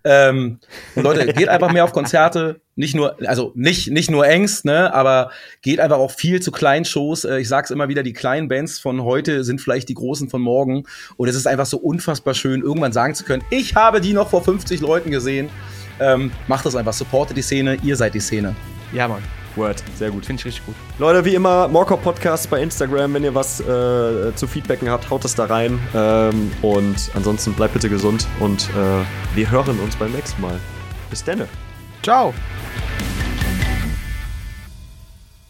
Ähm, 0.04 0.60
Leute, 0.96 1.34
geht 1.34 1.50
einfach 1.50 1.72
mehr 1.72 1.84
auf 1.84 1.92
Konzerte. 1.92 2.62
Nicht 2.76 2.96
nur, 2.96 3.18
also 3.28 3.52
nicht, 3.56 3.90
nicht 3.90 4.10
nur 4.10 4.26
Ängst, 4.26 4.64
ne, 4.64 4.94
aber 4.94 5.32
geht 5.62 5.82
einfach 5.82 5.98
auch 5.98 6.12
viel 6.12 6.42
zu 6.42 6.52
kleinen 6.52 6.86
Shows. 6.86 7.26
Äh, 7.26 7.40
ich 7.40 7.50
sag's 7.50 7.72
immer 7.72 7.90
wieder, 7.90 8.04
die 8.04 8.14
kleinen 8.14 8.48
Bands 8.48 8.80
von 8.80 9.04
heute 9.04 9.44
sind 9.44 9.60
vielleicht 9.60 9.90
die 9.90 9.96
großen 9.96 10.30
von 10.30 10.42
morgen. 10.42 10.84
Und 11.18 11.28
es 11.28 11.36
ist 11.36 11.48
einfach 11.48 11.66
so 11.66 11.78
unfassbar 11.78 12.34
schön, 12.34 12.62
irgendwann 12.62 12.94
sagen 12.94 13.16
zu 13.16 13.26
können, 13.26 13.44
ich 13.50 13.76
habe 13.76 14.00
die 14.00 14.14
noch 14.14 14.30
vor 14.30 14.44
50 14.44 14.80
Leuten 14.80 15.12
gesehen. 15.12 15.50
Ähm, 16.00 16.32
macht 16.48 16.66
das 16.66 16.76
einfach, 16.76 16.94
supportet 16.94 17.36
die 17.36 17.42
Szene, 17.42 17.78
ihr 17.84 17.98
seid 17.98 18.14
die 18.14 18.22
Szene. 18.22 18.56
Ja, 18.94 19.10
Mann. 19.10 19.22
Word, 19.60 19.84
sehr 19.98 20.10
gut. 20.10 20.26
Finde 20.26 20.40
ich 20.40 20.46
richtig 20.46 20.66
gut. 20.66 20.76
Leute, 20.98 21.24
wie 21.26 21.36
immer, 21.36 21.68
Morcop 21.68 22.02
Podcast 22.02 22.50
bei 22.50 22.62
Instagram. 22.62 23.14
Wenn 23.14 23.24
ihr 23.24 23.36
was 23.36 23.60
äh, 23.60 24.34
zu 24.36 24.48
Feedbacken 24.48 24.90
habt, 24.90 25.10
haut 25.10 25.24
es 25.26 25.36
da 25.36 25.46
rein. 25.46 25.80
Ähm, 25.94 26.52
und 26.62 27.12
ansonsten 27.14 27.54
bleibt 27.54 27.74
bitte 27.74 27.90
gesund 27.90 28.28
und 28.40 28.70
äh, 28.70 29.36
wir 29.36 29.52
hören 29.52 29.80
uns 29.80 29.96
beim 29.96 30.12
nächsten 30.12 30.42
Mal. 30.42 30.60
Bis 31.10 31.24
dann. 31.24 31.48
Ciao. 32.02 32.34